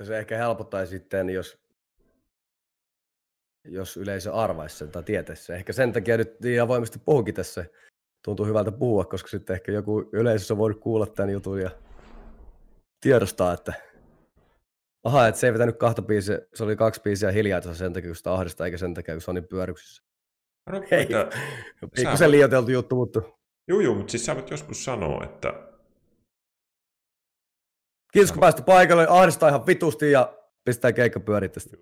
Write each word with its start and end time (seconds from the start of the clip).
Että 0.00 0.06
se 0.08 0.18
ehkä 0.18 0.36
helpottaisi 0.36 0.90
sitten, 0.90 1.30
jos, 1.30 1.58
jos 3.64 3.96
yleisö 3.96 4.32
arvaisi 4.32 4.76
sen 4.76 4.90
tai 4.90 5.02
tietäisi 5.02 5.44
sen. 5.44 5.56
Ehkä 5.56 5.72
sen 5.72 5.92
takia 5.92 6.16
nyt 6.16 6.44
ihan 6.44 6.68
voimasti 6.68 6.98
puhukin 7.04 7.34
tässä. 7.34 7.64
Tuntuu 8.24 8.46
hyvältä 8.46 8.72
puhua, 8.72 9.04
koska 9.04 9.28
sitten 9.28 9.54
ehkä 9.54 9.72
joku 9.72 10.10
yleisössä 10.12 10.56
voi 10.56 10.74
kuulla 10.74 11.06
tämän 11.06 11.30
jutun 11.30 11.60
ja 11.60 11.70
tiedostaa, 13.00 13.52
että 13.52 13.72
aha, 15.04 15.28
että 15.28 15.40
se 15.40 15.46
ei 15.46 15.52
vetänyt 15.52 15.76
kahta 15.76 16.02
biisiä, 16.02 16.38
se 16.54 16.64
oli 16.64 16.76
kaksi 16.76 17.00
biisiä 17.02 17.30
hiljaa 17.30 17.74
sen 17.74 17.92
takia, 17.92 18.08
kun 18.08 18.16
sitä 18.16 18.32
ahdistaa, 18.34 18.66
eikä 18.66 18.78
sen 18.78 18.94
takia, 18.94 19.14
kun 19.14 19.20
se 19.22 19.30
on 19.30 19.34
niin 19.34 19.48
pyöryksissä. 19.48 20.02
No, 20.70 20.82
Ei, 20.90 21.02
että- 21.02 21.28
pikkusen 21.94 22.30
liioiteltu 22.30 22.70
juttu, 22.70 22.96
mutta 22.96 23.22
Juu, 23.68 23.80
juu, 23.80 23.94
mutta 23.94 24.10
siis 24.10 24.26
sä 24.26 24.34
voit 24.34 24.50
joskus 24.50 24.84
sanoa, 24.84 25.24
että 25.24 25.69
kiitos 28.12 28.32
kun 28.32 28.40
päästä 28.40 28.62
paikalle, 28.62 29.06
ahdistaa 29.10 29.48
ihan 29.48 29.66
vitusti 29.66 30.12
ja 30.12 30.32
pistää 30.64 30.92
keikka 30.92 31.20
pyörittästä. 31.20 31.76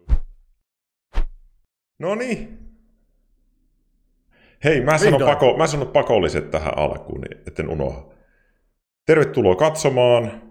No 1.98 2.14
niin. 2.14 2.58
Hei, 4.64 4.80
mä 4.80 4.98
sanon, 4.98 5.20
pako, 5.20 5.56
mä 5.56 5.66
sanon 5.66 5.88
pakolliset 5.88 6.50
tähän 6.50 6.78
alkuun, 6.78 7.20
niin 7.20 7.38
etten 7.46 7.68
unohda. 7.68 8.02
Tervetuloa 9.06 9.56
katsomaan. 9.56 10.42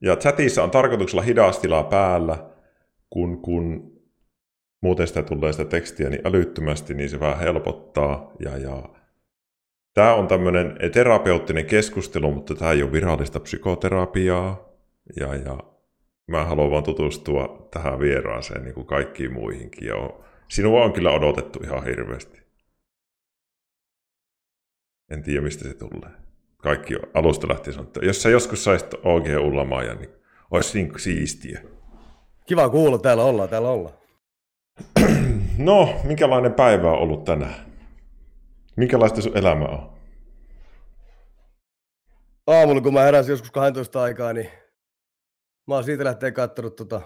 Ja 0.00 0.16
chatissa 0.16 0.62
on 0.62 0.70
tarkoituksella 0.70 1.22
hidastilaa 1.22 1.84
päällä, 1.84 2.50
kun, 3.10 3.42
kun 3.42 3.92
muuten 4.82 5.06
sitä 5.06 5.22
tulee 5.22 5.52
sitä 5.52 5.64
tekstiä 5.64 6.10
niin 6.10 6.26
älyttömästi, 6.26 6.94
niin 6.94 7.10
se 7.10 7.20
vähän 7.20 7.38
helpottaa. 7.38 8.32
Ja, 8.44 8.58
ja 8.58 8.82
tämä 9.94 10.14
on 10.14 10.28
tämmöinen 10.28 10.78
terapeuttinen 10.92 11.66
keskustelu, 11.66 12.32
mutta 12.32 12.54
tämä 12.54 12.72
ei 12.72 12.82
ole 12.82 12.92
virallista 12.92 13.40
psykoterapiaa. 13.40 14.71
Ja, 15.20 15.34
ja 15.34 15.58
mä 16.26 16.44
haluan 16.44 16.70
vaan 16.70 16.82
tutustua 16.82 17.68
tähän 17.70 17.98
vieraaseen 18.00 18.64
niin 18.64 18.74
kuin 18.74 18.86
kaikkiin 18.86 19.32
muihinkin. 19.32 19.88
Ja 19.88 19.96
on- 19.96 20.24
sinua 20.48 20.84
on 20.84 20.92
kyllä 20.92 21.10
odotettu 21.10 21.58
ihan 21.64 21.84
hirveästi. 21.84 22.42
En 25.10 25.22
tiedä, 25.22 25.40
mistä 25.40 25.64
se 25.68 25.74
tulee. 25.74 26.10
Kaikki 26.56 26.96
on 26.96 27.02
alusta 27.14 27.48
lähtien 27.48 27.74
sanottu. 27.74 28.00
Jos 28.04 28.22
sä 28.22 28.30
joskus 28.30 28.64
saisit 28.64 28.94
OG 28.94 29.24
Ullamaja, 29.40 29.94
niin 29.94 30.10
olisi 30.50 30.82
niin 30.82 31.00
siistiä. 31.00 31.62
Kiva 32.46 32.68
kuulla, 32.68 32.98
täällä 32.98 33.24
ollaan, 33.24 33.48
täällä 33.48 33.68
ollaan. 33.70 33.94
No, 35.58 36.00
minkälainen 36.04 36.54
päivä 36.54 36.90
on 36.92 36.98
ollut 36.98 37.24
tänään? 37.24 37.54
Minkälaista 38.76 39.20
sun 39.20 39.36
elämä 39.38 39.64
on? 39.64 39.92
Aamulla, 42.46 42.80
kun 42.80 42.94
mä 42.94 43.00
heräsin 43.02 43.32
joskus 43.32 43.50
12 43.50 44.02
aikaa, 44.02 44.32
niin 44.32 44.50
mä 45.68 45.74
oon 45.74 45.84
siitä 45.84 46.04
lähtien 46.04 46.34
kattonut 46.34 46.76
tota 46.76 47.00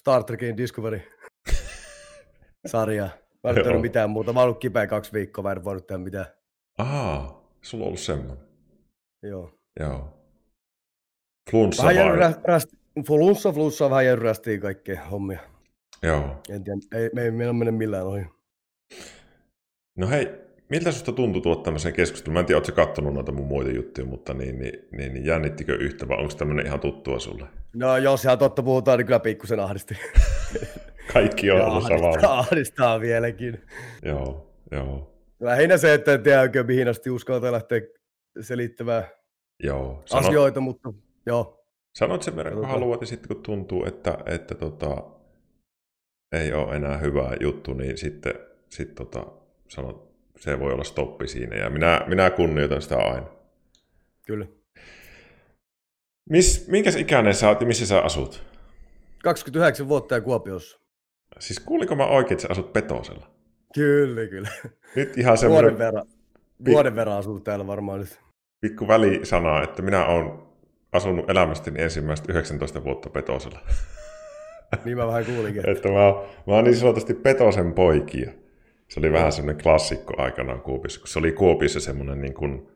Star 0.00 0.24
Trekin 0.24 0.56
Discovery-sarjaa. 0.56 3.08
Mä 3.44 3.50
en 3.50 3.54
tehnyt 3.64 3.80
mitään 3.80 4.10
muuta. 4.10 4.32
Mä 4.32 4.40
oon 4.40 4.44
ollut 4.48 4.60
kipeä 4.60 4.86
kaksi 4.86 5.12
viikkoa, 5.12 5.44
mä 5.44 5.52
en 5.52 5.64
voinut 5.64 5.86
tehdä 5.86 6.02
mitään. 6.02 6.26
Ahaa, 6.78 7.48
sulla 7.62 7.84
on 7.84 7.86
ollut 7.86 8.00
semmoinen. 8.00 8.44
Joo. 9.22 9.58
Joo. 9.80 10.18
Flunssa 11.50 11.86
Vähän 11.86 12.06
vai? 12.08 12.18
rä- 12.18 12.40
rästi, 12.44 12.76
flunssa, 13.06 13.52
flunssa, 13.52 13.90
vähän 13.90 14.06
jäänyt 14.06 14.24
rästiin 14.24 14.60
kaikkea 14.60 15.04
hommia. 15.04 15.40
Joo. 16.02 16.42
En 16.48 16.64
tiedä, 16.64 16.78
ei, 16.94 17.10
me 17.14 17.22
ei 17.22 17.30
meillä 17.30 17.52
mene 17.52 17.70
millään 17.70 18.06
ohi. 18.06 18.26
No 19.98 20.08
hei, 20.08 20.41
miltä 20.68 20.92
susta 20.92 21.12
tuntui 21.12 21.42
tuot 21.42 21.62
tämmöisen 21.62 21.92
keskustelun? 21.92 22.32
Mä 22.32 22.40
en 22.40 22.46
tiedä, 22.46 22.56
ootko 22.56 22.72
kattonut 22.72 23.14
noita 23.14 23.32
mun 23.32 23.46
muita 23.46 23.70
juttuja, 23.70 24.06
mutta 24.06 24.34
niin, 24.34 24.58
niin, 24.58 24.88
niin, 24.92 25.14
niin 25.14 25.26
jännittikö 25.26 25.74
yhtä 25.74 26.08
vai 26.08 26.18
onko 26.18 26.34
tämmöinen 26.34 26.66
ihan 26.66 26.80
tuttua 26.80 27.18
sulle? 27.18 27.46
No 27.74 27.96
jos 27.96 28.24
ihan 28.24 28.38
totta 28.38 28.62
puhutaan, 28.62 28.98
niin 28.98 29.06
kyllä 29.06 29.20
pikkusen 29.20 29.60
ahdisti. 29.60 29.94
Kaikki 31.12 31.50
on 31.50 31.60
ollut 31.60 31.84
ahdistaa, 31.84 32.12
samalla. 32.12 32.38
ahdistaa 32.38 33.00
vieläkin. 33.00 33.60
Joo, 34.02 34.52
joo, 34.70 35.12
Lähinnä 35.42 35.76
se, 35.76 35.94
että 35.94 36.12
en 36.12 36.22
tiedä 36.22 36.62
mihin 36.62 36.88
asti 36.88 37.10
uskaltaa 37.10 37.52
lähteä 37.52 37.80
selittämään 38.40 39.04
joo. 39.62 40.02
Sano, 40.04 40.28
asioita, 40.28 40.60
mutta 40.60 40.92
joo. 41.26 41.66
Sanoit 41.98 42.22
sen 42.22 42.36
verran, 42.36 42.54
kun 42.54 42.68
haluat, 42.68 43.00
ja 43.00 43.06
sitten 43.06 43.28
kun 43.28 43.42
tuntuu, 43.42 43.84
että, 43.84 44.18
että 44.26 44.54
tota, 44.54 45.04
ei 46.32 46.52
ole 46.52 46.76
enää 46.76 46.98
hyvä 46.98 47.36
juttu, 47.40 47.74
niin 47.74 47.98
sitten 47.98 48.34
sit 48.68 48.94
tota, 48.94 49.26
sanot, 49.68 50.11
se 50.38 50.60
voi 50.60 50.72
olla 50.72 50.84
stoppi 50.84 51.28
siinä. 51.28 51.56
Ja 51.56 51.70
minä, 51.70 52.00
minä 52.06 52.30
kunnioitan 52.30 52.82
sitä 52.82 52.96
aina. 52.96 53.26
Kyllä. 54.26 54.46
Mis, 56.30 56.68
minkäs 56.68 56.96
ikäinen 56.96 57.34
sä 57.34 57.48
oot 57.48 57.60
ja 57.60 57.66
missä 57.66 57.86
sä 57.86 58.00
asut? 58.00 58.44
29 59.22 59.88
vuotta 59.88 60.14
ja 60.14 60.20
Kuopiossa. 60.20 60.78
Siis 61.38 61.60
kuulinko 61.60 61.96
mä 61.96 62.06
oikein, 62.06 62.32
että 62.32 62.42
sä 62.42 62.48
asut 62.50 62.72
Petosella? 62.72 63.30
Kyllä, 63.74 64.26
kyllä. 64.26 64.48
Nyt 64.96 65.18
ihan 65.18 65.24
Vuoden 65.30 65.38
semmoinen 65.38 65.78
verran, 65.78 66.06
Vi- 66.64 66.72
vuoden 66.72 66.96
verran 66.96 67.18
asuu 67.18 67.40
täällä 67.40 67.66
varmaan 67.66 68.00
nyt. 68.00 68.20
pikku 68.60 68.88
välisana, 68.88 69.62
että 69.62 69.82
minä 69.82 70.06
olen 70.06 70.32
asunut 70.92 71.30
elämästäni 71.30 71.82
ensimmäistä 71.82 72.32
19 72.32 72.84
vuotta 72.84 73.10
Petosella. 73.10 73.58
Niin 74.84 74.96
mä 74.96 75.06
vähän 75.06 75.24
kuulinkin. 75.24 75.68
että 75.70 75.88
mä, 75.88 76.06
oon- 76.06 76.28
mä 76.46 76.54
oon 76.54 76.64
niin 76.64 76.76
sanotusti 76.76 77.14
Petosen 77.14 77.72
poikia. 77.72 78.32
Se 78.92 79.00
oli 79.00 79.12
vähän 79.12 79.32
semmoinen 79.32 79.62
klassikko 79.62 80.14
aikanaan 80.22 80.60
Kuopiossa, 80.60 81.00
kun 81.00 81.08
se 81.08 81.18
oli 81.18 81.32
Kuopiossa 81.32 81.80
semmoinen 81.80 82.20
niin 82.20 82.34
kuin 82.34 82.68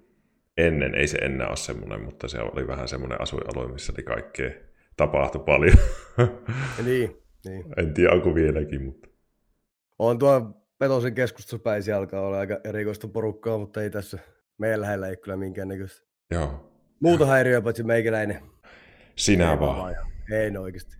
ennen, 0.57 0.95
ei 0.95 1.09
se 1.09 1.19
enää 1.19 1.49
ole 1.49 1.57
semmoinen, 1.57 2.03
mutta 2.03 2.29
se 2.29 2.39
oli 2.41 2.67
vähän 2.67 2.89
semmoinen 2.89 3.21
asuinalue, 3.21 3.73
missä 3.73 3.93
oli 3.97 4.03
kaikkea, 4.03 4.51
tapahtui 4.97 5.43
paljon. 5.47 5.77
Niin, 6.85 7.23
niin. 7.45 7.65
en 7.77 7.95
tiedä, 7.95 8.13
onko 8.13 8.35
vieläkin, 8.35 8.83
mutta 8.83 9.09
On 9.99 10.19
tuo 10.19 10.51
Petosen 10.79 11.15
siellä 11.81 11.99
alkaa 11.99 12.21
olla 12.21 12.39
aika 12.39 12.61
erikoista 12.65 13.09
porukkaa, 13.09 13.59
mutta 13.59 13.83
ei 13.83 13.91
tässä 13.91 14.19
meidän 14.59 14.81
lähellä 14.81 15.09
ei 15.09 15.17
kyllä 15.17 15.37
minkäännäköistä. 15.37 16.07
joo, 16.31 16.73
Muuta 17.01 17.27
häiriöä 17.27 17.61
paitsi 17.61 17.83
meikäläinen. 17.83 18.43
sinä 19.17 19.53
Ei 19.53 19.61
vaan. 19.61 19.95
Ei 20.33 20.51
no 20.51 20.63
oikeasti. 20.63 20.97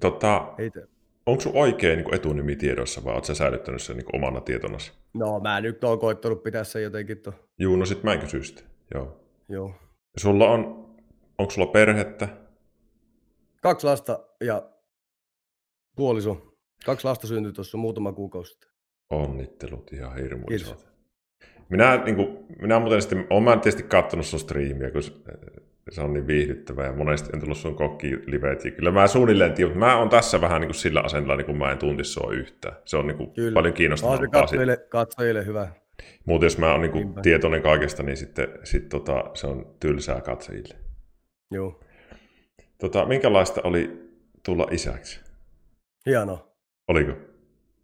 Tota, 0.00 0.54
Ei 0.58 0.70
te... 0.70 0.93
onko 1.26 1.40
sun 1.40 1.52
oikein 1.54 1.98
niin 1.98 2.14
etunimi 2.14 2.56
tiedossa 2.56 3.04
vai 3.04 3.14
oot 3.14 3.24
sä 3.24 3.34
säilyttänyt 3.34 3.82
sen 3.82 3.96
niin 3.96 4.16
omana 4.16 4.40
tietonasi? 4.40 4.92
No 5.14 5.40
mä 5.40 5.60
nyt 5.60 5.84
oon 5.84 5.98
koittanut 5.98 6.42
pitää 6.42 6.64
sen 6.64 6.82
jotenkin 6.82 7.18
to. 7.18 7.32
Juu, 7.58 7.76
no 7.76 7.86
sit 7.86 8.02
mä 8.02 8.12
en 8.12 8.20
kysy 8.20 8.44
sitä. 8.44 8.62
Joo. 8.94 9.20
Joo. 9.48 9.68
Ja 10.14 10.20
Sulla 10.20 10.50
on, 10.50 10.60
onko 11.38 11.50
sulla 11.50 11.66
perhettä? 11.66 12.28
Kaksi 13.62 13.86
lasta 13.86 14.18
ja 14.40 14.70
puoliso. 15.96 16.54
Kaksi 16.86 17.04
lasta 17.06 17.26
syntyi 17.26 17.52
tuossa 17.52 17.78
muutama 17.78 18.12
kuukausi 18.12 18.52
sitten. 18.52 18.70
Onnittelut 19.10 19.92
ihan 19.92 20.16
hirmu 20.16 20.46
Kiitos. 20.46 20.66
isot. 20.68 20.93
Minä, 21.68 21.96
niin 22.04 22.16
kuin, 22.16 22.38
minä 22.60 22.78
muuten 22.80 23.02
sitten, 23.02 23.26
olen 23.30 23.42
mä 23.42 23.56
tietysti 23.56 23.82
katsonut 23.82 24.26
sun 24.26 24.40
striimiä, 24.40 24.90
kun 24.90 25.02
se- 25.02 26.00
on 26.02 26.12
niin 26.12 26.26
viihdyttävä 26.26 26.84
ja 26.86 26.92
monesti 26.92 27.30
on 27.34 27.40
tullut 27.40 27.58
sun 27.58 27.74
kokkiliveet. 27.76 28.64
Ja 28.64 28.70
kyllä 28.70 28.90
mä 28.90 29.06
suunnilleen 29.06 29.52
tiedän, 29.52 29.72
mutta 29.72 29.86
mä 29.86 29.96
oon 29.98 30.08
tässä 30.08 30.40
vähän 30.40 30.60
niin 30.60 30.68
kuin 30.68 30.74
sillä 30.74 31.00
asenteella, 31.00 31.36
niin 31.36 31.46
kuin 31.46 31.58
mä 31.58 31.70
en 31.72 31.78
tuntisi 31.78 32.12
sua 32.12 32.32
yhtään. 32.32 32.76
Se 32.84 32.96
on 32.96 33.06
niin 33.06 33.16
kuin 33.16 33.30
Kyllä. 33.30 33.54
paljon 33.54 33.74
kiinnostavampaa. 33.74 34.40
katsojille, 34.40 34.76
katsojille 34.88 35.46
hyvä. 35.46 35.68
Muuten 36.26 36.46
jos 36.46 36.58
mä 36.58 36.72
oon 36.72 36.80
niin 36.80 36.92
kuin 36.92 37.14
tietoinen 37.22 37.62
kaikesta, 37.62 38.02
niin 38.02 38.16
sitten 38.16 38.48
sit 38.64 38.88
tota, 38.88 39.24
se 39.34 39.46
on 39.46 39.74
tylsää 39.80 40.20
katsojille. 40.20 40.74
Joo. 41.50 41.80
Tota, 42.78 43.04
minkälaista 43.04 43.60
oli 43.64 44.10
tulla 44.44 44.66
isäksi? 44.70 45.20
Hienoa. 46.06 46.48
Oliko? 46.88 47.12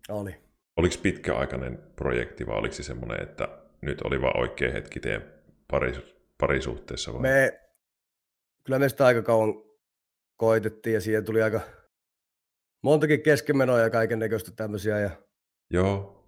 Oli. 0.08 0.34
Oliko 0.76 0.94
pitkäaikainen 1.02 1.78
projekti 1.96 2.46
vai 2.46 2.56
oliko 2.58 2.74
se 2.74 2.82
semmoinen, 2.82 3.22
että 3.22 3.48
nyt 3.82 4.02
oli 4.02 4.20
vaan 4.20 4.40
oikea 4.40 4.72
hetki 4.72 5.00
teidän 5.00 5.32
paris, 5.70 6.00
parisuhteessa? 6.38 7.12
Vai? 7.12 7.20
Me, 7.20 7.60
kyllä 8.64 8.78
me 8.78 8.88
sitä 8.88 9.06
aika 9.06 9.22
kauan 9.22 9.54
koitettiin 10.36 10.94
ja 10.94 11.00
siihen 11.00 11.24
tuli 11.24 11.42
aika 11.42 11.60
montakin 12.82 13.22
keskenmenoa 13.22 13.78
ja 13.80 13.90
kaiken 13.90 14.18
näköistä 14.18 14.50
tämmöisiä. 14.56 14.98
Ja 15.00 15.10
Joo. 15.70 16.24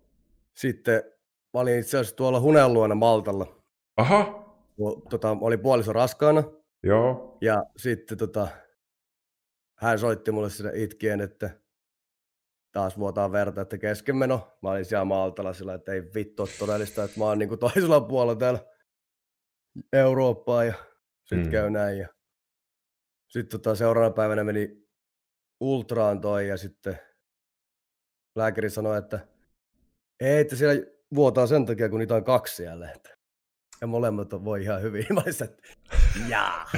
sitten 0.56 1.02
mä 1.54 1.60
olin 1.60 1.78
itse 1.78 1.98
asiassa 1.98 2.16
tuolla 2.16 2.40
Hunean 2.40 2.72
luona 2.72 2.94
Maltalla. 2.94 3.62
Aha, 3.96 4.42
Tota, 5.10 5.36
oli 5.40 5.56
puoliso 5.56 5.92
raskaana 5.92 6.42
joo. 6.82 7.38
ja 7.40 7.64
sitten 7.76 8.18
tota, 8.18 8.48
hän 9.78 9.98
soitti 9.98 10.30
mulle 10.32 10.50
sinne 10.50 10.72
itkien, 10.74 11.20
että 11.20 11.50
taas 12.72 12.98
vuotaa 12.98 13.32
verta, 13.32 13.60
että 13.60 13.78
keskenmeno. 13.78 14.58
Mä 14.62 14.70
olin 14.70 14.84
siellä 14.84 15.04
Maltalla 15.04 15.52
sillä, 15.52 15.74
että 15.74 15.92
ei 15.92 16.02
vittu 16.14 16.48
todellista, 16.58 17.04
että 17.04 17.18
mä 17.20 17.24
oon 17.24 17.38
niinku 17.38 17.56
toisella 17.56 18.00
puolella 18.00 18.36
täällä 18.38 18.58
Eurooppaa 19.92 20.64
ja 20.64 20.74
sitten 21.24 21.46
Mm. 21.46 21.50
käy 21.52 21.70
näin. 21.70 21.98
Ja 21.98 22.08
sitten 23.28 23.60
tota, 23.60 23.74
seuraavana 23.76 24.14
päivänä 24.14 24.44
meni 24.44 24.86
ultraan 25.60 26.20
toi 26.20 26.48
ja 26.48 26.56
sitten 26.56 26.98
lääkäri 28.36 28.70
sanoi, 28.70 28.98
että 28.98 29.20
ei, 30.20 30.38
että 30.40 30.56
siellä 30.56 30.82
vuotaa 31.14 31.46
sen 31.46 31.66
takia, 31.66 31.88
kun 31.88 31.98
niitä 31.98 32.14
on 32.14 32.24
kaksi 32.24 32.56
siellä. 32.56 32.90
Että 32.90 33.10
ja 33.80 33.86
molemmat 33.86 34.30
voi 34.44 34.62
ihan 34.62 34.82
hyvin. 34.82 35.06
Mä 35.14 35.20
olin 35.20 35.32
sitä, 35.32 35.44
että 35.44 35.62
Jaa. 36.28 36.70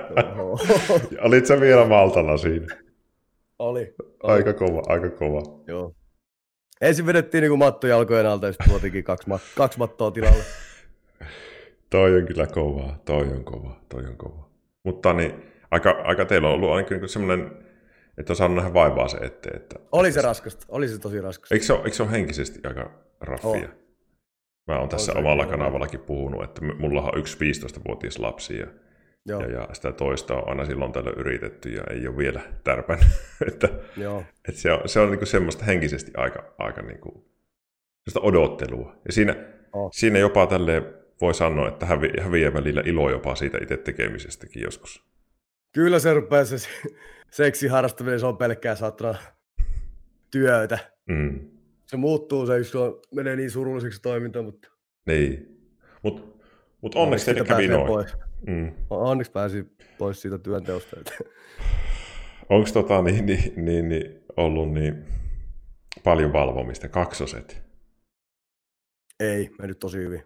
Olit 1.26 1.46
sä 1.46 1.60
vielä 1.60 1.84
Maltalla 1.86 2.36
siinä? 2.36 2.89
Oli. 3.60 3.94
oli. 4.22 4.32
Aika 4.32 4.52
kova, 4.52 4.82
aika 4.86 5.10
kova. 5.10 5.42
Joo. 5.66 5.94
Ensin 6.80 7.06
vedettiin 7.06 7.42
niin 7.42 7.58
matto 7.58 7.86
jalkojen 7.86 8.26
alta 8.26 8.46
ja 8.46 8.52
sitten 8.52 8.68
tuotiinkin 8.68 9.04
kaksi, 9.04 9.30
mat- 9.30 9.54
kaksi 9.56 9.78
mattoa 9.78 10.10
tilalle. 10.10 10.42
toi 11.90 12.16
on 12.16 12.26
kyllä 12.26 12.46
kovaa, 12.46 12.98
toi 13.04 13.28
on 13.28 13.44
kova, 13.44 13.80
toi 13.88 14.06
on 14.06 14.16
kova. 14.16 14.50
Mutta 14.84 15.12
niin, 15.12 15.34
aika, 15.70 15.90
aika 15.90 16.24
teillä 16.24 16.48
on 16.48 16.54
ollut 16.54 16.70
ainakin 16.70 17.00
niin 17.00 17.08
semmoinen, 17.08 17.50
että 18.18 18.32
on 18.32 18.36
saanut 18.36 18.56
nähdä 18.56 18.74
vaivaa 18.74 19.08
se 19.08 19.16
eteen. 19.16 19.56
Että... 19.56 19.76
Oli 19.92 20.12
se 20.12 20.22
raskasta, 20.22 20.66
oli 20.68 20.88
se 20.88 20.98
tosi 20.98 21.20
raskasta. 21.20 21.54
Eikö 21.54 21.66
se 21.66 21.72
ole, 21.72 21.80
eikö 21.84 21.96
se 21.96 22.02
ole 22.02 22.10
henkisesti 22.10 22.60
aika 22.68 22.90
raffia? 23.20 23.50
Oh. 23.50 23.80
Mä 24.66 24.78
oon 24.78 24.88
tässä 24.88 25.12
on 25.12 25.18
omalla 25.18 25.46
kanavallakin 25.46 26.00
puhunut, 26.00 26.44
että 26.44 26.60
mulla 26.78 27.02
on 27.02 27.18
yksi 27.18 27.36
15-vuotias 27.36 28.18
lapsi 28.18 28.58
ja, 28.58 28.66
Joo. 29.26 29.40
ja, 29.40 29.50
ja 29.50 29.68
sitä 29.72 29.92
toista 29.92 30.34
on 30.34 30.48
aina 30.48 30.64
silloin 30.64 30.92
tällöin 30.92 31.18
yritetty 31.18 31.68
ja 31.68 31.82
ei 31.90 32.08
ole 32.08 32.16
vielä 32.16 32.40
tärpännyt. 32.64 33.08
että, 33.48 33.68
Joo. 33.96 34.24
Että 34.48 34.60
se 34.60 34.72
on, 34.72 34.88
se 34.88 35.00
on 35.00 35.10
niinku 35.10 35.26
semmoista 35.26 35.64
henkisesti 35.64 36.12
aika, 36.16 36.54
aika 36.58 36.82
niinku, 36.82 37.30
odottelua. 38.20 38.96
Ja 39.06 39.12
siinä, 39.12 39.36
oh. 39.72 39.90
siinä 39.92 40.18
jopa 40.18 40.46
tälle 40.46 40.82
voi 41.20 41.34
sanoa, 41.34 41.68
että 41.68 41.86
hävi, 41.86 42.10
häviää 42.20 42.54
välillä 42.54 42.82
ilo 42.84 43.10
jopa 43.10 43.34
siitä 43.34 43.58
itse 43.62 43.76
tekemisestäkin 43.76 44.62
joskus. 44.62 45.04
Kyllä 45.72 45.98
se 45.98 46.14
rupeaa 46.14 46.44
se 46.44 46.56
seksi 47.30 47.68
harrastaminen, 47.68 48.20
se 48.20 48.26
on 48.26 48.36
pelkkää 48.36 48.74
satana 48.74 49.14
työtä. 50.30 50.78
Mm 51.06 51.60
se 51.90 51.96
muuttuu 51.96 52.46
se, 52.46 52.58
jos 52.58 52.72
menee 53.14 53.36
niin 53.36 53.50
surulliseksi 53.50 54.02
toiminta, 54.02 54.42
mutta... 54.42 54.68
Niin. 55.06 55.58
Mutta 56.02 56.22
mut 56.82 56.94
onneksi 56.94 57.26
teille 57.26 57.44
kävi 57.44 57.68
noin. 57.68 57.86
Pois. 57.86 58.16
Mm. 58.46 58.72
Onneksi 58.90 59.32
pääsi 59.32 59.66
pois 59.98 60.22
siitä 60.22 60.38
työnteosta. 60.38 60.96
Onko 62.50 62.68
tota, 62.72 63.02
niin, 63.02 63.26
niin, 63.26 63.52
niin, 63.56 63.88
niin, 63.88 64.24
ollut 64.36 64.72
niin 64.72 65.04
paljon 66.04 66.32
valvomista, 66.32 66.88
kaksoset? 66.88 67.62
Ei, 69.20 69.50
mennyt 69.58 69.78
tosi 69.78 69.98
hyvin. 69.98 70.22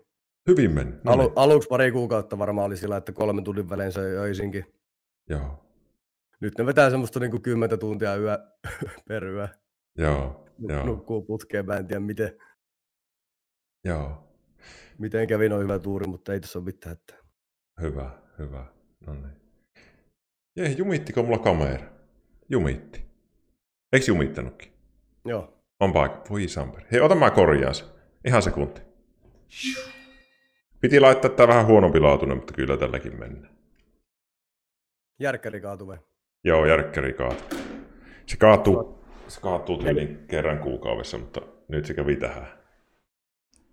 Hyvin 0.49 0.71
meni. 0.71 0.91
No 0.91 1.13
Alu, 1.13 1.23
niin. 1.23 1.33
aluksi 1.37 1.69
pari 1.69 1.93
kuukautta 1.93 2.39
varmaan 2.39 2.67
oli 2.67 2.77
sillä, 2.77 2.97
että 2.97 3.13
kolme 3.13 3.43
tunnin 3.43 3.71
välein 3.71 3.93
se 3.93 4.01
öisinkin. 4.01 4.65
Joo. 5.29 5.65
Nyt 6.41 6.59
ne 6.59 6.67
vetää 6.67 6.91
semmoista 6.91 7.21
niin 7.21 7.31
kuin 7.31 7.43
kymmentä 7.43 7.77
tuntia 7.77 8.17
yö, 8.17 8.39
per 9.09 9.25
yö. 9.25 9.49
Joo. 9.99 10.45
Joo. 10.59 10.87
nukkuu 10.87 11.23
putkeen, 11.23 11.67
mä 11.67 11.77
en 11.77 11.87
tiedä 11.87 12.01
miten. 12.01 12.39
Joo. 13.85 14.29
Miten 14.99 15.27
kävi 15.27 15.49
noin 15.49 15.63
hyvä 15.63 15.79
tuuri, 15.79 16.07
mutta 16.07 16.33
ei 16.33 16.41
tässä 16.41 16.59
ole 16.59 16.65
mitään. 16.65 16.93
Että... 16.93 17.15
Hyvä, 17.81 18.11
hyvä. 18.39 18.67
No 19.07 19.15
niin. 19.15 19.41
Jee, 20.57 20.69
jumittiko 20.69 21.23
mulla 21.23 21.39
kamera? 21.39 21.87
Jumitti. 22.49 23.05
Eikö 23.93 24.05
jumittanutkin? 24.09 24.73
Joo. 25.25 25.63
On 25.81 25.93
paikka. 25.93 26.31
Voi 26.31 26.49
Samper. 26.49 26.83
Hei, 26.93 27.01
ota 27.01 27.15
mä 27.15 27.31
korjaan 27.31 27.75
se. 27.75 27.85
Ihan 28.25 28.43
sekunti. 28.43 28.81
Piti 30.81 31.01
laittaa 31.01 31.31
tää 31.31 31.49
vähän 31.49 31.67
huonompi 31.67 32.01
laatuinen, 32.01 32.37
mutta 32.37 32.53
kyllä 32.53 32.77
tälläkin 32.77 33.19
mennään. 33.19 33.55
Järkkäri 35.21 35.61
kaatui 35.61 35.99
Joo, 36.45 36.67
järkkäri 36.67 37.13
kaatuu. 37.13 37.59
Se 38.27 38.37
kaatuu 38.37 39.05
se 39.29 39.41
kaatuu 39.41 39.79
tyyliin 39.79 40.27
kerran 40.29 40.59
kuukaudessa, 40.59 41.19
mutta 41.19 41.41
nyt 41.69 41.85
se 41.85 41.95
kävi 41.95 42.17
tähän. 42.17 42.64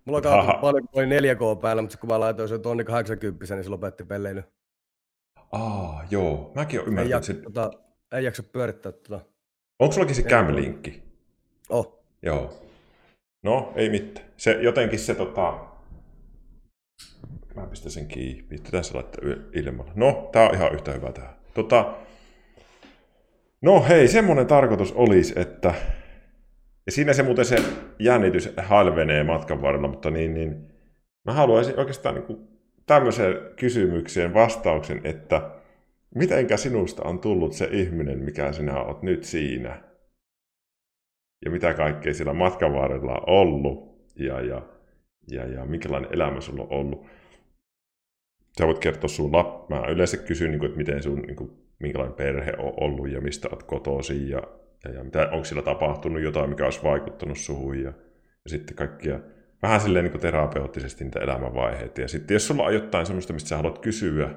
Mulla 0.04 0.18
on 0.18 0.60
paljon, 0.60 0.88
kun 0.88 1.02
oli 1.02 1.20
4K 1.20 1.60
päällä, 1.60 1.82
mutta 1.82 1.98
kun 1.98 2.08
mä 2.08 2.20
laitoin 2.20 2.48
sen 2.48 2.62
tonni 2.62 2.84
80, 2.84 3.54
niin 3.54 3.64
se 3.64 3.70
lopetti 3.70 4.04
pelleily. 4.04 4.42
Aa, 5.52 6.04
joo. 6.10 6.52
Mäkin 6.54 6.80
olen 6.80 6.88
ymmärtänyt. 6.88 7.28
Ei, 7.28 7.34
jaksa, 7.34 7.34
tota, 7.34 7.70
ei 8.12 8.24
jaksa 8.24 8.42
pyörittää 8.42 8.92
tota. 8.92 9.20
Onko 9.78 9.92
sullakin 9.92 10.16
se 10.16 10.22
cam-linkki? 10.22 11.02
Oh. 11.68 12.04
Joo. 12.22 12.60
No, 13.42 13.72
ei 13.76 13.90
mitään. 13.90 14.26
Se, 14.36 14.52
jotenkin 14.52 14.98
se 14.98 15.14
tota... 15.14 15.58
Mä 17.54 17.66
pistän 17.66 17.92
sen 17.92 18.06
kiinni. 18.06 18.42
Pistetään 18.42 18.84
se 18.84 18.94
laittaa 18.94 19.24
ilmalla. 19.52 19.92
No, 19.94 20.28
tää 20.32 20.48
on 20.48 20.54
ihan 20.54 20.74
yhtä 20.74 20.92
hyvä 20.92 21.12
tähän. 21.12 21.34
Tota, 21.54 21.94
No 23.62 23.84
hei, 23.88 24.08
semmoinen 24.08 24.46
tarkoitus 24.46 24.92
olisi, 24.92 25.32
että... 25.36 25.74
Ja 26.86 26.92
siinä 26.92 27.12
se 27.12 27.22
muuten 27.22 27.44
se 27.44 27.56
jännitys 27.98 28.52
halvenee 28.56 29.24
matkan 29.24 29.62
varrella, 29.62 29.88
mutta 29.88 30.10
niin, 30.10 30.34
niin 30.34 30.72
mä 31.24 31.32
haluaisin 31.32 31.78
oikeastaan 31.78 32.14
niin 32.14 32.48
tämmöiseen 32.86 33.34
kysymykseen 33.56 34.34
vastauksen, 34.34 35.00
että 35.04 35.50
mitenkä 36.14 36.56
sinusta 36.56 37.02
on 37.04 37.18
tullut 37.18 37.52
se 37.52 37.68
ihminen, 37.72 38.18
mikä 38.18 38.52
sinä 38.52 38.82
olet 38.82 39.02
nyt 39.02 39.24
siinä? 39.24 39.82
Ja 41.44 41.50
mitä 41.50 41.74
kaikkea 41.74 42.14
sillä 42.14 42.32
matkan 42.32 42.72
varrella 42.72 43.12
on 43.12 43.24
ollut? 43.26 43.92
Ja, 44.16 44.40
ja, 44.40 44.62
ja, 45.30 45.46
ja 45.46 45.66
minkälainen 45.66 46.14
elämä 46.14 46.40
sulla 46.40 46.62
on 46.62 46.72
ollut? 46.72 47.06
Sä 48.58 48.66
voit 48.66 48.78
kertoa 48.78 49.08
sun 49.08 49.32
lap... 49.32 49.68
Mä 49.68 49.86
yleensä 49.88 50.16
kysyn, 50.16 50.50
niin 50.50 50.58
kuin, 50.58 50.68
että 50.68 50.78
miten 50.78 51.02
sun 51.02 51.22
niin 51.22 51.36
kuin, 51.36 51.50
minkälainen 51.78 52.16
perhe 52.16 52.52
on 52.58 52.74
ollut 52.76 53.10
ja 53.10 53.20
mistä 53.20 53.48
olet 53.48 53.62
kotoisin 53.62 54.28
ja, 54.28 54.42
ja, 54.84 54.90
ja 54.90 55.04
mitä, 55.04 55.28
onko 55.32 55.44
sillä 55.44 55.62
tapahtunut 55.62 56.22
jotain, 56.22 56.50
mikä 56.50 56.64
olisi 56.64 56.82
vaikuttanut 56.82 57.38
suhun 57.38 57.78
ja, 57.78 57.92
ja 58.44 58.50
sitten 58.50 58.76
kaikkia 58.76 59.20
vähän 59.62 59.80
silleen 59.80 60.04
niin 60.04 60.20
terapeuttisesti 60.20 61.04
niitä 61.04 61.20
elämänvaiheita. 61.20 62.00
Ja 62.00 62.08
sitten 62.08 62.34
jos 62.34 62.46
sulla 62.46 62.62
on 62.62 62.74
jotain 62.74 63.06
sellaista, 63.06 63.32
mistä 63.32 63.48
sä 63.48 63.56
haluat 63.56 63.78
kysyä 63.78 64.34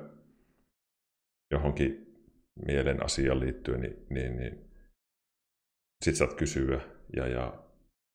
johonkin 1.52 2.16
mielen 2.66 3.06
asiaan 3.06 3.40
liittyen, 3.40 3.82
niin, 3.82 4.06
niin, 4.10 4.38
niin 4.38 4.72
sit 6.06 6.16
saat 6.16 6.34
kysyä. 6.34 6.82
Ja, 7.16 7.28
ja 7.28 7.54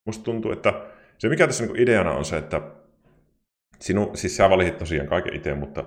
musta 0.06 0.24
tuntuu, 0.24 0.52
että 0.52 0.86
se 1.18 1.28
mikä 1.28 1.46
tässä 1.46 1.66
niin 1.66 1.76
ideana 1.76 2.12
on 2.12 2.24
se, 2.24 2.36
että 2.36 2.62
sinu, 3.80 4.10
siis 4.14 4.36
sä 4.36 4.50
valitit 4.50 4.78
tosiaan 4.78 5.08
kaiken 5.08 5.34
itse, 5.34 5.54
mutta 5.54 5.84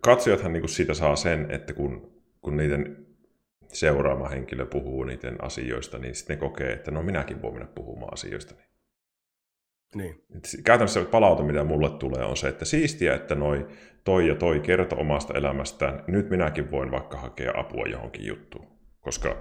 katsojathan 0.00 0.52
niin 0.52 0.68
siitä 0.68 0.94
saa 0.94 1.16
sen, 1.16 1.50
että 1.50 1.72
kun 1.72 2.20
kun 2.40 2.56
niiden 2.56 3.06
seuraama 3.72 4.28
henkilö 4.28 4.66
puhuu 4.66 5.04
niiden 5.04 5.44
asioista, 5.44 5.98
niin 5.98 6.14
sitten 6.14 6.36
ne 6.36 6.40
kokee, 6.40 6.72
että 6.72 6.90
no 6.90 7.02
minäkin 7.02 7.42
voin 7.42 7.54
mennä 7.54 7.68
puhumaan 7.74 8.12
asioista. 8.12 8.54
Niin. 9.94 10.24
Käytännössä 10.64 11.04
palaute, 11.04 11.42
mitä 11.42 11.64
mulle 11.64 11.90
tulee, 11.90 12.24
on 12.24 12.36
se, 12.36 12.48
että 12.48 12.64
siistiä, 12.64 13.14
että 13.14 13.34
noi, 13.34 13.66
toi 14.04 14.28
ja 14.28 14.34
toi 14.34 14.60
kertoo 14.60 15.00
omasta 15.00 15.34
elämästään. 15.38 16.04
Nyt 16.06 16.30
minäkin 16.30 16.70
voin 16.70 16.90
vaikka 16.90 17.16
hakea 17.16 17.52
apua 17.56 17.86
johonkin 17.86 18.26
juttuun. 18.26 18.66
Koska 19.00 19.36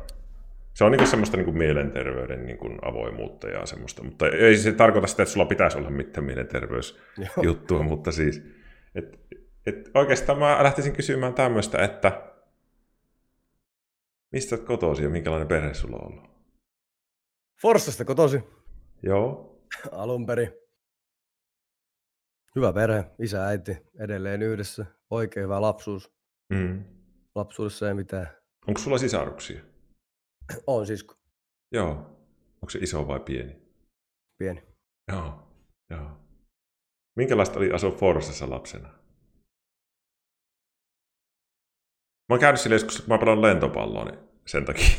se 0.74 0.84
on 0.84 0.92
niinku 0.92 1.08
semmoista 1.08 1.38
niinku 1.38 1.52
mielenterveyden 1.52 2.46
niinku 2.46 2.70
avoimuutta 2.82 3.48
ja 3.48 3.66
semmoista. 3.66 4.04
Mutta 4.04 4.28
ei 4.28 4.58
se 4.58 4.72
tarkoita 4.72 5.08
sitä, 5.08 5.24
että 5.24 5.34
sulla 5.34 5.46
pitäisi 5.46 5.78
olla 5.78 5.90
mitään 5.90 6.26
mielenterveysjuttua, 6.26 7.84
mutta 7.84 8.12
siis... 8.12 8.44
Et, 8.96 9.20
et 9.66 9.92
oikeastaan 9.94 10.40
mä 10.40 10.64
lähtisin 10.64 10.94
kysymään 10.94 11.34
tämmöistä, 11.34 11.84
että 11.84 12.22
Mistä 14.32 14.56
olet 14.56 14.68
kotosi 14.68 15.04
ja 15.04 15.10
minkälainen 15.10 15.48
perhe 15.48 15.74
sulla 15.74 15.98
on 15.98 16.06
ollut? 16.06 16.30
Forssasta 17.62 18.06
kotosi. 18.06 18.40
Joo. 19.04 19.60
Alun 19.92 20.26
perin. 20.26 20.54
Hyvä 22.56 22.74
perhe, 22.74 23.06
isä, 23.20 23.46
äiti, 23.46 23.78
edelleen 24.00 24.42
yhdessä. 24.42 24.86
Oikein 25.10 25.44
hyvä 25.44 25.62
lapsuus. 25.62 26.12
Mm. 26.54 26.84
Lapsuudessa 27.36 27.88
ei 27.88 27.94
mitään. 27.94 28.28
Onko 28.68 28.80
sulla 28.80 28.98
sisaruksia? 28.98 29.62
On 30.68 30.88
sisko. 30.88 31.16
Joo. 31.72 31.92
Onko 32.56 32.70
se 32.70 32.80
iso 32.80 33.08
vai 33.08 33.20
pieni? 33.20 33.62
Pieni. 34.38 34.64
Joo. 35.12 35.48
Joo. 35.90 36.12
Minkälaista 37.16 37.60
oli 37.60 37.72
asua 37.72 37.92
Forssassa 37.92 38.50
lapsena? 38.50 38.99
Mä 42.30 42.34
oon 42.34 42.40
käynyt 42.40 42.62
sille 42.62 42.76
joskus, 42.76 43.02
kun 43.02 43.10
mä 43.14 43.18
pelaan 43.18 43.42
lentopalloa, 43.42 44.06
niin 44.06 44.20
sen 44.46 44.66
takia. 44.66 44.96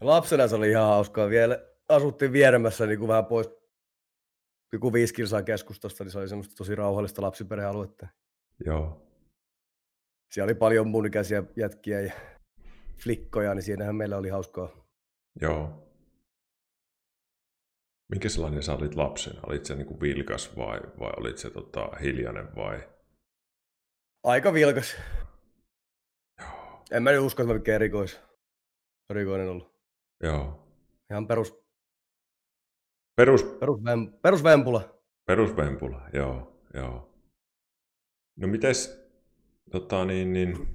Lapsena 0.00 0.48
se 0.48 0.56
oli 0.56 0.70
ihan 0.70 0.86
hauskaa. 0.86 1.30
Vielä 1.30 1.64
asuttiin 1.88 2.32
vieremässä 2.32 2.86
niin 2.86 2.98
kuin 2.98 3.08
vähän 3.08 3.26
pois 3.26 3.50
joku 4.72 4.92
viisi 4.92 5.14
kilsaa 5.14 5.42
keskustasta, 5.42 6.04
niin 6.04 6.12
se 6.12 6.18
oli 6.18 6.28
semmoista 6.28 6.54
tosi 6.54 6.74
rauhallista 6.74 7.22
lapsiperhealuetta. 7.22 8.06
Joo. 8.64 9.06
Siellä 10.32 10.46
oli 10.46 10.54
paljon 10.54 10.88
mun 10.88 11.06
ikäisiä 11.06 11.42
jätkiä 11.56 12.00
ja 12.00 12.12
flikkoja, 12.98 13.54
niin 13.54 13.62
siinähän 13.62 13.96
meillä 13.96 14.16
oli 14.16 14.28
hauskaa. 14.28 14.68
Joo. 15.40 15.86
Minkä 18.10 18.28
sellainen 18.28 18.62
sä 18.62 18.74
olit 18.74 18.94
lapsena? 18.94 19.40
Olit 19.46 19.64
se 19.64 19.74
niin 19.74 20.00
vilkas 20.00 20.56
vai, 20.56 20.80
vai 21.00 21.12
olit 21.16 21.38
se 21.38 21.50
tota, 21.50 21.88
hiljainen 22.02 22.56
vai? 22.56 22.88
Aika 24.24 24.52
vilkas. 24.52 24.96
En 26.90 27.02
mä 27.02 27.10
nyt 27.10 27.20
usko, 27.20 27.42
että 27.42 27.52
mä 27.52 27.58
mikään 27.58 27.74
erikois, 27.74 28.20
erikoinen 29.10 29.48
ollut. 29.48 29.74
Joo. 30.22 30.66
Ihan 31.10 31.26
perus... 31.26 31.54
Perus... 33.16 33.44
Perus, 33.44 33.84
vem, 33.84 34.12
perus 34.22 34.44
vempula. 34.44 35.00
Perus 35.26 35.56
vempula, 35.56 36.08
joo, 36.12 36.62
joo. 36.74 37.14
No 38.36 38.48
mites, 38.48 39.08
tota, 39.70 40.04
niin, 40.04 40.32
niin, 40.32 40.68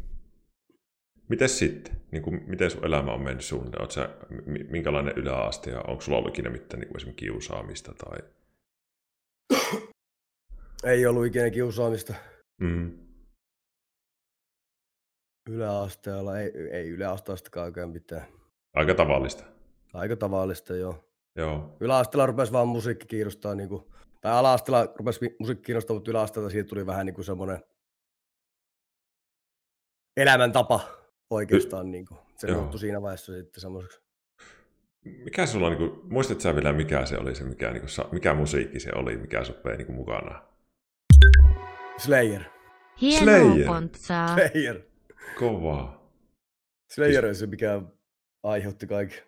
miten 1.30 1.50
sitten? 1.50 1.96
Niin 2.12 2.24
kuin, 2.24 2.44
miten 2.48 2.72
sun 2.72 2.86
elämä 2.86 3.14
on 3.14 3.22
mennyt 3.22 3.46
suunnilleen? 3.46 3.82
Oot 3.82 3.92
sä, 3.92 4.10
minkälainen 4.70 5.18
yläaste 5.18 5.72
ja 5.72 5.82
onko 5.82 6.02
sulla 6.02 6.18
ollut 6.18 6.34
ikinä 6.34 6.50
mitään 6.50 6.80
niin 6.80 6.88
kuin 6.88 6.98
esimerkiksi 6.98 7.26
kiusaamista? 7.26 7.94
Tai... 7.94 8.20
Ei 10.84 11.06
ollut 11.06 11.26
ikinä 11.26 11.50
kiusaamista. 11.50 12.14
Mm. 12.62 13.05
Yläasteella, 15.50 16.40
ei, 16.40 16.52
ei 16.72 16.90
yläasteestakaan 16.90 17.66
oikein 17.66 17.90
mitään. 17.90 18.26
Aika 18.74 18.94
tavallista. 18.94 19.44
Aika 19.94 20.16
tavallista, 20.16 20.76
joo. 20.76 21.10
Joo. 21.36 21.78
Yläasteella 21.80 22.26
rupesi 22.26 22.52
vaan 22.52 22.68
musiikki 22.68 23.06
kiinnostaa, 23.06 23.56
niin 23.56 23.70
kuin, 23.70 23.84
tai 24.22 24.32
ala-asteella 24.32 24.94
rupesi 24.96 25.36
musiikki 25.40 25.66
kiinnostaa, 25.66 25.94
mutta 25.94 26.12
yläasteella 26.12 26.50
siitä 26.50 26.70
tuli 26.70 26.86
vähän 26.86 27.06
niin 27.06 27.14
kuin 27.14 27.26
semmoinen 27.26 27.60
elämäntapa 30.18 30.80
oikeastaan. 31.30 31.92
Niin 31.92 32.06
kuin. 32.06 32.20
Se 32.38 32.54
muuttui 32.54 32.80
siinä 32.80 33.02
vaiheessa 33.02 33.34
sitten 33.34 33.62
semmoiseksi. 33.62 34.02
Mikä 35.24 35.46
sulla, 35.46 35.70
niin 35.70 35.78
kuin, 35.78 36.14
muistatko 36.14 36.42
sä 36.42 36.56
vielä, 36.56 36.74
mikä 36.74 37.06
se 37.06 37.18
oli 37.18 37.36
se, 37.36 37.44
mikä, 37.44 37.72
niin 37.72 37.82
kuin, 37.82 38.08
mikä 38.12 38.34
musiikki 38.34 38.80
se 38.80 38.92
oli, 38.96 39.18
mikä 39.18 39.42
vei 39.66 39.78
niin 39.78 39.92
mukana? 39.94 40.42
Slayer. 41.98 42.42
Slayer. 43.20 43.68
Slayer. 43.96 44.95
Kovaa. 45.40 46.12
Slayer 46.94 47.26
on 47.26 47.36
se, 47.36 47.48
mikä 47.48 47.82
aiheutti 48.44 48.88
kaiken. 48.88 49.20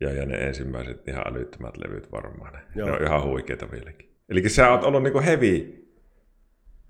Ja, 0.00 0.12
ja 0.12 0.26
ne 0.26 0.36
ensimmäiset 0.36 1.08
ihan 1.08 1.28
älyttömät 1.28 1.76
levyt 1.76 2.12
varmaan. 2.12 2.52
Ne, 2.52 2.60
Joo. 2.74 2.88
ne 2.88 2.96
on 2.96 3.02
ihan 3.02 3.24
huikeita 3.24 3.70
vieläkin. 3.70 4.16
Eli 4.28 4.48
sä 4.48 4.70
oot 4.70 4.84
ollut 4.84 5.02
niinku 5.02 5.20
heavy, 5.20 5.84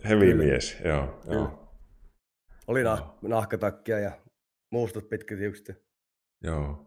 heavy 0.05 0.35
mies. 0.35 0.77
Joo, 0.85 1.21
joo. 1.31 1.75
Oli 2.67 2.83
nah- 2.83 3.19
nahkatakkia 3.23 3.99
ja 3.99 4.13
muustat 4.73 5.09
pitkät 5.09 5.39
hiukset. 5.39 5.83
Joo. 6.45 6.85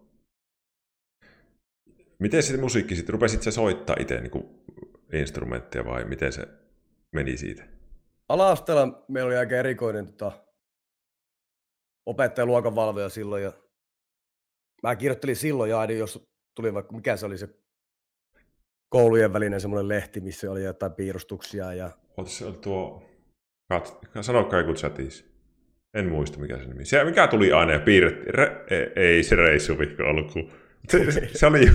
Miten 2.19 2.43
sitten 2.43 2.61
musiikki 2.61 2.95
sitten? 2.95 3.13
Rupesit 3.13 3.41
sä 3.43 3.51
soittaa 3.51 3.95
itse 4.00 4.21
niin 4.21 4.61
instrumenttia 5.13 5.85
vai 5.85 6.05
miten 6.05 6.33
se 6.33 6.47
meni 7.11 7.38
siitä? 7.38 7.63
Ala-asteella 8.29 9.05
meillä 9.07 9.27
oli 9.27 9.38
aika 9.38 9.55
erikoinen 9.55 10.07
tota, 10.07 10.45
opettaja 12.05 12.46
luokanvalvoja 12.46 13.10
silloin 13.10 13.43
ja 13.43 13.53
mä 14.84 14.96
kirjoittelin 14.96 15.36
silloin 15.36 15.70
ja 15.70 15.79
aina, 15.79 15.93
jos 15.93 16.27
tuli 16.55 16.74
vaikka, 16.74 16.96
mikä 16.96 17.17
se 17.17 17.25
oli 17.25 17.38
se 17.38 17.50
koulujen 18.89 19.34
välinen 19.34 19.62
semmoinen 19.62 19.88
lehti, 19.88 20.22
missä 20.22 20.51
oli 20.51 20.63
jotain 20.63 20.91
piirustuksia. 20.91 21.74
Ja... 21.74 21.91
se 22.25 22.46
oli 22.46 22.58
tuo, 22.58 23.03
kat... 23.70 23.98
sanokaa 24.22 24.60
joku 24.60 24.74
chatis. 24.74 25.31
En 25.93 26.10
muista 26.10 26.39
mikä 26.39 26.58
se 26.58 26.65
nimi. 26.65 26.86
Se, 26.86 27.03
mikä 27.03 27.27
tuli 27.27 27.51
aina 27.51 27.74
ja. 27.74 27.79
Re... 28.27 28.65
Ei, 28.70 28.91
ei 28.96 29.24
se 29.24 29.36
reissuvihko 29.36 30.03
ollut, 30.03 30.31
kun... 30.31 30.51
se, 30.89 31.29
se 31.34 31.46
oli 31.46 31.65
jo 31.65 31.74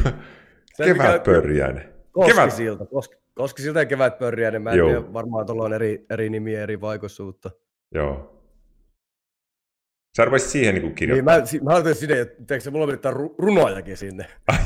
kevätpörjäinen. 0.85 1.95
Koskisilta, 2.13 2.79
Kevät... 2.79 2.91
Koski, 2.91 3.17
Koskisilta 3.35 3.79
ja 3.79 3.87
kevätpörjäinen. 3.87 4.63
Mä 4.63 4.71
en 4.71 4.79
Joo. 4.79 4.89
tiedä, 4.89 5.13
varmaan 5.13 5.47
tuolla 5.47 5.65
on 5.65 5.73
eri, 5.73 6.07
eri 6.11 6.31
nimiä 6.31 6.63
eri 6.63 6.77
paikoissa, 6.77 7.23
mutta... 7.23 7.51
Joo. 7.95 8.36
Sä 10.17 10.25
rupesit 10.25 10.51
siihen 10.51 10.75
niin 10.75 10.95
kirjoittamaan. 10.95 11.43
Niin, 11.53 11.65
mä, 11.65 11.71
mä 11.71 11.75
ajattelin 11.75 11.99
sinne, 11.99 12.21
että 12.21 12.45
teekö 12.47 12.71
mulla 12.71 12.87
pitää 12.87 13.13
ru- 13.13 13.35
runojakin 13.39 13.97
sinne. 13.97 14.27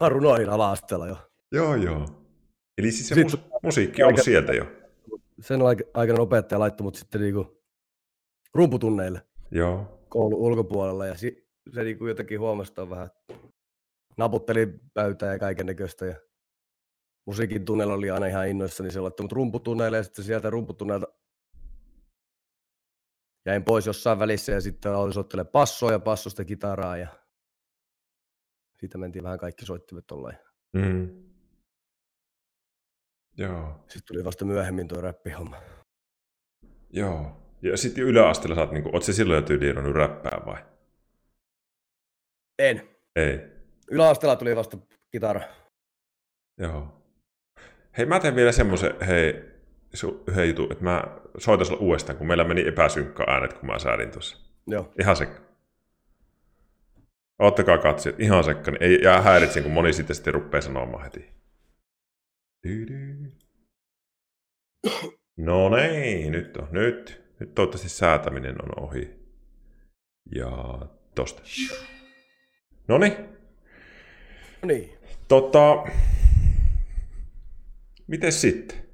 mä 0.00 0.08
runoihin 0.08 0.48
ala-asteella 0.48 1.06
jo. 1.06 1.16
Joo, 1.52 1.74
joo. 1.74 2.06
Eli 2.78 2.92
siis 2.92 3.08
se 3.08 3.14
sitten, 3.14 3.40
mus- 3.40 3.58
musiikki 3.62 4.02
on 4.02 4.08
ollut 4.08 4.20
sieltä 4.22 4.52
jo. 4.52 4.66
Sen 5.40 5.60
aikana 5.94 6.22
opettaja 6.22 6.58
laittoi 6.58 6.84
mut 6.84 6.94
sitten 6.94 7.20
niinku 7.20 7.62
rumputunneille. 8.54 9.22
Joo. 9.50 10.06
Koulun 10.08 10.38
ulkopuolella 10.38 11.06
ja 11.06 11.14
si- 11.16 11.48
se 11.74 11.82
niinku 11.84 12.06
jotenkin 12.06 12.40
huomasi 12.40 12.72
vähän. 12.90 13.10
Naputteli 14.16 14.74
pöytää 14.94 15.32
ja 15.32 15.38
kaiken 15.38 15.66
näköistä 15.66 16.06
ja 16.06 16.14
musiikin 17.26 17.64
tunnella 17.64 17.94
oli 17.94 18.10
aina 18.10 18.26
ihan 18.26 18.48
innoissa, 18.48 18.82
niin 18.82 18.92
se 18.92 19.00
laittoi 19.00 19.24
mut 19.24 19.32
rumputunneille 19.32 19.96
ja 19.96 20.02
sitten 20.02 20.24
sieltä 20.24 20.50
rumputunneilta 20.50 21.06
jäin 23.46 23.64
pois 23.64 23.86
jossain 23.86 24.18
välissä 24.18 24.52
ja 24.52 24.60
sitten 24.60 24.92
aloin 24.92 25.12
soittelemaan 25.12 25.52
passoa 25.52 25.92
ja 25.92 25.98
passosta 25.98 26.44
kitaraa 26.44 26.96
ja 26.96 27.08
siitä 28.80 28.98
mentiin 28.98 29.24
vähän 29.24 29.38
kaikki 29.38 29.66
soittimet 29.66 30.06
tolleen. 30.06 30.38
Mm. 30.72 31.30
Joo. 33.36 33.84
Sitten 33.88 34.02
tuli 34.06 34.24
vasta 34.24 34.44
myöhemmin 34.44 34.88
tuo 34.88 35.00
räppihomma. 35.00 35.62
Joo. 36.90 37.36
Ja 37.62 37.76
sitten 37.76 38.04
yläasteella 38.04 38.60
oot, 38.60 38.72
niin 38.72 38.94
oot 38.94 39.02
se 39.02 39.12
silloin 39.12 39.36
jo 39.36 39.46
tyyliin 39.46 39.94
räppää 39.94 40.40
vai? 40.46 40.64
En. 42.58 42.88
Ei. 43.16 43.40
Yläasteella 43.90 44.36
tuli 44.36 44.56
vasta 44.56 44.78
kitara. 45.10 45.40
Joo. 46.58 47.02
Hei, 47.98 48.06
mä 48.06 48.20
teen 48.20 48.34
vielä 48.34 48.52
semmoisen, 48.52 49.00
hei, 49.06 49.49
yhden 50.26 50.48
jutun, 50.48 50.72
että 50.72 50.84
mä 50.84 51.04
soitan 51.38 51.66
sulle 51.66 51.80
uudestaan, 51.80 52.18
kun 52.18 52.26
meillä 52.26 52.44
meni 52.44 52.68
epäsynkkä 52.68 53.24
äänet, 53.26 53.52
kun 53.52 53.66
mä 53.66 53.78
säädin 53.78 54.10
tuossa. 54.10 54.38
Joo. 54.66 54.92
Ihan 55.00 55.16
sekka. 55.16 55.40
Ottakaa 57.38 57.78
katsojat, 57.78 58.20
ihan 58.20 58.44
sekka. 58.44 58.70
Niin 58.70 58.82
ei 58.82 58.98
jää 59.02 59.22
häiritsen, 59.22 59.62
kun 59.62 59.72
moni 59.72 59.92
sitten, 59.92 60.16
sitten 60.16 60.34
rupeaa 60.34 60.60
sanomaan 60.60 61.04
heti. 61.04 61.30
No 65.36 65.68
niin, 65.68 66.32
nyt 66.32 66.56
on. 66.56 66.68
Nyt. 66.70 67.22
Nyt 67.40 67.54
toivottavasti 67.54 67.88
säätäminen 67.88 68.56
on 68.62 68.84
ohi. 68.84 69.10
Ja 70.34 70.78
tosta. 71.14 71.42
No 72.88 72.98
niin. 72.98 73.16
Niin. 74.64 74.98
Tota, 75.28 75.84
miten 78.06 78.32
sitten? 78.32 78.89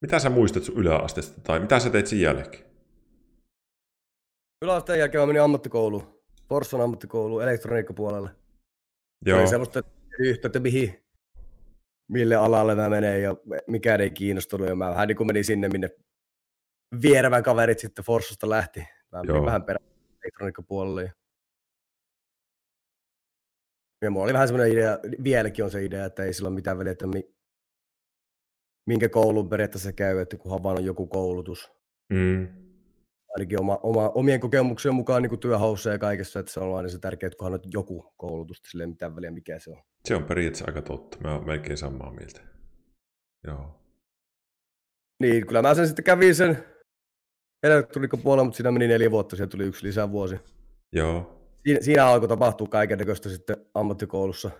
Mitä 0.00 0.18
sä 0.18 0.30
muistat 0.30 0.64
sun 0.64 0.78
yläasteesta 0.78 1.40
tai 1.40 1.60
mitä 1.60 1.80
sä 1.80 1.90
teit 1.90 2.06
sen 2.06 2.20
jälkeen? 2.20 2.64
Yläasteen 4.64 4.98
jälkeen 4.98 5.22
mä 5.22 5.26
menin 5.26 5.42
ammattikouluun. 5.42 6.20
Forsson 6.48 6.80
ammattikouluun 6.80 7.42
elektroniikkapuolelle. 7.42 8.30
Joo. 9.26 9.40
Oli 9.40 9.48
semmoista 9.48 9.82
yhtä, 10.18 10.46
että 10.48 10.60
mihin, 10.60 11.04
mille 12.08 12.36
alalle 12.36 12.74
mä 12.74 12.88
menen 12.88 13.22
ja 13.22 13.36
mikä 13.66 13.94
ei 13.94 14.10
kiinnostunut. 14.10 14.68
Ja 14.68 14.76
mä 14.76 14.90
vähän 14.90 15.08
niin 15.08 15.16
kuin 15.16 15.26
menin 15.26 15.44
sinne, 15.44 15.68
minne 15.68 15.90
vierevän 17.02 17.42
kaverit 17.42 17.78
sitten 17.78 18.04
Forssosta 18.04 18.50
lähti. 18.50 18.80
Mä 18.80 19.18
menin 19.18 19.36
Joo. 19.36 19.46
vähän 19.46 19.64
perään 19.64 19.86
elektroniikkapuolelle. 20.24 21.12
Ja 24.02 24.10
mulla 24.10 24.24
oli 24.24 24.32
vähän 24.32 24.48
semmoinen 24.48 24.72
idea, 24.72 24.98
vieläkin 25.24 25.64
on 25.64 25.70
se 25.70 25.84
idea, 25.84 26.04
että 26.04 26.24
ei 26.24 26.32
sillä 26.32 26.48
ole 26.48 26.54
mitään 26.54 26.78
väliä, 26.78 26.92
että 26.92 27.06
minkä 28.86 29.08
koulun 29.08 29.48
periaatteessa 29.48 29.92
käy, 29.92 30.18
että 30.18 30.36
kunhan 30.36 30.62
vaan 30.62 30.78
on 30.78 30.84
joku 30.84 31.06
koulutus. 31.06 31.72
Mm. 32.12 32.48
Ainakin 33.34 33.60
oma, 33.60 33.80
oma, 33.82 34.08
omien 34.08 34.40
kokemuksien 34.40 34.94
mukaan 34.94 35.22
niin 35.22 35.40
työhaussa 35.40 35.90
ja 35.90 35.98
kaikessa, 35.98 36.40
että 36.40 36.52
se 36.52 36.60
on 36.60 36.76
aina 36.76 36.88
se 36.88 36.98
tärkeää, 36.98 37.28
että 37.28 37.36
kunhan 37.36 37.54
on 37.54 37.60
joku 37.72 38.12
koulutus, 38.16 38.62
sille 38.70 38.82
ei 38.82 38.86
mitään 38.86 39.16
väliä 39.16 39.30
mikä 39.30 39.58
se 39.58 39.70
on. 39.70 39.82
Se 40.04 40.14
on 40.14 40.24
periaatteessa 40.24 40.64
aika 40.68 40.82
totta. 40.82 41.18
Mä 41.20 41.34
oon 41.34 41.46
melkein 41.46 41.76
samaa 41.76 42.12
mieltä. 42.12 42.40
Joo. 43.46 43.80
Niin, 45.20 45.46
kyllä 45.46 45.62
mä 45.62 45.74
sen 45.74 45.86
sitten 45.86 46.04
kävin 46.04 46.34
sen 46.34 46.64
elektroniikkapuolella, 47.62 48.44
mutta 48.44 48.56
siinä 48.56 48.70
meni 48.70 48.88
neljä 48.88 49.10
vuotta, 49.10 49.36
siellä 49.36 49.50
tuli 49.50 49.64
yksi 49.64 49.86
lisävuosi. 49.86 50.36
Joo. 50.92 51.40
Siinä, 51.64 51.80
siinä 51.80 52.06
alkoi 52.06 52.28
tapahtua 52.28 52.66
kaiken 52.66 52.98
näköistä 52.98 53.28
sitten 53.28 53.56
ammattikoulussa. 53.74 54.50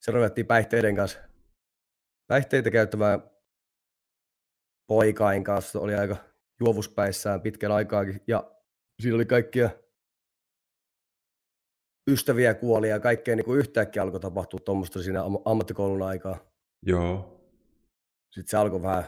Se 0.00 0.12
ruvettiin 0.12 0.46
päihteiden 0.46 0.96
kanssa 0.96 1.18
päihteitä 2.26 2.70
käyttävää 2.70 3.18
poikain 4.86 5.44
kanssa 5.44 5.80
oli 5.80 5.94
aika 5.94 6.16
juovuspäissään 6.60 7.40
pitkän 7.40 7.72
aikaakin. 7.72 8.20
Ja 8.26 8.52
siinä 9.02 9.16
oli 9.16 9.26
kaikkia 9.26 9.70
ystäviä 12.10 12.54
kuoli 12.54 12.88
ja 12.88 13.00
kaikkea 13.00 13.36
niin 13.36 13.44
kuin 13.44 13.58
yhtäkkiä 13.58 14.02
alkoi 14.02 14.20
tapahtua 14.20 14.60
tuommoista 14.60 15.02
siinä 15.02 15.20
ammattikoulun 15.44 16.02
aikaa. 16.02 16.52
Joo. 16.86 17.40
Sitten 18.30 18.50
se 18.50 18.56
alkoi 18.56 18.82
vähän, 18.82 19.04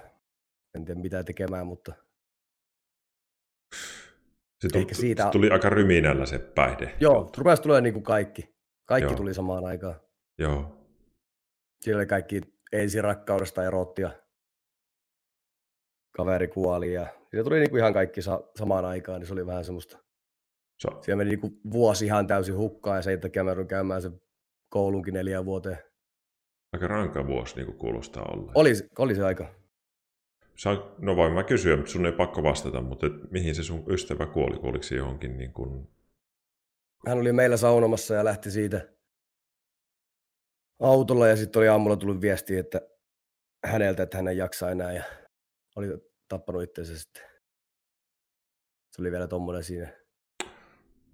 en 0.75 0.85
tiedä 0.85 1.01
mitä 1.01 1.25
tekemään, 1.25 1.67
mutta 1.67 1.93
se 4.61 4.69
tuli, 4.73 4.95
siitä... 4.95 5.25
se 5.25 5.31
tuli 5.31 5.51
aika 5.51 5.69
ryminällä 5.69 6.27
se 6.27 6.39
päihde. 6.39 6.97
Joo, 7.01 7.33
rupesi 7.37 7.63
tulee 7.63 7.81
niin 7.81 7.93
kuin 7.93 8.03
kaikki. 8.03 8.55
Kaikki 8.85 9.11
Joo. 9.11 9.17
tuli 9.17 9.35
samaan 9.35 9.65
aikaan. 9.65 10.01
Joo. 10.39 10.89
Siellä 11.81 11.99
oli 12.01 12.07
kaikki 12.07 12.41
ensin 12.75 13.05
rakkaudesta 13.05 13.65
erotti 13.65 14.03
ja 14.03 14.11
kaveri 16.17 16.49
kuoli 16.49 16.93
ja 16.93 17.07
siitä 17.31 17.45
tuli 17.45 17.59
niinku 17.59 17.77
ihan 17.77 17.93
kaikki 17.93 18.23
sa- 18.23 18.43
samaan 18.57 18.85
aikaan, 18.85 19.21
niin 19.21 19.27
se 19.27 19.33
oli 19.33 19.47
vähän 19.47 19.65
semmoista. 19.65 19.99
So. 20.83 21.03
Siellä 21.03 21.17
meni 21.17 21.31
niinku 21.31 21.53
vuosi 21.73 22.07
ihan 22.07 22.27
täysin 22.27 22.57
hukkaan 22.57 22.97
ja 22.97 23.03
sen 23.03 23.21
takia 23.21 23.45
mä 23.45 23.65
käymään 23.69 24.03
sen 24.03 24.21
koulunkin 24.69 25.15
neljä 25.15 25.45
vuoteen. 25.45 25.79
Aika 26.73 26.87
rankka 26.87 27.27
vuosi 27.27 27.57
niin 27.57 27.79
kuulostaa 27.79 28.25
olla. 28.33 28.53
Oli, 28.55 28.73
oli 28.99 29.15
se 29.15 29.25
aika. 29.25 29.55
Saa, 30.57 30.95
no 30.99 31.17
voin 31.17 31.33
mä 31.33 31.43
kysyä, 31.43 31.77
mutta 31.77 31.93
sun 31.93 32.07
ei 32.07 32.13
pakko 32.13 32.43
vastata, 32.43 32.81
mutta 32.81 33.07
et 33.07 33.31
mihin 33.31 33.55
se 33.55 33.63
sun 33.63 33.85
ystävä 33.89 34.27
kuoli? 34.27 34.59
Kuoliko 34.59 34.83
se 34.83 34.95
johonkin 34.95 35.37
niin 35.37 35.53
kuin... 35.53 35.89
Hän 37.07 37.19
oli 37.19 37.33
meillä 37.33 37.57
saunomassa 37.57 38.15
ja 38.15 38.25
lähti 38.25 38.51
siitä 38.51 38.94
autolla 40.81 41.29
ja 41.29 41.37
sitten 41.37 41.61
oli 41.61 41.69
aamulla 41.69 41.97
tullut 41.97 42.21
viesti, 42.21 42.57
että 42.57 42.81
häneltä, 43.67 44.03
että 44.03 44.17
hän 44.17 44.29
ei 44.29 44.37
jaksa 44.37 44.71
enää 44.71 44.93
ja 44.93 45.05
oli 45.77 45.89
tappanut 46.29 46.63
itsensä 46.63 46.99
sitten. 46.99 47.23
Se 48.93 49.03
oli 49.03 49.11
vielä 49.11 49.27
tommonen 49.29 49.65
siinä. 49.65 49.93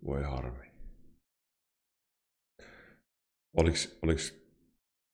Voi 0.06 0.22
harmi. 0.22 0.70
Oliks, 3.56 3.98
oliks, 4.02 4.34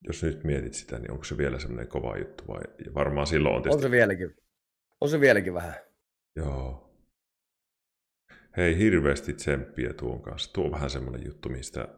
jos 0.07 0.23
nyt 0.23 0.45
mietit 0.45 0.75
sitä, 0.75 0.99
niin 0.99 1.11
onko 1.11 1.25
se 1.25 1.38
vielä 1.38 1.59
semmoinen 1.59 1.88
kova 1.88 2.19
juttu 2.19 2.45
vai 2.49 2.62
ja 2.85 2.95
varmaan 2.95 3.26
silloin 3.26 3.57
on 3.57 3.62
tietysti... 3.62 3.85
On 3.85 3.91
se 3.91 3.91
vieläkin. 3.91 4.37
On 5.00 5.09
se 5.09 5.21
vieläkin 5.21 5.55
vähän. 5.55 5.75
Joo. 6.37 6.87
Hei, 8.57 8.79
hirveästi 8.79 9.33
tsemppiä 9.33 9.93
tuon 9.93 10.23
kanssa. 10.23 10.53
Tuo 10.53 10.65
on 10.65 10.71
vähän 10.71 10.91
semmoinen 10.91 11.26
juttu, 11.26 11.49
mistä 11.49 11.88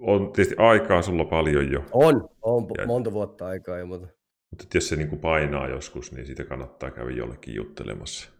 on 0.00 0.32
tietysti 0.32 0.54
aikaa 0.58 1.02
sulla 1.02 1.24
paljon 1.24 1.72
jo. 1.72 1.84
On, 1.92 2.28
on 2.42 2.66
ja... 2.78 2.86
monta 2.86 3.12
vuotta 3.12 3.46
aikaa 3.46 3.78
jo, 3.78 3.86
mutta... 3.86 4.08
Mutta 4.50 4.66
jos 4.74 4.88
se 4.88 4.96
niin 4.96 5.08
kuin 5.08 5.20
painaa 5.20 5.68
joskus, 5.68 6.12
niin 6.12 6.26
siitä 6.26 6.44
kannattaa 6.44 6.90
käydä 6.90 7.10
jollekin 7.10 7.54
juttelemassa. 7.54 8.30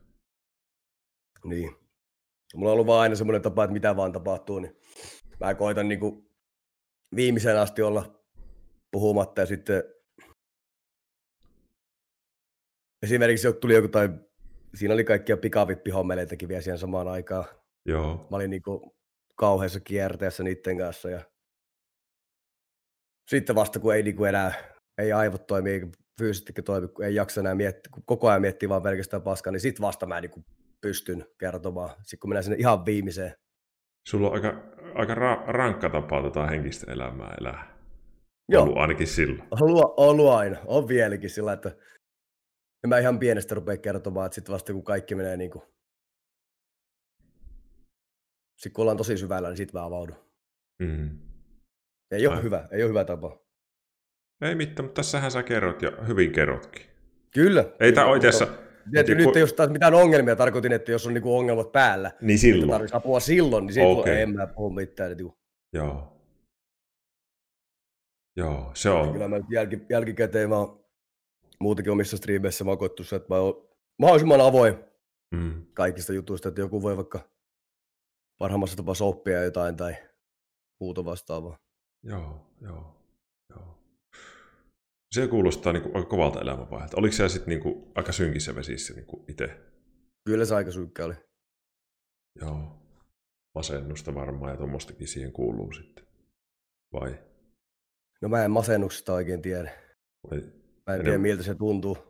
Niin. 1.44 1.70
Mulla 2.54 2.70
on 2.70 2.72
ollut 2.72 2.86
vaan 2.86 3.00
aina 3.00 3.14
semmoinen 3.14 3.42
tapa, 3.42 3.64
että 3.64 3.72
mitä 3.72 3.96
vaan 3.96 4.12
tapahtuu, 4.12 4.58
niin 4.58 4.76
mä 5.40 5.54
koitan 5.54 5.88
niin 5.88 6.00
kuin 6.00 6.30
viimeisen 7.16 7.58
asti 7.58 7.82
olla 7.82 8.22
puhumatta 8.90 9.40
ja 9.40 9.46
sitten 9.46 9.84
esimerkiksi 13.02 13.52
tuli 13.52 13.74
joku 13.74 13.88
tai 13.88 14.08
siinä 14.74 14.94
oli 14.94 15.04
kaikkia 15.04 15.36
pikavippihommeleitakin 15.36 16.48
vielä 16.48 16.62
siihen 16.62 16.78
samaan 16.78 17.08
aikaan. 17.08 17.44
Joo. 17.84 18.26
Mä 18.30 18.36
olin 18.36 18.50
niin 18.50 18.62
kuin 18.62 18.90
kauheassa 19.34 19.80
kierteessä 19.80 20.42
niiden 20.42 20.78
kanssa 20.78 21.10
ja 21.10 21.20
sitten 23.28 23.56
vasta 23.56 23.80
kun 23.80 23.94
ei 23.94 24.02
niin 24.02 24.16
kuin 24.16 24.28
enää, 24.28 24.52
ei 24.98 25.12
aivot 25.12 25.46
toimi, 25.46 25.70
eikä 25.70 25.86
fyysisesti 26.18 26.52
toimi, 26.52 26.88
kun 26.88 27.04
ei 27.04 27.14
jaksa 27.14 27.40
enää 27.40 27.54
miettiä, 27.54 27.90
kun 27.94 28.02
koko 28.06 28.28
ajan 28.28 28.40
miettii 28.40 28.68
vaan 28.68 28.82
pelkästään 28.82 29.22
paskaa, 29.22 29.52
niin 29.52 29.60
sitten 29.60 29.82
vasta 29.82 30.06
mä 30.06 30.20
niin 30.20 30.30
kuin 30.30 30.44
pystyn 30.80 31.26
kertomaan, 31.38 31.90
sitten 31.90 32.18
kun 32.18 32.30
mennään 32.30 32.44
sinne 32.44 32.58
ihan 32.58 32.86
viimeiseen. 32.86 33.34
Sulla 34.08 34.28
on 34.28 34.34
aika, 34.34 34.48
aika 34.94 35.14
ra- 35.14 35.46
rankka 35.46 35.90
tapa 35.90 36.22
tota 36.22 36.46
henkistä 36.46 36.92
elämää 36.92 37.34
elää. 37.40 37.80
Joo. 38.48 38.62
Ollut 38.62 38.78
ainakin 38.78 39.06
silloin. 39.06 39.48
On 39.50 39.80
ollut 39.96 40.28
aina, 40.28 40.58
on 40.66 40.88
vieläkin 40.88 41.30
sillä, 41.30 41.52
että 41.52 41.76
en 42.84 42.88
mä 42.88 42.98
ihan 42.98 43.18
pienestä 43.18 43.54
rupea 43.54 43.76
kertomaan, 43.76 44.26
että 44.26 44.34
sitten 44.34 44.52
vasta 44.52 44.72
kun 44.72 44.84
kaikki 44.84 45.14
menee 45.14 45.36
niin 45.36 45.50
kuin... 45.50 45.62
Sitten 48.56 48.72
kun 48.72 48.82
ollaan 48.82 48.96
tosi 48.96 49.16
syvällä, 49.16 49.48
niin 49.48 49.56
sitten 49.56 49.80
mä 49.80 49.86
avaudun. 49.86 50.16
Mm. 50.82 51.18
Ei 52.10 52.26
ole 52.26 52.36
Ai. 52.36 52.42
hyvä, 52.42 52.68
ei 52.70 52.82
ole 52.82 52.88
hyvä 52.88 53.04
tapa. 53.04 53.38
Ei 54.40 54.54
mitään, 54.54 54.84
mutta 54.84 54.98
tässähän 54.98 55.30
sä 55.30 55.42
kerrot 55.42 55.82
ja 55.82 55.92
hyvin 56.08 56.32
kerrotkin. 56.32 56.86
Kyllä. 57.30 57.64
Ei 57.80 57.92
tämä 57.92 58.06
oikeassa... 58.06 58.46
Tietysti 58.90 59.14
nyt 59.26 59.36
ei 59.36 59.40
jos 59.40 59.52
taas 59.52 59.70
mitään 59.70 59.94
ongelmia, 59.94 60.36
tarkoitin, 60.36 60.72
että 60.72 60.92
jos 60.92 61.06
on 61.06 61.14
niinku 61.14 61.36
ongelmat 61.36 61.72
päällä, 61.72 62.12
niin 62.20 62.38
silloin. 62.38 62.70
tarvitsisi 62.70 62.96
apua 62.96 63.20
silloin, 63.20 63.66
niin 63.66 63.74
silloin 63.74 63.98
okay. 63.98 64.14
en 64.14 64.30
mä 64.30 64.46
puhu 64.46 64.70
mitään. 64.70 65.16
Niin 65.16 65.32
Joo. 65.72 66.20
Joo, 68.36 68.70
se 68.74 68.90
on. 68.90 69.12
Kyllä 69.12 69.28
mä 69.28 69.36
jälki, 69.50 69.78
jälkikäteen 69.88 70.48
mä 70.48 70.58
oon 70.58 70.84
muutenkin 71.60 71.92
omissa 71.92 72.16
striimeissä 72.16 72.64
mä 72.64 72.70
oon 72.70 72.90
että 73.16 73.34
mä 73.34 73.36
oon 73.36 73.68
mahdollisimman 73.98 74.40
avoin 74.40 74.74
mm. 75.34 75.66
kaikista 75.74 76.12
jutuista, 76.12 76.48
että 76.48 76.60
joku 76.60 76.82
voi 76.82 76.96
vaikka 76.96 77.20
parhaimmassa 78.38 78.76
tapauksessa 78.76 79.04
oppia 79.04 79.44
jotain 79.44 79.76
tai 79.76 79.96
muuta 80.80 81.04
vastaavaa. 81.04 81.58
Joo, 82.02 82.46
joo, 82.60 83.04
joo. 83.50 83.78
Se 85.14 85.28
kuulostaa 85.28 85.72
niin 85.72 85.82
kuin 85.82 85.96
aika 85.96 86.08
kovalta 86.08 86.40
elämänvaiheelta. 86.40 86.96
Oliko 86.96 87.12
se 87.12 87.28
sitten 87.28 87.48
niin 87.48 87.62
kuin 87.62 87.92
aika 87.94 88.12
synkissä 88.12 88.54
vesissä 88.54 88.94
niin 88.94 89.06
kuin 89.06 89.24
itse? 89.28 89.60
Kyllä 90.24 90.44
se 90.44 90.54
aika 90.54 90.70
synkkä 90.70 91.04
oli. 91.04 91.14
Joo. 92.40 92.76
Masennusta 93.54 94.14
varmaan 94.14 94.50
ja 94.52 94.56
tuommoistakin 94.56 95.08
siihen 95.08 95.32
kuuluu 95.32 95.72
sitten. 95.72 96.06
Vai? 96.92 97.18
No 98.22 98.28
mä 98.28 98.44
en 98.44 98.50
masennuksesta 98.50 99.12
oikein 99.12 99.42
tiedä. 99.42 99.72
Vai? 100.30 100.40
Mä 100.86 100.94
en 100.94 101.02
tiedä, 101.04 101.18
miltä 101.18 101.42
se 101.42 101.54
tuntuu. 101.54 102.09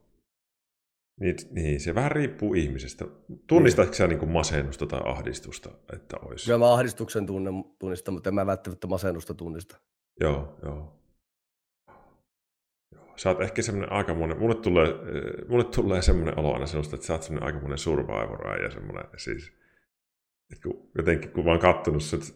Niin, 1.21 1.37
niin, 1.51 1.81
se 1.81 1.95
vähän 1.95 2.13
riippuu 2.13 2.55
ihmisestä. 2.55 3.05
Tunnistatko 3.47 3.95
sä 3.95 4.07
niin 4.07 4.29
masennusta 4.29 4.87
tai 4.87 5.01
ahdistusta? 5.05 5.71
Että 5.93 6.17
olisi? 6.23 6.45
Kyllä 6.45 6.59
mä 6.59 6.73
ahdistuksen 6.73 7.27
tunne, 7.27 7.51
tunnistan, 7.79 8.15
mutta 8.15 8.31
en 8.31 8.35
mä 8.35 8.47
välttämättä 8.47 8.87
masennusta 8.87 9.35
tunnista. 9.35 9.81
Joo, 10.21 10.59
joo. 10.63 11.01
joo. 12.93 13.13
Sä 13.17 13.31
oot 13.31 13.41
ehkä 13.41 13.63
semmoinen 13.63 13.93
aikamoinen, 13.93 14.39
mulle 14.39 14.55
tulee, 14.55 14.95
mulle 15.49 15.65
tulee 15.65 16.03
semmoinen 16.03 16.39
olo 16.39 16.55
aina 16.55 16.67
sellaista, 16.67 16.97
että 16.97 17.07
sä 17.07 17.13
oot 17.13 17.23
semmoinen 17.23 17.47
aikamoinen 17.47 17.79
survivor 17.79 18.63
ja 18.63 18.71
semmoinen 18.71 19.05
siis, 19.17 19.53
että 20.53 20.69
kun, 20.69 20.91
jotenkin 20.99 21.31
kun 21.31 21.45
vaan 21.45 21.59
kattonut, 21.59 22.03
että 22.15 22.27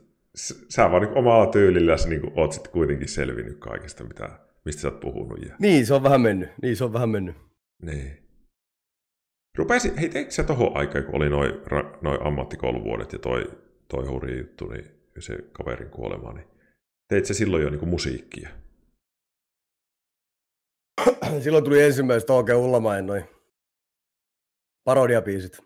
sä 0.68 0.90
vaan 0.90 1.02
niin 1.02 1.18
omalla 1.18 1.46
tyylillä 1.46 1.96
niin 2.08 2.32
oot 2.36 2.52
sitten 2.52 2.72
kuitenkin 2.72 3.08
selvinnyt 3.08 3.58
kaikesta, 3.58 4.04
mitä, 4.04 4.38
mistä 4.64 4.82
sä 4.82 4.88
oot 4.88 5.00
puhunut. 5.00 5.38
Ja... 5.42 5.56
Niin, 5.58 5.86
se 5.86 5.94
on 5.94 6.02
vähän 6.02 6.20
mennyt. 6.20 6.48
Niin, 6.62 6.76
se 6.76 6.84
on 6.84 6.92
vähän 6.92 7.08
mennyt. 7.08 7.36
Niin. 7.82 8.23
Rupesi, 9.58 9.92
hei, 10.00 10.08
teikö 10.08 10.30
sä 10.30 10.44
tohon 10.44 10.76
aikaan, 10.76 11.04
kun 11.04 11.14
oli 11.14 11.28
noin 11.28 11.52
noi 12.02 12.18
ammattikouluvuodet 12.20 13.12
ja 13.12 13.18
toi, 13.18 13.44
toi 13.88 14.06
hurja 14.06 14.36
juttu, 14.36 14.68
niin 14.68 14.84
se 15.18 15.38
kaverin 15.52 15.90
kuolema, 15.90 16.32
niin 16.32 16.46
teit 17.08 17.26
sä 17.26 17.34
silloin 17.34 17.62
jo 17.62 17.70
niin 17.70 17.88
musiikkia? 17.88 18.48
silloin 21.44 21.64
tuli 21.64 21.82
ensimmäiset 21.82 22.30
oikein 22.30 22.58
Ullamain 22.58 23.06
noin 23.06 23.24
parodiapiisit. 24.84 25.58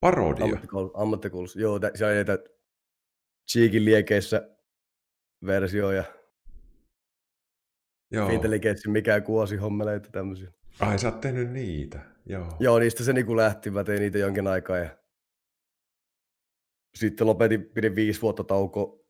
Parodia? 0.00 0.44
Ammattikoulu, 0.44 0.90
ammattikoulussa. 0.94 1.60
Joo, 1.60 1.78
tä, 1.78 1.90
siellä 1.94 2.10
oli 2.10 2.24
näitä 2.24 2.38
Cheekin 3.52 3.84
liekeissä 3.84 4.50
versioja. 5.46 6.04
Joo. 8.10 8.30
Intelligenssin 8.30 8.92
mikään 8.92 9.22
kuosi 9.22 9.56
hommeleita 9.56 10.10
tämmöisiä. 10.10 10.52
Ai 10.80 10.98
sä 10.98 11.08
oot 11.08 11.20
tehnyt 11.20 11.50
niitä, 11.50 12.00
joo. 12.28 12.56
Joo, 12.60 12.78
niistä 12.78 13.04
se 13.04 13.12
niinku 13.12 13.36
lähti. 13.36 13.70
Mä 13.70 13.84
tein 13.84 14.00
niitä 14.00 14.18
jonkin 14.18 14.46
aikaa 14.46 14.78
ja 14.78 14.98
sitten 16.94 17.26
lopetin, 17.26 17.64
pidin 17.64 17.94
viisi 17.94 18.22
vuotta 18.22 18.44
tauko 18.44 19.06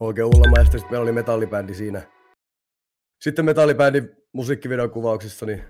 oikein 0.00 0.26
Ullamaista. 0.26 0.78
Sitten 0.78 0.90
meillä 0.90 1.02
oli 1.02 1.12
metallibändi 1.12 1.74
siinä. 1.74 2.02
Sitten 3.22 3.44
metallibändin 3.44 4.16
musiikkivideon 4.32 4.90
kuvauksissa, 4.90 5.46
niin 5.46 5.64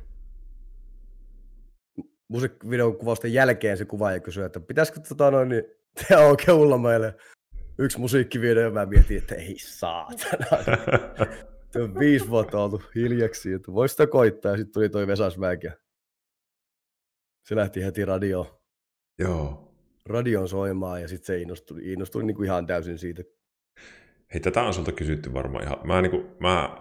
musiikkivideon 2.28 2.96
kuvausten 2.96 3.32
jälkeen 3.32 3.76
se 3.76 3.84
kuvaaja 3.84 4.20
kysyi, 4.20 4.44
että 4.44 4.60
pitäisikö 4.60 5.00
tota 5.08 5.30
noin, 5.30 5.48
niin 5.48 5.64
tehdä 5.94 6.20
oikein 6.20 6.58
Ullamaille 6.58 7.14
yksi 7.78 7.98
musiikkivideo, 7.98 8.62
ja 8.62 8.70
mä 8.70 8.86
mietin, 8.86 9.18
että 9.18 9.34
ei 9.34 9.58
saatana. 9.58 10.46
on 11.76 11.98
viisi 11.98 12.28
vuotta 12.28 12.62
oltu 12.62 12.82
hiljaksi, 12.94 13.52
että 13.52 13.72
voisi 13.72 13.92
sitä 13.92 14.06
koittaa, 14.06 14.56
sitten 14.56 14.72
tuli 14.72 14.88
toi 14.88 15.06
Vesasmäki, 15.06 15.66
ja 15.66 15.72
se 17.44 17.56
lähti 17.56 17.84
heti 17.84 18.04
radioon. 18.04 18.46
Joo. 19.18 19.72
Radion 20.06 20.48
soimaan, 20.48 21.02
ja 21.02 21.08
sitten 21.08 21.26
se 21.26 21.40
innostui, 21.40 21.92
innostui 21.92 22.24
niin 22.24 22.34
kuin 22.34 22.46
ihan 22.46 22.66
täysin 22.66 22.98
siitä. 22.98 23.22
Hei, 24.34 24.40
tätä 24.40 24.62
on 24.62 24.74
sulta 24.74 24.92
kysytty 24.92 25.34
varmaan 25.34 25.64
ihan. 25.64 25.78
Mä, 25.84 26.02
niin 26.02 26.10
kuin, 26.10 26.26
mä, 26.40 26.76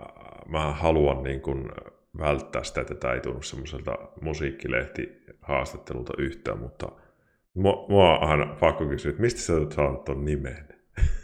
mä 0.47 0.73
haluan 0.73 1.23
niin 1.23 1.41
kuin 1.41 1.69
välttää 2.17 2.63
sitä, 2.63 2.82
että 2.82 2.95
tämä 2.95 3.13
ei 3.13 3.21
tunnu 3.21 3.41
semmoiselta 3.41 3.97
musiikkilehti-haastattelulta 4.21 6.13
yhtään, 6.17 6.60
mutta 6.60 6.91
mua, 7.54 7.86
mua 7.89 8.17
on 8.17 8.30
aina 8.30 8.56
pakko 8.60 8.86
kysyä, 8.86 9.10
että 9.10 9.21
mistä 9.21 9.41
sä 9.41 9.54
oot 9.54 9.71
saanut 9.71 10.06
ton 10.06 10.25
nimen? 10.25 10.67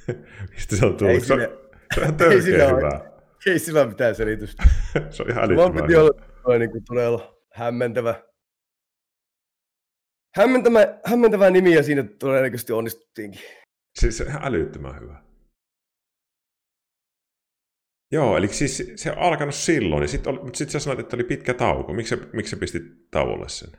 mistä 0.51 0.75
se 0.75 0.85
on 0.85 0.97
tullut? 0.97 1.13
Ei 1.13 1.21
se, 1.21 1.33
on 1.33 2.31
ei 2.31 2.41
sillä 2.41 2.67
hyvä. 2.67 3.14
Ei 3.45 3.59
sillä 3.59 3.81
ole 3.81 3.89
mitään 3.89 4.15
selitystä. 4.15 4.63
se 5.09 5.23
on 5.23 5.29
ihan 5.29 5.43
älyttömän 5.43 5.73
Mulla 5.73 5.81
piti 5.81 5.95
olla 5.95 6.57
niin 6.57 6.71
kuin 6.71 6.83
todella 6.83 7.35
hämmentävä, 7.53 8.23
hämmentävä, 10.35 10.99
hämmentävä 11.05 11.49
nimi 11.49 11.73
ja 11.73 11.83
siinä 11.83 12.03
todennäköisesti 12.03 12.73
onnistuttiinkin. 12.73 13.41
Siis 13.99 14.17
se 14.17 14.23
on 14.23 14.29
ihan 14.29 14.45
älyttömän 14.45 15.01
hyvä. 15.01 15.25
Joo, 18.11 18.37
eli 18.37 18.47
siis 18.47 18.93
se 18.95 19.11
on 19.11 19.17
alkanut 19.17 19.55
silloin, 19.55 20.01
ja 20.01 20.07
sit 20.07 20.27
oli, 20.27 20.39
mutta 20.43 20.57
sitten 20.57 20.71
sä 20.71 20.79
sanoit, 20.79 20.99
että 20.99 21.15
oli 21.15 21.23
pitkä 21.23 21.53
tauko. 21.53 21.93
Miksi 21.93 22.15
sä, 22.15 22.27
miksi 22.33 22.49
sä 22.49 22.57
pistit 22.57 22.83
tauolle 23.11 23.49
sen? 23.49 23.69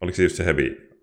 Oliko 0.00 0.16
se 0.16 0.22
just 0.22 0.36
se 0.36 0.44
heavy? 0.44 0.95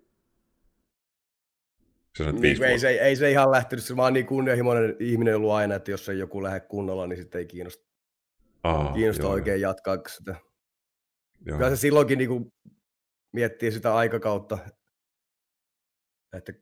Niin, 2.18 2.62
ei, 2.64 2.78
se, 2.78 2.88
ei 2.88 3.16
se 3.16 3.30
ihan 3.30 3.50
lähtenyt, 3.50 3.84
se 3.84 3.96
vaan 3.96 4.12
niin 4.12 4.26
kunnianhimoinen 4.26 4.96
ihminen 5.00 5.36
ollut 5.36 5.50
aina, 5.52 5.74
että 5.74 5.90
jos 5.90 6.08
ei 6.08 6.18
joku 6.18 6.42
lähde 6.42 6.60
kunnolla, 6.60 7.06
niin 7.06 7.16
sitten 7.16 7.38
ei 7.38 7.46
kiinnosta. 7.46 7.84
Aa, 8.62 8.92
kiinnostaa 8.92 9.24
joo, 9.24 9.32
oikein 9.32 9.60
jatkaa 9.60 9.96
sitä. 10.08 10.36
Joo. 11.46 11.56
Kyllä 11.58 11.70
se 11.70 11.76
silloinkin 11.76 12.18
niin 12.18 12.28
kuin 12.28 12.52
miettii 13.32 13.72
sitä 13.72 13.94
aikakautta, 13.94 14.58
että 16.36 16.52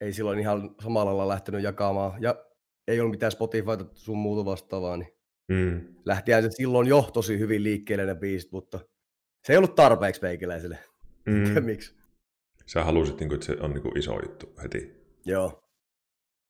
ei 0.00 0.12
silloin 0.12 0.38
ihan 0.38 0.74
samalla 0.82 1.10
lailla 1.10 1.28
lähtenyt 1.32 1.62
jakamaan. 1.62 2.22
Ja 2.22 2.44
ei 2.88 3.00
ollut 3.00 3.10
mitään 3.10 3.32
Spotifyta 3.32 3.84
sun 3.94 4.18
muuta 4.18 4.44
vastaavaa, 4.44 4.96
niin 4.96 5.16
Mm. 5.48 5.94
lähtihän 6.04 6.42
se 6.42 6.50
silloin 6.50 6.88
jo 6.88 7.02
tosi 7.02 7.38
hyvin 7.38 7.62
liikkeelle 7.62 8.06
ne 8.06 8.14
biisit, 8.14 8.52
mutta 8.52 8.80
se 9.46 9.52
ei 9.52 9.56
ollut 9.56 9.74
tarpeeksi 9.74 10.22
meikäläiselle. 10.22 10.78
Mm. 11.26 11.64
Miksi? 11.64 11.95
Sä 12.66 12.84
halusit, 12.84 13.20
niin 13.20 13.28
kuin, 13.28 13.34
että 13.36 13.46
se 13.46 13.56
on 13.60 13.70
niin 13.70 13.82
kuin 13.82 13.98
iso 13.98 14.20
juttu 14.22 14.54
heti. 14.62 15.04
Joo. 15.24 15.62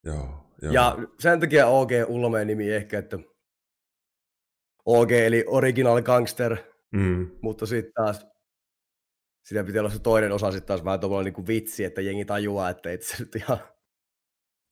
Joo, 0.05 0.51
joo. 0.63 0.73
Ja 0.73 0.97
sen 1.19 1.41
takia 1.41 1.67
OG 1.67 1.91
Ulmeen 2.09 2.47
nimi 2.47 2.71
ehkä, 2.73 2.99
että 2.99 3.19
OG 4.87 5.11
eli 5.13 5.45
Original 5.47 6.03
Gangster, 6.03 6.57
Mm. 6.93 7.31
mutta 7.43 7.67
sitten 7.67 7.93
taas 7.93 8.27
sitä 9.45 9.65
pitää 9.65 9.81
olla 9.83 9.91
se 9.91 9.99
toinen 9.99 10.33
osa 10.33 10.51
sitten 10.53 10.67
taas 10.67 10.85
vähän 10.85 11.01
tuolla 11.01 11.23
niin 11.23 11.47
vitsi, 11.47 11.85
että 11.85 12.01
jengi 12.01 12.25
tajuaa, 12.25 12.71
että 12.71 12.91
ei 12.91 13.03
se 13.03 13.17
nyt 13.19 13.37
ihan, 13.37 13.59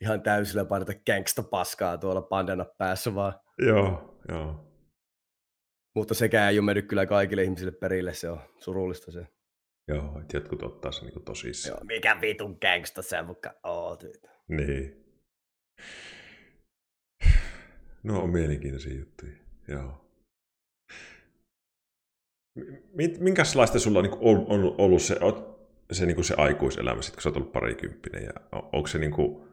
ihan 0.00 0.22
täysillä 0.22 0.64
painata 0.64 0.92
gangsta 1.06 1.42
paskaa 1.42 1.98
tuolla 1.98 2.22
pandana 2.22 2.64
päässä 2.78 3.14
vaan. 3.14 3.32
Joo, 3.58 4.18
joo. 4.28 4.70
Mutta 5.94 6.14
sekään 6.14 6.52
ei 6.52 6.58
ole 6.58 6.64
mennyt 6.64 6.86
kyllä 6.88 7.06
kaikille 7.06 7.42
ihmisille 7.42 7.72
perille, 7.72 8.14
se 8.14 8.30
on 8.30 8.40
surullista 8.58 9.12
se. 9.12 9.26
Joo, 9.88 10.20
että 10.20 10.36
jotkut 10.36 10.62
ottaa 10.62 10.92
se 10.92 11.04
niin 11.04 11.24
tosissaan. 11.24 11.78
Joo, 11.78 11.84
mikä 11.84 12.20
vitun 12.20 12.58
gangsta 12.60 13.02
sä 13.02 13.22
muka 13.22 13.54
oot. 13.62 14.04
Niin. 14.48 15.04
No 18.02 18.22
on 18.22 18.30
mielenkiintoisia 18.30 18.98
juttuja, 18.98 19.32
joo. 19.68 20.04
M- 22.94 23.18
minkälaista 23.20 23.78
sulla 23.78 23.98
on, 23.98 24.04
niin 24.04 24.18
on, 24.20 24.46
on 24.48 24.74
ollut 24.78 25.02
se, 25.02 25.16
se, 25.92 26.06
niin 26.06 26.24
se 26.24 26.34
aikuiselämä, 26.38 27.02
sit, 27.02 27.14
kun 27.14 27.22
sä 27.22 27.28
oot 27.28 27.36
ollut 27.36 27.52
parikymppinen? 27.52 28.24
Ja 28.24 28.32
on, 28.52 28.68
onko, 28.72 28.86
se, 28.86 28.98
niin 28.98 29.12
kuin, 29.12 29.48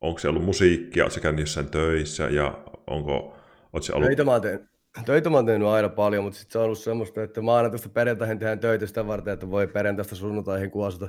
onko 0.00 0.18
se 0.18 0.28
ollut 0.28 0.44
musiikkia, 0.44 1.04
ootko 1.04 1.20
käynyt 1.20 1.40
jossain 1.40 1.70
töissä 1.70 2.28
ja 2.28 2.64
onko, 2.86 3.36
oot 3.72 3.82
se 3.82 3.92
ollut... 3.92 4.06
Töitä 4.06 4.24
mä, 4.24 4.30
oon 4.30 4.40
tehnyt, 4.40 4.66
töitä 5.06 5.30
mä 5.30 5.36
oon 5.36 5.46
tehnyt 5.46 5.68
aina 5.68 5.88
paljon, 5.88 6.24
mutta 6.24 6.38
sitten 6.38 6.52
se 6.52 6.58
on 6.58 6.64
ollut 6.64 6.78
semmoista, 6.78 7.22
että 7.22 7.40
maanantaista 7.40 7.88
perjantaihin 7.88 8.38
tehdään 8.38 8.60
töitä 8.60 8.86
sitä 8.86 9.06
varten, 9.06 9.34
että 9.34 9.50
voi 9.50 9.66
perjantaista 9.66 10.16
sunnuntaihin 10.16 10.70
kuosta. 10.70 11.08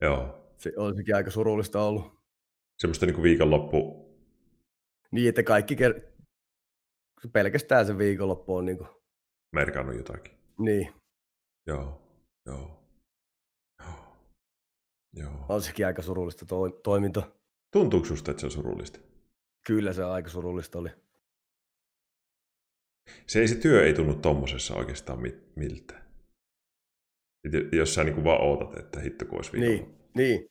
Joo. 0.00 0.44
Se 0.56 0.72
olisikin 0.76 1.16
aika 1.16 1.30
surullista 1.30 1.82
ollut. 1.82 2.18
Semmoista 2.78 3.06
niin 3.06 3.14
kuin 3.14 3.22
viikonloppu... 3.22 4.08
Niin, 5.10 5.28
että 5.28 5.42
kaikki 5.42 5.74
ker- 5.74 6.02
pelkästään 7.32 7.86
se 7.86 7.98
viikonloppu 7.98 8.56
on 8.56 8.64
niin 8.64 8.78
kuin... 8.78 8.88
Merkannut 9.52 9.96
jotakin. 9.96 10.38
Niin. 10.58 10.94
Joo, 11.66 12.02
joo. 12.46 12.84
Joo. 13.80 14.16
Joo. 15.12 15.46
On 15.48 15.62
sekin 15.62 15.86
aika 15.86 16.02
surullista 16.02 16.46
to- 16.46 16.70
toiminta. 16.70 17.22
Tuntuuko 17.72 18.06
susta, 18.06 18.30
että 18.30 18.40
se 18.40 18.46
on 18.46 18.50
surullista? 18.50 19.00
Kyllä 19.66 19.92
se 19.92 20.04
aika 20.04 20.30
surullista 20.30 20.78
oli. 20.78 20.90
Se, 23.26 23.40
ei, 23.40 23.48
se 23.48 23.54
työ 23.54 23.84
ei 23.86 23.94
tunnu 23.94 24.14
tommosessa 24.14 24.74
oikeastaan 24.74 25.20
mit, 25.22 25.56
miltä. 25.56 26.02
Et 27.44 27.72
jos 27.72 27.94
sä 27.94 28.04
niin 28.04 28.24
vaan 28.24 28.40
ootat, 28.42 28.78
että 28.78 29.00
hitto 29.00 29.24
kun 29.26 29.38
olisi 29.38 29.58
Niin, 29.58 29.94
niin. 30.14 30.46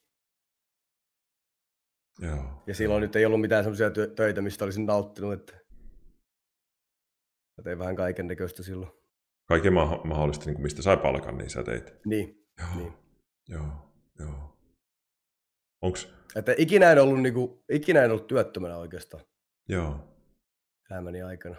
Joo. 2.22 2.64
Ja 2.68 2.76
silloin 2.76 3.02
nyt 3.02 3.16
ei 3.16 3.26
ollut 3.26 3.42
mitään 3.42 3.64
semmoisia 3.64 3.90
työ- 3.92 4.08
töitä, 4.08 4.42
mistä 4.42 4.66
olisin 4.66 4.86
nauttinut, 4.86 5.34
että 5.34 5.54
mä 7.58 7.64
tein 7.64 7.80
vähän 7.80 7.96
kaiken 7.96 8.28
näköistä 8.28 8.64
silloin. 8.64 8.92
Kaiken 9.48 9.74
ma- 9.74 10.02
mahdollista, 10.04 10.46
niin 10.46 10.56
kuin 10.56 10.64
mistä 10.64 10.82
sai 10.82 10.98
palkan, 10.98 11.38
niin 11.38 11.50
sä 11.50 11.64
teit. 11.64 11.94
Niin. 12.06 12.48
Joo, 12.60 12.76
Niin. 12.76 12.94
joo, 13.48 13.94
joo. 14.20 14.58
Onks, 15.82 16.14
Että 16.36 16.56
ikinä 16.58 16.92
en 16.92 17.02
ollut, 17.02 17.22
niinku, 17.22 17.64
ikinä 17.72 18.04
en 18.04 18.12
ollut 18.12 18.28
työttömänä 18.28 18.78
oikeastaan 18.78 19.24
joo, 19.70 20.00
elämäni 20.92 21.22
aikana. 21.22 21.56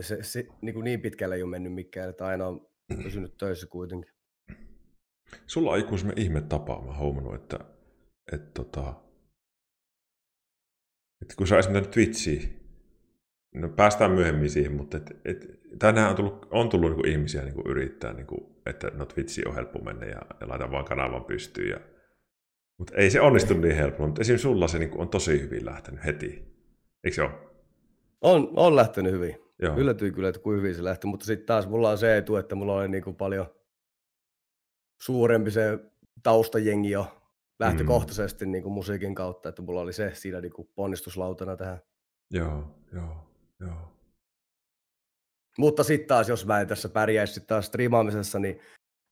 Se, 0.00 0.22
se 0.22 0.46
niinku 0.60 0.80
niin 0.80 1.00
pitkälle 1.00 1.34
ei 1.34 1.42
ole 1.42 1.50
mennyt 1.50 1.72
mikään, 1.72 2.10
että 2.10 2.26
aina 2.26 2.46
on 2.46 2.68
pysynyt 3.02 3.36
töissä 3.36 3.66
kuitenkin. 3.66 4.12
sulla 5.46 5.70
on 5.72 5.98
semmoinen 5.98 6.24
ihme 6.24 6.40
tapa, 6.40 6.82
mä 6.86 6.98
huomannut, 6.98 7.34
että, 7.34 7.58
että, 8.32 8.50
tota, 8.54 8.94
että 11.22 11.34
kun 11.36 11.46
sä 11.46 11.58
esimerkiksi 11.58 11.90
Twitchiin, 11.90 12.60
no 13.54 13.68
päästään 13.68 14.10
myöhemmin 14.10 14.50
siihen, 14.50 14.72
mutta 14.72 14.96
et, 14.96 15.20
et, 15.24 15.60
tänään 15.78 16.10
on 16.10 16.16
tullut, 16.16 16.46
on 16.50 16.68
tullut 16.68 16.96
niin 16.96 17.08
ihmisiä 17.08 17.42
niin 17.42 17.66
yrittää, 17.66 18.12
niin 18.12 18.26
kuin, 18.26 18.40
että 18.66 18.90
no 18.90 19.06
Twitchiin 19.06 19.48
on 19.48 19.54
helppo 19.54 19.78
mennä 19.78 20.06
ja, 20.06 20.22
ja 20.40 20.48
laita 20.48 20.70
vaan 20.70 20.84
kanavan 20.84 21.24
pystyyn. 21.24 21.70
Ja, 21.70 21.80
mutta 22.78 22.94
ei 22.94 23.10
se 23.10 23.20
onnistu 23.20 23.54
niin 23.54 23.76
helppo, 23.76 24.06
mutta 24.06 24.20
esimerkiksi 24.20 24.42
sulla 24.42 24.68
se 24.68 24.78
niin 24.78 24.90
kuin, 24.90 25.00
on 25.00 25.08
tosi 25.08 25.40
hyvin 25.40 25.64
lähtenyt 25.64 26.04
heti. 26.04 26.44
Eikö 27.04 27.14
se 27.14 27.22
ole? 27.22 27.30
On, 28.20 28.52
on 28.56 28.76
lähtenyt 28.76 29.12
hyvin. 29.12 29.47
Joo. 29.62 29.76
Yllätyin 29.76 30.14
kyllä, 30.14 30.28
että 30.28 30.40
kuin 30.40 30.58
hyvin 30.58 30.74
se 30.74 30.84
lähti, 30.84 31.06
mutta 31.06 31.26
sitten 31.26 31.46
taas 31.46 31.68
mulla 31.68 31.90
on 31.90 31.98
se 31.98 32.16
etu, 32.16 32.36
että 32.36 32.54
mulla 32.54 32.74
oli 32.74 32.88
niinku 32.88 33.12
paljon 33.12 33.46
suurempi 35.02 35.50
se 35.50 35.78
taustajengi 36.22 36.90
jo 36.90 37.18
lähtökohtaisesti 37.58 38.44
mm. 38.44 38.52
niinku 38.52 38.70
musiikin 38.70 39.14
kautta, 39.14 39.48
että 39.48 39.62
mulla 39.62 39.80
oli 39.80 39.92
se 39.92 40.14
siinä 40.14 40.40
niinku 40.40 40.64
ponnistuslautana 40.74 41.56
tähän. 41.56 41.78
Joo, 42.30 42.64
joo, 42.92 43.16
joo. 43.60 43.98
Mutta 45.58 45.84
sitten 45.84 46.08
taas, 46.08 46.28
jos 46.28 46.46
mä 46.46 46.60
en 46.60 46.66
tässä 46.66 46.88
pärjäisi 46.88 47.34
sit 47.34 47.46
taas 47.46 47.66
striimaamisessa, 47.66 48.38
niin 48.38 48.60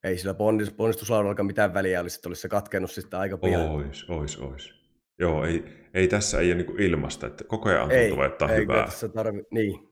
ei 0.05 0.19
sillä 0.19 0.33
ponnis- 0.33 0.75
ponnistuslaudallakaan 0.77 1.47
mitään 1.47 1.75
väliä 1.75 2.01
olisi, 2.01 2.19
että 2.19 2.29
olisi 2.29 2.43
se 2.43 2.49
katkennut 2.49 2.91
sitten 2.91 3.21
aika 3.21 3.39
pian. 3.39 3.71
Ois, 3.71 4.11
ois, 4.11 4.39
ois. 4.39 4.75
Joo, 5.19 5.45
ei, 5.45 5.65
ei 5.95 6.09
tässä 6.09 6.41
ei 6.41 6.53
ole 6.53 6.63
niin 6.63 6.81
ilmasta, 6.81 7.27
että 7.27 7.45
koko 7.45 7.69
ajan 7.69 7.91
ei, 7.91 8.09
tuntuu, 8.09 8.25
että 8.25 8.45
on 8.45 8.51
ei 8.51 8.61
hyvää. 8.61 8.85
tässä 8.85 9.09
tarvi, 9.09 9.43
niin. 9.51 9.86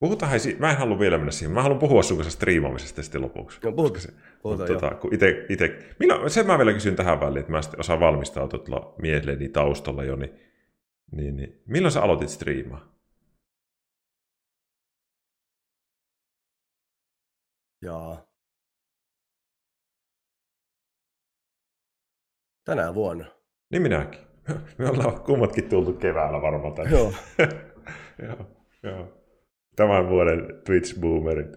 Puhutaan, 0.00 0.30
hei, 0.30 0.56
mä 0.58 0.70
en 0.70 0.76
halua 0.76 0.98
vielä 0.98 1.18
mennä 1.18 1.32
siihen. 1.32 1.54
Mä 1.54 1.62
haluan 1.62 1.78
puhua 1.78 2.02
sun 2.02 2.16
kanssa 2.16 2.36
striimaamisesta 2.36 3.02
sitten 3.02 3.22
lopuksi. 3.22 3.60
No, 3.64 3.72
puhutaan, 3.72 4.00
se, 4.00 4.12
puhutaan 4.42 4.70
mutta, 4.70 4.86
tota, 4.86 4.96
kun 5.00 5.14
ite, 5.14 5.46
ite, 5.48 5.94
milloin, 6.00 6.30
sen 6.30 6.46
mä 6.46 6.58
vielä 6.58 6.72
kysyn 6.72 6.96
tähän 6.96 7.20
väliin, 7.20 7.40
että 7.40 7.52
mä 7.52 7.60
osaan 7.78 8.00
valmistautua 8.00 8.58
tuolla 8.58 8.94
miehelleni 8.98 9.48
taustalla 9.48 10.04
jo, 10.04 10.16
niin, 10.16 10.40
niin, 11.12 11.36
niin, 11.36 11.62
milloin 11.66 11.92
sä 11.92 12.02
aloitit 12.02 12.28
striimaa? 12.28 12.96
Jaa. 17.82 18.26
Tänä 22.64 22.94
vuonna. 22.94 23.24
Niin 23.70 23.82
minäkin. 23.82 24.20
Me 24.78 24.90
ollaan 24.90 25.20
kummatkin 25.20 25.68
tultu 25.68 25.92
keväällä 25.92 26.42
varmaan 26.42 26.74
tänne. 26.74 26.90
Joo. 26.90 27.12
joo, 28.28 28.46
joo. 28.82 29.15
Tämän 29.76 30.08
vuoden 30.08 30.40
Twitch-boomerit. 30.40 31.56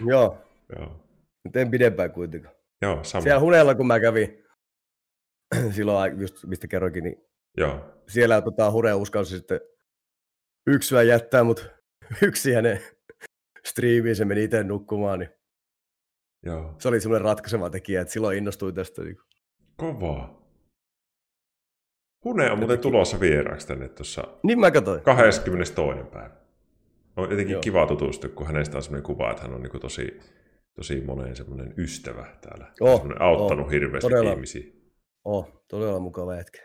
Joo. 0.10 0.38
joo. 0.78 1.06
Nyt 1.44 1.56
en 1.56 1.70
pidempään 1.70 2.12
kuitenkaan. 2.12 2.54
Joo, 2.82 3.04
sama. 3.04 3.22
Siellä 3.22 3.40
Hunella, 3.40 3.74
kun 3.74 3.86
mä 3.86 4.00
kävin 4.00 4.44
silloin, 5.76 6.20
just 6.20 6.44
mistä 6.46 6.66
kerroinkin, 6.68 7.04
niin 7.04 7.16
Joo. 7.56 8.02
siellä 8.08 8.42
tota, 8.42 8.70
Hure 8.70 8.94
uskalsi 8.94 9.36
sitten 9.36 9.60
yksyä 10.66 11.02
jättää, 11.02 11.44
mutta 11.44 11.62
yksi 12.28 12.52
hänen 12.52 12.80
striimiin 13.68 14.16
se 14.16 14.24
meni 14.24 14.44
itse 14.44 14.64
nukkumaan, 14.64 15.18
niin 15.18 15.30
Joo. 16.42 16.74
se 16.78 16.88
oli 16.88 17.00
semmoinen 17.00 17.24
ratkaiseva 17.24 17.70
tekijä, 17.70 18.00
että 18.00 18.12
silloin 18.12 18.38
innostui 18.38 18.72
tästä. 18.72 19.02
Niin 19.02 19.16
Kovaa. 19.76 20.46
Hune 22.24 22.50
on 22.50 22.58
muuten 22.58 22.78
tulossa 22.78 23.20
vieraaksi 23.20 23.66
tänne 23.66 23.88
tuossa 23.88 24.22
Niin 24.42 24.60
mä 24.60 24.70
katsoin. 24.70 25.00
22. 25.02 26.04
päivä. 26.12 26.45
On 27.16 27.30
jotenkin 27.30 27.52
Joo. 27.52 27.60
kiva 27.60 27.86
tutustua, 27.86 28.30
kun 28.30 28.46
hänestä 28.46 28.76
on 28.76 28.82
sellainen 28.82 29.06
kuva, 29.06 29.30
että 29.30 29.42
hän 29.42 29.54
on 29.54 29.62
niin 29.62 29.80
tosi, 29.80 30.20
tosi 30.74 31.00
monen 31.00 31.36
semmoinen 31.36 31.74
ystävä 31.76 32.36
täällä. 32.40 32.72
Oh, 32.80 32.96
Semmoinen 32.96 33.22
auttanut 33.22 33.66
oh, 33.66 33.72
hirveästi 33.72 34.10
todella. 34.10 34.32
ihmisiä. 34.32 34.72
Oh, 35.24 35.64
todella 35.68 36.00
mukava 36.00 36.34
hetki. 36.34 36.58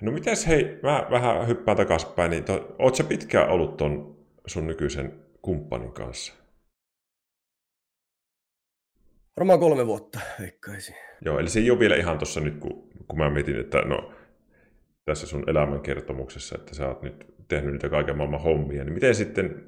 No 0.00 0.12
mitäs 0.12 0.46
hei, 0.46 0.78
mä 0.82 1.06
vähän 1.10 1.48
hyppään 1.48 1.76
takaspäin, 1.76 2.30
niin 2.30 2.44
to, 2.44 2.76
oot 2.78 2.94
sä 2.94 3.04
pitkään 3.04 3.48
ollut 3.48 3.76
ton 3.76 4.18
sun 4.46 4.66
nykyisen 4.66 5.24
kumppanin 5.42 5.92
kanssa? 5.92 6.34
Varmaan 9.36 9.60
kolme 9.60 9.86
vuotta, 9.86 10.20
veikkaisin. 10.40 10.94
Joo, 11.24 11.38
eli 11.38 11.48
se 11.48 11.60
ei 11.60 11.70
ole 11.70 11.78
vielä 11.78 11.96
ihan 11.96 12.18
tuossa 12.18 12.40
nyt, 12.40 12.58
kun, 12.58 12.88
kun 13.08 13.18
mä 13.18 13.30
mietin, 13.30 13.60
että 13.60 13.78
no, 13.78 14.12
tässä 15.04 15.26
sun 15.26 15.50
elämänkertomuksessa, 15.50 16.58
että 16.58 16.74
sä 16.74 16.88
oot 16.88 17.02
nyt 17.02 17.37
tehnyt 17.48 17.72
niitä 17.72 17.88
kaiken 17.88 18.16
maailman 18.16 18.42
hommia, 18.42 18.84
niin 18.84 18.94
miten 18.94 19.14
sitten, 19.14 19.66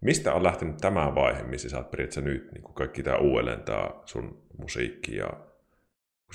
mistä 0.00 0.34
on 0.34 0.42
lähtenyt 0.42 0.76
tämä 0.76 1.14
vaihe, 1.14 1.42
missä 1.42 1.68
sä 1.68 1.78
oot 1.78 1.90
periaatteessa 1.90 2.20
nyt, 2.30 2.52
niin 2.52 2.62
kuin 2.62 2.74
kaikki 2.74 3.02
tämä 3.02 3.16
uudellentaa 3.16 4.02
sun 4.04 4.46
musiikki 4.58 5.16
ja 5.16 5.30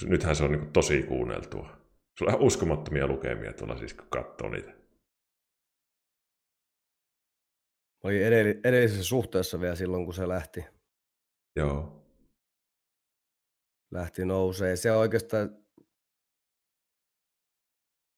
nythän 0.05 0.35
se 0.35 0.43
on 0.43 0.51
niin 0.51 0.59
kuin 0.59 0.73
tosi 0.73 1.03
kuunneltua. 1.03 1.77
Sulla 2.17 2.31
on 2.31 2.35
ihan 2.35 2.47
uskomattomia 2.47 3.07
lukemia 3.07 3.53
tuolla 3.53 3.77
siis, 3.77 3.93
kun 3.93 4.07
katsoo 4.09 4.49
niitä. 4.49 4.73
Oli 8.03 8.19
edell- 8.19 8.59
edellisessä 8.63 9.03
suhteessa 9.03 9.61
vielä 9.61 9.75
silloin, 9.75 10.05
kun 10.05 10.13
se 10.13 10.27
lähti, 10.27 10.65
Joo. 11.55 12.05
lähti 13.91 14.25
nousee. 14.25 14.75
Se 14.75 14.91
on 14.91 14.97
oikeastaan 14.97 15.63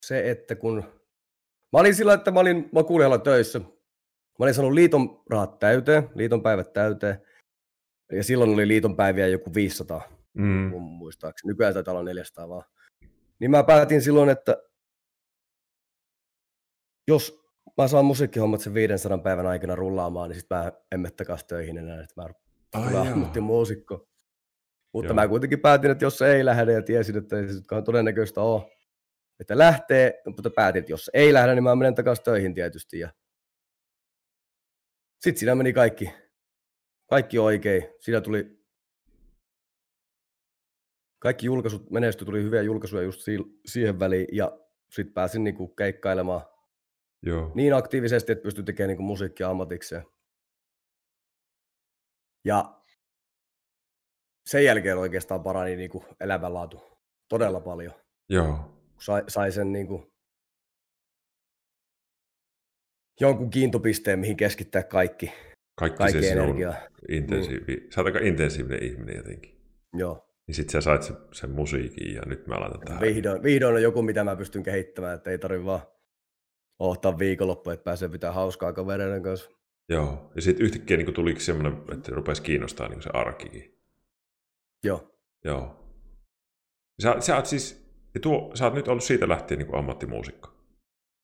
se, 0.05 0.29
että 0.31 0.55
kun... 0.55 1.04
Mä 1.75 1.79
olin 1.79 1.95
sillä, 1.95 2.13
että 2.13 2.31
mä 2.31 2.39
olin 2.39 2.69
makuulihalla 2.71 3.17
töissä. 3.17 3.59
Mä 3.59 3.65
olin 4.39 4.53
saanut 4.53 4.73
liiton 4.73 5.23
rahat 5.29 5.59
täyteen, 5.59 6.09
liiton 6.15 6.43
päivät 6.43 6.73
täyteen. 6.73 7.21
Ja 8.11 8.23
silloin 8.23 8.53
oli 8.53 8.67
liiton 8.67 8.95
päiviä 8.95 9.27
joku 9.27 9.53
500, 9.53 10.01
Mm. 10.33 10.71
muistaakseni. 10.81 11.51
Nykyään 11.51 11.73
taitaa 11.73 11.91
olla 11.91 12.03
400 12.03 12.49
vaan. 12.49 12.63
Niin 13.39 13.51
mä 13.51 13.63
päätin 13.63 14.01
silloin, 14.01 14.29
että 14.29 14.57
jos 17.07 17.39
mä 17.77 17.87
saan 17.87 18.05
musiikkihommat 18.05 18.61
sen 18.61 18.73
500 18.73 19.17
päivän 19.17 19.45
aikana 19.47 19.75
rullaamaan, 19.75 20.29
niin 20.29 20.39
sit 20.39 20.49
mä 20.49 20.71
en 20.91 20.99
mene 20.99 21.11
takaisin 21.11 21.47
töihin 21.47 21.77
enää, 21.77 22.03
että 22.03 22.21
mä 22.21 22.91
joo. 22.91 23.01
ammattimuusikko. 23.01 24.07
Mutta 24.93 25.07
Joo. 25.07 25.15
mä 25.15 25.27
kuitenkin 25.27 25.59
päätin, 25.59 25.91
että 25.91 26.05
jos 26.05 26.17
se 26.17 26.35
ei 26.35 26.45
lähde 26.45 26.73
ja 26.73 26.81
tiesin, 26.81 27.17
että 27.17 27.37
ei 27.37 27.47
se 27.47 27.61
todennäköistä 27.85 28.41
ole, 28.41 28.74
että 29.39 29.57
lähtee, 29.57 30.21
mutta 30.25 30.49
päätin, 30.49 30.79
että 30.79 30.91
jos 30.91 31.11
ei 31.13 31.33
lähde, 31.33 31.55
niin 31.55 31.63
mä 31.63 31.75
menen 31.75 31.95
takaisin 31.95 32.23
töihin 32.23 32.53
tietysti. 32.53 32.99
Ja... 32.99 33.13
Sitten 35.21 35.39
siinä 35.39 35.55
meni 35.55 35.73
kaikki, 35.73 36.13
kaikki 37.09 37.39
oikein. 37.39 37.83
Siinä 37.99 38.21
tuli 38.21 38.65
kaikki 41.19 41.45
julkaisut 41.45 41.91
menestyi, 41.91 42.25
tuli 42.25 42.43
hyviä 42.43 42.61
julkaisuja 42.61 43.03
just 43.03 43.21
si- 43.21 43.59
siihen 43.65 43.99
väliin 43.99 44.27
ja 44.31 44.59
sitten 44.91 45.13
pääsin 45.13 45.43
niinku 45.43 45.67
keikkailemaan 45.67 46.41
Joo. 47.21 47.51
niin 47.55 47.73
aktiivisesti, 47.73 48.31
että 48.31 48.43
pystyi 48.43 48.63
tekemään 48.63 48.87
niinku 48.87 49.03
musiikkia 49.03 49.49
ammatikseen. 49.49 50.05
Ja 52.45 52.81
sen 54.45 54.63
jälkeen 54.63 54.97
oikeastaan 54.97 55.43
parani 55.43 55.75
niinku 55.75 56.05
elämänlaatu 56.19 56.81
todella 57.29 57.59
paljon. 57.59 57.93
Joo. 58.29 58.74
Sai, 58.99 59.23
sai 59.27 59.51
sen 59.51 59.71
niinku 59.71 60.13
jonkun 63.19 63.49
kiintopisteen, 63.49 64.19
mihin 64.19 64.37
keskittää 64.37 64.83
kaikki, 64.83 65.31
Kaikki, 65.79 65.97
kaikki 65.97 66.21
se 66.21 66.27
sinun 66.27 66.43
energiaa. 66.43 66.73
intensiivi... 67.09 67.87
Sä 67.89 68.01
oot 68.01 68.05
aika 68.05 68.19
intensiivinen 68.19 68.83
ihminen 68.83 69.15
jotenkin. 69.15 69.61
Joo. 69.93 70.27
Niin 70.47 70.55
sit 70.55 70.69
sä 70.69 70.81
sait 70.81 71.03
sen, 71.03 71.17
sen 71.31 71.51
musiikin 71.51 72.15
ja 72.15 72.21
nyt 72.25 72.47
mä 72.47 72.59
laitan 72.59 72.79
tähän. 72.79 73.01
Vihdoin, 73.01 73.43
vihdoin 73.43 73.75
on 73.75 73.81
joku, 73.81 74.01
mitä 74.01 74.23
mä 74.23 74.35
pystyn 74.35 74.63
kehittämään, 74.63 75.15
että 75.15 75.31
ei 75.31 75.37
tarvi 75.37 75.65
vaan 75.65 75.81
ottaa 76.79 77.19
viikonloppu, 77.19 77.69
että 77.69 77.83
pääsee 77.83 78.09
pitää 78.09 78.31
hauskaa 78.31 78.73
kavereiden 78.73 79.23
kanssa. 79.23 79.49
Joo. 79.89 80.31
Ja 80.35 80.41
sitten 80.41 80.65
yhtäkkiä 80.65 80.97
niin 80.97 81.13
tuliko 81.13 81.39
semmoinen, 81.39 81.81
että 81.93 82.11
rupesi 82.11 82.41
kiinnostaa 82.41 82.87
niin 82.87 83.01
se 83.01 83.09
arkikin. 83.13 83.81
Joo. 84.83 85.17
Joo. 85.43 85.85
Sä, 87.01 87.15
sä 87.19 87.35
oot 87.35 87.45
siis, 87.45 87.84
ja 88.15 88.19
tuo, 88.21 88.51
sä 88.53 88.65
oot 88.65 88.73
nyt 88.73 88.87
ollut 88.87 89.03
siitä 89.03 89.29
lähtien 89.29 89.59
niin 89.59 89.75
ammattimuusikko. 89.75 90.49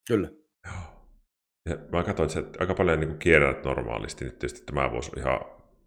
Kyllä. 0.08 0.30
Joo. 0.66 1.08
Ja 1.70 1.78
mä 1.92 2.04
katsoin, 2.04 2.30
että 2.30 2.42
sä 2.42 2.60
aika 2.60 2.74
paljon 2.74 3.00
niin 3.00 3.20
kierrät 3.20 3.64
normaalisti. 3.64 4.26
Nyt 4.26 4.40
tietysti 4.40 4.66
tämä 4.66 4.92
voisi 4.92 5.12
ihan 5.18 5.40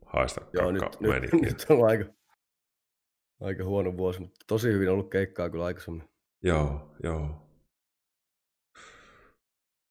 haista 0.06 0.40
Joo, 0.52 0.72
nyt, 0.72 0.82
nyt, 1.00 1.32
nyt 1.42 1.66
on 1.68 1.88
aika, 1.88 2.04
aika 3.40 3.64
huono 3.64 3.96
vuosi, 3.96 4.20
mutta 4.20 4.44
tosi 4.46 4.72
hyvin 4.72 4.90
ollut 4.90 5.10
keikkaa 5.10 5.50
kyllä 5.50 5.64
aikaisemmin. 5.64 6.08
Joo, 6.42 6.96
joo. 7.02 7.48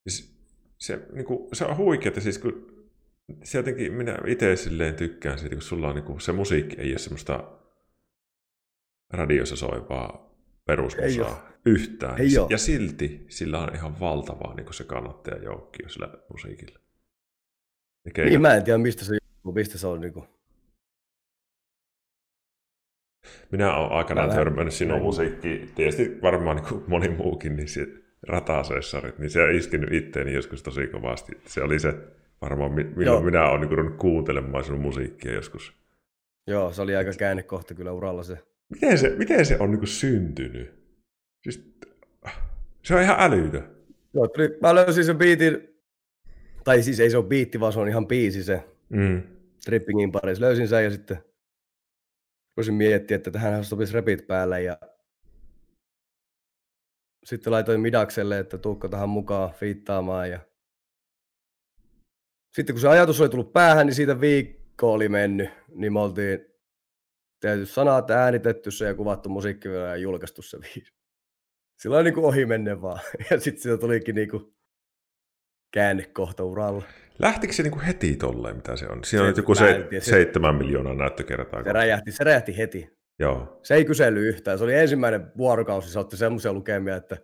Siis 0.10 0.34
se, 0.80 1.08
niin 1.12 1.26
kuin, 1.26 1.56
se 1.56 1.66
on 1.66 1.78
huikeaa, 1.78 2.20
siis 2.20 2.40
kun 2.40 2.74
se 3.44 3.58
jotenkin 3.58 3.94
minä 3.94 4.18
itse 4.28 4.56
silleen 4.56 4.96
tykkään 4.96 5.40
siitä, 5.40 5.56
kun 5.56 5.62
sulla 5.62 5.90
on 5.90 5.96
niin 5.96 6.06
kuin, 6.06 6.22
se 6.22 6.32
musiikki 6.32 6.76
ei 6.82 6.92
ole 6.92 6.98
semmoista 7.00 7.60
radiossa 9.14 9.56
soivaa 9.56 10.33
perusmusaa 10.66 11.50
yhtään. 11.66 12.22
Ei 12.22 12.38
oo. 12.38 12.48
ja 12.50 12.58
silti 12.58 13.26
sillä 13.30 13.60
on 13.60 13.76
ihan 13.76 14.00
valtavaa 14.00 14.54
niin 14.56 14.66
kuin 14.66 14.74
se 14.74 14.84
kannattajajoukki 14.84 15.84
sillä 15.90 16.10
musiikilla. 16.32 16.80
Ja 18.06 18.12
keikat- 18.12 18.30
Niin, 18.30 18.42
mä 18.42 18.54
en 18.56 18.64
tiedä, 18.64 18.78
mistä 18.78 19.06
se, 19.06 19.18
mistä 19.56 19.78
se 19.78 19.88
on 19.88 20.02
niinku. 20.02 20.28
Minä 23.52 23.76
olen 23.76 23.92
aikanaan 23.92 24.28
Mä 24.30 24.36
törmännyt 24.36 24.74
sinun 24.74 25.02
musiikkiin, 25.02 25.72
tietysti 25.76 26.22
varmaan 26.22 26.56
niin 26.58 26.66
kuin 26.68 26.84
moni 26.88 27.10
muukin, 27.10 27.56
niin 27.56 27.68
se 27.68 27.88
ratasessarit, 28.28 29.20
niin 29.20 29.30
se 29.30 29.44
on 29.44 29.56
iskenyt 29.56 29.94
itteeni 29.94 30.34
joskus 30.34 30.64
tosi 30.64 30.88
kovasti. 30.88 31.32
Se 31.46 31.62
oli 31.64 31.80
se 31.80 31.94
varmaan, 32.42 32.72
mi- 32.72 32.84
milloin 32.84 33.06
Joo. 33.06 33.22
minä 33.22 33.50
olen 33.50 33.62
niin 33.62 33.72
ruvennut 33.72 33.98
kuuntelemaan 33.98 34.64
sinun 34.64 34.82
musiikkia 34.82 35.34
joskus. 35.34 35.74
Joo, 36.48 36.72
se 36.74 36.82
oli 36.82 36.96
aika 36.96 37.12
käännekohta 37.20 37.74
kyllä 37.74 37.92
uralla 37.92 38.24
se. 38.24 38.38
Miten 38.74 38.98
se, 38.98 39.10
miten 39.10 39.46
se 39.46 39.58
on 39.60 39.72
niin 39.72 39.80
kuin 39.80 39.88
syntynyt? 39.88 40.74
Siis, 41.44 41.74
se 42.84 42.96
on 42.96 43.02
ihan 43.02 43.16
älytön. 43.20 43.76
Joo, 44.14 44.28
tuli, 44.28 44.58
mä 44.62 44.76
löysin 44.76 45.06
sen 45.06 45.18
biitin, 45.18 45.58
tai 46.64 46.84
siis 46.84 47.00
ei 47.00 47.10
se 47.10 47.18
ole 47.18 47.26
biitti, 47.26 47.60
vaan 47.60 47.74
se 47.74 47.80
on 47.80 47.88
ihan 47.88 48.08
biisi 48.08 48.44
se 48.44 48.64
Mm. 48.94 49.22
Trippingin 49.66 50.12
parissa. 50.12 50.46
Löysin 50.46 50.68
sen 50.68 50.84
ja 50.84 50.92
sitten 50.92 51.18
voisin 52.58 52.74
miettiä, 52.74 53.16
että 53.16 53.32
tähän 53.32 53.64
sopisi 53.64 53.94
repit 53.94 54.28
päälle 54.28 54.62
ja 54.62 54.78
sitten 57.26 57.54
laitoin 57.54 57.82
Midakselle, 57.82 58.40
että 58.40 58.58
tuukko 58.58 58.88
tähän 58.88 59.10
mukaan 59.10 59.54
fiittaamaan 59.54 60.30
ja 60.30 60.40
sitten 62.56 62.76
kun 62.76 62.82
se 62.82 62.88
ajatus 62.88 63.22
oli 63.22 63.30
tullut 63.30 63.54
päähän, 63.54 63.88
niin 63.88 63.96
siitä 63.96 64.22
viikko 64.22 64.94
oli 64.94 65.10
mennyt, 65.10 65.50
niin 65.76 65.94
me 65.94 66.00
oltiin 66.00 66.46
tehty 67.44 67.66
sanat, 67.66 68.12
äänitetty 68.12 68.72
se 68.72 68.86
ja 68.86 68.94
kuvattu 68.96 69.30
musiikkivideo 69.30 69.86
ja 69.86 69.96
julkaistu 69.96 70.42
se 70.42 70.58
biisi. 70.58 70.94
Sillä 71.82 71.98
on 71.98 72.06
niin 72.06 72.14
kuin 72.14 72.26
ohi 72.26 72.46
menne 72.46 72.82
vaan. 72.82 73.00
Ja 73.32 73.40
sitten 73.40 73.62
siitä 73.64 73.78
tulikin 73.78 74.16
niin 74.16 74.30
kuin 74.30 74.54
käännekohta 75.74 76.44
uralla. 76.44 76.84
Lähtikö 77.20 77.54
se 77.54 77.64
niin 77.64 77.72
kuin 77.72 77.86
heti 77.86 78.16
tolleen, 78.16 78.56
mitä 78.56 78.76
se 78.76 78.88
on? 78.88 79.04
Siinä 79.04 79.22
on 79.24 79.26
Se- 79.26 79.30
nyt 79.30 79.38
joku 79.38 79.56
se, 79.56 79.88
seitsemän 80.00 80.56
miljoonaa 80.56 80.94
näyttökertaa. 80.94 81.64
Se 81.64 81.74
räjähti, 81.74 82.12
se 82.12 82.24
räjähti 82.24 82.58
heti. 82.58 82.90
Joo, 83.20 83.60
Se 83.64 83.76
ei 83.76 83.86
kysely 83.86 84.28
yhtään. 84.28 84.58
Se 84.58 84.64
oli 84.64 84.74
ensimmäinen 84.76 85.32
vuorokausi, 85.38 85.90
se 85.92 86.00
otti 86.00 86.18
semmoisia 86.18 86.54
lukemia, 86.54 86.96
että 86.96 87.18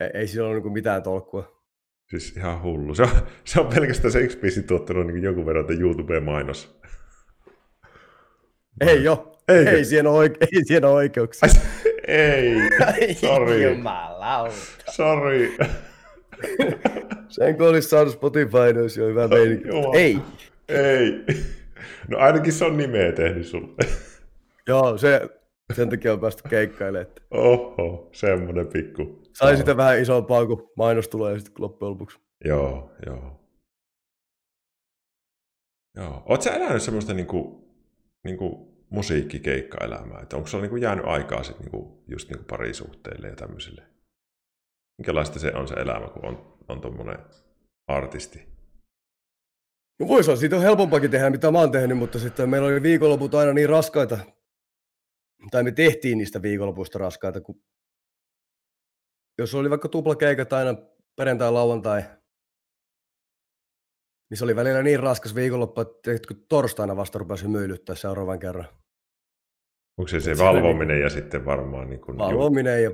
ei, 0.00 0.10
ei 0.14 0.26
sillä 0.26 0.48
ole 0.48 0.60
niin 0.60 0.72
mitään 0.72 1.02
tolkkua. 1.02 1.62
siis 2.10 2.36
ihan 2.36 2.62
hullu. 2.62 2.94
Se 2.94 3.02
on, 3.02 3.08
se 3.44 3.60
on 3.60 3.66
pelkästään 3.66 4.12
se 4.12 4.20
yksi 4.20 4.38
biisi 4.38 4.62
tuottanut 4.62 5.06
niin 5.06 5.22
jonkun 5.22 5.46
verran 5.46 5.60
että 5.70 5.82
YouTube-mainos. 5.82 6.77
Ei 8.80 9.04
jo. 9.04 9.32
Eikö? 9.48 9.70
Ei 9.70 9.84
siihen 9.84 10.06
ole, 10.06 10.28
oike- 10.28 10.46
ei 10.52 10.64
siihen 10.64 10.84
ole 10.84 10.92
oikeuksia. 10.94 11.48
Ai, 12.86 12.94
ei, 13.00 13.14
sorry, 13.14 13.70
Jumalauta. 13.70 14.54
sorry. 14.92 15.56
Sen 17.28 17.56
kun 17.56 17.68
olisi 17.68 17.88
saanut 17.88 18.12
Spotify, 18.12 18.58
niin 18.72 18.80
olisi 18.80 19.00
jo 19.00 19.06
hyvä 19.06 19.28
meininki. 19.28 19.68
Ei. 19.94 20.18
Ei. 20.68 21.24
No 22.08 22.18
ainakin 22.18 22.52
se 22.52 22.64
on 22.64 22.76
nimeä 22.76 23.12
tehnyt 23.12 23.46
sulle. 23.46 23.74
Joo, 24.68 24.98
se, 24.98 25.20
sen 25.72 25.88
takia 25.90 26.12
on 26.12 26.20
päästy 26.20 26.42
keikkailemaan. 26.48 27.12
Oho, 27.30 28.08
semmonen 28.12 28.66
pikku. 28.66 29.22
sai 29.32 29.56
sitä 29.56 29.76
vähän 29.76 30.00
isompaa, 30.00 30.46
kun 30.46 30.70
mainos 30.76 31.08
tulee 31.08 31.38
sitten 31.38 31.54
loppujen 31.58 31.90
lopuksi. 31.90 32.18
Joo, 32.44 32.90
joo. 33.06 33.40
Joo. 35.96 36.22
Oot 36.26 36.42
sä 36.42 36.50
elänyt 36.54 36.82
semmoista 36.82 37.14
niinku, 37.14 37.68
niinku 38.24 38.67
musiikkikeikkaelämää? 38.90 40.20
Että 40.20 40.36
onko 40.36 40.48
sulla 40.48 40.62
niinku 40.62 40.76
jäänyt 40.76 41.04
aikaa 41.06 41.42
sit 41.42 41.58
niinku, 41.58 42.02
just 42.08 42.28
niinku 42.28 42.44
parisuhteille 42.44 43.28
ja 43.28 43.36
tämmöisille? 43.36 43.82
Minkälaista 44.98 45.38
se 45.38 45.52
on 45.54 45.68
se 45.68 45.74
elämä, 45.74 46.08
kun 46.08 46.24
on, 46.24 46.56
on 46.68 46.80
tommonen 46.80 47.18
artisti? 47.88 48.48
No 50.00 50.08
voisi 50.08 50.30
olla, 50.30 50.40
siitä 50.40 50.56
on 50.56 50.62
helpompakin 50.62 51.10
tehdä, 51.10 51.30
mitä 51.30 51.50
mä 51.50 51.58
oon 51.58 51.72
tehnyt, 51.72 51.98
mutta 51.98 52.18
sitten 52.18 52.50
meillä 52.50 52.68
oli 52.68 52.82
viikonloput 52.82 53.34
aina 53.34 53.52
niin 53.52 53.68
raskaita, 53.68 54.18
tai 55.50 55.62
me 55.62 55.72
tehtiin 55.72 56.18
niistä 56.18 56.42
viikonlopuista 56.42 56.98
raskaita, 56.98 57.40
kun 57.40 57.62
jos 59.38 59.54
oli 59.54 59.70
vaikka 59.70 59.88
tuplakeikat 59.88 60.52
aina 60.52 60.74
perjantai, 61.16 61.52
lauantai, 61.52 62.02
niin 64.30 64.38
se 64.38 64.44
oli 64.44 64.56
välillä 64.56 64.82
niin 64.82 65.00
raskas 65.00 65.34
viikonloppu, 65.34 65.80
että 65.80 66.10
torstaina 66.48 66.96
vasta 66.96 67.18
rupesi 67.18 67.44
hymyilyttää 67.44 67.94
seuraavan 67.96 68.38
kerran. 68.38 68.66
Onko 69.98 70.08
se 70.08 70.20
se 70.20 70.34
se 70.34 70.44
valvominen 70.44 71.00
ja 71.00 71.10
sitten 71.10 71.44
varmaan 71.44 71.90
niinku 71.90 72.12
ju- 72.12 72.18
Valvominen 72.18 72.82
ja 72.84 72.90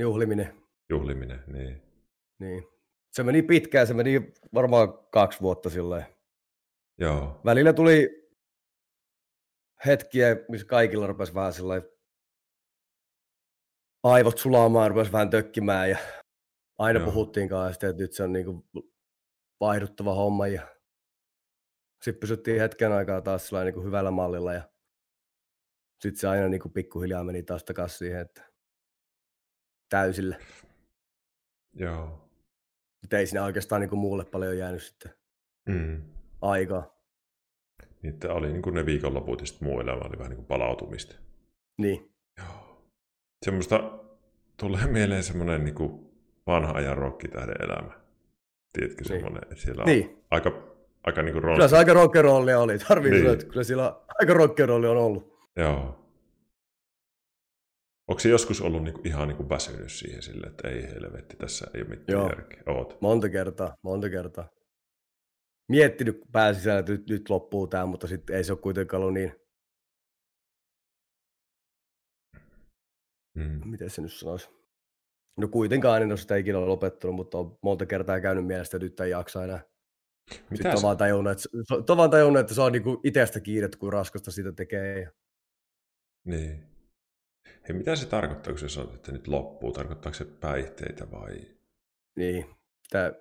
juhliminen. 0.00 0.54
juhliminen? 0.90 1.44
Niin. 1.46 1.82
Niin. 2.38 2.64
Se 3.12 3.22
meni 3.22 3.42
pitkään, 3.42 3.86
se 3.86 3.94
meni 3.94 4.32
varmaan 4.54 4.98
kaksi 5.10 5.40
vuotta 5.40 5.70
silleen. 5.70 6.06
Joo, 6.98 7.40
Välillä 7.44 7.72
tuli 7.72 8.28
hetkiä, 9.86 10.36
missä 10.48 10.66
kaikilla 10.66 11.06
rupesi 11.06 11.34
vähän 11.34 11.52
sillä 11.52 11.82
aivot 14.02 14.38
sulaamaan, 14.38 14.90
rupesi 14.90 15.12
vähän 15.12 15.30
tökkimään 15.30 15.90
ja 15.90 15.98
aina 16.78 16.98
Joo. 17.00 17.10
puhuttiin 17.10 17.48
kanssa, 17.48 17.86
että 17.88 18.02
nyt 18.02 18.12
se 18.12 18.22
on 18.22 18.32
niinku 18.32 18.68
vaihduttava 19.60 20.14
homma 20.14 20.46
ja 20.46 20.76
sitten 22.02 22.20
pysyttiin 22.20 22.60
hetken 22.60 22.92
aikaa 22.92 23.20
taas 23.20 23.50
niin 23.64 23.74
kuin 23.74 23.86
hyvällä 23.86 24.10
mallilla 24.10 24.52
ja 24.52 24.62
sitten 26.00 26.20
se 26.20 26.28
aina 26.28 26.48
niin 26.48 26.60
kuin 26.60 26.72
pikkuhiljaa 26.72 27.24
meni 27.24 27.42
taas 27.42 27.64
takaisin 27.64 27.98
siihen, 27.98 28.20
että 28.20 28.52
täysille. 29.88 30.36
Joo. 31.72 32.30
Mutta 33.02 33.18
ei 33.18 33.26
siinä 33.26 33.44
oikeastaan 33.44 33.80
niin 33.80 33.88
kuin 33.88 34.00
muulle 34.00 34.24
paljon 34.24 34.58
jäänyt 34.58 34.82
sitten 34.82 35.20
Mm. 35.68 36.02
aikaa. 36.40 37.00
Niin, 38.02 38.14
että 38.14 38.32
oli 38.32 38.52
niin 38.52 38.62
kuin 38.62 38.74
ne 38.74 38.86
viikonloput 38.86 39.40
ja 39.40 39.46
sitten 39.46 39.68
muu 39.68 39.80
elämä 39.80 40.00
oli 40.04 40.18
vähän 40.18 40.30
niin 40.30 40.36
kuin 40.36 40.46
palautumista. 40.46 41.16
Niin, 41.78 42.14
Joo. 42.38 42.86
Semmoista 43.44 43.98
tulee 44.56 44.86
mieleen 44.86 45.22
semmoinen 45.22 45.64
niin 45.64 45.74
kuin 45.74 46.12
vanha 46.46 46.72
ajan 46.72 46.98
rokkitähden 46.98 47.62
elämä. 47.64 47.99
Tiedätkö 48.72 49.02
Niin. 49.02 49.08
semmoinen, 49.20 49.42
että 49.42 49.56
siellä 49.64 49.82
on 49.82 49.86
niin. 49.88 50.24
aika, 50.30 50.76
aika 51.02 51.22
niin 51.22 51.32
kuin 51.32 51.42
Kyllä 51.42 51.68
se 51.68 51.76
aika 51.76 51.92
rock'n'rollia 51.92 52.56
oli. 52.56 52.78
Tarvii 52.78 53.10
Niin. 53.10 53.20
sanoa, 53.22 53.32
että 53.34 53.46
kyllä 53.46 53.64
sillä 53.64 54.00
aika 54.18 54.32
rock'n'rolli 54.34 54.86
on 54.86 54.96
ollut. 54.96 55.38
Joo. 55.56 55.96
Onko 58.08 58.20
se 58.20 58.28
joskus 58.28 58.60
ollut 58.60 58.82
niinku 58.84 59.00
ihan 59.04 59.28
niinku 59.28 59.48
väsynyt 59.48 59.92
siihen 59.92 60.22
sille, 60.22 60.46
että 60.46 60.68
ei 60.68 60.82
helvetti, 60.82 61.36
tässä 61.36 61.66
ei 61.74 61.80
ole 61.80 61.88
mitään 61.90 62.06
Joo. 62.18 62.28
järkeä? 62.28 62.62
Oot. 62.66 63.00
Monta 63.00 63.28
kertaa, 63.28 63.74
monta 63.82 64.10
kertaa. 64.10 64.48
Miettinyt 65.68 66.20
pään 66.32 66.54
sisällä, 66.54 66.78
että 66.78 66.92
nyt, 66.92 67.08
nyt 67.08 67.30
loppuu 67.30 67.66
tämä, 67.66 67.86
mutta 67.86 68.06
sitten 68.06 68.36
ei 68.36 68.44
se 68.44 68.52
ole 68.52 68.60
kuitenkaan 68.60 69.00
ollut 69.02 69.14
niin, 69.14 69.32
Mm. 73.34 73.60
miten 73.70 73.90
se 73.90 74.02
nyt 74.02 74.12
sanoisi. 74.12 74.48
No 75.36 75.48
kuitenkaan 75.48 76.02
en 76.02 76.10
ole 76.12 76.16
sitä 76.16 76.36
ikinä 76.36 76.66
lopettanut, 76.66 77.16
mutta 77.16 77.38
on 77.38 77.58
monta 77.62 77.86
kertaa 77.86 78.20
käynyt 78.20 78.46
mielestä, 78.46 78.76
että 78.76 78.84
nyt 78.84 79.00
ei 79.00 79.10
jaksa 79.10 79.44
enää. 79.44 79.60
Mitä 80.30 80.54
Sitten 80.54 80.76
on 80.76 80.82
vaan 80.82 80.96
tajunnut, 80.96 81.32
että, 81.32 81.92
on 81.92 81.96
vaan 81.96 82.10
tajunnut, 82.10 82.40
että 82.40 82.54
se 82.54 82.60
on 82.60 82.72
niinku 82.72 83.00
itsestä 83.04 83.40
kiinni, 83.40 83.64
että 83.64 83.78
kuin 83.78 83.92
raskasta 83.92 84.30
sitä 84.30 84.52
tekee. 84.52 85.10
Niin. 86.24 86.62
Hei, 87.68 87.76
mitä 87.76 87.96
se 87.96 88.06
tarkoittaa, 88.06 88.52
kun 88.52 88.58
sä 88.60 88.68
sanot, 88.68 88.94
että 88.94 89.12
nyt 89.12 89.28
loppuu? 89.28 89.72
Tarkoittaako 89.72 90.14
se 90.14 90.24
päihteitä 90.24 91.10
vai? 91.10 91.40
niin, 92.16 92.46
sitä 92.82 93.12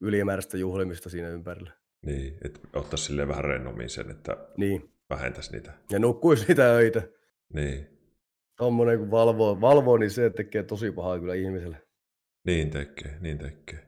ylimääräistä 0.00 0.56
juhlimista 0.58 1.10
siinä 1.10 1.28
ympärillä. 1.28 1.72
Niin, 2.06 2.38
että 2.44 2.60
ottaisi 2.72 3.04
silleen 3.04 3.28
vähän 3.28 3.44
rennommin 3.44 3.90
sen, 3.90 4.10
että 4.10 4.36
Niin, 4.56 4.92
vähentäisi 5.10 5.52
niitä. 5.52 5.72
ja 5.90 5.98
nukkuisi 5.98 6.44
niitä 6.48 6.62
öitä. 6.62 7.02
Niin, 7.52 7.93
Tommonen 8.56 8.98
kun 8.98 9.10
valvoo, 9.10 9.60
valvoo, 9.60 9.96
niin 9.96 10.10
se 10.10 10.30
tekee 10.30 10.62
tosi 10.62 10.92
pahaa 10.92 11.18
kyllä 11.18 11.34
ihmiselle. 11.34 11.82
niin 12.46 12.70
tekee, 12.70 13.16
niin 13.20 13.38
tekee. 13.38 13.86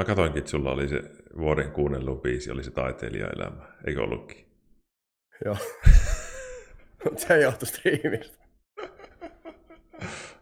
Mä 0.00 0.04
katoinkin, 0.06 0.38
että 0.38 0.50
sulla 0.50 0.72
oli 0.72 0.88
se 0.88 1.02
vuoden 1.38 1.70
kuunnellut 1.72 2.22
biisi, 2.22 2.50
oli 2.50 2.64
se 2.64 2.70
taiteilijaelämä, 2.70 3.62
eikö 3.86 4.02
ollutkin? 4.02 4.46
Joo. 5.44 5.56
Se 7.16 7.34
ei 7.34 7.42
johtu 7.42 7.66
striimistä. 7.66 8.44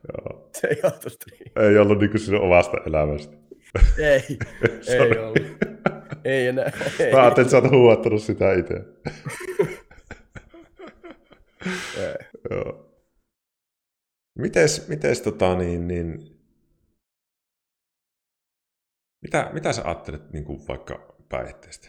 Joo. 0.08 0.48
Se 0.56 0.66
ei 0.68 0.76
johtu 0.82 1.10
striimistä. 1.10 1.60
Ei 1.60 1.78
ollut 1.78 1.98
niin 1.98 2.18
sinun 2.18 2.40
omasta 2.40 2.76
elämästä. 2.86 3.36
Ei, 3.98 4.38
ei 4.98 5.18
ollut. 5.18 5.38
Ei 6.24 6.46
enää. 6.46 6.72
Ei. 7.00 7.12
Mä 7.12 7.20
ajattelin, 7.22 7.46
että 7.46 7.50
sä 7.50 7.56
oot 7.56 7.70
huuattanut 7.70 8.22
sitä 8.22 8.52
itse. 8.52 8.74
Ei. 11.98 12.27
Joo. 12.50 12.84
Mites, 14.38 14.88
mites 14.88 15.20
tota 15.22 15.56
niin, 15.56 15.88
niin 15.88 16.38
mitä, 19.22 19.50
mitä 19.52 19.72
sä 19.72 19.82
ajattelet 19.84 20.32
niin 20.32 20.44
kuin 20.44 20.68
vaikka 20.68 21.14
päihteestä 21.28 21.88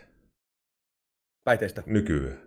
Päihteistä. 1.43 1.83
nykyään? 1.85 2.39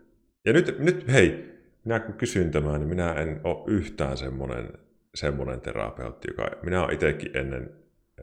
Ja 0.44 0.52
nyt, 0.52 0.78
nyt 0.78 1.12
hei, 1.12 1.52
minä 1.84 2.00
kun 2.00 2.14
kysyn 2.14 2.50
tämän, 2.50 2.80
niin 2.80 2.88
minä 2.88 3.12
en 3.14 3.40
ole 3.44 3.64
yhtään 3.66 4.16
semmoinen, 4.16 4.68
semmoinen 5.14 5.60
terapeutti, 5.60 6.28
joka, 6.30 6.50
minä 6.62 6.82
olen 6.82 6.94
itsekin 6.94 7.36
ennen 7.36 7.70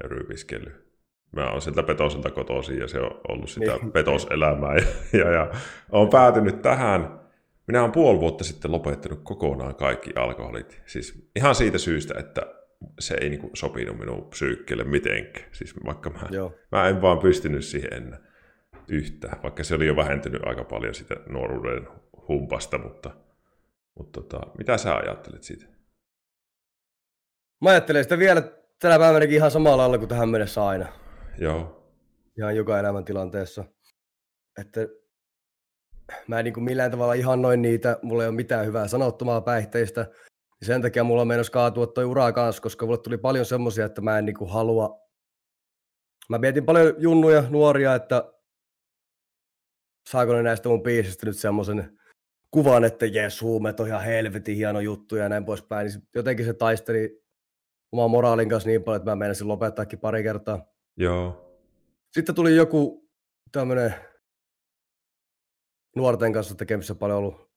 ryypiskellyt. 0.04 0.90
Mä 1.32 1.52
oon 1.52 1.62
sieltä 1.62 1.84
petoselta 1.84 2.32
kotoisin 2.32 2.78
ja 2.78 2.88
se 2.88 3.00
on 3.00 3.22
ollut 3.28 3.50
sitä 3.50 3.76
Niin. 3.78 3.92
petoselämää 3.92 4.76
ja, 4.76 5.20
ja, 5.20 5.32
ja 5.32 5.52
olen 5.92 6.10
päätynyt 6.10 6.62
tähän. 6.62 7.20
Minä 7.70 7.82
olen 7.82 7.92
puoli 7.92 8.20
vuotta 8.20 8.44
sitten 8.44 8.72
lopettanut 8.72 9.20
kokonaan 9.24 9.76
kaikki 9.76 10.12
alkoholit. 10.16 10.82
Siis 10.86 11.30
ihan 11.36 11.56
siitä 11.56 11.78
syystä, 11.78 12.20
että 12.20 12.42
se 13.00 13.16
ei 13.22 13.30
niin 13.30 13.50
sopinut 13.54 14.00
minun 14.00 14.30
psyykkeelle 14.30 14.84
mitenkään. 14.84 15.46
Siis 15.52 15.76
vaikka 15.86 16.10
mä, 16.10 16.20
Joo. 16.32 16.56
mä 16.72 16.88
en 16.88 17.02
vaan 17.02 17.20
pystynyt 17.20 17.66
siihen 17.66 17.94
enää 17.94 18.20
yhtään, 18.88 19.44
vaikka 19.44 19.64
se 19.64 19.76
oli 19.76 19.88
jo 19.88 19.96
vähentynyt 19.96 20.42
aika 20.46 20.64
paljon 20.64 20.96
sitä 20.96 21.16
nuoruuden 21.30 21.88
humpasta, 22.28 22.78
mutta, 22.78 23.12
mutta 23.98 24.22
tota, 24.22 24.40
mitä 24.58 24.78
sä 24.78 24.96
ajattelet 24.96 25.44
siitä? 25.44 25.66
Mä 27.62 27.70
ajattelen 27.70 28.04
sitä 28.04 28.18
vielä 28.18 28.44
tänä 28.80 29.00
päivänäkin 29.00 29.36
ihan 29.36 29.52
samalla 29.52 29.78
lailla 29.78 29.98
kuin 29.98 30.10
tähän 30.10 30.30
mennessä 30.30 30.66
aina. 30.66 30.86
Joo, 31.38 31.86
Ihan 32.38 32.56
joka 32.56 32.80
elämäntilanteessa. 32.80 33.66
Että 34.62 34.82
mä 36.28 36.40
en 36.40 36.46
niin 36.46 36.54
kuin 36.54 36.64
millään 36.64 36.92
tavalla 36.92 37.14
ihan 37.14 37.42
noin 37.42 37.62
niitä, 37.62 38.00
mulla 38.02 38.24
ei 38.24 38.30
ole 38.30 38.36
mitään 38.36 38.66
hyvää 38.66 38.88
sanottomaa 38.88 39.42
päihteistä. 39.42 40.08
Sen 40.62 40.82
takia 40.82 41.04
mulla 41.04 41.26
meinasi 41.26 41.52
kaatua 41.52 41.88
toi 41.88 42.06
ura 42.06 42.32
kanssa, 42.32 42.62
koska 42.62 42.86
mulle 42.86 42.98
tuli 42.98 43.18
paljon 43.18 43.46
semmoisia, 43.46 43.86
että 43.86 44.02
mä 44.02 44.18
en 44.18 44.26
niin 44.26 44.38
kuin 44.38 44.52
halua. 44.52 45.02
Mä 46.30 46.38
mietin 46.38 46.66
paljon 46.66 46.96
junnuja, 46.98 47.44
nuoria, 47.50 47.96
että 47.96 48.34
saako 50.10 50.34
ne 50.34 50.44
näistä 50.44 50.70
mun 50.70 50.84
biisistä 50.84 51.26
nyt 51.26 51.38
semmoisen 51.38 52.00
kuvan, 52.52 52.84
että 52.84 53.06
jes, 53.06 53.42
huumeet 53.42 53.80
on 53.80 53.88
ihan 53.88 54.04
helvetin 54.04 54.56
hieno 54.56 54.80
juttu 54.80 55.16
ja 55.16 55.30
näin 55.30 55.46
poispäin. 55.46 55.88
Niin 55.88 56.02
jotenkin 56.16 56.46
se 56.46 56.54
taisteli 56.54 57.24
oman 57.92 58.12
moraalin 58.12 58.50
kanssa 58.50 58.70
niin 58.70 58.84
paljon, 58.84 58.98
että 59.02 59.12
mä 59.12 59.16
meinasin 59.16 59.48
lopettaakin 59.48 60.00
pari 60.00 60.24
kertaa. 60.24 60.66
joo, 60.98 61.56
Sitten 62.12 62.36
tuli 62.36 62.56
joku 62.56 63.10
tämmöinen 63.52 63.94
nuorten 65.96 66.34
kanssa 66.34 66.56
tekemissä 66.56 66.96
paljon 66.96 67.18
ollut 67.18 67.50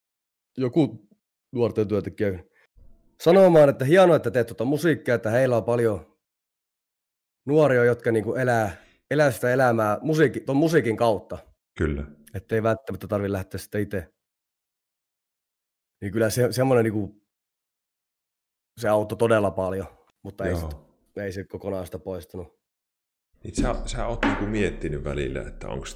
joku 0.57 1.09
nuorten 1.53 1.89
työntekijä 1.89 2.45
sanomaan, 3.23 3.69
että 3.69 3.85
hienoa, 3.85 4.17
että 4.17 4.31
teet 4.31 4.47
tuota 4.47 4.65
musiikkia, 4.65 5.15
että 5.15 5.31
heillä 5.31 5.57
on 5.57 5.65
paljon 5.65 6.19
nuoria, 7.47 7.85
jotka 7.85 8.13
niinku 8.13 8.35
elää, 8.35 8.77
elää 9.11 9.31
sitä 9.31 9.53
elämää 9.53 9.99
musiikki, 10.03 10.41
ton 10.41 10.57
musiikin 10.57 10.97
kautta, 10.97 11.39
kyllä. 11.79 12.05
että 12.35 12.55
ei 12.55 12.63
välttämättä 12.63 13.09
tarvitse 13.09 13.33
lähteä 13.33 13.59
sitä 13.59 13.79
itse. 13.79 14.13
Niin 16.01 16.13
kyllä 16.13 16.31
se, 16.31 16.53
semmoinen 16.53 16.85
niinku, 16.85 17.23
se 18.81 18.89
auttoi 18.89 19.19
todella 19.19 19.51
paljon, 19.51 19.87
mutta 20.23 20.45
ei, 20.45 20.57
sit, 20.57 20.71
ei 21.17 21.33
se 21.33 21.45
kokonaan 21.45 21.87
sitä 21.87 21.99
poistunut. 21.99 22.63
Niin 23.45 23.55
sä, 23.55 23.75
sä 23.87 24.07
oot 24.07 24.25
niinku 24.25 24.47
miettinyt 24.47 25.05
välillä, 25.05 25.43
että 25.43 25.69
onko 25.69 25.87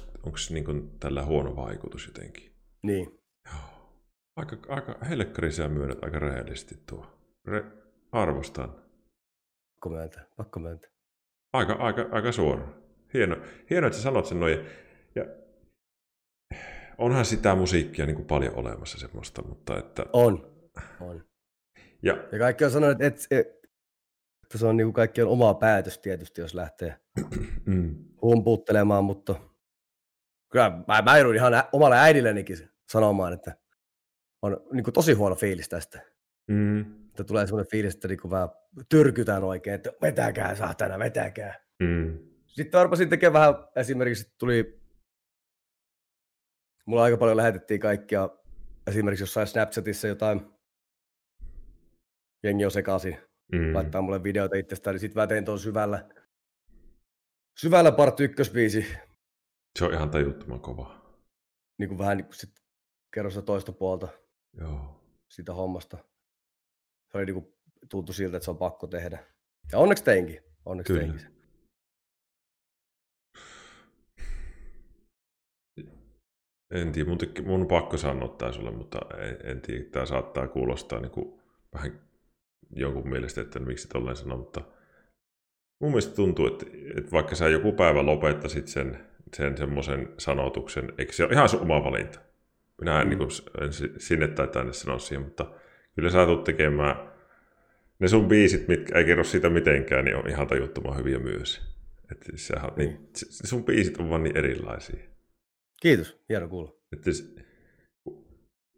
niinku 0.49 0.73
tällä 0.99 1.25
huono 1.25 1.55
vaikutus 1.55 2.07
jotenkin. 2.07 2.51
Niin, 2.83 3.19
Joo. 3.45 3.77
Aika, 4.35 4.57
aika 4.67 5.05
helkkari 5.09 5.51
sä 5.51 5.67
myönnät 5.69 6.03
aika 6.03 6.19
rehellisesti 6.19 6.75
tuo. 6.89 7.05
Re, 7.45 7.63
arvostan. 8.11 8.69
pakko 9.75 9.89
myöntää, 9.89 10.25
pakko 10.37 10.59
myöntää. 10.59 10.91
Aika, 11.53 11.73
aika, 11.73 12.05
aika 12.11 12.31
suora. 12.31 12.67
Hieno, 13.13 13.37
hieno, 13.69 13.87
että 13.87 13.97
sä 13.97 14.03
sanot 14.03 14.25
sen 14.25 14.39
noin. 14.39 14.59
Ja 15.15 15.25
onhan 16.97 17.25
sitä 17.25 17.55
musiikkia 17.55 18.05
niin 18.05 18.15
kuin 18.15 18.27
paljon 18.27 18.55
olemassa 18.55 18.99
semmoista, 18.99 19.41
mutta 19.43 19.79
että... 19.79 20.05
On, 20.13 20.51
on. 21.01 21.23
Ja, 22.03 22.13
Ja 22.31 22.39
kaikki 22.39 22.65
on 22.65 22.71
sanonut, 22.71 23.01
että, 23.01 23.21
että, 23.31 23.53
että 24.43 24.57
se 24.57 24.65
on 24.65 24.77
niin 24.77 24.93
kaikkien 24.93 25.27
oma 25.27 25.53
päätös 25.53 25.97
tietysti, 25.97 26.41
jos 26.41 26.53
lähtee 26.53 26.95
mm, 27.65 28.05
humpuuttelemaan, 28.21 29.03
mutta 29.05 29.35
kyllä 30.49 30.69
mä, 30.87 31.01
mä 31.01 31.17
joudun 31.17 31.35
ihan 31.35 31.53
omalle 31.71 31.97
äidillenikin 31.97 32.69
sanomaan, 32.89 33.33
että 33.33 33.55
on 34.41 34.57
niin 34.73 34.83
kuin 34.83 34.93
tosi 34.93 35.13
huono 35.13 35.35
fiilis 35.35 35.69
tästä. 35.69 36.01
mm, 36.47 36.81
Että 37.07 37.23
tulee 37.23 37.47
semmoinen 37.47 37.71
fiilis, 37.71 37.93
että 37.95 38.07
niin 38.07 38.21
kuin 38.21 38.31
vähän 38.31 38.49
tyrkytään 38.89 39.43
oikein, 39.43 39.73
että 39.75 39.91
vetäkää 40.01 40.55
saatana, 40.55 40.99
vetäkää. 40.99 41.59
mm, 41.79 42.19
Sitten 42.45 42.79
arpasin 42.79 43.09
tekemään 43.09 43.53
vähän, 43.53 43.67
esimerkiksi 43.75 44.33
tuli, 44.37 44.79
mulla 46.85 47.03
aika 47.03 47.17
paljon 47.17 47.37
lähetettiin 47.37 47.79
kaikkia, 47.79 48.29
esimerkiksi 48.87 49.23
jossain 49.23 49.47
Snapchatissa 49.47 50.07
jotain, 50.07 50.41
jengi 52.43 52.65
on 52.65 52.71
sekaisin, 52.71 53.17
mm, 53.51 53.73
laittaa 53.75 54.01
mulle 54.01 54.23
videoita 54.23 54.55
itsestään, 54.55 54.93
niin 54.93 54.99
sitten 54.99 55.23
mä 55.23 55.27
tein 55.27 55.45
tuon 55.45 55.59
syvällä, 55.59 56.09
syvällä 57.59 57.91
part 57.91 58.19
ykkösbiisi, 58.19 58.85
se 59.79 59.85
on 59.85 59.93
ihan 59.93 60.09
tajuttoman 60.09 60.59
kova. 60.59 61.01
Niin 61.79 61.89
kuin 61.89 61.97
vähän 61.97 62.17
niin 62.17 62.25
kuin 62.25 62.35
sit 62.35 62.49
kerro 63.13 63.29
sitä 63.29 63.41
toista 63.41 63.71
puolta 63.71 64.07
Joo. 64.53 65.03
siitä 65.29 65.53
hommasta. 65.53 65.97
Se 67.11 67.17
oli 67.17 67.25
niin 67.25 67.33
kuin, 67.33 67.53
tuntu 67.89 68.13
siltä, 68.13 68.37
että 68.37 68.45
se 68.45 68.51
on 68.51 68.57
pakko 68.57 68.87
tehdä. 68.87 69.23
Ja 69.71 69.77
onneksi 69.77 70.03
teinkin. 70.03 70.43
Onneksi 70.65 70.93
Kyllä. 70.93 71.07
teinkin. 71.07 71.37
En 76.71 76.91
tiedä, 76.91 77.09
mun, 77.09 77.17
teki, 77.17 77.41
mun 77.41 77.61
on 77.61 77.67
pakko 77.67 77.97
sanoa 77.97 78.27
tämä 78.27 78.51
sulle, 78.51 78.71
mutta 78.71 78.99
en, 79.17 79.51
en 79.51 79.61
tiedä, 79.61 79.83
tämä 79.83 80.05
saattaa 80.05 80.47
kuulostaa 80.47 80.99
niin 80.99 81.11
kuin 81.11 81.41
vähän 81.73 82.01
jonkun 82.75 83.09
mielestä, 83.09 83.41
että 83.41 83.59
miksi 83.59 83.87
tolleen 83.87 84.15
sanoa, 84.15 84.37
mutta 84.37 84.61
mun 85.79 85.91
mielestä 85.91 86.15
tuntuu, 86.15 86.47
että, 86.47 86.65
että 86.97 87.11
vaikka 87.11 87.35
sä 87.35 87.49
joku 87.49 87.71
päivä 87.71 88.05
lopettaisit 88.05 88.67
sen 88.67 89.06
sen 89.35 89.57
semmoisen 89.57 90.13
sanotuksen, 90.17 90.93
eikö 90.97 91.13
se 91.13 91.23
ole 91.23 91.33
ihan 91.33 91.49
sun 91.49 91.61
oma 91.61 91.83
valinta? 91.83 92.19
Minä 92.81 93.01
en, 93.01 93.07
mm. 93.07 93.09
niin 93.09 93.17
kuin, 93.17 93.29
en 93.61 93.69
sinne 93.97 94.27
tai 94.27 94.47
tänne 94.47 94.73
sanoa 94.73 94.99
siihen, 94.99 95.25
mutta 95.25 95.51
kyllä 95.95 96.09
sä 96.09 96.25
tulet 96.25 96.43
tekemään 96.43 96.95
ne 97.99 98.07
sun 98.07 98.27
biisit, 98.27 98.67
mitkä 98.67 98.97
ei 98.97 99.05
kerro 99.05 99.23
siitä 99.23 99.49
mitenkään, 99.49 100.05
niin 100.05 100.17
on 100.17 100.29
ihan 100.29 100.47
tajuttoman 100.47 100.97
hyviä 100.97 101.19
myös. 101.19 101.61
Että 102.11 102.31
sehän, 102.35 102.71
niin. 102.75 102.89
Niin, 102.89 103.09
sun 103.29 103.63
biisit 103.63 103.97
on 103.97 104.09
vaan 104.09 104.23
niin 104.23 104.37
erilaisia. 104.37 105.03
Kiitos, 105.81 106.21
hieno 106.29 106.47
kuulla. 106.47 106.73
Että 106.93 107.11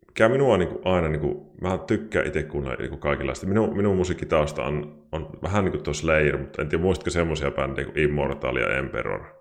mikä 0.08 0.30
minua 0.30 0.58
niin 0.58 0.70
kuin 0.70 0.82
aina, 0.86 1.10
niin 1.10 1.22
kuin, 1.22 1.52
mä 1.62 1.78
tykkään 1.88 2.28
itse 2.28 2.44
kuunnella 2.44 2.78
niin 2.80 3.00
kaikenlaista. 3.00 3.48
Minun, 3.48 3.78
minun 3.78 3.96
musiikkitausta 3.96 4.64
on, 4.64 5.06
on 5.12 5.30
vähän 5.42 5.66
niin 5.66 5.72
kuin 5.72 5.84
tuo 5.84 5.94
Slayer, 5.94 6.38
mutta 6.38 6.62
en 6.62 6.70
tiedä 6.70 6.82
muistatko 6.82 7.10
semmoisia 7.10 7.52
bändejä 7.52 7.86
kuin 7.86 8.00
Immortal 8.00 8.56
ja 8.56 8.78
Emperor. 8.78 9.39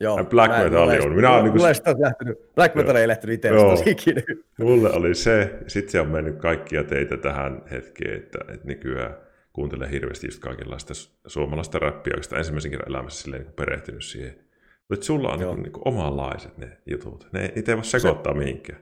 Joo, 0.00 0.24
Black 0.24 0.54
Metal 0.58 0.88
on. 0.88 1.12
Minä 1.14 1.28
mulle, 1.28 1.42
niin 1.42 1.52
kuin... 1.52 2.02
lähtenyt, 2.02 2.54
Black 2.54 2.74
Metal 2.74 2.96
ei 2.96 3.08
lähtenyt 3.08 3.34
itse 3.34 3.50
ikinä. 3.90 4.22
Mulle 4.58 4.92
oli 4.92 5.14
se, 5.14 5.58
sitten 5.66 5.92
se 5.92 6.00
on 6.00 6.08
mennyt 6.08 6.36
kaikkia 6.36 6.84
teitä 6.84 7.16
tähän 7.16 7.62
hetkeen, 7.70 8.16
että, 8.16 8.38
että 8.48 8.66
nykyään 8.66 9.16
kuuntelen 9.52 9.90
hirveästi 9.90 10.26
just 10.26 10.40
kaikenlaista 10.40 10.94
suomalaista 11.26 11.78
räppiä, 11.78 12.10
oikeastaan 12.10 12.38
ensimmäisen 12.38 12.70
kerran 12.70 12.88
elämässä 12.88 13.22
silleen 13.22 13.42
niin 13.42 13.52
perehtynyt 13.52 14.04
siihen. 14.04 14.46
Mutta 14.88 15.06
sulla 15.06 15.32
on 15.32 15.38
niin, 15.38 15.62
niin 15.62 15.72
kuin 15.72 15.88
omanlaiset 15.88 16.58
ne 16.58 16.78
jutut. 16.86 17.28
Ne, 17.32 17.52
niitä 17.54 17.72
ei 17.72 17.76
voi 17.76 17.84
sekoittaa 17.84 18.32
se... 18.32 18.38
mihinkään. 18.38 18.80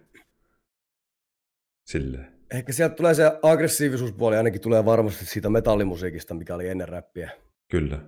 Silleen. 1.84 2.26
Ehkä 2.54 2.72
sieltä 2.72 2.94
tulee 2.94 3.14
se 3.14 3.38
aggressiivisuuspuoli, 3.42 4.36
ainakin 4.36 4.60
tulee 4.60 4.84
varmasti 4.84 5.26
siitä 5.26 5.50
metallimusiikista, 5.50 6.34
mikä 6.34 6.54
oli 6.54 6.68
ennen 6.68 6.88
räppiä. 6.88 7.30
Kyllä. 7.70 7.98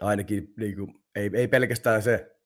Ainakin 0.00 0.54
niin 0.56 0.76
kuin, 0.76 0.94
ei, 1.16 1.30
ei 1.34 1.48
pelkästään 1.48 2.02
se 2.02 2.36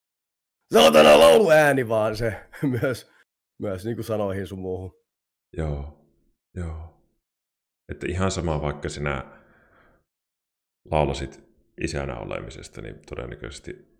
saatana 0.72 1.10
ääni, 1.54 1.88
vaan 1.88 2.16
se 2.16 2.34
myös, 2.80 3.10
myös 3.58 3.84
niin 3.84 3.96
kuin 3.96 4.04
sanoihin 4.04 4.46
sun 4.46 4.58
muuhun. 4.58 5.00
Joo, 5.56 6.06
joo. 6.56 6.96
Että 7.92 8.06
ihan 8.08 8.30
sama 8.30 8.62
vaikka 8.62 8.88
sinä 8.88 9.24
laulasit 10.90 11.44
isänä 11.80 12.16
olemisesta, 12.16 12.80
niin 12.82 12.98
todennäköisesti 13.08 13.90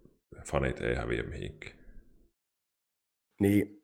fanit 0.45 0.81
ei 0.81 0.95
häviä 0.95 1.23
mihinkään. 1.23 1.77
Niin, 3.41 3.83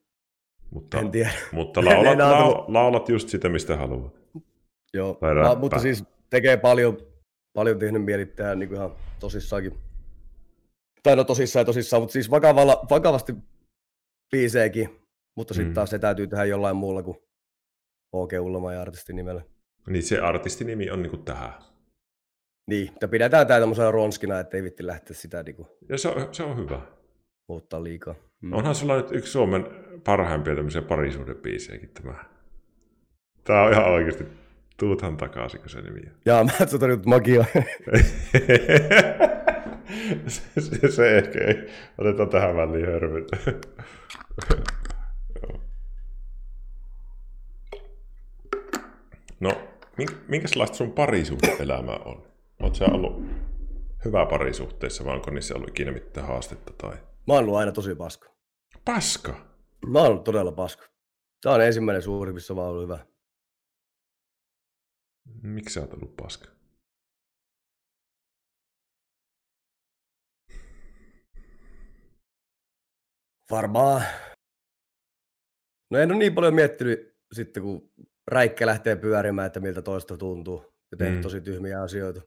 mutta, 0.70 0.98
en 0.98 1.10
tiedä. 1.10 1.30
Mutta 1.52 1.84
laulat, 1.84 2.18
la, 2.18 2.64
laulat 2.68 3.08
just 3.08 3.28
sitä, 3.28 3.48
mistä 3.48 3.76
haluat. 3.76 4.20
Joo, 4.94 5.18
mutta 5.58 5.78
siis 5.78 6.04
tekee 6.30 6.56
paljon, 6.56 6.98
paljon 7.52 7.78
tehnyt 7.78 8.04
mieli 8.04 8.26
tehdä 8.26 8.54
niin 8.54 8.74
ihan 8.74 8.96
tosissaankin. 9.20 9.85
Tai 11.06 11.16
no 11.16 11.24
tosissaan 11.24 11.60
ja 11.60 11.64
tosissaan, 11.64 12.02
mutta 12.02 12.12
siis 12.12 12.30
vakavalla, 12.30 12.86
vakavasti 12.90 13.34
biiseekin, 14.30 15.00
mutta 15.36 15.54
sitten 15.54 15.70
mm. 15.70 15.74
taas 15.74 15.90
se 15.90 15.98
täytyy 15.98 16.26
tehdä 16.26 16.44
jollain 16.44 16.76
muulla 16.76 17.02
kuin 17.02 17.16
OK 18.12 18.30
Ullama 18.40 18.72
ja 18.72 18.82
artistin 18.82 19.16
nimellä. 19.16 19.42
Niin 19.88 20.02
se 20.02 20.18
artistinimi 20.18 20.90
on 20.90 21.02
niinku 21.02 21.16
tähän. 21.16 21.52
Niin, 22.66 22.88
että 22.88 23.08
pidetään 23.08 23.46
tämä 23.46 23.60
tämmöisenä 23.60 23.90
ronskina, 23.90 24.40
ettei 24.40 24.62
vitti 24.62 24.86
lähteä 24.86 25.16
sitä 25.16 25.42
niinku... 25.42 25.78
Ja 25.88 25.98
se 25.98 26.08
on, 26.08 26.34
se 26.34 26.42
on 26.42 26.56
hyvä. 26.56 26.80
Muuttaa 27.48 27.84
liikaa. 27.84 28.14
Mm. 28.40 28.52
Onhan 28.52 28.74
sulla 28.74 28.96
nyt 28.96 29.12
yksi 29.12 29.32
Suomen 29.32 29.66
parhaimpia 30.04 30.56
tämmöisiä 30.56 30.82
parisuhdebiisejäkin 30.82 31.90
tämä. 31.90 32.14
Tää 33.44 33.62
on 33.62 33.72
ihan 33.72 33.92
oikeasti 33.92 34.24
Tuuthan 34.76 35.16
takaisin, 35.16 35.60
kun 35.60 35.70
se 35.70 35.80
nimi 35.80 36.00
on. 36.00 36.16
Jaa, 36.24 36.44
mä 36.44 36.52
et 36.60 36.80
nyt 36.80 37.06
magia. 37.06 37.44
se, 40.26 40.60
se, 40.60 40.90
se, 40.90 41.18
ehkä 41.18 41.38
ei. 41.44 41.70
Otetaan 41.98 42.28
tähän 42.28 42.56
väliin 42.56 42.86
hörvyt. 42.86 43.28
no, 49.40 49.68
minkälaista 50.28 50.76
sun 50.76 50.92
parisuhde-elämä 50.92 51.92
on? 51.92 52.26
Oletko 52.60 52.74
sä 52.74 52.84
ollut 52.84 53.22
hyvä 54.04 54.26
parisuhteessa 54.26 55.04
vai 55.04 55.14
onko 55.14 55.30
niissä 55.30 55.54
ollut 55.54 55.68
ikinä 55.68 55.92
mitään 55.92 56.26
haastetta? 56.26 56.72
Tai... 56.72 56.96
Mä 57.26 57.34
oon 57.34 57.44
ollut 57.44 57.56
aina 57.56 57.72
tosi 57.72 57.94
paska. 57.94 58.28
Paska? 58.84 59.46
Mä 59.86 59.98
oon 59.98 60.08
ollut 60.08 60.24
todella 60.24 60.52
paska. 60.52 60.86
Tämä 61.42 61.54
on 61.54 61.60
ensimmäinen 61.60 62.02
suuri, 62.02 62.32
missä 62.32 62.54
mä 62.54 62.60
oon 62.60 62.70
ollut 62.70 62.82
hyvä. 62.82 63.06
Miksi 65.42 65.74
sä 65.74 65.80
oot 65.80 65.94
ollut 65.94 66.16
paska? 66.16 66.55
Varmaan. 73.50 74.02
No 75.90 75.98
en 75.98 76.10
ole 76.10 76.18
niin 76.18 76.34
paljon 76.34 76.54
miettinyt 76.54 77.16
sitten, 77.32 77.62
kun 77.62 77.90
räikkä 78.26 78.66
lähtee 78.66 78.96
pyörimään, 78.96 79.46
että 79.46 79.60
miltä 79.60 79.82
toista 79.82 80.16
tuntuu. 80.16 80.76
Ja 80.90 80.96
tehnyt 80.96 81.18
mm. 81.18 81.22
tosi 81.22 81.40
tyhmiä 81.40 81.82
asioita. 81.82 82.20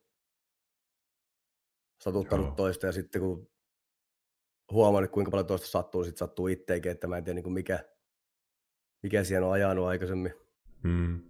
Satuttanut 2.04 2.46
Joo. 2.46 2.56
toista 2.56 2.86
ja 2.86 2.92
sitten 2.92 3.22
kun 3.22 3.52
huomannut, 4.72 5.12
kuinka 5.12 5.32
paljon 5.32 5.48
toista 5.48 5.68
sattuu, 5.68 6.04
sitten 6.04 6.20
sattuu 6.20 6.48
itteikin, 6.48 6.92
että 6.92 7.08
mä 7.08 7.18
en 7.18 7.24
tiedä 7.24 7.36
niin 7.36 7.44
kuin 7.44 7.54
mikä, 7.54 7.80
mikä 9.04 9.24
siihen 9.24 9.44
on 9.44 9.52
ajanut 9.52 9.86
aikaisemmin. 9.86 10.34
Mm. 10.84 11.22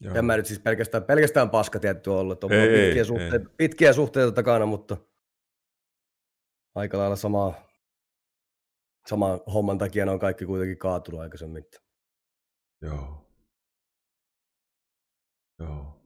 Joo. 0.00 0.14
En 0.14 0.24
mä 0.24 0.36
nyt 0.36 0.46
siis 0.46 0.60
pelkästään, 0.60 1.04
pelkästään 1.04 1.50
paska 1.50 1.78
tietty 1.78 2.10
ollut, 2.10 2.32
että 2.32 2.46
on 2.46 2.52
ei, 2.52 2.68
pitkiä, 2.68 3.00
ei, 3.00 3.04
suhteita, 3.04 3.48
ei. 3.50 3.54
pitkiä 3.56 3.92
suhteita 3.92 4.32
takana, 4.32 4.66
mutta 4.66 4.96
aika 6.74 6.98
lailla 6.98 7.16
sama, 7.16 7.54
sama 9.06 9.40
homman 9.54 9.78
takia 9.78 10.04
ne 10.04 10.10
on 10.10 10.18
kaikki 10.18 10.46
kuitenkin 10.46 10.78
kaatunut 10.78 11.20
aikaisemmin. 11.20 11.64
Joo. 12.82 13.26
Joo. 15.58 16.00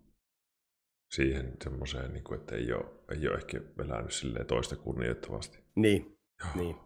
Siihen 1.15 1.57
semmoiseen, 1.65 2.13
niin 2.13 2.25
kuin, 2.25 2.41
että 2.41 2.57
ei 2.57 2.73
ole, 2.73 2.85
ei 3.11 3.29
ole 3.29 3.37
ehkä 3.37 3.61
elänyt 3.79 4.13
silleen 4.13 4.47
toista 4.47 4.77
kunnioittavasti. 4.77 5.59
Niin. 5.77 6.19
Joo. 6.41 6.51
niin. 6.55 6.77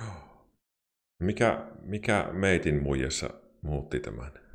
Joo. 0.00 0.28
Mikä, 1.22 1.72
mikä 1.82 2.28
meitin 2.32 2.82
muijassa 2.82 3.30
muutti 3.62 4.00
tämän? 4.00 4.47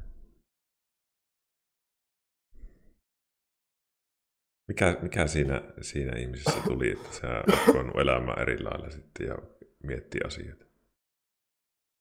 Mikä, 4.68 4.97
mikä 5.01 5.28
siinä, 5.28 5.61
siinä 5.82 6.18
ihmisessä 6.18 6.59
tuli, 6.68 6.91
että 6.91 7.16
sä 7.16 7.28
oot 7.28 7.76
voinut 7.76 7.99
elämää 7.99 8.36
eri 8.41 8.64
lailla 8.64 8.89
sitten 8.89 9.28
ja 9.28 9.36
miettiä 9.84 10.22
asioita? 10.26 10.66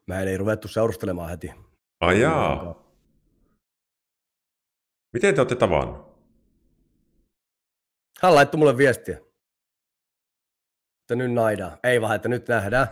Mä 0.07 0.21
ei 0.21 0.37
ruvettu 0.37 0.69
seurustelemaan 0.69 1.31
heti. 1.31 1.53
Ai 2.01 2.21
jaa. 2.21 2.83
Miten 5.13 5.35
te 5.35 5.41
olette 5.41 5.55
tavannut? 5.55 6.13
Hän 8.23 8.35
laittoi 8.35 8.59
mulle 8.59 8.77
viestiä. 8.77 9.19
Että 11.01 11.17
nyt 11.17 11.33
naidaan. 11.33 11.79
Ei 11.85 12.01
vaan, 12.01 12.17
että 12.17 12.29
nyt 12.29 12.49
nähdään. 12.49 12.89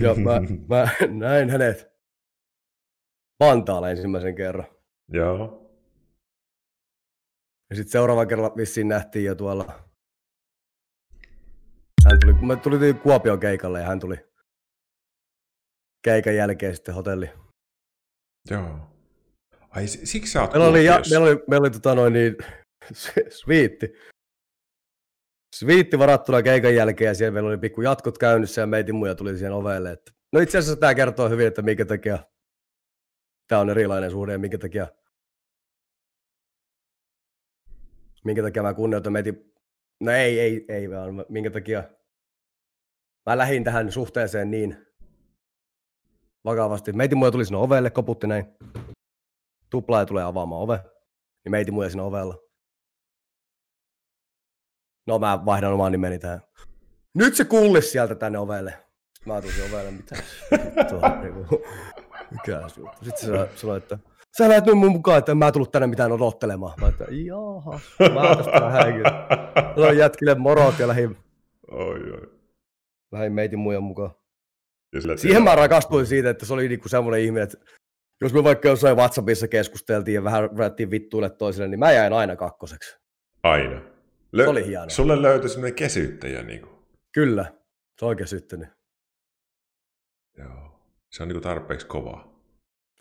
ja 0.00 0.14
mä, 0.14 0.40
mä 0.68 0.88
näin 1.28 1.50
hänet 1.50 1.94
Vantaalla 3.40 3.90
ensimmäisen 3.90 4.34
kerran. 4.34 4.66
Joo. 5.08 5.63
Ja 7.74 7.76
sitten 7.76 7.92
seuraava 7.92 8.26
kerralla 8.26 8.56
vissiin 8.56 8.88
nähtiin 8.88 9.24
jo 9.24 9.34
tuolla. 9.34 9.64
Hän 12.04 12.20
tuli, 12.20 12.34
kun 12.34 12.46
me 12.48 12.56
tuli 12.56 12.94
Kuopion 12.94 13.40
keikalle 13.40 13.80
ja 13.80 13.86
hän 13.86 14.00
tuli 14.00 14.16
keikan 16.04 16.36
jälkeen 16.36 16.76
sitten 16.76 16.94
hotelli. 16.94 17.30
Joo. 18.50 18.78
Ai 19.70 19.86
siksi 19.86 20.32
sä 20.32 20.42
oot 20.42 20.52
meillä 20.52 20.68
oli, 20.68 20.84
ja, 20.84 21.00
meillä 21.10 21.26
oli, 21.26 21.44
meillä 21.48 21.64
oli 21.64 21.70
tota 21.70 21.94
noin 21.94 22.12
niin, 22.12 22.36
sviitti. 23.42 23.94
Sviitti 25.56 25.98
varattuna 25.98 26.42
keikan 26.42 26.74
jälkeen 26.74 27.08
ja 27.08 27.14
siellä 27.14 27.32
meillä 27.32 27.48
oli 27.48 27.58
pikku 27.58 27.82
jatkot 27.82 28.18
käynnissä 28.18 28.60
ja 28.60 28.66
meitä 28.66 28.92
muja 28.92 29.14
tuli 29.14 29.38
siihen 29.38 29.52
ovelle. 29.52 29.92
Että... 29.92 30.12
No 30.32 30.40
itse 30.40 30.58
asiassa 30.58 30.80
tämä 30.80 30.94
kertoo 30.94 31.28
hyvin, 31.28 31.46
että 31.46 31.62
minkä 31.62 31.84
takia 31.84 32.18
tämä 33.48 33.60
on 33.60 33.70
erilainen 33.70 34.10
suhde 34.10 34.32
ja 34.32 34.38
minkä 34.38 34.58
takia 34.58 34.88
minkä 38.24 38.42
takia 38.42 38.62
mä 38.62 38.74
kunnioitan 38.74 39.12
meitä. 39.12 39.32
No 40.00 40.12
ei, 40.12 40.40
ei, 40.40 40.64
ei 40.68 40.90
vaan, 40.90 41.24
minkä 41.28 41.50
takia 41.50 41.84
mä 43.26 43.38
lähdin 43.38 43.64
tähän 43.64 43.92
suhteeseen 43.92 44.50
niin 44.50 44.86
vakavasti. 46.44 46.92
Meiti 46.92 47.14
muja 47.14 47.30
tuli 47.30 47.44
sinne 47.44 47.58
ovelle, 47.58 47.90
koputti 47.90 48.26
näin. 48.26 48.44
Tuplaaja 49.70 50.06
tulee 50.06 50.24
avaamaan 50.24 50.62
ove. 50.62 50.80
Niin 51.44 51.50
meiti 51.50 51.70
muja 51.70 51.90
sinne 51.90 52.02
ovella. 52.02 52.38
No 55.06 55.18
mä 55.18 55.44
vaihdan 55.46 55.72
oman 55.72 55.92
nimeni 55.92 56.18
tähän. 56.18 56.40
Nyt 57.14 57.34
se 57.36 57.44
kullis 57.44 57.92
sieltä 57.92 58.14
tänne 58.14 58.38
ovelle. 58.38 58.84
Mä 59.26 59.42
tulin 59.42 59.72
ovelle, 59.72 59.90
mitä 59.90 60.16
mikä. 62.30 62.68
Sitten 63.02 63.18
se 63.18 63.56
sanoi, 63.56 63.78
että 63.78 63.98
sä 64.38 64.48
lähdet 64.48 64.66
nyt 64.66 64.78
mun 64.78 64.92
mukaan, 64.92 65.18
että 65.18 65.32
en 65.32 65.38
mä 65.38 65.52
tullut 65.52 65.72
tänne 65.72 65.86
mitään 65.86 66.12
odottelemaan. 66.12 66.72
Mä 66.80 66.88
että 66.88 67.04
jaha, 67.10 67.80
mä 68.14 68.36
tästä 68.36 68.60
lähdenkin. 68.60 69.02
Mä 69.80 69.92
jätkille 69.92 70.34
morot 70.34 70.78
ja 70.78 70.88
lähdin, 70.88 71.16
Oi, 71.70 72.12
oi. 72.12 72.32
lähdin 73.12 73.32
meitin 73.32 73.58
muijan 73.58 73.82
mukaan. 73.82 74.10
Ja 74.94 75.00
sillä 75.00 75.16
Siihen 75.16 75.42
mä 75.42 75.54
rakastuin 75.54 76.06
siitä, 76.06 76.30
että 76.30 76.46
se 76.46 76.54
oli 76.54 76.68
niinku 76.68 76.88
semmoinen 76.88 77.20
ihminen, 77.20 77.42
että 77.42 77.58
jos 78.20 78.32
me 78.32 78.44
vaikka 78.44 78.68
jossain 78.68 78.96
WhatsAppissa 78.96 79.48
keskusteltiin 79.48 80.14
ja 80.14 80.24
vähän 80.24 80.50
ruvettiin 80.50 80.90
vittuille 80.90 81.30
toisille, 81.30 81.68
niin 81.68 81.78
mä 81.78 81.92
jäin 81.92 82.12
aina 82.12 82.36
kakkoseksi. 82.36 82.98
Aina. 83.42 83.80
Se 84.36 84.48
oli 84.48 84.66
hienoa. 84.66 84.88
Sulle 84.88 85.22
löytyi 85.22 85.48
semmoinen 85.48 85.74
kesyttäjä. 85.74 86.42
Niin 86.42 86.60
kuin. 86.60 86.74
Kyllä, 87.12 87.44
se 87.98 88.04
on 88.04 88.08
oikein 88.08 88.28
syttynyt. 88.28 88.68
Joo. 90.38 90.80
Se 91.10 91.22
on 91.22 91.28
niin 91.28 91.34
kuin 91.36 91.42
tarpeeksi 91.42 91.86
kovaa. 91.86 92.40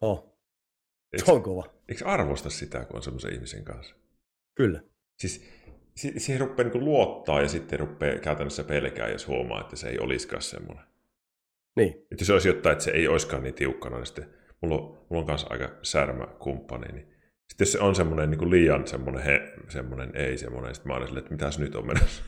Oh, 0.02 0.33
Eikö, 1.14 1.26
se 1.26 1.32
on 1.32 1.43
kova. 1.43 1.64
eikö 1.89 2.05
arvosta 2.05 2.49
sitä, 2.49 2.86
kun 2.86 2.95
on 2.95 3.03
semmoisen 3.03 3.34
ihmisen 3.34 3.64
kanssa? 3.64 3.95
Kyllä. 4.55 4.82
Siis 5.20 5.45
si- 5.95 6.20
siihen 6.20 6.41
rupeaa 6.41 6.70
niin 6.70 6.86
luottaa 6.86 7.41
ja 7.41 7.47
sitten 7.47 7.80
rupeaa 7.80 8.20
käytännössä 8.20 8.64
pelkää, 8.64 9.09
jos 9.09 9.28
huomaa, 9.28 9.61
että 9.61 9.76
se 9.76 9.89
ei 9.89 9.99
olisikaan 9.99 10.41
semmoinen. 10.41 10.84
Niin, 11.76 11.89
Että 11.93 12.22
jos 12.22 12.30
olisi 12.30 12.47
jotain, 12.47 12.72
että 12.74 12.84
se 12.84 12.91
ei 12.91 13.07
olisikaan 13.07 13.43
niin 13.43 13.53
tiukkana, 13.55 13.97
niin 13.97 14.05
sitten 14.05 14.30
mulla 14.61 14.76
on, 14.76 14.82
mulla 15.09 15.22
on 15.22 15.26
kanssa 15.28 15.47
aika 15.49 15.70
särmä 15.84 16.28
kumppani, 16.39 16.88
niin 16.93 17.07
sitten 17.49 17.66
jos 17.66 17.72
se 17.72 17.80
on 17.80 17.95
semmoinen 17.95 18.32
niin 18.32 18.49
liian 18.51 18.88
semmoinen, 18.88 19.24
he, 19.24 19.53
semmoinen 19.70 20.11
ei 20.16 20.38
semmoinen, 20.38 20.76
sitten 20.76 20.91
mä 20.91 20.95
olen 20.97 21.07
silleen, 21.07 21.24
että 21.24 21.34
mitäs 21.34 21.59
nyt 21.59 21.76
on 21.76 21.88
menossa. 21.88 22.24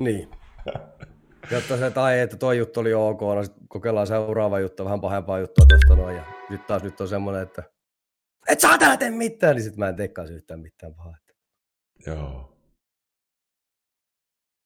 niin. 0.00 0.28
Jotta 1.50 1.76
se, 1.76 1.90
tai 1.90 2.20
että 2.20 2.36
toi 2.36 2.58
juttu 2.58 2.80
oli 2.80 2.94
ok, 2.94 3.20
no 3.20 3.44
sit 3.44 3.54
kokeillaan 3.68 4.06
seuraava 4.06 4.60
juttu, 4.60 4.84
vähän 4.84 5.00
pahempaa 5.00 5.38
juttua 5.38 5.66
tosta 5.68 5.96
noin, 5.96 6.16
ja 6.16 6.24
nyt 6.50 6.66
taas 6.66 6.82
nyt 6.82 7.00
on 7.00 7.08
semmoinen, 7.08 7.42
että 7.42 7.62
et 8.52 8.60
saatana 8.60 8.96
tee 8.96 9.10
mitään, 9.10 9.56
niin 9.56 9.64
sit 9.64 9.76
mä 9.76 9.88
en 9.88 9.96
teekään 9.96 10.32
yhtään 10.32 10.60
mitään 10.60 10.94
pahaa. 10.94 11.16
Joo. 12.06 12.58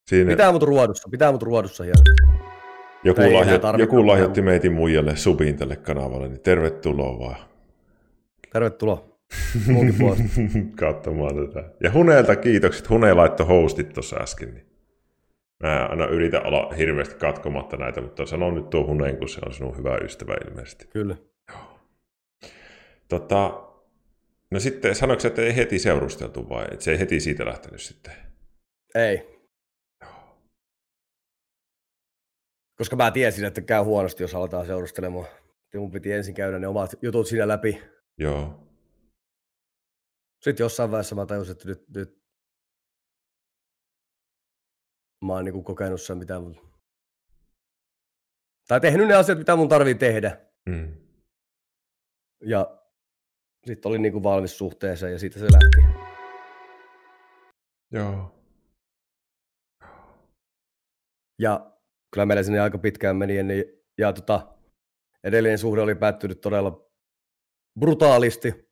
Siinä 0.08 0.30
Pitää 0.30 0.52
mut 0.52 0.62
ruodussa, 0.62 1.08
pitää 1.10 1.32
mut 1.32 1.42
ruodussa 1.42 1.84
hienosti. 1.84 2.10
joku, 3.04 3.20
lahjo, 3.20 3.60
joku 3.78 4.06
lahjoitti 4.06 4.42
meitin 4.42 4.72
muijalle 4.72 5.16
subin 5.16 5.56
tälle 5.56 5.76
kanavalle, 5.76 6.28
niin 6.28 6.40
tervetuloa 6.40 7.18
vaan 7.18 7.36
Tervetuloa 8.52 9.06
katsomaan 10.80 11.46
tätä. 11.46 11.70
Ja 11.82 11.92
Huneelta 11.92 12.36
kiitokset. 12.36 12.90
Hune 12.90 13.14
laittoi 13.14 13.46
hostit 13.46 13.92
tuossa 13.92 14.16
äsken. 14.16 14.54
Niin 14.54 14.66
mä 15.62 15.86
aina 15.86 16.06
yritän 16.06 16.46
olla 16.46 16.72
hirveästi 16.78 17.14
katkomatta 17.14 17.76
näitä, 17.76 18.00
mutta 18.00 18.26
sanon 18.26 18.54
nyt 18.54 18.70
tuo 18.70 18.86
Huneen, 18.86 19.16
kun 19.16 19.28
se 19.28 19.40
on 19.46 19.52
sinun 19.54 19.76
hyvä 19.76 19.96
ystävä 19.96 20.34
ilmeisesti. 20.48 20.86
Kyllä. 20.86 21.16
Tota, 23.08 23.65
no 24.50 24.60
sitten 24.60 24.94
sanoiko 24.94 25.26
että 25.26 25.42
ei 25.42 25.56
heti 25.56 25.78
seurusteltu 25.78 26.48
vai 26.48 26.64
että 26.72 26.84
se 26.84 26.90
ei 26.90 26.98
heti 26.98 27.20
siitä 27.20 27.46
lähtenyt 27.46 27.80
sitten? 27.80 28.12
Ei. 28.94 29.36
Koska 32.78 32.96
mä 32.96 33.10
tiesin, 33.10 33.44
että 33.44 33.60
käy 33.60 33.82
huonosti, 33.82 34.22
jos 34.22 34.34
aletaan 34.34 34.66
seurustelemaan. 34.66 35.26
Ja 35.74 35.80
mun 35.80 35.90
piti 35.90 36.12
ensin 36.12 36.34
käydä 36.34 36.58
ne 36.58 36.68
omat 36.68 36.90
jutut 37.02 37.26
siinä 37.26 37.48
läpi. 37.48 37.82
Joo. 38.18 38.66
Sitten 40.42 40.64
jossain 40.64 40.90
vaiheessa 40.90 41.14
mä 41.14 41.26
tajusin, 41.26 41.52
että 41.52 41.68
nyt, 41.68 41.88
nyt 41.88 42.22
mä 45.24 45.32
oon 45.32 45.44
niinku 45.44 45.62
kokenut 45.62 46.02
sen, 46.02 46.18
mitä 46.18 46.40
mun... 46.40 46.72
Tai 48.68 48.80
tehnyt 48.80 49.08
ne 49.08 49.14
asiat, 49.14 49.38
mitä 49.38 49.56
mun 49.56 49.68
tarvii 49.68 49.94
tehdä. 49.94 50.40
Mm. 50.68 50.96
Ja 52.40 52.85
sitten 53.66 53.88
olin 53.90 54.02
niinku 54.02 54.22
valmis 54.22 54.58
suhteeseen 54.58 55.12
ja 55.12 55.18
siitä 55.18 55.38
se 55.38 55.46
lähti. 55.52 56.06
Joo. 57.92 58.32
Ja 61.42 61.72
kyllä 62.14 62.26
meillä 62.26 62.42
sinne 62.42 62.60
aika 62.60 62.78
pitkään 62.78 63.16
meni. 63.16 63.42
Niin, 63.42 63.64
ja 63.98 64.12
tota, 64.12 64.56
edellinen 65.24 65.58
suhde 65.58 65.80
oli 65.80 65.94
päättynyt 65.94 66.40
todella 66.40 66.86
brutaalisti. 67.80 68.66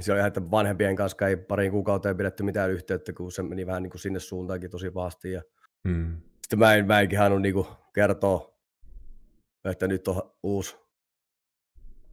Se 0.00 0.12
oli 0.12 0.18
ihan, 0.18 0.28
että 0.28 0.50
vanhempien 0.50 0.96
kanssa 0.96 1.26
ei 1.26 1.36
pariin 1.36 1.72
kuukauteen 1.72 2.16
pidetty 2.16 2.42
mitään 2.42 2.70
yhteyttä, 2.70 3.12
kun 3.12 3.32
se 3.32 3.42
meni 3.42 3.66
vähän 3.66 3.82
niin 3.82 3.90
kuin 3.90 4.00
sinne 4.00 4.20
suuntaankin 4.20 4.70
tosi 4.70 4.90
pahasti. 4.90 5.32
Ja 5.32 5.42
Mm. 5.84 6.20
sitten 6.42 6.58
mä 6.58 6.74
en, 6.74 6.86
mä 6.86 7.00
en 7.00 7.08
kehannut 7.08 7.42
niin 7.42 7.54
kertoa, 7.94 8.58
että 9.64 9.88
nyt 9.88 10.08
on 10.08 10.34
uusi, 10.42 10.76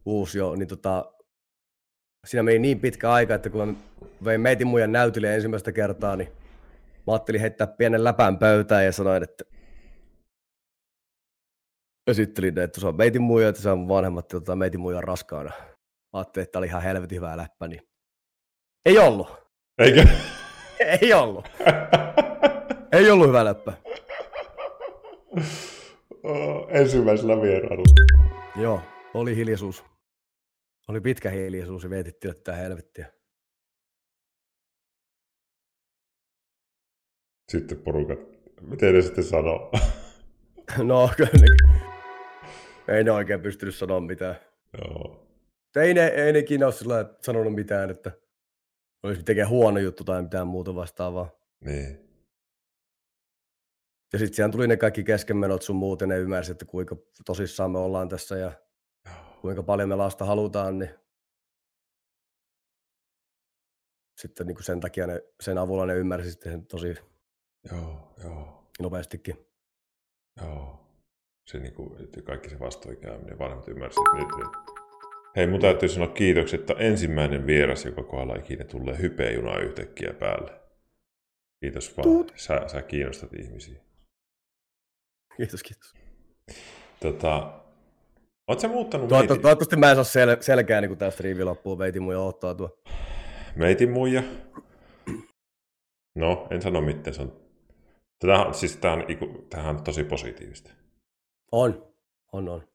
uusi 0.04 0.38
jo, 0.38 0.54
niin 0.56 0.68
tota, 0.68 1.12
siinä 2.26 2.42
meni 2.42 2.58
niin 2.58 2.80
pitkä 2.80 3.12
aika, 3.12 3.34
että 3.34 3.50
kun 3.50 3.68
mä 3.68 3.74
vein 4.24 4.40
meitin 4.40 4.66
muijan 4.66 4.92
näytille 4.92 5.34
ensimmäistä 5.34 5.72
kertaa, 5.72 6.16
niin 6.16 6.28
mä 7.06 7.12
ajattelin 7.12 7.40
heittää 7.40 7.66
pienen 7.66 8.04
läpän 8.04 8.38
pöytään 8.38 8.84
ja 8.84 8.92
sanoin, 8.92 9.22
että 9.22 9.44
esittelin, 12.06 12.58
että 12.58 12.80
se 12.80 12.86
on 12.86 12.96
meitin 12.96 13.22
muija, 13.22 13.48
että 13.48 13.62
se 13.62 13.70
on 13.70 13.88
vanhemmat, 13.88 14.28
tota, 14.28 14.56
meitin 14.56 14.80
muija 14.80 15.00
raskaana. 15.00 15.50
Mä 16.12 16.18
ajattelin, 16.18 16.44
että 16.44 16.58
oli 16.58 16.66
ihan 16.66 16.82
helvetin 16.82 17.16
hyvä 17.16 17.36
läppä, 17.36 17.68
niin 17.68 17.80
ei 18.84 18.98
ollut. 18.98 19.28
Eikö? 19.78 20.06
Ei 21.02 21.12
ollut. 21.14 21.48
Ei 22.92 23.10
ollut 23.10 23.28
hyvä 23.28 23.44
läppä. 23.44 23.72
ensimmäisellä 26.68 27.42
vierailulla. 27.42 27.94
Joo, 28.56 28.80
oli 29.14 29.36
hiljaisuus. 29.36 29.84
Oli 30.88 31.00
pitkä 31.00 31.30
hiljaisuus 31.30 31.82
ja 31.82 31.88
mietittiin, 31.88 32.30
että 32.30 32.42
tää 32.44 32.56
helvettiä. 32.56 33.12
Sitten 37.52 37.78
porukat. 37.78 38.18
Miten 38.60 38.94
ne 38.94 39.02
sitten 39.02 39.24
sanoo? 39.24 39.70
No, 40.82 41.10
kyllä. 41.16 41.30
Ei 42.88 43.04
ne 43.04 43.12
oikein 43.12 43.40
pystynyt 43.40 43.74
sanoa 43.74 44.00
mitään. 44.00 44.36
Joo. 44.78 45.26
Ei 45.76 45.94
ne, 45.94 46.06
ei 46.06 46.32
ne 46.32 46.38
ikinä 46.38 46.66
ole 46.66 46.72
sillä 46.72 47.14
sanonut 47.22 47.54
mitään, 47.54 47.90
että 47.90 48.12
olisi 49.02 49.22
tekee 49.22 49.44
huono 49.44 49.78
juttu 49.78 50.04
tai 50.04 50.22
mitään 50.22 50.46
muuta 50.46 50.74
vastaavaa. 50.74 51.30
Niin. 51.60 52.06
Ja 54.12 54.18
sitten 54.18 54.34
siihen 54.34 54.50
tuli 54.50 54.68
ne 54.68 54.76
kaikki 54.76 55.04
keskenmenot 55.04 55.62
sun 55.62 55.76
muut, 55.76 56.00
ja 56.00 56.06
ne 56.06 56.18
ymmärsi, 56.18 56.52
että 56.52 56.64
kuinka 56.64 56.96
tosissaan 57.26 57.70
me 57.70 57.78
ollaan 57.78 58.08
tässä 58.08 58.36
ja. 58.36 58.52
Kuinka 59.46 59.62
paljon 59.62 59.88
me 59.88 59.94
lasta 59.94 60.24
halutaan, 60.24 60.78
niin 60.78 60.90
sitten 64.20 64.46
niin 64.46 64.54
kuin 64.54 64.64
sen 64.64 64.80
takia 64.80 65.06
ne, 65.06 65.22
sen 65.40 65.58
avulla 65.58 65.86
ne 65.86 65.94
ymmärsi 65.94 66.30
sitten 66.30 66.52
sen 66.52 66.66
tosi 66.66 66.94
Joo, 67.72 68.14
joo, 68.24 68.70
nopeastikin. 68.80 69.46
joo. 70.42 70.86
Se 71.46 71.58
niinku, 71.58 71.96
että 72.04 72.22
kaikki 72.22 72.50
se 72.50 72.58
vastoinkäyminen, 72.58 73.38
vanhemmat 73.38 73.68
ymmärsivät, 73.68 74.12
nyt, 74.14 74.28
nyt. 74.36 74.76
Hei, 75.36 75.46
mun 75.46 75.60
täytyy 75.60 75.88
sanoa 75.88 76.08
kiitokset, 76.08 76.60
että 76.60 76.74
ensimmäinen 76.78 77.46
vieras, 77.46 77.84
joka 77.84 78.02
kohdalla 78.02 78.36
ikinä 78.36 78.64
tulee 78.64 78.98
hypejuna 78.98 79.58
yhtäkkiä 79.58 80.12
päälle. 80.12 80.60
Kiitos 81.60 81.96
vaan. 81.96 82.02
Tuut. 82.02 82.32
Sä, 82.36 82.68
sä 82.68 82.82
kiinnostat 82.82 83.32
ihmisiä. 83.34 83.80
Kiitos, 85.36 85.62
kiitos. 85.62 85.94
Tota, 87.00 87.65
oot 88.48 88.60
sä 88.60 88.68
muuttanut 88.68 89.08
Toivottavasti, 89.08 89.32
meitin, 89.32 89.42
toivottavasti 89.42 89.76
mä 89.76 89.90
en 89.90 90.04
saa 90.04 90.24
sel- 90.24 90.42
selkää, 90.42 90.80
niin 90.80 90.88
kun 90.88 90.98
tästä 90.98 91.22
riivi 91.22 91.44
loppuu, 91.44 91.78
veitin 91.78 92.02
mun 92.02 92.12
jo 92.12 92.26
ottautua. 92.26 92.78
meitin 93.56 93.90
muija? 93.90 94.22
No, 96.14 96.46
en 96.50 96.62
sano 96.62 96.80
mitään. 96.80 97.14
Se 97.14 97.22
on, 97.22 97.40
tämähän, 98.18 98.54
siis 98.54 98.76
tämähän, 98.76 99.06
tämähän 99.50 99.76
on 99.76 99.84
tosi 99.84 100.04
positiivista. 100.04 100.70
On, 101.52 101.92
on, 102.32 102.48
on. 102.48 102.68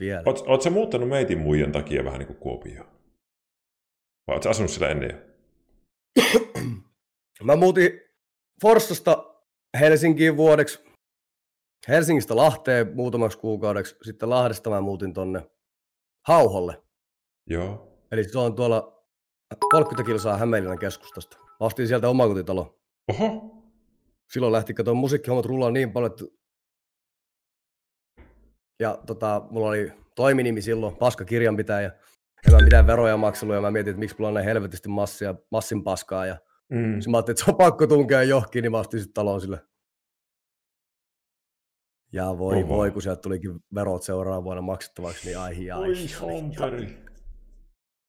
Vielä. 0.00 0.22
Oot, 0.26 0.44
oot 0.46 0.62
sä 0.62 0.70
muuttanut 0.70 1.08
meitin 1.08 1.38
muijan 1.38 1.72
takia 1.72 2.04
vähän 2.04 2.18
niin 2.18 2.26
kuin 2.26 2.38
Kuopioon? 2.38 2.88
Vai 4.26 4.36
oot 4.36 4.42
sä 4.42 4.50
asunut 4.50 4.70
siellä 4.70 4.88
ennen 4.88 5.10
jo? 5.10 5.18
Mä 7.44 7.56
muutin 7.56 8.00
Forssasta 8.62 9.34
Helsinkiin 9.80 10.36
vuodeksi, 10.36 10.85
Helsingistä 11.88 12.36
Lahteen 12.36 12.96
muutamaksi 12.96 13.38
kuukaudeksi, 13.38 13.96
sitten 14.02 14.30
Lahdesta 14.30 14.70
mä 14.70 14.80
muutin 14.80 15.12
tonne 15.12 15.50
Hauholle. 16.26 16.82
Joo. 17.46 17.98
Eli 18.12 18.24
se 18.24 18.38
on 18.38 18.54
tuolla 18.54 19.04
30 19.70 20.06
kilsaa 20.06 20.36
Hämeenlinnan 20.36 20.78
keskustasta. 20.78 21.38
Mä 21.38 21.56
ostin 21.60 21.88
sieltä 21.88 22.08
omakotitalo. 22.08 22.78
Oho. 23.08 23.52
Silloin 24.32 24.52
lähti 24.52 24.74
kato 24.74 24.94
musiikkihommat 24.94 25.46
rullaan 25.46 25.72
niin 25.72 25.92
paljon, 25.92 26.12
että... 26.12 26.24
Ja 28.80 28.98
tota, 29.06 29.42
mulla 29.50 29.68
oli 29.68 29.92
toiminimi 30.14 30.62
silloin, 30.62 30.96
paska 30.96 31.24
kirjanpitäjä. 31.24 31.92
En 32.46 32.52
mä 32.54 32.58
mitään 32.58 32.86
veroja 32.86 33.16
maksellut 33.16 33.54
ja 33.54 33.60
mä 33.60 33.70
mietin, 33.70 33.90
että 33.90 34.00
miksi 34.00 34.16
mulla 34.18 34.28
on 34.28 34.34
näin 34.34 34.46
helvetisti 34.46 34.88
massia, 34.88 35.34
massin 35.50 35.84
paskaa. 35.84 36.26
Ja 36.26 36.36
Mm. 36.68 36.78
Mä 36.78 37.16
ajattelin, 37.16 37.34
että 37.34 37.44
se 37.44 37.50
on 37.50 37.56
pakko 37.56 37.86
tunkea 37.86 38.22
johonkin, 38.22 38.62
niin 38.62 38.72
mä 38.72 38.78
ostin 38.78 39.00
sitten 39.00 39.14
talon 39.14 39.40
sille. 39.40 39.60
Ja 42.12 42.38
voi 42.38 42.62
Oho. 42.62 42.68
voi, 42.68 42.90
kun 42.90 43.02
sieltä 43.02 43.22
tulikin 43.22 43.60
verot 43.74 44.02
seuraavana 44.02 44.44
vuonna 44.44 44.62
maksettavaksi, 44.62 45.26
niin 45.26 45.38
ai 45.38 45.70
ai, 45.70 45.70
ai, 45.70 45.90
Oi. 46.60 46.88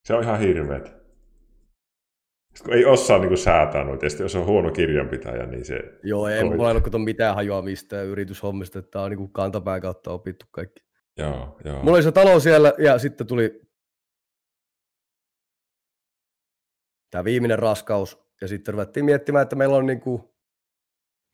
Se 0.06 0.14
on 0.14 0.24
ihan 0.24 0.39
hirveet. 0.39 0.86
Sitten 0.86 2.66
kun 2.66 2.74
ei 2.74 2.86
osaa 2.86 3.18
niin 3.18 3.28
kuin 3.28 3.38
säätää 3.38 3.84
noita, 3.84 4.06
ja 4.06 4.10
sitten 4.10 4.26
jos 4.26 4.36
on 4.36 4.45
huono 4.45 4.72
kirjanpitäjä, 4.72 5.45
niin 5.45 5.66
se... 5.66 5.80
Joo, 6.04 6.28
ei 6.28 6.43
mulla 6.43 6.70
ole 6.70 6.82
kato 6.82 7.00
mitään 7.00 7.36
hajua 7.36 7.62
mistään 7.62 8.06
yrityshommista, 8.06 8.80
että 8.80 8.91
tää 8.91 9.02
on 9.02 9.10
niinku 9.10 9.28
kantapään 9.28 9.82
kautta 9.82 10.12
opittu 10.12 10.45
kaikki. 10.52 10.84
Joo, 11.18 11.58
joo. 11.66 11.80
Mulla 11.80 11.95
oli 11.95 12.04
se 12.04 12.12
talo 12.12 12.39
siellä 12.39 12.74
ja 12.78 13.00
sitten 13.00 13.28
tuli 13.28 13.62
tämä 17.12 17.24
viimeinen 17.24 17.60
raskaus 17.60 18.28
ja 18.41 18.48
sitten 18.48 18.74
ruvettiin 18.74 19.06
miettimään, 19.06 19.43
että 19.43 19.56
meillä 19.56 19.76
on 19.76 19.86
niinku 19.86 20.36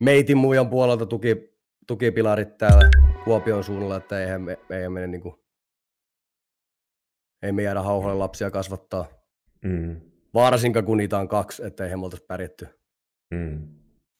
meitin 0.00 0.36
muijan 0.36 0.70
puolelta 0.70 1.06
tuki, 1.06 1.53
tukipilarit 1.86 2.58
täällä 2.58 2.90
Kuopion 3.24 3.64
suunnalla, 3.64 3.96
että 3.96 4.20
eihän 4.20 4.42
me, 4.42 4.58
eihän 4.70 4.92
mene 4.92 5.06
niinku, 5.06 5.44
ei 7.42 7.52
me 7.52 7.62
jäädä 7.62 7.82
hauhoille 7.82 8.18
lapsia 8.18 8.50
kasvattaa. 8.50 9.08
Mm, 9.64 10.00
Varsinkaan 10.34 10.84
kun 10.84 10.96
niitä 10.96 11.18
on 11.18 11.28
kaksi, 11.28 11.64
että 11.64 11.84
eihän 11.84 11.98
me 11.98 12.04
oltaisi 12.04 12.24
pärjätty. 12.26 12.68
mm. 13.34 13.68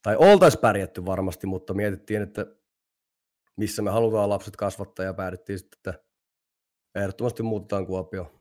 Tai 0.03 0.17
oltaisiin 0.17 0.61
pärjätty 0.61 1.07
varmasti, 1.07 1.47
mutta 1.47 1.75
mietittiin, 1.75 2.23
että 2.23 2.47
missä 3.57 3.83
me 3.83 3.91
halutaan 3.91 4.29
lapset 4.29 4.57
kasvattaa 4.57 5.05
ja 5.07 5.15
päädyttiin 5.15 5.59
sitten, 5.59 5.79
että 5.95 6.05
ehdottomasti 6.95 7.43
muutetaan 7.43 7.87
Kuopioon. 7.87 8.41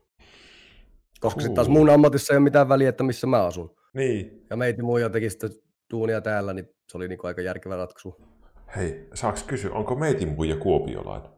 Koska 1.19 1.41
sitten 1.41 1.55
taas 1.55 1.67
mun 1.67 1.89
ammatissa 1.89 2.33
ei 2.33 2.37
ole 2.37 2.43
mitään 2.43 2.69
väliä, 2.69 2.89
että 2.89 3.03
missä 3.03 3.27
mä 3.27 3.45
asun. 3.45 3.75
Niin. 3.93 4.45
Ja 4.49 4.55
meitä 4.55 4.83
muija 4.83 5.09
teki 5.09 5.29
sitten 5.29 5.49
duunia 5.93 6.21
täällä, 6.21 6.53
niin 6.53 6.65
se 6.91 6.97
oli 6.97 7.07
niinku 7.07 7.27
aika 7.27 7.41
järkevä 7.41 7.75
ratkaisu. 7.75 8.15
Hei, 8.75 9.07
saaks 9.13 9.43
kysyä, 9.43 9.71
onko 9.71 9.95
meitin 9.95 10.29
muija 10.29 10.55
kuopiolainen? 10.55 11.31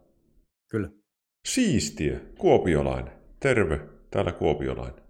Kyllä. 0.71 0.89
Siistiä, 1.47 2.19
kuopiolainen. 2.37 3.13
Terve, 3.39 3.79
täällä 4.11 4.31
kuopiolainen. 4.31 5.05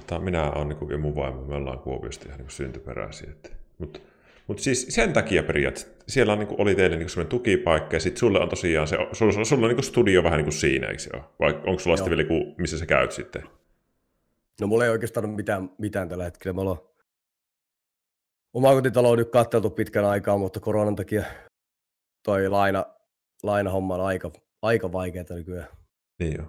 Tota, 0.00 0.18
minä 0.18 0.50
olen 0.50 0.68
niin 0.68 0.90
ja 0.90 0.98
mun 0.98 1.16
vaimo, 1.16 1.44
me 1.44 1.54
ollaan 1.54 1.78
Kuopiosta 1.78 2.26
ihan 2.28 2.38
niin 2.40 2.50
syntyperäisiä. 2.50 3.30
Mutta 3.78 4.00
mut 4.46 4.58
siis 4.58 4.86
sen 4.88 5.12
takia 5.12 5.42
periaatteessa, 5.42 5.92
siellä 6.08 6.32
on, 6.32 6.38
niin 6.38 6.48
kuin, 6.48 6.60
oli 6.60 6.74
teille 6.74 6.96
niin 6.96 7.08
sellainen 7.08 7.30
tukipaikka, 7.30 7.96
ja 7.96 8.00
sitten 8.00 8.20
sulle 8.20 8.40
on 8.40 8.48
tosiaan 8.48 8.88
se, 8.88 8.96
sulla, 9.12 9.44
sulla 9.44 9.66
on 9.66 9.74
niin 9.74 9.84
studio 9.84 10.22
vähän 10.22 10.36
niin 10.36 10.44
kuin 10.44 10.52
siinä, 10.52 10.86
eikö 10.86 11.02
se 11.02 11.10
ole? 11.14 11.22
Vai 11.40 11.54
onko 11.66 11.78
sulla 11.78 11.96
sitten 11.96 12.18
vielä, 12.18 12.44
missä 12.58 12.78
sä 12.78 12.86
käyt 12.86 13.12
sitten? 13.12 13.42
No 14.60 14.66
mulla 14.66 14.84
ei 14.84 14.90
oikeastaan 14.90 15.26
ole 15.26 15.34
mitään, 15.34 15.70
mitään 15.78 16.08
tällä 16.08 16.24
hetkellä. 16.24 16.54
Me 16.54 16.60
ollaan 16.60 16.78
omakotitalo 18.54 19.10
on 19.10 19.18
nyt 19.18 19.30
katteltu 19.30 19.70
pitkän 19.70 20.04
aikaa, 20.04 20.38
mutta 20.38 20.60
koronan 20.60 20.96
takia 20.96 21.24
toi 22.24 22.48
laina, 22.48 22.86
lainahomma 23.42 23.94
on 23.94 24.00
aika, 24.00 24.30
aika 24.62 24.92
vaikeaa 24.92 25.24
nykyään. 25.30 25.68
Niin 26.18 26.36
jo, 26.38 26.44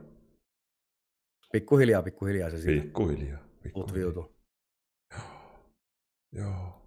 Pikkuhiljaa, 1.51 2.03
pikkuhiljaa 2.03 2.49
se 2.49 2.57
siitä 2.57 2.83
pikkuhiljaa. 2.83 3.39
pikkuhiljaa. 3.63 3.83
utviutuu. 3.89 4.35
Joo. 6.31 6.81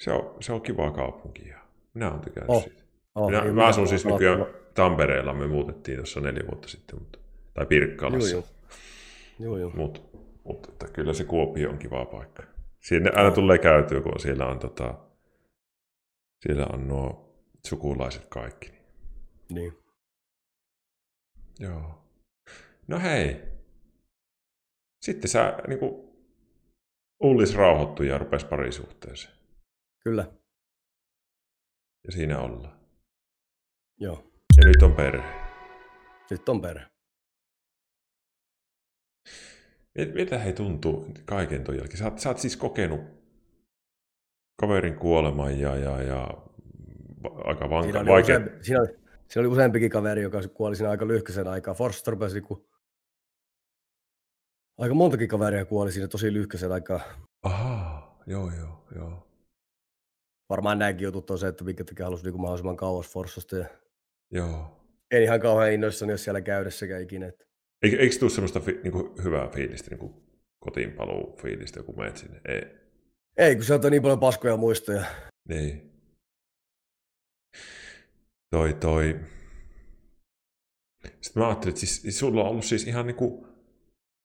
Se 0.00 0.12
on, 0.12 0.36
se 0.42 0.52
on 0.52 0.62
kiva 0.62 0.90
kaupunki 0.90 1.48
ja 1.48 1.58
minä 1.94 2.10
olen 2.10 2.20
tykännyt 2.20 2.50
Oh, 2.50 2.62
siitä. 2.64 2.82
Oh, 3.14 3.30
Minä, 3.30 3.42
ei 3.42 3.52
mä 3.52 3.66
asun 3.66 3.88
siis 3.88 4.04
nykyään 4.04 4.46
Tampereella, 4.74 5.32
me 5.32 5.46
muutettiin 5.46 5.96
tuossa 5.96 6.20
neljä 6.20 6.42
vuotta 6.50 6.68
sitten, 6.68 6.98
mutta, 6.98 7.18
tai 7.54 7.66
Pirkkalassa. 7.66 8.36
Joo, 8.36 8.44
joo. 9.38 9.56
Joo, 9.56 9.56
joo. 9.58 9.70
Mutta 9.70 10.00
mut, 10.44 10.68
että 10.68 10.86
kyllä 10.92 11.14
se 11.14 11.24
Kuopio 11.24 11.70
on 11.70 11.78
kiva 11.78 12.04
paikka. 12.04 12.42
Sinne 12.80 13.10
aina 13.14 13.30
tulee 13.30 13.58
käytyä, 13.58 14.00
kun 14.00 14.20
siellä 14.20 14.46
on, 14.46 14.58
tota, 14.58 14.94
siellä 16.40 16.66
on 16.72 16.88
nuo 16.88 17.34
sukulaiset 17.66 18.26
kaikki. 18.26 18.72
niin-. 19.52 19.82
Joo. 21.58 22.04
No 22.88 22.98
hei. 22.98 23.42
Sitten 25.04 25.30
sä 25.30 25.58
niin 25.68 25.78
kuin, 25.78 26.12
Ullis 27.20 27.54
rauhoittui 27.54 28.08
ja 28.08 28.18
rupesi 28.18 28.46
parisuhteeseen. 28.46 29.34
Kyllä. 30.04 30.32
Ja 32.06 32.12
siinä 32.12 32.40
ollaan. 32.40 32.80
Joo. 34.00 34.32
Ja 34.56 34.64
nyt 34.66 34.82
on 34.82 34.92
perhe. 34.92 35.34
Sitten 36.26 36.52
on 36.52 36.60
perhe. 36.60 36.91
Miltä 40.14 40.38
hei 40.38 40.52
tuntuu 40.52 41.08
kaiken 41.24 41.64
ton 41.64 41.76
jälkeen? 41.76 41.98
Sä, 41.98 42.08
oot- 42.08 42.18
sä 42.18 42.28
oot 42.28 42.38
siis 42.38 42.56
kokenut 42.56 43.00
kaverin 44.60 44.96
kuoleman 44.96 45.58
ja, 45.58 45.76
ja, 45.76 46.02
ja 46.02 46.28
aika 47.44 47.58
Siinä 47.64 47.70
vanka, 47.70 47.98
oli, 48.00 48.08
vaikea. 48.08 48.36
useampi, 48.36 48.64
siinä, 48.64 48.80
oli, 48.80 48.88
siinä 49.28 49.40
oli 49.40 49.46
useampikin 49.46 49.90
kaveri, 49.90 50.22
joka 50.22 50.40
kuoli 50.54 50.76
siinä 50.76 50.90
aika 50.90 51.06
lyhkäisen 51.08 51.48
aikaa. 51.48 51.74
Forster 51.74 52.12
rupesi 52.12 52.34
niinku, 52.34 52.68
aika 54.78 54.94
montakin 54.94 55.28
kaveria 55.28 55.64
kuoli 55.64 55.92
siinä 55.92 56.08
tosi 56.08 56.32
lyhkäisen 56.32 56.72
aikaa. 56.72 57.00
Ahaa, 57.42 58.22
joo, 58.26 58.50
joo, 58.58 58.86
joo. 58.96 59.28
Varmaan 60.48 60.78
nämäkin 60.78 61.04
jutut 61.04 61.30
on 61.30 61.38
se, 61.38 61.48
että 61.48 61.64
minkä 61.64 61.84
takia 61.84 62.06
halusi 62.06 62.24
niinku 62.24 62.38
mahdollisimman 62.38 62.76
kauas 62.76 63.08
Forssasta. 63.08 63.56
Ja 63.56 63.66
joo. 64.30 64.80
en 65.10 65.22
ihan 65.22 65.40
kauhean 65.40 65.72
innoissani, 65.72 66.12
jos 66.12 66.24
siellä 66.24 66.40
käydessäkään 66.40 67.02
ikinä. 67.02 67.26
Että 67.26 67.44
Eikö, 67.82 67.96
eikö 67.96 68.16
tule 68.18 68.30
semmoista 68.30 68.60
fi, 68.60 68.80
niin 68.82 68.92
kuin 68.92 69.24
hyvää 69.24 69.48
fiilistä, 69.48 69.90
niin 69.90 69.98
kuin 69.98 70.14
kotiinpaluu 70.58 71.36
fiilistä, 71.42 71.82
kun 71.82 71.98
menet 71.98 72.16
sinne? 72.16 72.40
Ei. 72.44 72.62
ei, 73.36 73.54
kun 73.54 73.64
sieltä 73.64 73.86
on 73.86 73.90
niin 73.90 74.02
paljon 74.02 74.20
paskoja 74.20 74.56
muistoja. 74.56 75.04
Niin. 75.48 75.92
Toi, 78.50 78.74
toi. 78.74 79.20
Sitten 81.20 81.42
mä 81.42 81.48
ajattelin, 81.48 81.70
että 81.70 81.80
siis, 81.80 82.02
siis 82.02 82.18
sulla 82.18 82.42
on 82.42 82.48
ollut 82.48 82.64
siis 82.64 82.86
ihan 82.86 83.06
niinku 83.06 83.46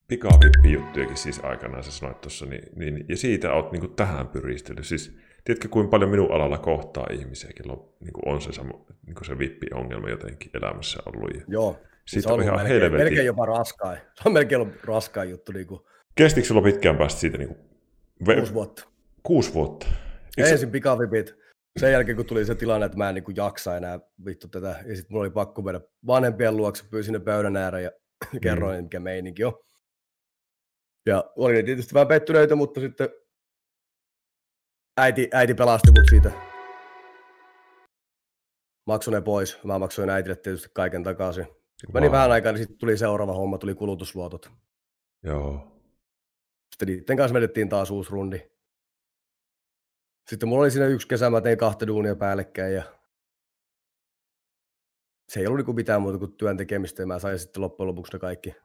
pikavippijuttujakin 0.08 1.18
siis 1.18 1.40
aikanaan, 1.44 1.84
sä 1.84 1.92
sanoit 1.92 2.22
tuossa, 2.22 2.46
niin, 2.46 2.64
niin, 2.76 3.06
ja 3.10 3.18
siitä 3.18 3.54
oot 3.54 3.72
niinku 3.72 3.88
tähän 3.88 4.28
pyristellyt. 4.28 4.86
Siis, 4.86 5.18
tiedätkö, 5.44 5.68
kuinka 5.70 5.90
paljon 5.90 6.12
minun 6.12 6.32
alalla 6.32 6.58
kohtaa 6.58 7.08
ihmisiä, 7.12 7.52
kello 7.54 7.74
on, 7.74 7.94
niinku 8.00 8.22
on 8.26 8.42
se, 8.42 8.52
samo, 8.52 8.86
niinku 9.06 9.24
se 9.24 9.40
vippiongelma 9.40 10.10
jotenkin 10.10 10.52
elämässä 10.54 11.00
ollut. 11.06 11.36
Ja 11.36 11.42
Joo. 11.48 11.80
Siitä 12.08 12.28
se 12.28 12.34
on 12.34 12.44
ihan 12.44 12.56
melkein, 12.56 12.82
helvetin. 12.82 13.06
melkein 13.06 13.26
jopa 13.26 13.46
raskain. 13.46 13.98
Se 13.98 14.22
on 14.26 14.34
melkein 14.34 14.62
ollut 14.62 14.84
raskain 14.84 15.30
juttu, 15.30 15.52
niin 15.52 15.68
kuin 15.68 15.82
Kestikö 16.16 16.48
sulla 16.48 16.62
pitkään 16.62 16.98
päästä 16.98 17.20
siitä 17.20 17.38
niinku, 17.38 17.58
ve, 18.28 18.36
kuusi 18.36 18.54
vuotta. 18.54 18.88
kuusi 19.24 19.54
vuotta? 19.54 19.88
Eikö 20.38 20.50
ensin 20.50 20.72
pikavipit. 20.72 21.36
Sen 21.80 21.92
jälkeen, 21.92 22.16
kun 22.16 22.26
tuli 22.26 22.46
se 22.46 22.56
tilanne, 22.56 22.86
että 22.86 22.98
mä 22.98 23.10
en 23.10 23.16
niin 23.16 23.24
kuin 23.24 23.36
jaksa 23.36 23.78
enää 23.78 24.00
vittu 24.26 24.48
tätä. 24.48 24.68
Ja 24.68 24.96
sitten 24.96 25.06
mulla 25.10 25.24
oli 25.24 25.30
pakko 25.30 25.62
mennä 25.62 25.82
vanhempien 26.08 26.58
luokse, 26.58 26.84
pyysin 26.90 27.14
ne 27.14 27.20
pöydän 27.20 27.58
ääreen 27.58 27.84
ja 27.84 27.92
kerroin, 28.42 28.84
mikä 28.84 29.00
meininki 29.00 29.44
on. 29.44 29.54
Ja 31.06 31.32
oli 31.36 31.54
ne 31.54 31.64
tietysti 31.64 31.94
vähän 31.94 32.08
pettyneitä, 32.08 32.56
mutta 32.56 32.80
sitten 32.80 33.10
äiti, 34.98 35.30
äiti 35.34 35.54
pelasti 35.54 35.92
mut 35.92 36.08
siitä. 36.10 36.32
Maksoi 38.88 39.14
ne 39.14 39.22
pois. 39.22 39.64
Mä 39.64 39.80
maksoin 39.80 40.10
äitille 40.10 40.36
tietysti 40.36 40.70
kaiken 40.74 41.04
takaisin. 41.04 41.48
Sitten 41.78 41.94
meni 41.94 42.12
vähän 42.12 42.32
aikaa, 42.32 42.52
niin 42.52 42.60
sitten 42.60 42.78
tuli 42.78 42.98
seuraava 42.98 43.34
homma, 43.34 43.58
tuli 43.58 43.76
kulutusluotot. 43.76 44.52
Joo. 45.24 45.82
Sitten 46.72 46.88
niiden 46.88 47.18
kanssa 47.18 47.34
vedettiin 47.34 47.70
taas 47.70 47.92
uusi 47.92 48.12
rundi. 48.12 48.52
Sitten 50.30 50.50
mulla 50.50 50.64
oli 50.64 50.72
siinä 50.72 50.88
yksi 50.88 51.08
kesä, 51.08 51.30
mä 51.30 51.42
tein 51.42 51.58
kahta 51.58 51.88
duunia 51.88 52.16
päällekkäin 52.16 52.74
ja 52.74 52.84
se 55.30 55.40
ei 55.40 55.48
ollut 55.48 55.58
niinku 55.58 55.74
mitään 55.74 56.02
muuta 56.02 56.18
kuin 56.18 56.38
työn 56.38 56.58
tekemistä 56.58 57.02
ja 57.02 57.08
mä 57.08 57.20
sain 57.20 57.40
sitten 57.40 57.62
loppujen 57.62 57.88
lopuksi 57.88 58.14
ne 58.14 58.20
kaikki, 58.20 58.56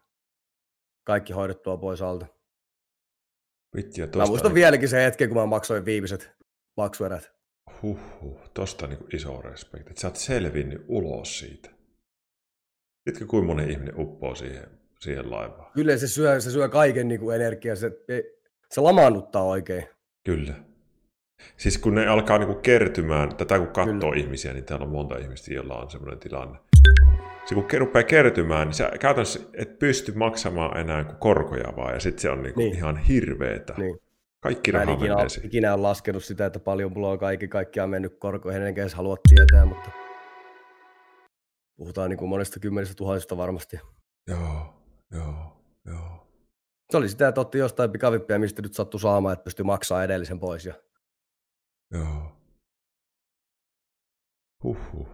kaikki 1.05 1.33
hoidettua 1.33 1.77
pois 1.77 2.03
alta. 2.03 2.27
Vitsi, 3.77 4.01
ja 4.01 4.09
Mä 4.17 4.27
muistan 4.27 4.49
niin, 4.49 4.55
vieläkin 4.55 4.89
sen 4.89 5.03
hetken, 5.03 5.29
kun 5.29 5.39
mä 5.39 5.47
maksoin 5.47 5.85
viimeiset 5.85 6.31
maksuerät. 6.77 7.33
Huhhuh, 7.83 8.51
tosta 8.55 8.87
niin 8.87 9.05
iso 9.13 9.43
respekti, 9.43 9.91
että 9.91 10.01
sä 10.01 10.09
oot 10.09 10.17
selvinnyt 10.17 10.85
ulos 10.89 11.39
siitä. 11.39 11.71
Tiedätkö, 13.05 13.27
kuinka 13.27 13.47
moni 13.47 13.73
ihminen 13.73 14.01
uppoo 14.01 14.35
siihen, 14.35 14.67
siihen 15.01 15.31
laivaan? 15.31 15.73
Kyllä 15.75 15.97
se 15.97 16.09
syö, 16.09 16.41
se 16.41 16.51
syö 16.51 16.69
kaiken 16.69 17.09
niinku 17.09 17.31
energiaa, 17.31 17.77
se, 17.77 17.91
se 18.71 18.81
lamaannuttaa 18.81 19.43
oikein. 19.43 19.85
Kyllä. 20.25 20.55
Siis 21.57 21.79
kun 21.79 21.95
ne 21.95 22.07
alkaa 22.07 22.39
niinku 22.39 22.55
kertymään, 22.55 23.37
tätä 23.37 23.59
kun 23.59 23.67
katsoo 23.69 24.11
Kyllä. 24.11 24.17
ihmisiä, 24.17 24.53
niin 24.53 24.65
täällä 24.65 24.85
on 24.85 24.93
monta 24.93 25.19
ihmistä, 25.19 25.55
joilla 25.55 25.79
on 25.79 25.91
semmoinen 25.91 26.19
tilanne. 26.19 26.59
Se 27.45 27.55
kun 27.55 27.67
rupeaa 27.79 28.03
kertymään, 28.03 28.67
niin 28.69 28.75
sä 28.75 28.91
käytännössä 29.01 29.41
et 29.55 29.79
pysty 29.79 30.13
maksamaan 30.13 30.77
enää 30.77 31.05
kuin 31.05 31.17
korkoja 31.17 31.73
vaan, 31.77 31.95
ja 31.95 32.01
sitten 32.01 32.23
se 32.23 32.31
on 32.31 32.43
niinku 32.43 32.61
Niin. 32.61 32.75
ihan 32.77 32.97
hirveetä. 32.97 33.75
Niin. 33.77 33.99
Kaikki 34.41 34.73
Mä 34.73 34.83
en 34.83 34.89
raha 34.89 34.99
ikinä, 34.99 35.15
menee 35.15 35.27
ikinä 35.45 35.75
ole 35.75 35.83
laskenut 35.83 36.25
sitä, 36.25 36.47
että 36.47 36.59
paljon 36.59 36.93
mulla 36.93 37.09
on 37.11 37.19
kaikki, 37.19 37.49
kaikkiaan 37.49 37.91
mennyt 37.91 38.17
korkoihin, 38.19 38.63
enkä 38.63 38.81
edes 38.83 38.95
halua 38.95 39.17
tietää, 39.29 39.65
mutta 39.67 39.91
puhutaan 41.77 42.11
niin 42.11 42.19
kuin 42.19 42.29
monesta 42.29 42.61
kymmenistä 42.61 42.95
tuhansista 42.95 43.37
varmasti. 43.37 43.81
Joo, 44.29 44.83
joo, 45.11 45.65
joo. 45.87 46.29
Se 46.91 46.97
oli 46.97 47.09
sitä, 47.09 47.29
että 47.29 47.41
otti 47.41 47.59
jostain 47.59 47.91
pikavippiä, 47.91 48.39
mistä 48.39 48.63
nyt 48.63 48.75
sattui 48.75 49.01
saamaan, 49.01 49.33
että 49.33 49.45
pystyi 49.45 49.65
maksaa 49.65 50.05
edellisen 50.05 50.39
pois. 50.41 50.67
Ja 50.67 50.75
Joo. 51.93 52.37
Huhhuh. 54.65 55.09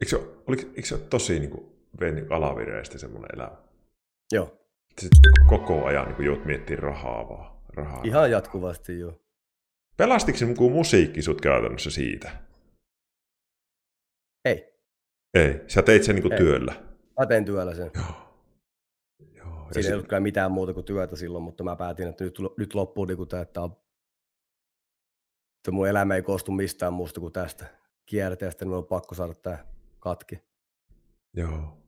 Eikö 0.00 0.10
se, 0.10 0.16
oliko, 0.46 0.62
eikö 0.68 0.82
se 0.84 0.94
ole 0.94 1.02
tosi 1.02 1.38
niin 1.38 1.50
kuin, 1.50 1.66
niin 2.00 2.32
alavireistä 2.32 2.98
semmoinen 2.98 3.30
elämä? 3.34 3.56
Joo. 4.32 4.56
Sitten 4.98 5.20
koko 5.48 5.84
ajan 5.84 6.08
niin 6.08 6.24
joudut 6.24 6.44
miettimään 6.44 6.82
rahaa 6.82 7.28
vaan. 7.28 7.60
Rahaa. 7.74 8.02
Ihan 8.04 8.30
jatkuvasti, 8.30 8.98
joo. 8.98 9.20
Pelastiko 9.96 10.38
se 10.38 10.46
musiikki 10.72 11.22
sut 11.22 11.40
käytännössä 11.40 11.90
siitä? 11.90 12.30
Ei. 14.44 14.69
Ei, 15.34 15.60
sä 15.66 15.82
teit 15.82 16.02
sen 16.04 16.16
niin 16.16 16.36
työllä. 16.36 16.74
Mä 17.20 17.26
tein 17.26 17.44
työllä 17.44 17.74
sen. 17.74 17.90
Joo. 17.94 18.30
Joo. 19.34 19.68
Siinä 19.72 19.88
ei 19.88 19.94
ollut 19.94 20.08
kyllä 20.08 20.20
mitään 20.20 20.52
muuta 20.52 20.74
kuin 20.74 20.86
työtä 20.86 21.16
silloin, 21.16 21.44
mutta 21.44 21.64
mä 21.64 21.76
päätin, 21.76 22.08
että 22.08 22.24
nyt, 22.24 22.38
nyt 22.58 22.74
loppuu 22.74 23.04
niin 23.04 23.16
kuin 23.16 23.28
tämä, 23.28 23.42
että, 23.42 23.60
että 25.58 25.70
mun 25.70 25.88
elämä 25.88 26.14
ei 26.14 26.22
koostu 26.22 26.52
mistään 26.52 26.92
muusta 26.92 27.20
kuin 27.20 27.32
tästä 27.32 27.66
kierteestä, 28.06 28.64
niin 28.64 28.74
on 28.74 28.86
pakko 28.86 29.14
saada 29.14 29.34
tämä 29.34 29.64
katki. 29.98 30.38
Joo. 31.36 31.78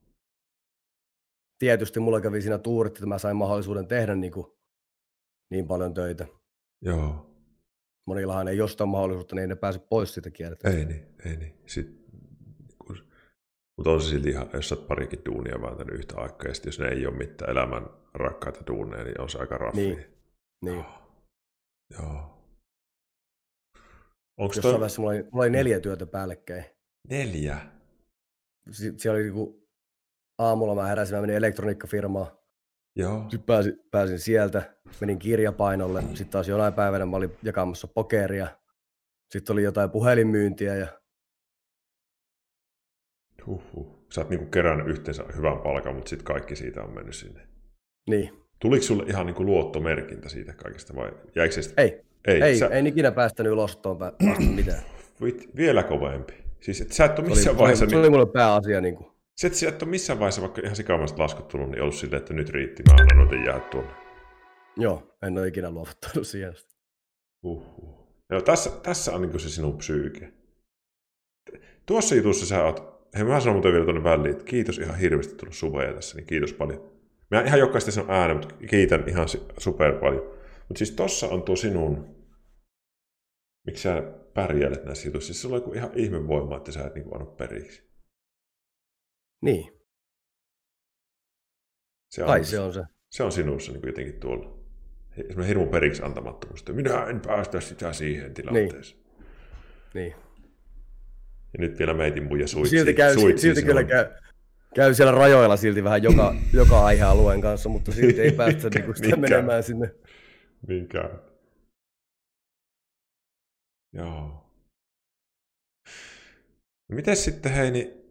Tietysti 1.58 2.00
mulla 2.00 2.20
kävi 2.20 2.42
siinä 2.42 2.58
tuurit, 2.58 2.94
että 2.96 3.06
mä 3.06 3.18
sain 3.18 3.36
mahdollisuuden 3.36 3.86
tehdä 3.86 4.14
niin, 4.14 4.32
kuin, 4.32 4.46
niin 5.50 5.66
paljon 5.66 5.94
töitä. 5.94 6.26
Joo. 6.80 7.30
Monillahan 8.06 8.48
ei 8.48 8.56
jostain 8.56 8.90
mahdollisuutta, 8.90 9.34
niin 9.34 9.40
ei 9.40 9.48
ne 9.48 9.56
pääse 9.56 9.78
pois 9.78 10.14
siitä 10.14 10.30
kierteestä. 10.30 10.78
Ei 10.78 10.84
niin, 10.84 11.06
ei 11.24 11.36
niin. 11.36 11.54
Sitten 11.66 12.01
mutta 13.82 13.90
on 13.90 14.02
se 14.02 14.08
silti 14.08 14.28
ihan, 14.28 14.50
jos 14.52 14.68
sä 14.68 14.76
parikin 14.76 15.22
duunia 15.26 15.62
vääntänyt 15.62 15.94
yhtä 15.94 16.14
aikaa, 16.16 16.48
ja 16.48 16.54
jos 16.66 16.78
ne 16.78 16.88
ei 16.88 17.06
ole 17.06 17.16
mitään 17.16 17.50
elämän 17.50 17.86
rakkaita 18.14 18.60
duuneja, 18.66 19.04
niin 19.04 19.20
on 19.20 19.28
se 19.28 19.38
aika 19.38 19.58
raffi. 19.58 19.80
Niin. 19.80 20.06
niin. 20.64 20.84
Joo. 21.98 22.14
Onko 24.38 24.54
Jossain 24.56 24.62
toi... 24.62 24.72
vaiheessa 24.72 25.02
mulla 25.02 25.14
oli, 25.14 25.22
mulla 25.22 25.44
oli 25.44 25.50
neljä 25.50 25.80
työtä 25.80 26.06
päällekkäin. 26.06 26.64
Neljä? 27.08 27.58
Sie- 28.70 28.94
siellä 28.96 29.16
oli 29.16 29.22
niinku, 29.22 29.68
aamulla 30.38 30.74
mä 30.74 30.86
heräsin, 30.86 31.16
mä 31.16 31.20
menin 31.20 31.36
elektroniikkafirmaan. 31.36 32.26
Joo. 32.96 33.20
Sitten 33.22 33.42
pääsin, 33.42 33.80
pääsin 33.90 34.18
sieltä, 34.18 34.76
menin 35.00 35.18
kirjapainolle. 35.18 36.02
Sitten 36.02 36.28
taas 36.28 36.48
jonain 36.48 36.74
päivänä 36.74 37.06
mä 37.06 37.16
olin 37.16 37.36
jakamassa 37.42 37.88
pokeria. 37.88 38.48
Sitten 39.32 39.52
oli 39.52 39.62
jotain 39.62 39.90
puhelinmyyntiä 39.90 40.76
ja 40.76 41.01
Huhhuh. 43.46 44.02
Sä 44.10 44.20
oot 44.20 44.30
niinku 44.30 44.46
kerännyt 44.46 44.86
yhteensä 44.86 45.24
hyvän 45.36 45.58
palkan, 45.58 45.94
mutta 45.94 46.08
sitten 46.08 46.24
kaikki 46.24 46.56
siitä 46.56 46.82
on 46.82 46.94
mennyt 46.94 47.14
sinne. 47.14 47.40
Niin. 48.10 48.30
Tuliko 48.60 48.82
sulle 48.82 49.04
ihan 49.06 49.26
niinku 49.26 49.44
luottomerkintä 49.44 50.28
siitä 50.28 50.52
kaikesta 50.52 50.94
vai 50.96 51.12
jäikö 51.34 51.62
se 51.62 51.74
Ei. 51.76 52.02
Ei, 52.26 52.42
ei, 52.42 52.56
sä... 52.56 52.66
ei 52.66 52.88
ikinä 52.88 53.12
päästänyt 53.12 53.52
ulostoon 53.52 53.98
päästä 53.98 54.24
mitään. 54.54 54.82
Vit, 55.24 55.56
vielä 55.56 55.82
kovempi. 55.82 56.34
Siis 56.60 56.80
et 56.80 56.92
sä 56.92 57.04
et 57.04 57.18
ole 57.18 57.28
missään 57.28 57.44
se 57.44 57.50
oli, 57.50 57.58
vaiheessa... 57.58 57.86
Se 57.88 57.96
oli, 57.96 58.02
niin... 58.02 58.12
mulle 58.12 58.32
pääasia. 58.32 58.80
Niin 58.80 58.96
kuin. 58.96 59.06
Se, 59.36 59.46
et 59.46 59.54
sä 59.54 59.68
et 59.68 59.82
ole 59.82 59.90
missään 59.90 60.18
vaiheessa, 60.18 60.42
vaikka 60.42 60.60
ihan 60.64 60.76
sikamaista 60.76 61.22
laskut 61.22 61.48
tullut, 61.48 61.70
niin 61.70 61.82
ollut 61.82 61.94
silleen, 61.94 62.20
että 62.20 62.34
nyt 62.34 62.50
riitti, 62.50 62.82
mä 62.82 62.96
annan 63.00 63.16
noita 63.16 63.50
jää 63.50 63.60
tuonne. 63.60 63.92
Joo, 64.76 65.16
en 65.22 65.38
ole 65.38 65.48
ikinä 65.48 65.70
luovuttanut 65.70 66.26
siihen. 66.26 66.54
Uhuh. 67.42 68.02
Joo, 68.30 68.40
tässä, 68.40 68.70
tässä 68.82 69.14
on 69.14 69.22
niin 69.22 69.40
se 69.40 69.48
sinun 69.48 69.78
psyyke. 69.78 70.32
Tuossa 71.86 72.14
jutussa 72.14 72.46
sä 72.46 72.64
oot 72.64 72.91
Hei, 73.16 73.24
mä 73.24 73.40
sanon 73.40 73.54
muuten 73.54 73.72
vielä 73.72 73.84
tuonne 73.84 74.04
väliin, 74.04 74.32
että 74.32 74.44
kiitos 74.44 74.78
ihan 74.78 74.98
hirveästi 74.98 75.34
tullut 75.34 75.54
suveja 75.54 75.94
tässä, 75.94 76.16
niin 76.16 76.26
kiitos 76.26 76.52
paljon. 76.52 76.92
Mä 77.30 77.40
ihan 77.40 77.58
jokaista 77.60 77.90
sanon 77.90 78.10
äänen, 78.10 78.36
mutta 78.36 78.54
kiitän 78.54 79.08
ihan 79.08 79.26
super 79.58 79.92
paljon. 79.92 80.22
Mutta 80.68 80.78
siis 80.78 80.90
tossa 80.90 81.28
on 81.28 81.42
tuo 81.42 81.56
sinun, 81.56 82.16
miksi 83.66 83.82
sä 83.82 84.02
pärjäilet 84.34 84.84
näissä 84.84 85.08
jutuissa. 85.08 85.26
Siis 85.26 85.42
sulla 85.42 85.56
on 85.56 85.74
ihan 85.74 85.90
ihme 85.94 86.28
voima, 86.28 86.56
että 86.56 86.72
sä 86.72 86.84
et 86.84 86.94
niinku 86.94 87.14
anna 87.14 87.26
periksi. 87.26 87.92
Niin. 89.42 89.72
Se 92.10 92.22
on, 92.22 92.26
Kai 92.26 92.44
se 92.44 92.60
on 92.60 92.72
se. 92.72 92.82
Se 93.10 93.22
on 93.22 93.32
sinussa 93.32 93.72
niin 93.72 93.86
jotenkin 93.86 94.20
tuolla. 94.20 94.62
Semmoinen 95.16 95.46
hirmu 95.46 95.66
periksi 95.66 96.02
antamattomuus. 96.02 96.64
Minä 96.72 97.04
en 97.04 97.20
päästä 97.20 97.60
sitä 97.60 97.92
siihen 97.92 98.34
tilanteeseen. 98.34 99.02
Niin. 99.94 100.14
niin. 100.14 100.14
Ja 101.52 101.58
nyt 101.58 101.78
vielä 101.78 101.94
meitin 101.94 102.24
muija 102.24 102.46
suitsi. 102.48 102.76
Silti, 102.76 102.94
käy, 102.94 103.14
suitsi 103.14 103.42
silti 103.42 103.62
kyllä 103.62 103.84
käy, 103.84 104.06
käy 104.74 104.94
siellä 104.94 105.12
rajoilla 105.12 105.56
silti 105.56 105.84
vähän 105.84 106.02
joka, 106.02 106.34
joka 106.52 106.84
aihealueen 106.84 107.40
kanssa, 107.40 107.68
mutta 107.68 107.92
silti 107.92 108.20
ei 108.20 108.32
päästä 108.32 108.68
niinku 108.74 108.94
sitä 108.94 109.16
menemään 109.16 109.62
sinne. 109.62 109.94
Niinkään. 110.68 111.20
Joo. 113.92 114.42
Miten 116.92 117.16
sitten 117.16 117.52
hei, 117.52 117.70
niin... 117.70 118.02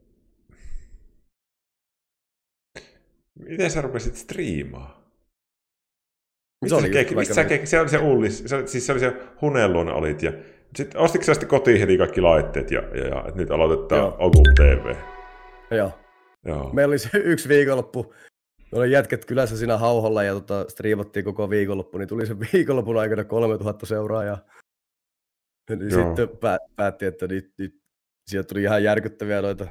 Miten 3.40 3.72
sä 3.72 3.82
rupesit 3.82 4.16
striimaa? 4.16 5.02
Mistä 6.62 6.80
se, 6.80 6.86
oli 6.86 7.16
mistä 7.16 7.34
sä 7.34 7.44
kek... 7.44 7.68
se 7.68 7.80
oli 7.80 7.90
se 7.90 7.98
Ullis, 7.98 8.44
se, 8.46 8.68
siis 8.68 8.86
se 8.86 8.92
oli 8.92 9.00
se 9.00 9.14
Hunelluona 9.42 9.94
olit 9.94 10.24
ja 10.24 10.34
sitten 10.76 11.02
ostitko 11.02 11.26
sä 11.26 11.34
sitten 11.34 11.50
kotiin 11.50 11.80
heti 11.80 11.98
kaikki 11.98 12.22
laitteet 12.22 12.72
ja, 12.72 12.82
ja, 12.82 13.08
ja 13.08 13.32
nyt 13.36 13.52
aloitetaan 13.52 14.14
Ogun 14.18 14.54
TV? 14.56 14.96
Joo. 15.72 15.92
Joo. 16.46 16.74
Meillä 16.74 16.92
oli 16.92 17.00
se 17.00 17.10
yksi 17.34 17.50
viikonloppu. 17.50 18.14
Me 18.72 18.78
oli 18.78 18.92
jätket 18.92 19.26
kylässä 19.26 19.58
siinä 19.58 19.78
hauholla 19.78 20.24
ja 20.24 20.34
tota, 20.34 20.66
striimattiin 20.70 21.26
koko 21.26 21.50
viikonloppu, 21.50 21.98
niin 21.98 22.08
tuli 22.08 22.26
se 22.26 22.40
viikonlopun 22.54 22.98
aikana 22.98 23.24
3000 23.24 23.86
seuraajaa. 23.86 24.38
Niin 25.70 25.90
Joo. 25.90 26.06
sitten 26.06 26.38
pää- 26.38 26.58
päätti, 26.76 27.06
että 27.06 27.28
nyt, 27.28 27.54
nyt, 27.58 27.82
sieltä 28.28 28.48
tuli 28.48 28.64
ihan 28.64 28.84
järkyttäviä 28.84 29.42
noita 29.42 29.68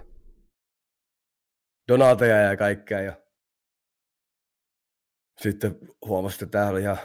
donateja 1.92 2.36
ja 2.36 2.57
kaikkea. 2.57 3.01
Ja 3.01 3.12
sitten 5.40 5.78
huomasin, 6.07 6.44
että 6.44 6.59
tämä 6.59 6.70
oli 6.70 6.80
ihan 6.80 6.98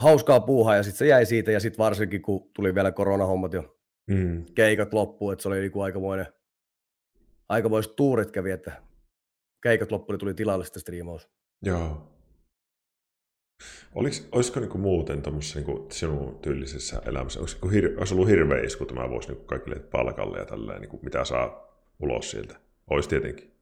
hauskaa 0.00 0.40
puuhaa 0.40 0.76
ja 0.76 0.82
sitten 0.82 0.98
se 0.98 1.06
jäi 1.06 1.26
siitä 1.26 1.52
ja 1.52 1.60
sitten 1.60 1.78
varsinkin 1.78 2.22
kun 2.22 2.50
tuli 2.54 2.74
vielä 2.74 2.92
koronahommat 2.92 3.52
jo 3.52 3.78
mm. 4.06 4.44
keikat 4.54 4.94
loppuun, 4.94 5.32
että 5.32 5.42
se 5.42 5.48
oli 5.48 5.60
niinku 5.60 5.80
aikamoinen, 5.80 6.26
aikamoiset 7.48 7.96
tuurit 7.96 8.30
kävi, 8.30 8.50
että 8.50 8.82
keikat 9.62 9.92
loppuun 9.92 10.14
niin 10.14 10.20
tuli 10.20 10.34
tilalle 10.34 10.64
sitten 10.64 10.80
striimaus. 10.80 11.28
Joo. 11.62 12.06
Olis, 13.94 14.28
olisiko 14.32 14.60
niinku 14.60 14.78
muuten 14.78 15.22
tuommoisessa 15.22 15.58
niinku 15.58 15.86
sinun 15.90 16.38
tyylisessä 16.38 17.02
elämässä, 17.06 17.40
olisiko 17.40 17.68
hir, 17.68 17.98
olisi 17.98 18.14
ollut 18.14 18.28
hirveä 18.28 18.62
isku, 18.62 18.84
että 18.84 18.94
mä 18.94 19.10
voisin 19.10 19.28
niinku 19.28 19.44
kaikille 19.44 19.76
palkalle 19.76 20.38
ja 20.38 20.46
tälleen, 20.46 20.80
niinku, 20.80 21.00
mitä 21.02 21.24
saa 21.24 21.76
ulos 21.98 22.30
sieltä? 22.30 22.60
Olisi 22.90 23.08
tietenkin. 23.08 23.54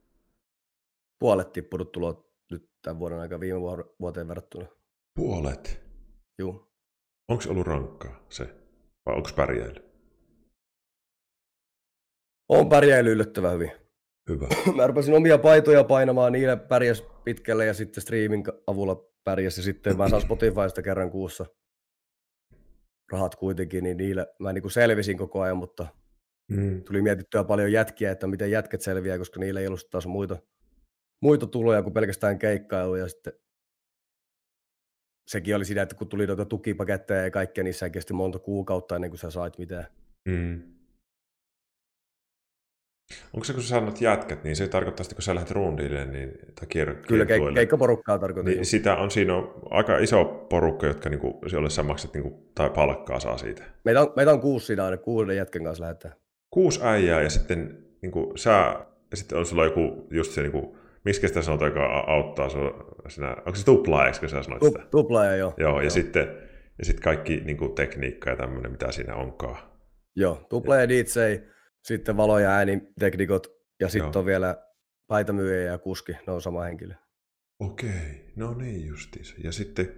Puolet 1.19 1.53
tippunut 1.53 1.91
tulot 1.91 2.31
nyt 2.51 2.69
tämän 2.81 2.99
vuoden 2.99 3.19
aikana 3.19 3.39
viime 3.39 3.59
vuoteen 3.99 4.27
verrattuna. 4.27 4.67
Puolet? 5.15 5.88
Joo. 6.39 6.71
Onko 7.27 7.43
ollut 7.49 7.67
rankkaa 7.67 8.25
se? 8.29 8.43
Vai 9.05 9.15
onko 9.15 9.29
pärjäily? 9.35 9.89
On 12.49 12.69
pärjäily 12.69 13.11
yllättävän 13.11 13.53
hyvin. 13.53 13.71
Hyvä. 14.29 14.47
Mä 14.75 14.87
rupesin 14.87 15.15
omia 15.15 15.37
paitoja 15.37 15.83
painamaan, 15.83 16.31
niillä 16.33 16.57
pärjäs 16.57 17.03
pitkälle 17.23 17.65
ja 17.65 17.73
sitten 17.73 18.01
streamin 18.01 18.43
avulla 18.67 19.09
pärjäs 19.23 19.57
ja 19.57 19.63
sitten 19.63 19.97
mä 19.97 20.09
saan 20.09 20.21
Spotifysta 20.21 20.81
kerran 20.81 21.11
kuussa 21.11 21.45
rahat 23.11 23.35
kuitenkin, 23.35 23.83
niin 23.83 23.97
niillä 23.97 24.27
mä 24.39 24.53
niin 24.53 24.61
kuin 24.61 24.71
selvisin 24.71 25.17
koko 25.17 25.41
ajan, 25.41 25.57
mutta 25.57 25.87
mm. 26.51 26.83
tuli 26.83 27.01
mietittyä 27.01 27.43
paljon 27.43 27.71
jätkiä, 27.71 28.11
että 28.11 28.27
miten 28.27 28.51
jätket 28.51 28.81
selviää, 28.81 29.17
koska 29.17 29.39
niillä 29.39 29.59
ei 29.59 29.67
ollut 29.67 29.89
taas 29.89 30.07
muita, 30.07 30.37
muita 31.21 31.47
tuloja 31.47 31.83
kuin 31.83 31.93
pelkästään 31.93 32.39
keikkailu 32.39 32.95
ja 32.95 33.07
sitten 33.07 33.33
sekin 35.29 35.55
oli 35.55 35.65
sitä, 35.65 35.81
että 35.81 35.95
kun 35.95 36.07
tuli 36.07 36.27
noita 36.27 36.45
tukipaketteja 36.45 37.23
ja 37.23 37.31
kaikkea, 37.31 37.63
niin 37.63 37.73
se 37.73 37.89
kesti 37.89 38.13
monta 38.13 38.39
kuukautta 38.39 38.95
ennen 38.95 39.09
kuin 39.09 39.19
sä 39.19 39.31
sait 39.31 39.57
mitään. 39.57 39.85
Mm. 40.25 40.61
Onko 43.33 43.43
se, 43.43 43.53
kun 43.53 43.63
sä 43.63 43.69
sanot 43.69 44.01
jätkät, 44.01 44.43
niin 44.43 44.55
se 44.55 44.67
tarkoittaa, 44.67 45.03
että 45.03 45.15
kun 45.15 45.21
sä 45.21 45.35
lähdet 45.35 45.51
rundille, 45.51 46.05
niin, 46.05 46.31
tai 46.31 46.67
kier- 46.75 47.07
Kyllä, 47.07 47.25
keik- 47.25 47.53
keikkaporukkaa 47.53 48.19
tarkoittaa. 48.19 48.53
Niin 48.53 48.65
sitä 48.65 48.95
on, 48.95 49.11
siinä 49.11 49.35
on 49.35 49.53
aika 49.69 49.97
iso 49.97 50.25
porukka, 50.49 50.87
jotka 50.87 51.09
niin 51.09 51.19
kuin, 51.19 51.33
jolle 51.51 51.69
sä 51.69 51.83
maksat 51.83 52.13
niin 52.13 52.23
kuin, 52.23 52.35
tai 52.55 52.69
palkkaa 52.69 53.19
saa 53.19 53.37
siitä. 53.37 53.63
Meitä 53.85 54.01
on, 54.01 54.13
meitä 54.15 54.31
on 54.31 54.41
kuusi 54.41 54.65
siinä 54.65 54.85
aina, 54.85 54.97
kuuden 54.97 55.37
jätken 55.37 55.63
kanssa 55.63 55.83
lähdetään. 55.83 56.15
Kuusi 56.49 56.79
äijää 56.83 57.21
ja 57.21 57.29
sitten 57.29 57.85
niin 58.01 58.11
kuin, 58.11 58.37
sä, 58.37 58.85
ja 59.11 59.17
sitten 59.17 59.37
on 59.37 59.45
sulla 59.45 59.65
joku 59.65 60.07
just 60.11 60.31
se 60.31 60.41
niin 60.41 60.51
kuin, 60.51 60.78
Miksi 61.05 61.27
sitä 61.27 61.41
sanotaan, 61.41 61.71
joka 61.71 62.03
auttaa 62.07 62.49
sinä, 63.07 63.29
onko 63.29 63.55
se 63.55 63.65
tuplaajaksi, 63.65 64.19
kun 64.19 64.29
sä 64.29 64.43
sanoit 64.43 64.63
sitä? 64.63 64.79
Tuplaaja, 64.91 65.35
joo. 65.35 65.53
Joo, 65.57 65.77
ja 65.77 65.83
joo. 65.83 65.89
sitten 65.89 66.49
ja 66.79 66.85
sitten 66.85 67.03
kaikki 67.03 67.41
niin 67.45 67.57
kuin, 67.57 67.75
tekniikka 67.75 68.29
ja 68.29 68.35
tämmöinen, 68.35 68.71
mitä 68.71 68.91
siinä 68.91 69.15
onkaan. 69.15 69.57
Joo, 70.15 70.45
tuplaaja 70.49 70.89
DJ, 70.89 71.03
sitten 71.83 72.17
valo- 72.17 72.39
ja 72.39 72.49
ääniteknikot, 72.49 73.47
ja 73.79 73.89
sitten 73.89 74.19
on 74.19 74.25
vielä 74.25 74.63
paitamyyjä 75.07 75.71
ja 75.71 75.77
kuski, 75.77 76.11
ne 76.27 76.33
on 76.33 76.41
sama 76.41 76.63
henkilö. 76.63 76.93
Okei, 77.59 78.31
no 78.35 78.53
niin 78.53 78.87
justiinsa. 78.87 79.35
Ja 79.43 79.51
sitten, 79.51 79.93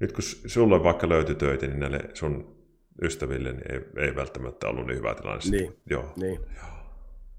nyt 0.00 0.12
kun 0.12 0.22
sulle 0.46 0.82
vaikka 0.82 1.08
löytyi 1.08 1.34
töitä, 1.34 1.66
niin 1.66 1.80
näille 1.80 2.00
sun 2.14 2.54
ystäville 3.02 3.52
niin 3.52 3.72
ei, 3.72 4.06
ei 4.06 4.16
välttämättä 4.16 4.68
ollut 4.68 4.86
niin 4.86 4.98
hyvä 4.98 5.14
tilanne. 5.14 5.50
Niin, 5.50 5.76
Joo. 5.90 6.12
niin. 6.16 6.40
Joo. 6.56 6.74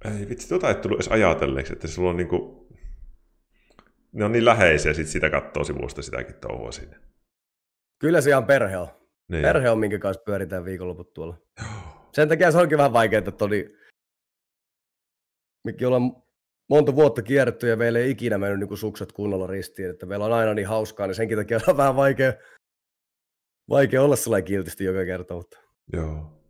Ei 0.05 0.29
vitsi, 0.29 0.49
tuota 0.49 0.69
ei 0.69 0.75
tullut 0.75 0.97
edes 0.97 1.07
ajatelleeksi, 1.07 1.73
että 1.73 1.87
sulla 1.87 2.09
on 2.09 2.17
niinku... 2.17 2.65
Ne 4.15 4.25
on 4.25 4.31
niin 4.31 4.45
läheisiä, 4.45 4.93
sit 4.93 5.07
sitä 5.07 5.29
katsoo 5.29 5.63
sivusta 5.63 6.01
sitäkin 6.01 6.35
touhua 6.35 6.71
sinne. 6.71 6.97
Kyllä 7.99 8.21
se 8.21 8.29
ihan 8.29 8.45
perhe 8.45 8.77
on. 8.77 8.87
Niin. 9.31 9.41
Perhe 9.41 9.69
on, 9.69 9.79
minkä 9.79 9.99
kanssa 9.99 10.23
pyöritään 10.23 10.65
viikonloput 10.65 11.13
tuolla. 11.13 11.37
Sen 12.13 12.29
takia 12.29 12.51
se 12.51 12.57
onkin 12.57 12.77
vähän 12.77 12.93
vaikeaa, 12.93 13.23
että 13.27 13.45
oli... 13.45 13.77
Mekin 15.63 15.87
ollaan 15.87 16.23
monta 16.69 16.95
vuotta 16.95 17.21
kierretty 17.21 17.67
ja 17.67 17.77
meillä 17.77 17.99
ei 17.99 18.11
ikinä 18.11 18.37
mennyt 18.37 18.69
niin 18.69 18.77
sukset 18.77 19.11
kunnolla 19.11 19.47
ristiin, 19.47 19.89
että 19.89 20.05
meillä 20.05 20.25
on 20.25 20.33
aina 20.33 20.53
niin 20.53 20.67
hauskaa, 20.67 21.07
niin 21.07 21.15
senkin 21.15 21.37
takia 21.37 21.59
on 21.67 21.77
vähän 21.77 21.95
vaikea, 21.95 22.33
vaikea 23.69 24.03
olla 24.03 24.15
sellainen 24.15 24.47
kiltisti 24.47 24.83
joka 24.83 25.05
kerta. 25.05 25.33
Mutta... 25.33 25.59
Joo. 25.93 26.41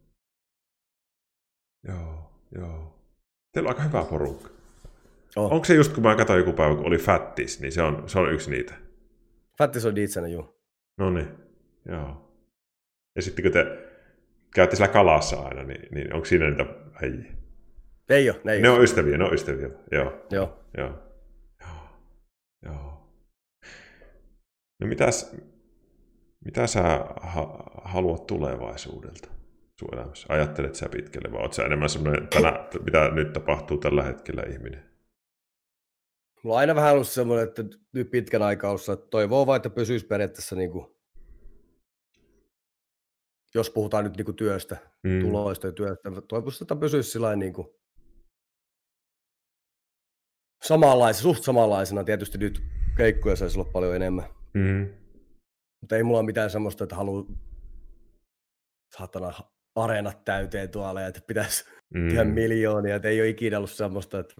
Joo, 1.87 2.41
joo. 2.55 2.99
Teillä 3.53 3.69
on 3.69 3.75
aika 3.75 3.87
hyvä 3.87 4.03
porukka. 4.03 4.54
Oh. 5.35 5.51
Onko 5.53 5.65
se 5.65 5.73
just 5.75 5.93
kun 5.93 6.03
mä 6.03 6.15
katsoin 6.15 6.39
joku 6.39 6.53
päivä, 6.53 6.75
kun 6.75 6.85
oli 6.85 6.97
Fattis, 6.97 7.59
niin 7.61 7.71
se 7.71 7.81
on, 7.81 8.09
se 8.09 8.19
on 8.19 8.33
yksi 8.33 8.51
niitä? 8.51 8.73
Fattis 9.57 9.85
on 9.85 9.95
Diitsänä, 9.95 10.27
juu. 10.27 10.55
No 10.97 11.09
niin, 11.09 11.27
joo. 11.89 12.31
Ja 13.15 13.21
sitten 13.21 13.43
kun 13.43 13.51
te 13.51 13.65
käytte 14.55 14.75
siellä 14.75 14.93
kalassa 14.93 15.39
aina, 15.41 15.63
niin, 15.63 15.87
niin 15.91 16.13
onko 16.13 16.25
siinä 16.25 16.49
niitä 16.49 16.65
äijiä? 17.03 17.31
Ei 18.09 18.29
ole, 18.29 18.39
ne 18.43 18.53
ei 18.53 18.61
Ne 18.61 18.69
ole. 18.69 18.77
on 18.77 18.83
ystäviä, 18.83 19.17
ne 19.17 19.23
on 19.23 19.33
ystäviä. 19.33 19.69
Joo, 19.91 20.25
Joo. 20.31 20.59
joo. 20.77 20.99
Joo. 21.61 21.77
joo. 22.65 23.11
No 24.81 24.87
mitäs, 24.87 25.35
mitä 26.45 26.67
sä 26.67 26.81
ha- 27.21 27.63
haluat 27.83 28.27
tulevaisuudelta 28.27 29.29
sun 29.79 29.89
elämässä? 29.93 30.25
Ajattelet 30.29 30.75
sä 30.75 30.89
pitkälle 30.89 31.31
vai 31.31 31.41
oot 31.41 31.53
sä 31.53 31.65
enemmän 31.65 31.89
semmoinen, 31.89 32.27
tänä, 32.27 32.67
mitä 32.85 33.09
nyt 33.13 33.33
tapahtuu 33.33 33.77
tällä 33.77 34.03
hetkellä 34.03 34.43
ihminen? 34.49 34.84
Mulla 36.45 36.55
on 36.55 36.59
aina 36.59 36.75
vähän 36.75 36.93
ollut 36.93 37.07
semmoinen, 37.07 37.47
että 37.47 37.63
nyt 37.93 38.11
pitkän 38.11 38.41
aikaa 38.41 38.69
ollut, 38.69 38.89
että 38.89 39.07
toivoo 39.09 39.47
vaan, 39.47 39.57
että 39.57 39.69
pysyisi 39.69 40.05
periaatteessa 40.05 40.55
niin 40.55 40.71
kuin, 40.71 40.95
jos 43.55 43.69
puhutaan 43.69 44.03
nyt 44.03 44.17
niin 44.17 44.25
kuin 44.25 44.35
työstä, 44.35 44.77
Mm. 45.03 45.21
tuloista 45.21 45.67
ja 45.67 45.73
työstä, 45.73 46.11
toivoisi, 46.27 46.63
että 46.63 46.75
pysyisi 46.75 47.11
sillä 47.11 47.35
niin 47.35 47.53
kuin 47.53 47.67
samanlaisena, 50.63 51.21
suht 51.23 51.43
samanlaisena. 51.43 52.03
Tietysti 52.03 52.37
nyt 52.37 52.63
keikkoja 52.97 53.35
saisi 53.35 53.59
olla 53.59 53.69
paljon 53.71 53.95
enemmän. 53.95 54.25
Mm. 54.53 54.93
Mutta 55.81 55.95
ei 55.95 56.03
mulla 56.03 56.19
ole 56.19 56.25
mitään 56.25 56.49
semmoista, 56.49 56.83
että 56.83 56.95
haluaa 56.95 57.25
saatana 58.97 59.33
areenat 59.75 60.25
täyteen 60.25 60.69
tuolla 60.69 61.01
ja 61.01 61.07
että 61.07 61.21
pitäisi 61.27 61.65
Mm. 61.93 62.07
tehdä 62.09 62.23
miljoonia. 62.23 62.95
Että 62.95 63.07
ei 63.07 63.21
ole 63.21 63.29
ikinä 63.29 63.57
ollut 63.57 63.71
semmoista, 63.71 64.19
että 64.19 64.35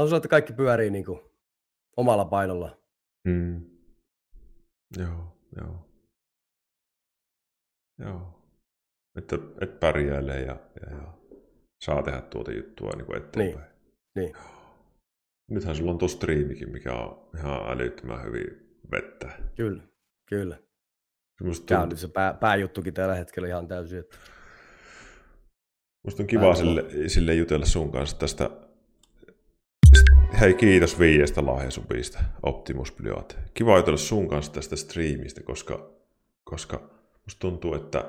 mä 0.00 0.04
uskon, 0.04 0.16
että 0.16 0.28
kaikki 0.28 0.52
pyörii 0.52 0.90
niin 0.90 1.04
kuin 1.04 1.20
omalla 1.96 2.24
painolla. 2.24 2.78
Mm. 3.28 3.64
Joo, 4.98 5.36
joo. 5.56 5.86
Joo. 7.98 8.40
Että 9.18 9.36
et 9.60 9.80
pärjäilee 9.80 10.40
ja, 10.40 10.56
ja, 10.80 10.96
ja 10.96 11.12
saa 11.84 12.02
tehdä 12.02 12.20
tuota 12.20 12.52
juttua 12.52 12.90
niin 12.96 13.06
kuin 13.06 13.18
eteenpäin. 13.18 13.70
Niin. 14.16 14.36
Nythän 15.50 15.76
sulla 15.76 15.90
on 15.90 15.98
tuo 15.98 16.08
striimikin, 16.08 16.70
mikä 16.70 16.94
on 16.94 17.30
ihan 17.38 17.70
älyttömän 17.70 18.24
hyvin 18.24 18.78
vettä. 18.92 19.38
Kyllä, 19.56 19.82
kyllä. 20.28 20.58
Musta 21.42 21.66
Tämä 21.66 21.82
on 21.82 21.88
nyt 21.88 21.98
se 21.98 22.08
pää, 22.08 22.34
pääjuttukin 22.34 22.94
tällä 22.94 23.14
hetkellä 23.14 23.48
ihan 23.48 23.68
täysin. 23.68 23.98
Että... 23.98 24.16
musta 26.04 26.22
on 26.22 26.26
kiva 26.26 26.54
sille, 26.54 26.84
sille 27.08 27.34
jutella 27.34 27.66
sun 27.66 27.92
kanssa 27.92 28.18
tästä. 28.18 28.50
Hei, 30.38 30.54
kiitos 30.54 30.98
viiestä 30.98 31.46
lahjasupista, 31.46 32.18
Optimus 32.42 32.92
Blyat. 32.92 33.38
Kiva 33.54 33.76
jutella 33.76 33.96
sun 33.96 34.28
kanssa 34.28 34.52
tästä 34.52 34.76
striimistä, 34.76 35.42
koska, 35.42 35.90
koska 36.44 36.90
musta 37.24 37.40
tuntuu, 37.40 37.74
että 37.74 38.04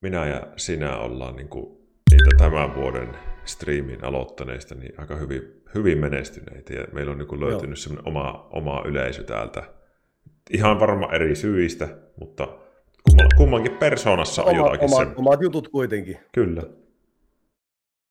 minä 0.00 0.26
ja 0.26 0.46
sinä 0.56 0.96
ollaan 0.98 1.36
niinku 1.36 1.88
niitä 2.10 2.36
tämän 2.38 2.74
vuoden 2.74 3.08
striimin 3.44 4.04
aloittaneista 4.04 4.74
niin 4.74 5.00
aika 5.00 5.16
hyvin, 5.16 5.62
hyvin 5.74 5.98
menestyneitä. 5.98 6.74
Ja 6.74 6.86
meillä 6.92 7.12
on 7.12 7.18
niinku 7.18 7.40
löytynyt 7.40 7.78
semmoinen 7.78 8.08
oma, 8.08 8.48
oma 8.50 8.82
yleisö 8.86 9.22
täältä. 9.24 9.62
Ihan 10.50 10.80
varmaan 10.80 11.14
eri 11.14 11.36
syistä, 11.36 11.88
mutta 12.20 12.48
kummankin 13.36 13.72
persoonassa 13.72 14.42
on 14.42 14.48
Oma, 14.48 14.58
jotakin 14.58 14.94
oma, 14.94 15.04
se. 15.04 15.10
omat 15.16 15.42
jutut 15.42 15.68
kuitenkin. 15.68 16.16
Kyllä. 16.32 16.62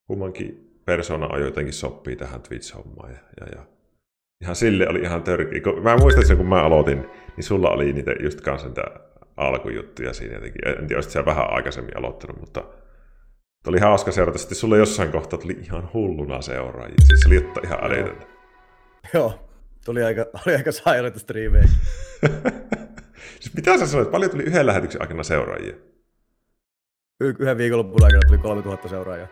Kummankin 0.08 0.63
persona 0.86 1.28
on 1.28 1.42
jotenkin 1.42 1.74
sopii 1.74 2.16
tähän 2.16 2.42
Twitch-hommaan. 2.42 3.12
Ja, 3.12 3.20
ja, 3.42 3.48
ja. 3.56 3.66
Ihan 4.42 4.56
sille 4.56 4.90
oli 4.90 5.00
ihan 5.00 5.24
törkeä. 5.24 5.62
Kun 5.62 5.84
Mä 5.84 5.98
muistan 5.98 6.26
sen, 6.26 6.38
kun 6.38 6.48
mä 6.48 6.64
aloitin, 6.64 7.06
niin 7.38 7.44
sulla 7.44 7.70
oli 7.70 7.94
niitä 7.94 8.12
just 8.24 8.42
kanssa 8.42 8.68
niitä 8.68 8.84
alkujuttuja 9.38 10.14
siinä 10.14 10.34
jotenkin. 10.36 10.68
En 10.68 10.88
tiedä, 10.88 10.98
olisit 10.98 11.26
vähän 11.26 11.50
aikaisemmin 11.50 11.98
aloittanut, 11.98 12.40
mutta 12.40 12.64
oli 13.68 13.80
hauska 13.80 14.12
seurata. 14.12 14.38
Sitten 14.38 14.58
sulla 14.58 14.78
jossain 14.78 15.12
kohtaa 15.12 15.40
tuli 15.40 15.54
ihan 15.64 15.90
hulluna 15.94 16.42
seuraajia. 16.42 16.96
Siis 17.08 17.20
se 17.20 17.28
oli 17.28 17.52
ihan 17.64 17.84
älytöntä. 17.84 18.26
Joo, 19.14 19.50
tuli 19.86 20.04
aika, 20.04 20.26
oli 20.48 20.56
aika 20.56 20.72
sairaita 20.72 21.20
striimejä. 21.20 21.64
siis 23.40 23.54
mitä 23.56 23.78
sä 23.78 23.88
sanoit? 23.88 24.12
Paljon 24.12 24.32
tuli 24.32 24.44
yhden 24.44 24.66
lähetyksen 24.66 25.02
aikana 25.02 25.24
seuraajia? 25.24 25.76
Y- 27.22 27.36
Yhden 27.40 27.58
viikonloppuun 27.58 28.04
aikana 28.04 28.22
tuli 28.28 28.38
3000 28.38 28.88
seuraajaa. 28.90 29.28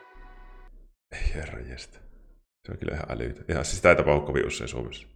Ei 1.12 1.34
herra 1.34 1.60
jestä. 1.60 2.00
Se 2.66 2.72
on 2.72 2.78
kyllä 2.78 2.96
ihan 2.96 3.12
älytön. 3.12 3.46
Ihan, 3.50 3.66
siis 3.66 3.82
tapahdu 3.82 4.22
kovin 4.22 4.48
usein 4.48 4.68
Suomessa. 4.68 5.08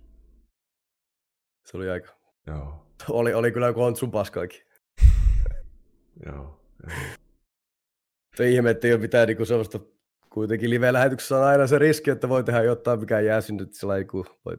Se 1.65 1.77
oli 1.77 1.89
aika... 1.89 2.15
Joo, 2.47 2.85
Oli, 3.09 3.33
oli 3.33 3.51
kyllä 3.51 3.73
kontsun 3.73 4.11
paskaakin. 4.11 4.61
joo. 6.25 6.65
Se 8.35 8.49
ihme, 8.49 8.69
että 8.69 8.87
ei 8.87 8.93
ole 8.93 9.01
mitään 9.01 9.27
niin 9.27 9.45
sellaista... 9.45 9.79
Kuitenkin 10.29 10.69
live-lähetyksessä 10.69 11.37
on 11.37 11.43
aina 11.43 11.67
se 11.67 11.79
riski, 11.79 12.11
että 12.11 12.29
voi 12.29 12.43
tehdä 12.43 12.63
jotain, 12.63 12.99
mikä 12.99 13.19
jää 13.19 13.41
sinne, 13.41 13.63
että 13.63 13.77
sillä 13.77 14.03
kun 14.03 14.25
voi 14.45 14.57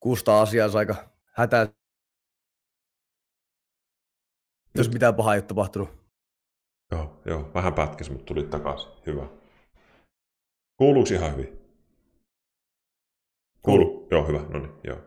kustaa 0.00 0.42
asiansa 0.42 0.78
aika 0.78 0.94
hätää. 1.34 1.68
Jos 4.74 4.92
mitään 4.92 5.14
pahaa 5.14 5.34
ei 5.34 5.38
ole 5.38 5.42
tapahtunut. 5.42 5.88
Joo, 6.90 7.22
joo, 7.24 7.50
vähän 7.54 7.74
pätkäs, 7.74 8.10
mutta 8.10 8.24
tuli 8.24 8.42
takaisin. 8.42 8.90
Hyvä. 9.06 9.41
Kuuluuko 10.76 11.14
ihan 11.14 11.32
hyvin? 11.32 11.58
Kuuluu. 13.62 14.08
Joo, 14.10 14.26
hyvä. 14.28 14.40
No 14.48 14.58
niin, 14.58 14.72
joo. 14.84 14.98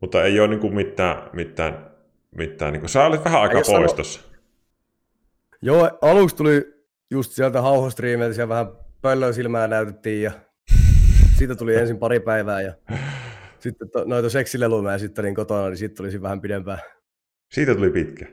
Mutta 0.00 0.24
ei 0.24 0.40
ole 0.40 0.48
niinku 0.48 0.70
mitään, 0.70 1.30
mitään, 1.32 1.90
mitään 2.36 2.72
niinku... 2.72 2.88
Sä 2.88 3.06
olet 3.06 3.24
vähän 3.24 3.42
aikaa 3.42 3.62
pois 3.66 3.94
tossa. 3.94 4.20
Joo, 5.62 5.98
aluksi 6.02 6.36
tuli 6.36 6.74
just 7.10 7.32
sieltä 7.32 7.62
hauhostriimeiltä, 7.62 8.34
siellä 8.34 8.48
vähän 8.48 8.72
pöllön 9.02 9.34
silmää 9.34 9.68
näytettiin 9.68 10.22
ja 10.22 10.32
siitä 11.38 11.54
tuli 11.54 11.74
ensin 11.80 11.98
pari 11.98 12.20
päivää 12.20 12.60
ja 12.60 12.72
sitten 13.58 13.90
to, 13.90 14.04
noita 14.04 14.30
seksileluja 14.30 14.82
mä 14.82 14.94
esittelin 14.94 15.34
kotona, 15.34 15.68
niin 15.68 15.76
siitä 15.76 15.94
tuli 15.94 16.22
vähän 16.22 16.40
pidempään. 16.40 16.78
Siitä 17.52 17.74
tuli 17.74 17.90
pitkä. 17.90 18.26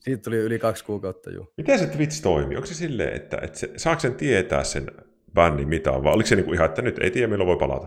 Siitä 0.00 0.22
tuli 0.22 0.36
yli 0.36 0.58
kaksi 0.58 0.84
kuukautta, 0.84 1.30
juu. 1.30 1.52
Miten 1.56 1.78
se 1.78 1.86
Twitch 1.86 2.22
toimii? 2.22 2.56
Onko 2.56 2.66
se 2.66 2.74
silleen, 2.74 3.16
että, 3.16 3.38
että 3.42 3.58
se, 3.58 3.70
saako 3.76 4.00
sen 4.00 4.14
tietää 4.14 4.64
sen 4.64 4.86
bändin 5.34 5.68
mitä 5.68 5.92
on, 5.92 6.04
vai 6.04 6.12
oliko 6.12 6.26
se 6.26 6.36
niinku 6.36 6.52
ihan, 6.52 6.66
että 6.66 6.82
nyt 6.82 6.98
ei 6.98 7.10
tiedä 7.10 7.28
milloin 7.28 7.48
voi 7.48 7.56
palata? 7.56 7.86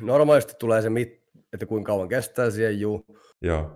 Normaalisti 0.00 0.54
tulee 0.58 0.82
se, 0.82 0.90
mit, 0.90 1.22
että 1.52 1.66
kuinka 1.66 1.92
kauan 1.92 2.08
kestää 2.08 2.50
siihen, 2.50 2.80
juu. 2.80 3.04
Joo, 3.42 3.70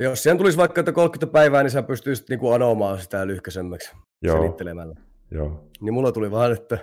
Jos 0.00 0.22
siihen 0.22 0.38
tulisi 0.38 0.58
vaikka 0.58 0.80
että 0.80 0.92
30 0.92 1.32
päivää, 1.32 1.62
niin 1.62 1.70
sä 1.70 1.82
pystyisit 1.82 2.28
niinku 2.28 2.50
anomaan 2.50 3.00
sitä 3.00 3.26
lyhkäisemmäksi 3.26 3.96
joo, 4.22 4.36
selittelemällä. 4.36 4.94
joo. 5.30 5.68
Niin 5.80 5.94
mulla 5.94 6.12
tuli 6.12 6.30
vaan, 6.30 6.52
että 6.52 6.78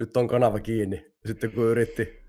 nyt 0.00 0.16
on 0.16 0.28
kanava 0.28 0.60
kiinni. 0.60 1.12
Sitten 1.26 1.52
kun 1.52 1.64
yritti 1.64 2.24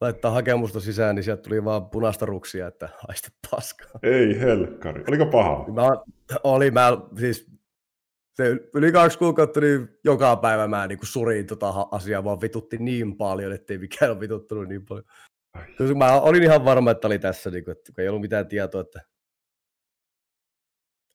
laittaa 0.00 0.30
hakemusta 0.30 0.80
sisään, 0.80 1.14
niin 1.14 1.24
sieltä 1.24 1.42
tuli 1.42 1.64
vaan 1.64 1.90
punaista 1.90 2.26
ruksia, 2.26 2.66
että 2.66 2.88
haista 3.08 3.28
paskaa. 3.50 4.00
Ei 4.02 4.40
helkkari. 4.40 5.04
Oliko 5.08 5.26
paha? 5.26 5.64
Mä, 5.72 5.90
oli, 6.44 6.70
mä 6.70 6.98
siis 7.18 7.46
se 8.36 8.50
yli 8.74 8.92
kaksi 8.92 9.18
kuukautta, 9.18 9.60
niin 9.60 9.88
joka 10.04 10.36
päivä 10.36 10.68
mä 10.68 10.86
niin 10.86 10.98
surin 11.02 11.46
tota 11.46 11.70
asiaa, 11.90 12.24
vaan 12.24 12.40
vitutti 12.40 12.76
niin 12.78 13.16
paljon, 13.16 13.52
ettei 13.52 13.78
mikään 13.78 14.10
ole 14.10 14.20
vituttunut 14.20 14.68
niin 14.68 14.86
paljon. 14.86 15.04
Ai. 15.54 15.66
Koska 15.78 15.94
mä 15.94 16.20
olin 16.20 16.42
ihan 16.42 16.64
varma, 16.64 16.90
että 16.90 17.06
oli 17.06 17.18
tässä, 17.18 17.50
niin 17.50 17.64
kuin, 17.64 17.72
että 17.72 17.92
kun 17.92 18.02
ei 18.02 18.08
ollut 18.08 18.20
mitään 18.20 18.48
tietoa, 18.48 18.80
että 18.80 19.00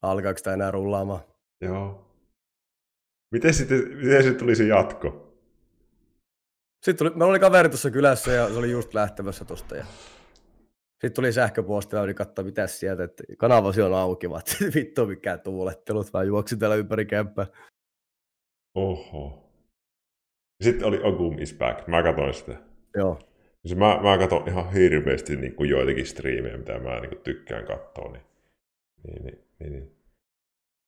alkaako 0.01 0.37
sitä 0.37 0.53
enää 0.53 0.71
rullaamaan. 0.71 1.21
Joo. 1.61 2.07
Miten 3.31 3.53
sitten, 3.53 3.97
miten 3.97 4.23
sitten 4.23 4.39
tuli 4.39 4.55
se 4.55 4.63
jatko? 4.63 5.33
Sitten 6.85 6.97
tuli, 6.97 7.09
meillä 7.09 7.31
oli 7.31 7.39
kaveri 7.39 7.69
tuossa 7.69 7.91
kylässä 7.91 8.31
ja 8.31 8.49
se 8.49 8.55
oli 8.55 8.71
just 8.71 8.93
lähtemässä 8.93 9.45
tosta. 9.45 9.75
Ja... 9.75 9.85
Sitten 11.01 11.13
tuli 11.13 11.33
sähköposti 11.33 11.95
ja 11.95 12.03
yritin 12.03 12.15
katsoa, 12.17 12.45
mitä 12.45 12.67
sieltä, 12.67 13.03
että 13.03 13.23
kanavasi 13.37 13.81
on 13.81 13.93
auki, 13.93 14.29
vaan 14.29 14.41
vittu 14.75 15.05
mikään 15.05 15.39
tuulettelut, 15.41 16.07
mä 16.13 16.23
juoksin 16.23 16.59
täällä 16.59 16.75
ympäri 16.75 17.05
kämppää. 17.05 17.47
Oho. 18.75 19.51
Sitten 20.63 20.87
oli 20.87 20.99
Ogum 21.03 21.39
is 21.39 21.53
back. 21.57 21.87
Mä 21.87 22.03
katsoin 22.03 22.33
sitä. 22.33 22.55
Joo. 22.95 23.19
Siis 23.65 23.77
mä, 23.77 23.99
mä 24.01 24.17
katson 24.17 24.47
ihan 24.47 24.73
hirveästi 24.73 25.35
niin 25.35 25.55
kuin 25.55 25.69
joitakin 25.69 26.05
striimejä, 26.05 26.57
mitä 26.57 26.79
mä 26.79 26.99
niin 26.99 27.09
kuin 27.09 27.21
tykkään 27.21 27.65
katsoa. 27.65 28.11
Niin, 28.11 28.23
niin, 29.03 29.23
niin, 29.25 29.39
niin, 29.59 29.73
niin. 29.73 29.95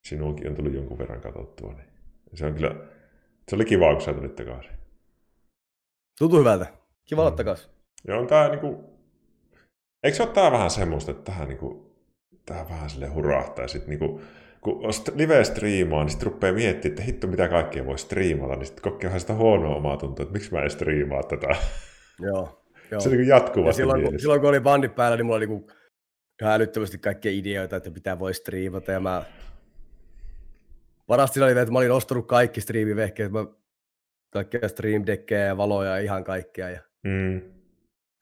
Sinullekin 0.07 0.47
on 0.49 0.55
tullut 0.55 0.73
jonkun 0.73 0.97
verran 0.97 1.21
katsottua. 1.21 1.73
Niin. 1.73 1.87
Se 2.33 2.45
on 2.45 2.53
kyllä, 2.53 2.75
se 3.49 3.55
oli 3.55 3.65
kiva, 3.65 3.93
kun 3.93 4.01
sä 4.01 4.13
tulit 4.13 4.35
takaisin. 4.35 4.71
Tuntuu 6.19 6.39
hyvältä. 6.39 6.65
Kiva 7.05 7.21
olla 7.21 7.31
Mm. 7.31 7.37
takaisin. 7.37 7.69
Ja 8.07 8.17
on 8.17 8.27
tää 8.27 8.49
niinku... 8.49 8.92
Eikö 10.03 10.17
se 10.17 10.23
ole 10.23 10.31
tää 10.31 10.51
vähän 10.51 10.69
semmoista, 10.69 11.11
että 11.11 11.31
tähän 11.31 11.47
niinku... 11.47 11.93
Tähän 12.45 12.69
vähän 12.69 12.89
sille 12.89 13.07
hurahtaa 13.07 13.63
ja 13.63 13.67
sit 13.67 13.87
niinku... 13.87 14.21
Kun 14.61 14.85
on 14.85 14.91
st- 14.91 15.15
live-striimaa, 15.15 16.03
niin 16.03 16.09
sitten 16.09 16.31
rupeaa 16.31 16.53
miettimään, 16.53 16.91
että 16.91 17.01
hitto 17.01 17.27
mitä 17.27 17.47
kaikkea 17.47 17.85
voi 17.85 17.97
striimata, 17.97 18.55
niin 18.55 18.65
sitten 18.65 18.83
kokee 18.83 19.07
vähän 19.07 19.19
sitä 19.19 19.33
huonoa 19.33 19.75
omaa 19.75 19.97
tuntua, 19.97 20.23
että 20.23 20.33
miksi 20.33 20.51
mä 20.51 20.61
en 20.61 20.69
striimaa 20.69 21.23
tätä. 21.23 21.47
Joo. 22.19 22.63
Joo. 22.91 23.01
Se 23.01 23.09
on 23.09 23.17
niin 23.17 23.27
Ja 23.27 23.35
jatkuvasti 23.35 23.81
silloin, 23.81 24.03
kun, 24.03 24.19
silloin 24.19 24.41
kun 24.41 24.49
oli 24.49 24.59
bandit 24.59 24.95
päällä, 24.95 25.17
niin 25.17 25.25
mulla 25.25 25.37
oli 25.37 25.47
niinku 25.47 25.71
ihan 26.41 26.53
älyttömästi 26.53 26.97
kaikkia 26.97 27.31
ideoita, 27.31 27.75
että 27.75 27.89
mitä 27.89 28.19
voi 28.19 28.33
striimata. 28.33 28.91
Ja 28.91 28.99
mä... 28.99 29.23
Parasta 31.07 31.45
oli, 31.45 31.51
että 31.51 31.71
mä 31.71 31.79
olin 31.79 31.91
ostanut 31.91 32.27
kaikki 32.27 32.61
striimivehkeet. 32.61 33.31
Mä... 33.31 33.45
Kaikkea 34.33 34.69
stream 34.69 35.03
deckejä 35.05 35.45
ja 35.45 35.57
valoja 35.57 35.89
ja 35.89 35.97
ihan 35.97 36.23
kaikkea. 36.23 36.69
Ja... 36.69 36.79
Mm. 37.03 37.41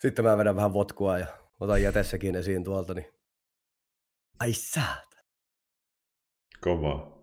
Sitten 0.01 0.25
mä 0.25 0.37
vedän 0.37 0.55
vähän 0.55 0.73
votkua 0.73 1.19
ja 1.19 1.25
otan 1.61 1.81
jätessäkin 1.81 2.35
esiin 2.35 2.63
tuolta. 2.63 2.93
Niin... 2.93 3.13
Ai 4.39 4.53
saata. 4.53 5.17
Kova. 6.61 7.21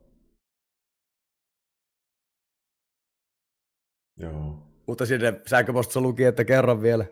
Joo. 4.16 4.68
Mutta 4.86 5.07
sinne 5.07 5.41
sähköpostissa 5.47 6.01
luki, 6.01 6.24
että 6.24 6.45
kerran 6.45 6.82
vielä. 6.82 7.07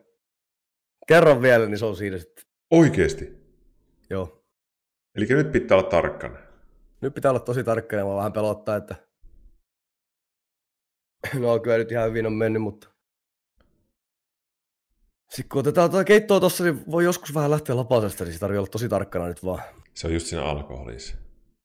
Kerran 1.07 1.43
vielä, 1.43 1.67
niin 1.67 1.79
se 1.79 1.85
on 1.85 1.97
siinä 1.97 2.19
sitten. 2.19 2.45
Oikeesti. 2.71 3.25
Joo. 4.11 4.45
Eli 5.15 5.27
nyt 5.27 5.53
pitää 5.53 5.79
olla 5.79 5.91
tarkkana. 5.91 6.39
Nyt 7.01 7.15
pitää 7.15 7.31
olla 7.31 7.41
tosi 7.41 7.65
tarkkana, 7.65 8.05
mä 8.05 8.17
vähän 8.17 8.33
pelottaa, 8.33 8.77
että 8.77 8.95
no 11.41 11.59
kyllä 11.59 11.79
nyt 11.79 11.93
ihan 11.93 12.09
hyvin 12.09 12.27
on 12.27 12.33
mennyt, 12.33 12.63
mutta 12.63 12.96
sitten 15.29 15.49
kun 15.49 15.61
otetaan 15.61 15.91
tuota 15.91 16.05
keittoa 16.05 16.41
tuossa, 16.41 16.65
niin 16.65 16.81
voi 16.91 17.05
joskus 17.05 17.35
vähän 17.35 17.51
lähteä 17.51 17.77
lapasesta, 17.77 18.25
niin 18.25 18.35
se 18.35 18.41
tarvii 18.41 18.59
olla 18.59 18.67
tosi 18.67 18.89
tarkkana 18.89 19.27
nyt 19.27 19.45
vaan. 19.45 19.63
Se 19.95 20.07
on 20.07 20.13
just 20.13 20.27
siinä 20.27 20.45
alkoholissa. 20.45 21.17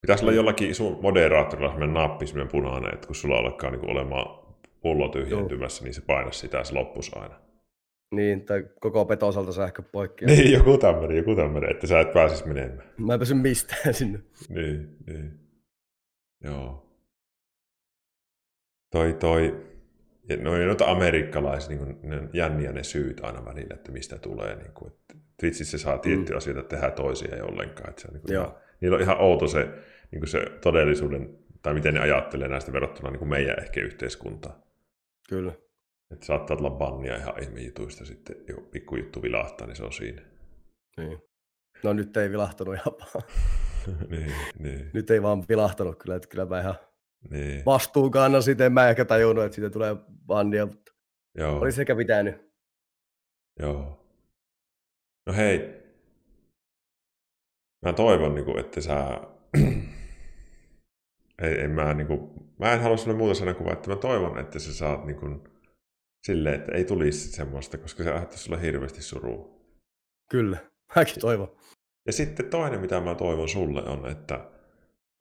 Pitäisi 0.02 0.26
olla 0.26 0.34
jollakin 0.34 0.76
sun 0.76 1.00
moderaattorilla 1.02 1.70
semmoinen 1.70 1.94
nappi, 1.94 2.28
semmoinen 2.28 2.52
punainen, 2.52 2.94
että 2.94 3.08
kun 3.08 3.16
sulla 3.16 3.38
alkaa 3.38 3.72
niin 3.72 3.90
olemaan 3.90 4.56
pullo 4.82 5.10
tyhjentymässä, 5.10 5.84
niin 5.84 5.94
se 5.94 6.02
paina 6.02 6.32
sitä 6.32 6.58
ja 6.58 6.64
se 6.64 6.74
loppus 6.74 7.18
aina. 7.18 7.40
Niin, 8.16 8.46
tai 8.46 8.66
koko 8.80 9.06
petosalta 9.06 9.52
sähkö 9.52 9.82
poikki. 9.82 10.26
Niin, 10.26 10.52
joku 10.52 10.78
tämmöinen, 10.78 11.18
joku 11.18 11.36
tämmöinen, 11.36 11.72
että 11.72 11.88
sä 11.88 12.00
et 12.00 12.14
pääsisi 12.14 12.48
menemään. 12.48 12.84
Mä 12.98 13.14
en 13.14 13.20
päässyt 13.20 13.42
mistään 13.42 13.94
sinne. 13.94 14.20
Niin, 14.50 14.98
niin. 15.08 15.40
Joo. 16.44 16.86
Toi, 18.92 19.14
toi. 19.14 19.71
Ja 20.30 20.38
noin 20.38 20.68
noita 20.68 20.86
amerikkalaisia, 20.86 21.78
niin 21.78 21.98
ne 22.04 22.20
on 22.20 22.30
jänniä 22.34 22.72
ne 22.72 22.84
syyt 22.84 23.20
aina 23.24 23.46
välillä, 23.46 23.76
että 23.76 23.92
mistä 23.92 24.18
tulee. 24.18 24.56
Niin 24.56 24.72
kuin, 24.74 24.92
että 24.92 25.16
Twitchissä 25.40 25.78
saa 25.78 25.98
tiettyjä 25.98 26.36
mm. 26.36 26.38
asioita 26.38 26.64
tehdä 26.64 26.92
toisia 26.92 27.36
ei 27.36 27.42
ollenkaan. 27.42 27.90
Että 27.90 28.02
se 28.02 28.08
on 28.08 28.14
niin 28.14 28.22
kuin 28.22 28.34
ihan, 28.34 28.54
niillä 28.82 28.96
on 28.96 29.02
ihan 29.02 29.20
outo 29.20 29.48
se, 29.48 29.70
niin 30.12 30.20
kuin 30.20 30.30
se 30.30 30.46
todellisuuden, 30.62 31.38
tai 31.62 31.74
miten 31.74 31.94
ne 31.94 32.00
ajattelee 32.00 32.48
näistä 32.48 32.74
verrattuna 32.74 33.12
niin 33.12 33.20
kuin 33.20 33.30
meidän 33.30 33.60
ehkä 33.60 33.82
yhteiskuntaa. 33.82 34.62
Kyllä. 35.30 35.54
Että 36.12 36.26
saattaa 36.26 36.58
olla 36.58 36.70
bannia 36.70 37.18
ihan 37.18 37.44
ihmejutuista 37.44 38.06
sitten, 38.06 38.36
joku 38.48 38.62
pikkujuttu 38.62 39.22
vilahtaa, 39.22 39.68
niin 39.68 39.76
se 39.76 39.84
on 39.84 39.94
siinä. 39.94 40.22
Niin. 40.98 41.22
No 41.84 41.94
nyt 41.94 42.18
ei 42.18 42.32
vilahtanut 42.32 42.76
ihan 42.76 42.94
vaan. 43.14 43.24
niin, 44.12 44.34
niin, 44.60 44.90
Nyt 44.94 45.12
ei 45.12 45.22
vaan 45.22 45.44
vilahtanut 45.50 46.04
kyllä, 46.04 46.16
että 46.16 46.28
kyllä 46.28 46.46
mä 46.46 46.60
ihan 46.62 46.76
niin. 47.30 47.66
vastuun 47.66 48.12
kannan 48.12 48.44
siitä, 48.44 48.66
en 48.66 48.74
mä 48.74 48.90
ehkä 48.90 49.06
tajunnut, 49.06 49.46
että 49.46 49.56
siitä 49.56 49.70
tulee 49.70 49.96
bandia, 50.26 50.66
mutta 50.66 50.92
Joo. 51.38 51.60
oli 51.60 51.72
sekä 51.72 51.96
pitänyt. 51.96 52.52
Joo. 53.60 54.08
No 55.28 55.34
hei. 55.34 55.82
Mä 57.86 57.94
toivon, 57.94 58.36
niin 58.36 58.46
kuin, 58.46 58.60
että 58.60 58.82
sä... 58.82 59.20
ei, 61.44 61.54
ei 61.54 61.68
mä, 61.68 61.94
niin 61.94 62.08
kuin... 62.08 62.32
mä 62.60 62.74
en 62.74 62.82
halua 62.82 62.98
sanoa 62.98 63.18
muuta 63.18 63.34
sanoa 63.34 63.54
kuin, 63.54 63.74
että 63.74 63.90
mä 63.90 63.96
toivon, 63.96 64.40
että 64.40 64.60
sä 64.60 64.74
saat 64.74 65.06
niin 65.06 65.20
kuin... 65.20 65.44
silleen, 66.28 66.56
että 66.56 66.72
ei 66.72 66.86
tulisi 66.86 67.32
semmoista, 67.32 67.78
koska 67.78 68.04
se 68.04 68.12
aiheuttaisi 68.12 68.44
sulle 68.44 68.62
hirveästi 68.62 69.02
surua. 69.02 69.62
Kyllä, 70.32 70.58
mäkin 70.96 71.20
toivon. 71.22 71.56
Ja 72.06 72.14
sitten 72.14 72.50
toinen, 72.50 72.82
mitä 72.82 73.02
mä 73.02 73.16
toivon 73.16 73.50
sulle, 73.50 73.84
on, 73.84 74.12
että 74.12 74.52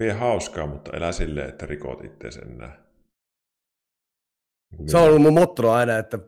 vie 0.01 0.13
hauskaa, 0.13 0.67
mutta 0.67 0.97
elä 0.97 1.13
silleen, 1.13 1.49
että 1.49 1.67
rikot 1.67 2.05
itseäsi 2.05 2.41
enää. 2.41 2.83
Niin 4.79 4.89
Se 4.89 4.97
on 4.97 5.05
ollut 5.05 5.23
mun 5.23 5.35
motto 5.35 5.71
aina, 5.71 5.99
että 5.99 6.19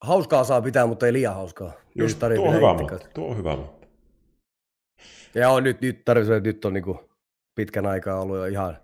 hauskaa 0.00 0.44
saa 0.44 0.62
pitää, 0.62 0.86
mutta 0.86 1.06
ei 1.06 1.12
liian 1.12 1.34
hauskaa. 1.34 1.72
Just, 1.94 2.18
tuo 2.18 2.48
on 2.48 2.54
hyvä 2.54 2.72
itse 2.72 2.82
motto. 2.82 3.08
Tuo 3.14 3.28
on 3.28 3.36
hyvä 3.36 3.56
motto. 3.56 3.88
Ja 5.34 5.50
on, 5.50 5.64
nyt, 5.64 5.80
nyt 5.80 6.04
tarvitsee, 6.04 6.40
nyt 6.40 6.64
on 6.64 6.72
niinku 6.72 7.10
pitkän 7.54 7.86
aikaa 7.86 8.20
ollut 8.20 8.36
jo 8.36 8.44
ihan, 8.44 8.76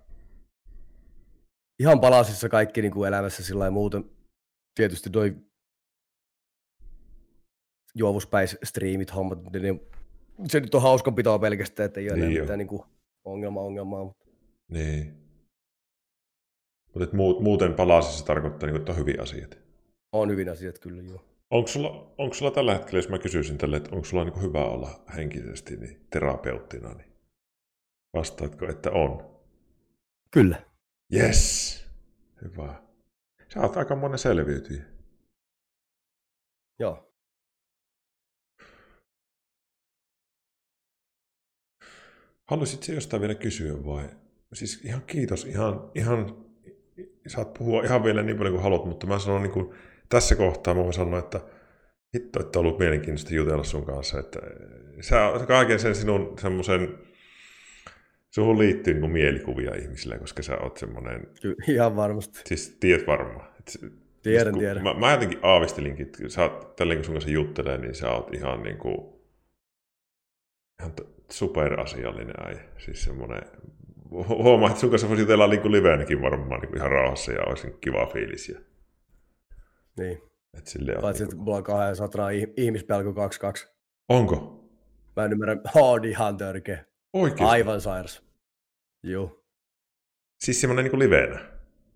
ihan 1.78 2.00
palasissa 2.00 2.48
kaikki 2.48 2.82
niinku 2.82 3.04
elämässä 3.04 3.42
sillä 3.44 3.70
muuten. 3.70 4.04
Tietysti 4.74 5.10
noi 5.10 5.36
juovuspäis 7.94 8.58
striimit, 8.64 9.14
hommat, 9.14 9.38
niin 9.52 9.80
se 10.48 10.60
nyt 10.60 10.74
on 10.74 10.82
hauskanpitoa 10.82 11.38
pelkästään, 11.38 11.86
että 11.86 12.00
ei 12.00 12.10
ole 12.10 12.18
Niin 12.18 12.40
mitään 12.40 12.58
niinku 12.58 12.86
ongelma 13.24 13.60
ongelmaa. 13.60 14.23
Niin. 14.68 15.24
Mutta 16.94 17.16
muuten 17.40 17.74
palasissa 17.74 18.26
tarkoittaa, 18.26 18.66
niin 18.66 18.72
kuin, 18.72 18.80
että 18.80 18.92
on 18.92 18.98
hyviä 18.98 19.22
asiat. 19.22 19.58
On 20.12 20.30
hyvin 20.30 20.48
asiat 20.48 20.78
kyllä, 20.78 21.02
joo. 21.02 21.24
Onko 21.50 21.68
sulla, 21.68 22.14
onko 22.18 22.34
sulla 22.34 22.50
tällä 22.50 22.72
hetkellä, 22.72 22.98
jos 22.98 23.08
mä 23.08 23.18
kysyisin 23.18 23.58
tälle, 23.58 23.76
että 23.76 23.90
onko 23.92 24.04
sulla 24.04 24.24
niin 24.24 24.42
hyvä 24.42 24.64
olla 24.64 25.04
henkisesti 25.16 25.76
niin 25.76 26.06
terapeuttina, 26.10 26.94
niin 26.94 27.12
vastaatko, 28.14 28.68
että 28.68 28.90
on? 28.90 29.40
Kyllä. 30.30 30.62
Yes! 31.14 31.84
Hyvä. 32.42 32.82
Sä 33.54 33.60
oot 33.60 33.76
aika 33.76 33.96
monen 33.96 34.18
selviytyjä. 34.18 34.84
Joo. 36.78 37.14
Haluaisitko 42.48 42.92
jostain 42.92 43.20
vielä 43.20 43.34
kysyä 43.34 43.84
vai? 43.84 44.23
Siis 44.54 44.84
ihan 44.84 45.02
kiitos, 45.06 45.44
ihan, 45.44 45.90
ihan, 45.94 46.36
saat 47.26 47.54
puhua 47.54 47.82
ihan 47.84 48.04
vielä 48.04 48.22
niin 48.22 48.36
paljon 48.36 48.54
kuin 48.54 48.62
haluat, 48.62 48.84
mutta 48.84 49.06
mä 49.06 49.18
sanon 49.18 49.42
niin 49.42 49.52
kuin, 49.52 49.74
tässä 50.08 50.34
kohtaa 50.34 50.74
mä 50.74 50.82
voin 50.82 50.92
sanoa, 50.92 51.18
että 51.18 51.40
hitto, 52.14 52.40
että 52.40 52.58
on 52.58 52.66
ollut 52.66 52.78
mielenkiintoista 52.78 53.34
jutella 53.34 53.64
sun 53.64 53.86
kanssa, 53.86 54.20
että 54.20 54.40
sä 55.00 55.28
oot 55.28 55.46
kaiken 55.46 55.78
sen 55.78 55.94
sinun 55.94 56.38
semmoisen, 56.40 56.98
suhun 58.30 58.58
liittyy 58.58 58.94
niin 58.94 59.00
kuin 59.00 59.12
mielikuvia 59.12 59.74
ihmisille, 59.74 60.18
koska 60.18 60.42
sä 60.42 60.58
oot 60.58 60.76
semmoinen, 60.76 61.26
ihan 61.68 61.96
varmasti. 61.96 62.40
siis 62.44 62.76
tiedät 62.80 63.06
varmaan. 63.06 63.48
Tiedän, 64.22 64.52
kun 64.52 64.60
tiedän. 64.60 64.82
Mä, 64.82 64.94
mä 64.94 65.12
jotenkin 65.12 65.38
aavistelinkin, 65.42 66.06
että 66.06 66.28
sä 66.28 66.42
oot, 66.42 66.76
tälleen 66.76 66.98
kun 66.98 67.04
sun 67.04 67.14
kanssa 67.14 67.30
juttelee, 67.30 67.78
niin 67.78 67.94
sä 67.94 68.10
oot 68.10 68.34
ihan 68.34 68.62
niin 68.62 68.78
kuin, 68.78 68.96
ihan 70.80 70.92
superasiallinen 71.30 72.46
äijä. 72.46 72.62
Siis 72.78 73.04
semmoinen, 73.04 73.42
huomaa, 74.28 74.68
että 74.68 74.80
sun 74.80 74.90
kanssa 74.90 75.08
voisi 75.08 75.22
jutella 75.22 75.46
niin 75.46 75.72
liveenäkin 75.72 76.22
varmaan 76.22 76.60
niin 76.60 76.76
ihan 76.76 76.90
rauhassa 76.90 77.32
ja 77.32 77.42
olisi 77.46 77.70
kiva 77.80 78.06
fiilis. 78.06 78.48
Ja, 78.48 78.60
Niin. 79.98 80.22
että 80.58 80.70
silleen, 80.70 81.00
Paitsi, 81.00 81.22
niin 81.22 81.26
että 81.26 81.36
kuin, 81.36 81.44
mulla 81.44 81.56
on 81.56 81.64
200 81.64 82.30
ih- 82.30 82.52
ihmispelko 82.56 83.12
22. 83.12 83.68
onko? 84.08 84.64
Mä 85.16 85.24
en 85.24 85.32
ymmärrä, 85.32 85.56
on 85.74 86.04
ihan 86.04 86.36
törkeä. 86.36 86.84
Oikein? 87.12 87.48
Aivan 87.48 87.80
sairas. 87.80 88.22
Joo, 89.02 89.40
Siis 90.44 90.60
semmoinen 90.60 90.84
niin 90.84 90.98
liveenä, 90.98 91.40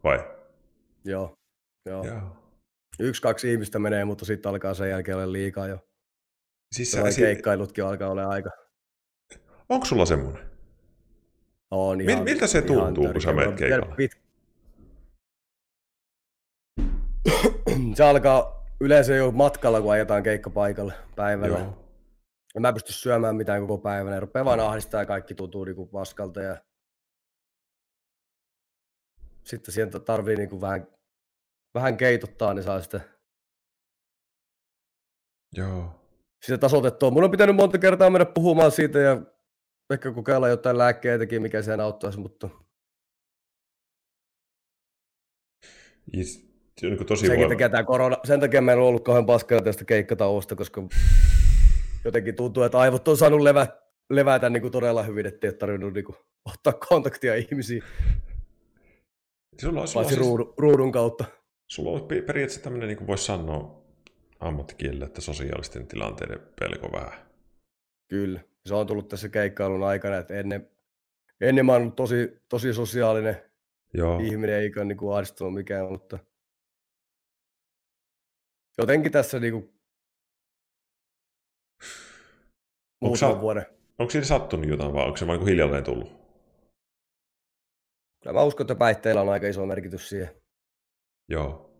vai? 0.05 0.19
joo. 1.05 1.35
joo. 1.87 2.05
Joo. 2.07 2.21
Yksi, 3.01 3.23
kaksi 3.23 3.53
ihmistä 3.53 3.79
menee, 3.79 4.05
mutta 4.05 4.25
sitten 4.25 4.51
alkaa 4.51 4.75
sen 4.75 4.91
jälkeen 4.91 5.16
olla 5.16 5.33
liikaa 5.33 5.66
jo. 5.66 5.79
Siis 6.75 6.91
sä, 6.93 7.11
si- 7.11 7.21
keikkailutkin 7.21 7.85
alkaa 7.85 8.11
olla 8.11 8.27
aika. 8.29 8.51
onko 9.69 9.87
sulla 9.87 10.07
semmoinen? 10.07 10.47
On 11.71 12.01
ihan, 12.01 12.25
miltä 12.25 12.47
se 12.47 12.59
ihan 12.59 12.71
tuntuu, 12.71 13.12
kun 13.12 13.23
sä 13.23 13.33
menet 13.33 13.57
keikalle? 13.57 13.95
pit- 13.95 14.19
se 17.95 18.05
alkaa 18.05 18.66
yleensä 18.81 19.14
jo 19.14 19.31
matkalla, 19.31 19.81
kun 19.81 19.93
ajetaan 19.93 20.23
keikkapaikalle 20.23 20.95
päivällä. 21.16 21.59
Joo. 21.59 21.85
Ja 22.55 22.61
mä 22.61 22.69
en 22.69 22.75
pysty 22.75 22.93
syömään 22.93 23.37
mitään 23.37 23.61
koko 23.61 23.79
päivänä. 23.79 24.16
Ja 24.16 24.21
rupeaa 24.21 24.45
vaan 24.45 24.61
ahdistaa 24.61 25.01
ja 25.01 25.07
kaikki 25.07 25.35
tuntuu 25.35 25.64
niinku 25.64 25.87
paskalta. 25.87 26.41
Ja... 26.41 26.57
sitten 29.45 29.75
sieltä 29.75 30.01
tarvii 30.01 30.37
niin 30.37 30.49
kuin 30.49 30.61
vähän, 30.61 30.87
vähän 31.75 31.97
keitottaa, 31.97 32.55
niin 32.55 32.62
saa 32.62 32.81
sitten 32.81 33.01
Joo. 35.57 36.01
sitä 36.43 36.59
tasoitettua. 36.59 37.11
Mun 37.11 37.25
on 37.25 37.31
pitänyt 37.31 37.57
monta 37.57 37.79
kertaa 37.79 38.11
mennä 38.11 38.25
puhumaan 38.25 38.71
siitä 38.71 38.99
ja 38.99 39.23
ehkä 39.91 40.12
kokeilla 40.12 40.49
jotain 40.49 40.78
lääkkeitäkin, 40.78 41.43
mikä 41.43 41.62
sen 41.62 41.80
auttaisi, 41.80 42.18
mutta 42.18 42.49
Is, 46.12 46.49
se 46.80 46.86
on 46.86 46.93
niin 46.93 47.07
tosi 47.07 47.26
senkin 47.26 47.49
takia 47.49 47.68
tämä 47.68 47.84
korona, 47.84 48.16
sen 48.24 48.41
takia 48.41 48.62
meillä 48.62 48.82
on 48.82 48.89
ollut 48.89 49.05
kauhean 49.05 49.26
paskaa 49.26 49.62
tästä 49.62 49.84
keikkatauosta, 49.84 50.57
koska 50.57 50.82
jotenkin 52.05 52.34
tuntuu, 52.36 52.62
että 52.62 52.78
aivot 52.78 53.09
on 53.09 53.16
saanut 53.16 53.41
levä, 53.41 53.66
levätä 54.11 54.51
niin 54.51 54.61
kuin 54.61 54.72
todella 54.72 55.03
hyvin, 55.03 55.26
ettei 55.26 55.49
ole 55.49 55.57
tarvinnut 55.57 55.95
niin 55.95 56.05
kuin 56.05 56.16
ottaa 56.45 56.72
kontaktia 56.89 57.34
ihmisiin, 57.34 57.82
Sulla, 59.61 59.80
on- 59.80 59.89
sulla, 59.89 60.01
on 60.01 60.05
paitsi 60.05 60.14
siis, 60.14 60.26
ruudun, 60.26 60.55
ruudun 60.59 60.93
kautta. 60.93 61.24
sulla 61.70 61.91
on 61.91 62.09
pe- 62.09 62.22
periaatteessa 62.22 62.62
tämmöinen, 62.62 62.89
niin 62.89 62.99
kuin 62.99 63.07
voisi 63.09 63.24
sanoa 63.24 63.82
ammattikielellä, 64.41 65.07
että 65.07 65.20
sosiaalisten 65.20 65.86
tilanteiden 65.86 66.41
pelko 66.61 66.93
vähän. 66.93 67.18
Kyllä. 68.11 68.41
Se 68.69 68.75
on 68.75 68.87
tullut 68.87 69.09
tässä 69.09 69.29
keikkailun 69.29 69.83
aikana, 69.83 70.16
että 70.16 70.35
ennen, 70.35 70.71
ennen 71.41 71.66
mä 71.66 71.73
oon 71.73 71.83
ollut 71.83 71.97
tosi, 71.97 72.43
tosi 72.49 72.75
sosiaalinen 72.75 73.43
Joo. 73.95 74.21
ihminen, 74.21 74.57
eikä 74.57 74.85
niin 74.85 74.99
kuin 74.99 75.14
ahdistunut 75.14 75.55
mikään, 75.55 75.89
mutta 75.93 76.19
jotenkin 78.79 79.12
tässä 79.12 79.41
niin 79.41 79.53
kuin 79.53 79.79
Onko 83.01 83.16
sä- 83.16 83.27
muutaman 83.27 83.43
vuoden. 83.43 83.66
Onko 83.99 84.11
siinä 84.11 84.27
sattunut 84.27 84.69
jotain 84.69 84.93
vai 84.93 85.05
onko 85.05 85.16
se 85.16 85.27
vaan 85.27 85.39
niin 85.39 85.49
hiljalleen 85.49 85.85
tullut? 85.85 86.09
Kyllä 88.23 88.33
mä 88.33 88.43
uskon, 88.43 88.64
että 88.64 88.75
päihteillä 88.75 89.21
on 89.21 89.29
aika 89.29 89.47
iso 89.47 89.66
merkitys 89.66 90.09
siihen. 90.09 90.43
Joo. 91.29 91.71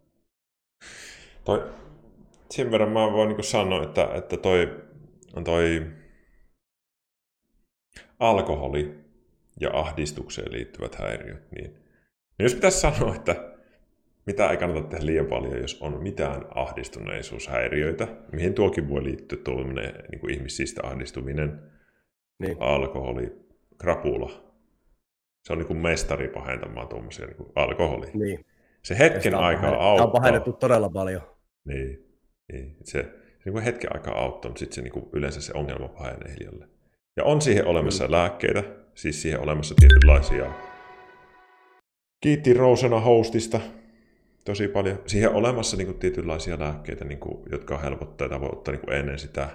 Toi, 1.45 1.71
sen 2.51 2.71
verran 2.71 2.93
mä 2.93 3.13
voin 3.13 3.29
niin 3.29 3.45
sanoa, 3.45 3.83
että, 3.83 4.09
että 4.15 4.37
toi, 4.37 4.85
on 5.37 5.45
toi 5.45 5.87
alkoholi 8.19 8.99
ja 9.61 9.71
ahdistukseen 9.73 10.53
liittyvät 10.53 10.95
häiriöt, 10.95 11.51
niin, 11.51 11.71
niin 11.75 12.45
jos 12.45 12.55
pitäisi 12.55 12.81
sanoa, 12.81 13.15
että 13.15 13.53
mitä 14.27 14.51
ei 14.51 14.57
kannata 14.57 14.89
tehdä 14.89 15.07
liian 15.07 15.27
paljon, 15.27 15.59
jos 15.61 15.83
on 15.83 16.03
mitään 16.03 16.45
ahdistuneisuushäiriöitä, 16.55 18.09
mihin 18.33 18.55
tuokin 18.55 18.89
voi 18.89 19.05
liittyä 19.05 19.39
tuollainen 19.45 19.95
niin 20.11 20.21
kuin 20.21 20.35
ihmisistä 20.35 20.81
ahdistuminen, 20.87 21.61
Niin. 22.39 22.57
alkoholi, 22.61 23.37
krapula. 23.79 24.31
Se 25.45 25.53
on 25.53 25.59
niin 25.59 25.67
kuin 25.67 25.79
mestari 25.79 26.29
pahentamaan 26.29 26.89
tuommoisia 26.89 27.27
niin 27.27 27.37
kuin 27.37 27.53
alkoholi. 27.55 28.11
niin. 28.15 28.45
Se 28.83 28.99
hetken 28.99 29.35
on 29.35 29.45
aikaa 29.45 29.63
pahennettu- 29.63 29.83
auttaa. 29.83 29.97
Sitä 29.97 30.05
on 30.05 30.13
pahennettu 30.13 30.53
todella 30.53 30.91
paljon. 30.91 31.23
Niin, 31.65 32.05
niin. 32.53 32.77
Se, 32.85 33.03
se 33.03 33.09
niin 33.45 33.53
kuin 33.53 33.65
hetken 33.65 33.95
aikaa 33.95 34.19
auttaa, 34.23 34.49
mutta 34.49 34.59
sitten 34.59 34.75
se 34.75 34.83
niin 34.83 34.93
kuin 34.93 35.07
yleensä 35.13 35.41
se 35.41 35.53
ongelma 35.55 35.89
pahenee 35.89 36.35
hiljalle. 36.39 36.69
Ja 37.19 37.25
on 37.25 37.41
siihen 37.41 37.67
olemassa 37.67 38.05
Kyllä. 38.05 38.19
lääkkeitä, 38.19 38.63
siis 38.95 39.23
siihen 39.23 39.41
olemassa 39.41 39.75
tietynlaisia. 39.81 40.53
Kiitti 42.21 42.55
Rousena 42.55 43.01
hostista 43.01 43.61
tosi 44.45 44.69
paljon. 44.69 45.03
Siihen 45.07 45.31
on 45.31 45.37
olemassa 45.37 45.77
niin 45.77 45.87
kuin, 45.87 45.99
tietynlaisia 45.99 46.59
lääkkeitä, 46.59 47.05
niin 47.05 47.19
kuin, 47.19 47.43
jotka 47.51 47.79
helpottaa 47.79 48.29
tai 48.29 48.41
voi 48.41 48.49
ottaa 48.53 48.73
niin 48.73 48.81
kuin, 48.81 48.97
ennen 48.97 49.19
sitä. 49.19 49.49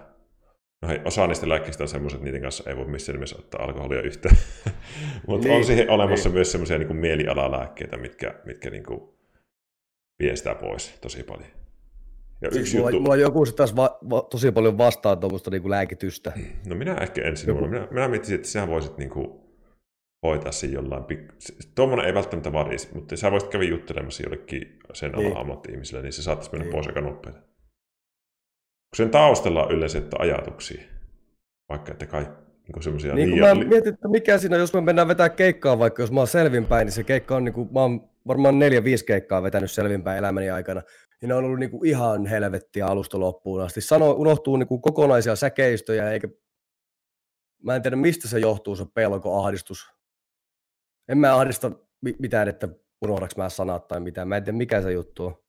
No 0.82 0.88
hei, 0.88 1.00
osa 1.06 1.28
niistä 1.28 1.50
lääkkeistä 1.50 1.84
on 1.84 1.88
semmoiset, 1.88 2.18
että 2.18 2.26
niiden 2.26 2.42
kanssa 2.42 2.70
ei 2.70 2.76
voi 2.76 2.86
missään 2.86 3.16
nimessä 3.16 3.36
ottaa 3.40 3.64
alkoholia 3.64 4.02
yhtään. 4.02 4.38
Mutta 5.28 5.48
Niin, 5.48 5.58
on 5.58 5.66
siihen 5.66 5.90
olemassa 5.90 6.30
niin. 6.30 6.34
myös 6.34 6.52
semmoisia 6.52 6.78
niin 6.78 6.96
mielialalääkkeitä, 6.96 7.98
mitkä, 7.98 8.36
mitkä 8.46 8.70
niin 8.70 8.84
kuin, 8.84 9.02
vie 10.20 10.36
sitä 10.36 10.56
pois 10.56 10.98
tosi 11.02 11.24
paljon. 11.24 11.63
Ja 12.42 12.52
Siis 12.52 12.62
yksi 12.62 12.78
mulla, 12.78 12.90
juttu, 12.90 13.02
mulla 13.02 13.16
joku 13.16 13.46
se 13.46 13.56
taas 13.56 13.76
va, 13.76 13.98
va, 14.10 14.22
tosi 14.22 14.52
paljon 14.52 14.78
vastaa 14.78 15.16
tuommoista 15.16 15.52
niin 15.52 15.70
lääkitystä. 15.70 16.32
no 16.68 16.76
minä 16.76 16.96
ehkä 17.02 17.22
ensin, 17.22 17.48
Joku- 17.48 17.68
minä, 17.68 17.88
minä 17.92 18.08
miettisin, 18.08 18.36
että 18.36 18.48
sinä 18.48 18.68
voisit 18.68 18.98
niinku 18.98 19.44
hoitaa 20.26 20.52
sen 20.52 20.74
jollain, 20.74 21.04
pik... 21.04 21.20
tuommoinen 21.76 22.06
ei 22.08 22.14
välttämättä 22.14 22.54
vaadisi, 22.54 22.90
mutta 22.94 23.16
sä 23.18 23.32
voisit 23.32 23.50
käydä 23.50 23.66
juttelemassa 23.66 24.24
jollekin 24.24 24.80
sen 24.94 25.16
alan 25.16 25.26
Niin. 25.26 25.38
ammatti-ihmiselle, 25.38 26.02
niin 26.04 26.14
se 26.14 26.22
saattaisi 26.24 26.52
mennä 26.52 26.64
Niin. 26.66 26.74
pois 26.74 26.88
aika 26.88 27.02
nopeasti. 27.02 27.42
Kun 27.42 28.98
sen 28.98 29.10
taustalla 29.10 29.64
on 29.66 29.72
yleensä 29.72 29.98
että 29.98 30.18
ajatuksia, 30.20 30.82
vaikka 31.70 31.92
että 31.92 32.06
kai 32.06 32.28
niinku 32.68 32.82
semmoisia 32.82 33.16
Niin 33.16 33.30
kun 33.30 33.40
mä 33.40 33.56
mietin, 33.56 33.94
että 33.94 34.08
mikä 34.08 34.38
siinä, 34.38 34.58
jos 34.58 34.74
me 34.74 34.82
mennään 34.82 35.08
vetää 35.08 35.30
keikkaa, 35.30 35.80
vaikka 35.80 36.04
jos 36.04 36.12
mä 36.12 36.20
oon 36.20 36.28
selvinpäin, 36.28 36.86
niin 36.86 36.94
se 36.94 37.04
keikka 37.04 37.36
on, 37.36 37.44
niin 37.46 37.54
kuin, 37.54 37.70
mä 37.74 37.80
oon 37.80 38.10
varmaan 38.28 38.60
neljä, 38.60 38.84
viisi 38.84 39.06
keikkaa 39.06 39.44
vetänyt 39.44 39.72
selvinpäin 39.72 40.18
elämäni 40.18 40.50
aikana. 40.50 40.82
Ja 41.22 41.28
ne 41.28 41.34
on 41.34 41.44
ollut 41.44 41.60
niin 41.60 41.72
kuin 41.72 41.90
ihan 41.90 42.26
helvettiä 42.26 42.86
alusta 42.86 43.20
loppuun 43.20 43.62
asti. 43.62 43.82
Sano, 43.82 44.12
unohtuu 44.12 44.58
niin 44.58 44.68
kuin 44.68 44.82
kokonaisia 44.82 45.36
säkeistöjä, 45.36 46.12
eikä... 46.12 46.28
Mä 47.64 47.76
en 47.76 47.82
tiedä, 47.82 47.96
mistä 47.96 48.28
se 48.28 48.40
johtuu, 48.40 48.76
se 48.76 48.86
pelko, 48.94 49.44
ahdistus. 49.44 49.88
En 51.08 51.18
mä 51.18 51.36
ahdista 51.36 51.72
mi- 52.02 52.16
mitään, 52.20 52.48
että 52.48 52.70
unohdaks 53.02 53.38
mä 53.38 53.50
sanat 53.50 53.88
tai 53.88 54.00
mitään. 54.00 54.28
Mä 54.28 54.38
en 54.38 54.44
tiedä, 54.44 54.58
mikä 54.58 54.82
se 54.82 54.92
juttu 54.92 55.26
on. 55.26 55.44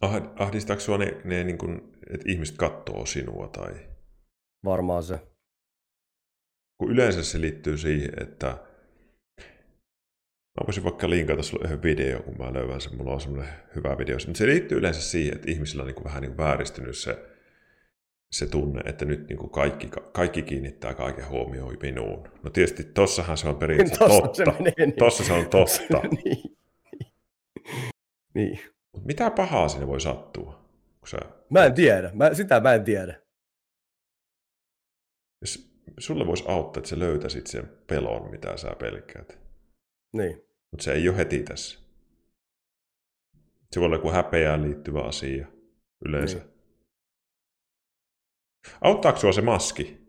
Ah- 0.00 0.32
Ahdistaako 0.36 0.80
sua 0.80 0.98
ne, 0.98 1.20
ne 1.24 1.44
niin 1.44 1.58
kuin, 1.58 1.92
että 2.10 2.30
ihmiset 2.30 2.56
katsoo 2.56 3.06
sinua 3.06 3.48
tai... 3.48 3.74
Varmaan 4.64 5.02
se. 5.02 5.20
Kun 6.78 6.90
yleensä 6.90 7.24
se 7.24 7.40
liittyy 7.40 7.78
siihen, 7.78 8.22
että 8.22 8.58
mä 10.60 10.66
voisin 10.66 10.84
vaikka 10.84 11.10
linkata 11.10 11.42
sulle 11.42 11.64
yhden 11.64 11.82
video, 11.82 12.22
kun 12.22 12.38
mä 12.38 12.52
löydän 12.54 12.80
sen, 12.80 12.96
mulla 12.96 13.12
on 13.12 13.20
semmoinen 13.20 13.54
hyvä 13.74 13.98
video. 13.98 14.16
Mutta 14.26 14.38
se 14.38 14.46
liittyy 14.46 14.78
yleensä 14.78 15.00
siihen, 15.02 15.34
että 15.36 15.50
ihmisillä 15.50 15.80
on 15.82 15.86
niin 15.86 15.94
kuin 15.94 16.04
vähän 16.04 16.22
niin 16.22 16.30
kuin 16.30 16.44
vääristynyt 16.46 16.96
se, 16.96 17.18
se 18.32 18.46
tunne, 18.46 18.80
että 18.86 19.04
nyt 19.04 19.28
niin 19.28 19.38
kuin 19.38 19.50
kaikki, 19.50 19.90
kaikki 20.12 20.42
kiinnittää 20.42 20.94
kaiken 20.94 21.28
huomioon 21.28 21.76
minuun. 21.82 22.28
No 22.42 22.50
tietysti 22.50 22.84
tossahan 22.84 23.36
se 23.36 23.48
on 23.48 23.56
periaatteessa 23.56 24.04
Tossa 24.04 24.20
totta. 24.22 24.36
se 24.36 24.44
menee, 24.44 24.72
niin. 24.78 24.96
Tossa 24.98 25.24
se 25.24 25.32
on 25.32 25.46
totta. 25.48 26.00
niin. 26.24 26.56
niin. 28.34 28.60
Mut 28.92 29.04
mitä 29.04 29.30
pahaa 29.30 29.68
siinä 29.68 29.86
voi 29.86 30.00
sattua? 30.00 30.64
Kun 31.00 31.08
sä, 31.08 31.18
Mä 31.50 31.64
en 31.64 31.74
tiedä. 31.74 32.10
Mä, 32.14 32.34
sitä 32.34 32.60
mä 32.60 32.74
en 32.74 32.84
tiedä. 32.84 33.20
jos 35.40 35.70
sulle 35.98 36.26
voisi 36.26 36.44
auttaa, 36.48 36.78
että 36.80 36.88
sä 36.90 36.98
löytäisit 36.98 37.46
sen 37.46 37.70
pelon, 37.86 38.30
mitä 38.30 38.56
sä 38.56 38.76
pelkäät. 38.78 39.43
Niin. 40.14 40.44
Mutta 40.70 40.84
se 40.84 40.92
ei 40.92 41.08
ole 41.08 41.16
heti 41.16 41.42
tässä. 41.42 41.78
Se 43.72 43.80
voi 43.80 43.86
olla 43.86 43.96
joku 43.96 44.10
häpeään 44.10 44.62
liittyvä 44.62 45.00
asia 45.02 45.46
yleensä. 46.04 46.38
Niin. 46.38 46.48
Auttaako 48.80 49.18
sua 49.18 49.32
se 49.32 49.40
maski? 49.40 50.04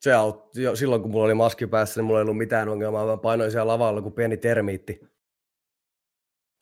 Se 0.00 0.12
autti, 0.12 0.62
jo, 0.62 0.76
silloin 0.76 1.02
kun 1.02 1.10
mulla 1.10 1.24
oli 1.24 1.34
maski 1.34 1.66
päässä, 1.66 2.00
niin 2.00 2.06
mulla 2.06 2.20
ei 2.20 2.22
ollut 2.22 2.36
mitään 2.36 2.68
ongelmaa. 2.68 3.06
Mä 3.06 3.16
painoin 3.16 3.50
siellä 3.50 3.72
lavalla 3.72 4.02
kuin 4.02 4.14
pieni 4.14 4.36
termiitti. 4.36 5.00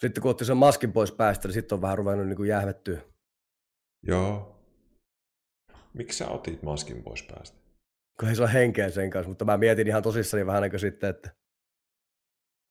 Sitten 0.01 0.23
kun 0.23 0.31
otti 0.31 0.45
sen 0.45 0.57
maskin 0.57 0.93
pois 0.93 1.13
päästä, 1.13 1.49
niin 1.49 1.55
sitten 1.55 1.77
on 1.77 1.83
vähän 1.83 1.99
ruvennut 1.99 2.27
niin 2.27 2.37
kuin. 2.37 2.49
Joo. 4.03 4.63
Miksi 5.95 6.19
sä 6.19 6.29
otit 6.29 6.63
maskin 6.63 7.03
pois 7.03 7.23
päästä? 7.23 7.59
Kun 8.21 8.29
ei 8.29 8.37
saa 8.37 8.47
henkeä 8.47 8.91
sen 8.91 9.11
kanssa, 9.11 9.29
mutta 9.29 9.45
mä 9.45 9.57
mietin 9.57 9.87
ihan 9.87 10.03
tosissani 10.03 10.47
vähän 10.47 10.63
niin 10.63 10.81
sitten, 10.81 11.11
että 11.11 11.31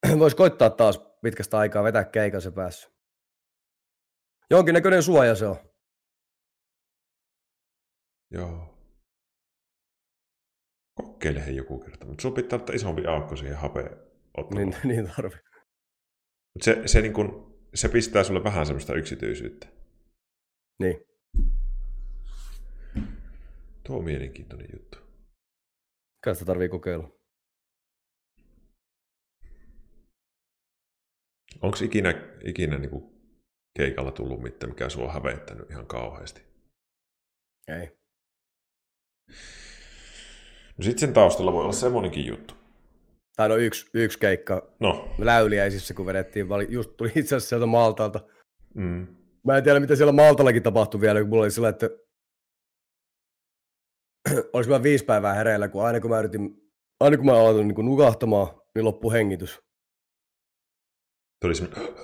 vois 0.19 0.35
koittaa 0.35 0.69
taas 0.69 0.99
pitkästä 1.21 1.57
aikaa 1.57 1.83
vetää 1.83 2.03
keikan 2.03 2.41
se 2.41 2.51
päässä. 2.51 2.91
Jonkinnäköinen 4.49 5.03
suoja 5.03 5.35
se 5.35 5.47
on. 5.47 5.57
Joo. 8.31 8.75
Kokeile 10.95 11.45
hei 11.45 11.55
joku 11.55 11.79
kerta, 11.79 12.05
mutta 12.05 12.21
sun 12.21 12.33
pitää 12.33 12.59
ottaa 12.59 12.75
isompi 12.75 13.05
aukko 13.05 13.35
siihen 13.35 13.57
hapeen 13.57 13.97
ottamaan. 14.37 14.69
Niin, 14.69 14.75
niin 14.89 15.11
tarvii. 15.15 15.39
Mut 16.55 16.61
se, 16.61 16.81
se, 16.85 17.01
niin 17.01 17.13
kun, 17.13 17.59
se 17.73 17.89
pistää 17.89 18.23
sulle 18.23 18.43
vähän 18.43 18.65
semmoista 18.65 18.93
yksityisyyttä. 18.93 19.67
Niin. 20.79 21.05
Tuo 23.83 23.97
on 23.97 24.03
mielenkiintoinen 24.03 24.67
juttu. 24.73 24.97
Kai 26.23 26.35
sitä 26.35 26.45
tarvii 26.45 26.69
kokeilla. 26.69 27.14
Onko 31.65 31.77
ikinä, 31.83 32.13
ikinä 32.43 32.77
niin 32.77 32.89
kuin 32.89 33.03
keikalla 33.77 34.11
tullut 34.11 34.41
mitään, 34.41 34.71
mikä 34.71 34.89
sua 34.89 35.05
on 35.05 35.13
hävettänyt 35.13 35.69
ihan 35.71 35.87
kauheasti? 35.87 36.41
Ei. 37.67 37.97
No 40.77 40.83
sit 40.83 40.99
sen 40.99 41.13
taustalla 41.13 41.53
voi 41.53 41.63
olla 41.63 41.73
semmoinenkin 41.73 42.25
juttu. 42.25 42.53
Tai 43.35 43.49
no 43.49 43.55
yksi, 43.55 43.89
yksi 43.93 44.19
keikka 44.19 44.75
No, 44.79 45.15
läyliäisissä, 45.17 45.93
kun 45.93 46.05
vedettiin, 46.05 46.47
just 46.69 46.97
tuli 46.97 47.09
itse 47.09 47.35
asiassa 47.35 47.49
sieltä 47.49 47.65
Maltalta. 47.65 48.19
mm, 48.75 49.07
Mä 49.45 49.57
en 49.57 49.63
tiedä, 49.63 49.79
mitä 49.79 49.95
siellä 49.95 50.11
Maltallakin 50.11 50.63
tapahtui 50.63 51.01
vielä, 51.01 51.19
kun 51.19 51.29
mulla 51.29 51.43
oli 51.43 51.51
sillä, 51.51 51.69
että 51.69 51.89
olisi 54.53 54.69
mä 54.69 54.83
viisi 54.83 55.05
päivää 55.05 55.33
hereillä, 55.33 55.67
kun 55.67 55.85
aina 55.85 55.99
kun 55.99 56.09
mä 56.09 56.19
yritin, 56.19 56.71
aina 56.99 57.17
kun 57.17 57.25
mä 57.25 57.31
aloitin 57.33 57.67
niin 57.67 57.85
nukahtamaan, 57.85 58.47
niin 58.75 58.85
loppu 58.85 59.11
hengitys. 59.11 59.64
Tuli 61.41 61.55
semmoinen... 61.55 61.95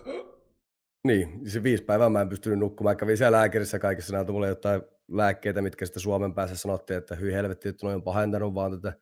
Niin, 1.08 1.50
se 1.50 1.64
viisi 1.64 1.84
päivää 1.84 2.10
mä 2.10 2.22
en 2.22 2.30
pystynyt 2.30 2.60
nukkumaan. 2.60 2.98
Kävin 2.98 3.18
siellä 3.18 3.38
lääkärissä 3.38 3.80
kaikissa, 3.80 4.14
näytö 4.14 4.32
mulle 4.32 4.48
jotain 4.48 4.82
lääkkeitä, 5.12 5.62
mitkä 5.62 5.86
sitten 5.86 6.02
Suomen 6.02 6.34
päässä 6.34 6.56
sanottiin, 6.56 6.98
että 6.98 7.16
hyi 7.16 7.34
helvetti, 7.34 7.70
että 7.70 7.86
noin 7.86 7.96
on 7.96 8.04
pahentanut 8.04 8.56
vaan 8.56 8.72
tätä. 8.72 8.94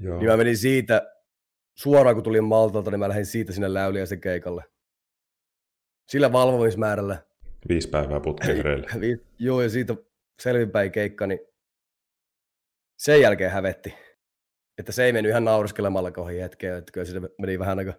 Joo. 0.00 0.18
Niin 0.18 0.30
mä 0.30 0.36
menin 0.36 0.56
siitä, 0.56 1.12
suoraan 1.78 2.16
kun 2.16 2.24
tulin 2.24 2.44
Maltalta, 2.44 2.90
niin 2.90 3.00
mä 3.00 3.08
lähdin 3.08 3.26
siitä 3.26 3.52
sinne 3.52 3.74
Läyliäisen 3.74 4.20
keikalle. 4.20 4.64
Sillä 6.08 6.32
valvomismäärällä. 6.32 7.22
Viisi 7.68 7.88
päivää 7.88 8.20
putkeen 8.20 8.84
Joo, 9.38 9.62
ja 9.62 9.68
siitä 9.68 9.94
selvinpäin 10.42 10.92
keikka, 10.92 11.26
niin 11.26 11.40
sen 12.98 13.20
jälkeen 13.20 13.50
hävetti. 13.50 13.94
Että 14.78 14.92
se 14.92 15.04
ei 15.04 15.12
mennyt 15.12 15.30
ihan 15.30 15.44
nauriskelemalla 15.44 16.10
kohin 16.10 16.40
hetkeen, 16.40 16.76
että 16.76 16.92
kyllä 16.92 17.04
se 17.04 17.20
meni 17.38 17.58
vähän 17.58 17.78
aika... 17.78 17.94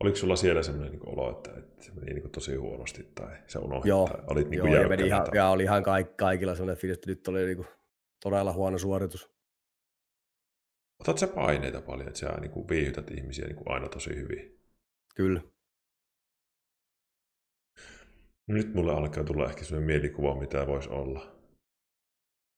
Oliko 0.00 0.16
sulla 0.16 0.36
siellä 0.36 0.62
sellainen 0.62 0.92
niin 0.92 1.08
olo, 1.08 1.30
että, 1.30 1.50
että 1.58 1.84
se 1.84 1.92
meni 1.92 2.14
niin 2.14 2.30
tosi 2.30 2.54
huonosti 2.54 3.10
tai 3.14 3.36
se 3.46 3.58
unohti? 3.58 3.88
Joo, 3.88 4.06
tai 4.06 4.20
olit 4.26 4.48
niin 4.48 4.58
joo 4.58 4.82
ja, 4.82 4.88
meni 4.88 5.06
ihan, 5.06 5.26
ja 5.34 5.48
oli 5.48 5.62
ihan 5.62 5.82
kaik, 5.82 6.16
kaikilla 6.16 6.54
sellainen 6.54 6.80
fiilis, 6.80 6.98
että 6.98 7.10
nyt 7.10 7.28
oli 7.28 7.44
niin 7.44 7.56
kuin 7.56 7.68
todella 8.22 8.52
huono 8.52 8.78
suoritus. 8.78 9.30
Otat 11.00 11.18
sä 11.18 11.26
paineita 11.26 11.80
paljon, 11.80 12.08
että 12.08 12.20
sä 12.20 12.28
niin 12.40 12.50
kuin 12.50 12.68
viihytät 12.68 13.10
ihmisiä 13.10 13.46
niin 13.46 13.56
kuin 13.56 13.70
aina 13.70 13.88
tosi 13.88 14.16
hyvin? 14.16 14.60
Kyllä. 15.14 15.40
No 18.48 18.54
nyt 18.54 18.74
mulle 18.74 18.92
alkaa 18.92 19.24
tulla 19.24 19.48
ehkä 19.48 19.64
sellainen 19.64 19.86
mielikuva, 19.86 20.40
mitä 20.40 20.66
voisi 20.66 20.90
olla. 20.90 21.36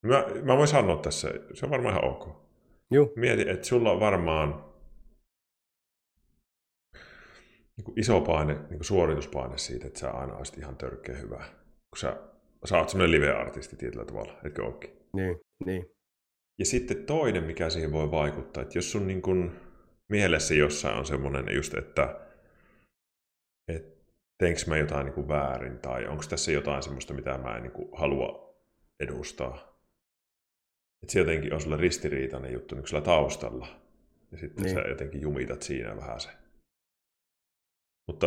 Mä, 0.06 0.24
mä 0.42 0.56
voin 0.56 0.68
sanoa 0.68 0.96
tässä, 0.96 1.28
se 1.54 1.66
on 1.66 1.70
varmaan 1.70 1.94
ihan 1.94 2.10
ok. 2.10 2.42
Joo. 2.90 3.12
Mieti, 3.16 3.48
että 3.48 3.66
sulla 3.66 3.90
on 3.90 4.00
varmaan 4.00 4.71
niin 7.76 7.84
kuin 7.84 8.00
iso 8.00 8.20
paine, 8.20 8.54
niin 8.54 8.68
kuin 8.68 8.84
suorituspaine 8.84 9.58
siitä, 9.58 9.86
että 9.86 9.98
sä 9.98 10.10
aina 10.10 10.36
olisit 10.36 10.58
ihan 10.58 10.76
törkeä 10.76 11.16
hyvä. 11.16 11.36
Kun 11.90 11.98
sä, 11.98 12.16
sä 12.64 12.78
oot 12.78 12.88
semmoinen 12.88 13.20
live-artisti 13.20 13.76
tietyllä 13.76 14.04
tavalla, 14.04 14.38
etkö 14.44 14.64
ookin? 14.64 14.90
Niin, 15.12 15.40
niin. 15.64 15.86
Ja 16.58 16.66
sitten 16.66 17.04
toinen, 17.06 17.44
mikä 17.44 17.70
siihen 17.70 17.92
voi 17.92 18.10
vaikuttaa, 18.10 18.62
että 18.62 18.78
jos 18.78 18.92
sun 18.92 19.06
niin 19.06 19.22
kuin 19.22 19.52
mielessä 20.08 20.54
jossain 20.54 20.98
on 20.98 21.06
semmoinen 21.06 21.54
just, 21.54 21.74
että, 21.74 22.20
että 23.68 24.04
teenkö 24.38 24.60
mä 24.66 24.76
jotain 24.76 25.04
niin 25.04 25.14
kuin 25.14 25.28
väärin, 25.28 25.78
tai 25.78 26.06
onko 26.06 26.22
tässä 26.28 26.52
jotain 26.52 26.82
semmoista, 26.82 27.14
mitä 27.14 27.38
mä 27.38 27.56
en 27.56 27.62
niin 27.62 27.72
kuin 27.72 27.88
halua 27.92 28.54
edustaa. 29.00 29.54
Että 31.02 31.12
se 31.12 31.18
jotenkin 31.18 31.54
on 31.54 31.60
sulle 31.60 31.76
ristiriitainen 31.76 32.52
juttu 32.52 32.74
niin 32.74 32.86
sulla 32.86 33.02
taustalla. 33.02 33.66
Ja 34.32 34.38
sitten 34.38 34.64
niin. 34.64 34.74
sä 34.74 34.80
jotenkin 34.80 35.20
jumitat 35.20 35.62
siinä 35.62 35.96
vähän 35.96 36.20
se. 36.20 36.28
Mutta 38.06 38.26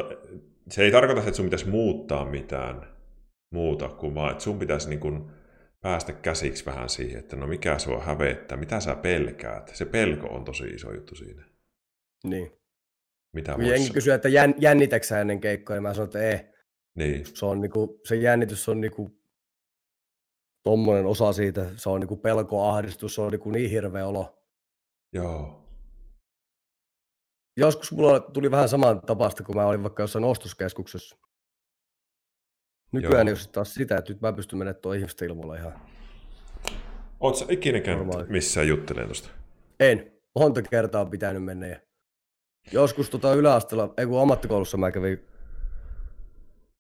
se 0.70 0.84
ei 0.84 0.92
tarkoita, 0.92 1.22
että 1.22 1.34
sun 1.34 1.46
pitäisi 1.46 1.70
muuttaa 1.70 2.26
mitään 2.26 2.96
muuta 3.52 3.90
kuin 3.90 4.16
vaan, 4.16 4.32
että 4.32 4.44
sun 4.44 4.60
pitäisi 4.60 4.90
niin 4.90 5.00
kuin 5.00 5.32
päästä 5.82 6.14
käsiksi 6.14 6.66
vähän 6.66 6.90
siihen, 6.90 7.20
että 7.20 7.36
no 7.36 7.48
mikä 7.48 7.80
sua 7.80 8.02
hävettää, 8.02 8.58
mitä 8.58 8.80
sä 8.80 8.96
pelkäät. 8.96 9.72
Se 9.74 9.86
pelko 9.86 10.28
on 10.28 10.46
tosi 10.46 10.64
iso 10.64 10.94
juttu 10.94 11.16
siinä. 11.16 11.46
Niin. 12.24 12.52
Mitä 13.34 13.56
Jengi 13.60 13.90
kysyy, 13.90 14.14
että 14.14 14.30
jän, 14.30 14.56
jännitäksä 14.58 15.22
ennen 15.22 15.42
keikkoa, 15.42 15.76
ja 15.76 15.82
mä 15.82 15.94
sanon, 15.94 16.08
että 16.08 16.20
ei. 16.20 16.40
Niin. 16.96 17.26
Se, 17.26 17.46
on 17.46 17.62
niinku, 17.62 18.02
se 18.08 18.16
jännitys 18.16 18.70
on 18.70 18.82
niinku 18.82 19.12
tommonen 20.64 21.06
osa 21.06 21.34
siitä, 21.34 21.66
se 21.76 21.90
on 21.90 22.00
niinku 22.00 22.18
pelko, 22.18 22.68
ahdistus, 22.70 23.16
se 23.16 23.22
on 23.22 23.32
niinku 23.32 23.52
niin 23.52 23.70
hirveä 23.70 24.08
olo. 24.08 24.38
Joo. 25.14 25.65
Joskus 27.58 27.92
mulla 27.92 28.20
tuli 28.20 28.52
vähän 28.52 28.70
saman 28.70 29.02
tapasta, 29.02 29.44
kun 29.44 29.56
mä 29.56 29.66
olin 29.66 29.84
vaikka 29.84 30.04
jossain 30.04 30.26
ostoskeskuksessa. 30.26 31.18
Nykyään 32.92 33.28
jos 33.28 33.48
taas 33.48 33.74
sitä, 33.74 33.98
että 33.98 34.14
nyt 34.14 34.22
mä 34.22 34.34
pystyn 34.34 34.60
menemään 34.60 34.82
tuon 34.82 34.96
ihmisten 34.96 35.28
ilmoilla 35.28 35.56
ihan. 35.56 35.82
Oletko 37.20 37.40
sä 37.40 37.46
ikinä 37.50 37.80
käynyt 37.80 38.30
missään 38.30 38.68
juttelemaan 38.68 39.08
tuosta? 39.08 39.30
En. 39.80 40.12
Monta 40.40 40.62
kertaa 40.62 41.02
on 41.02 41.10
pitänyt 41.10 41.44
mennä. 41.44 41.68
Ja 41.68 41.80
joskus 42.72 43.10
tota 43.10 43.34
yläasteella, 43.34 43.94
ei 43.98 44.06
kun 44.06 44.22
ammattikoulussa 44.22 44.78
mä 44.78 44.92
kävin, 44.92 45.26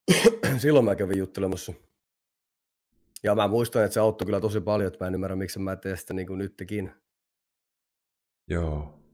silloin 0.58 0.86
mä 0.86 0.96
kävin 0.96 1.18
juttelemassa. 1.18 1.74
Ja 3.24 3.36
mä 3.36 3.48
muistan, 3.48 3.84
että 3.84 3.94
se 3.94 4.00
auttoi 4.00 4.26
kyllä 4.26 4.42
tosi 4.42 4.62
paljon, 4.62 4.88
että 4.88 5.04
mä 5.04 5.08
en 5.08 5.14
ymmärrä, 5.14 5.36
miksi 5.36 5.60
mä 5.60 5.76
teen 5.76 5.98
sitä 5.98 6.14
niin 6.14 6.28
kuin 6.28 6.38
nytkin. 6.38 6.92
Joo. 8.48 9.05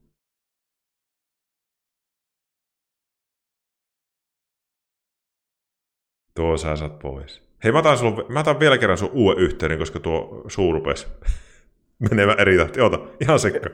Tuo 6.34 6.56
sä 6.56 6.76
saat 6.76 6.98
pois. 6.98 7.42
Hei, 7.64 7.72
mä 7.72 7.78
otan, 7.78 7.98
sulla, 7.98 8.28
mä 8.28 8.40
otan 8.40 8.60
vielä 8.60 8.78
kerran 8.78 8.98
sun 8.98 9.10
uuden 9.12 9.44
yhteyden, 9.44 9.78
koska 9.78 10.00
tuo 10.00 10.44
suu 10.48 10.72
rupesi 10.72 11.06
menemään 12.10 12.40
eri 12.40 12.56
tahti. 12.56 12.80
Oota, 12.80 12.98
ihan 13.20 13.38
sekka. 13.38 13.70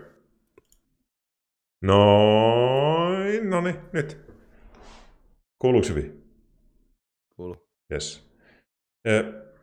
Noin, 1.82 3.50
no 3.50 3.60
niin, 3.60 3.76
nyt. 3.92 4.18
Kuuluuko 5.58 5.88
hyvin? 5.88 6.24
Kuuluu. 7.36 7.68
Yes. 7.92 8.32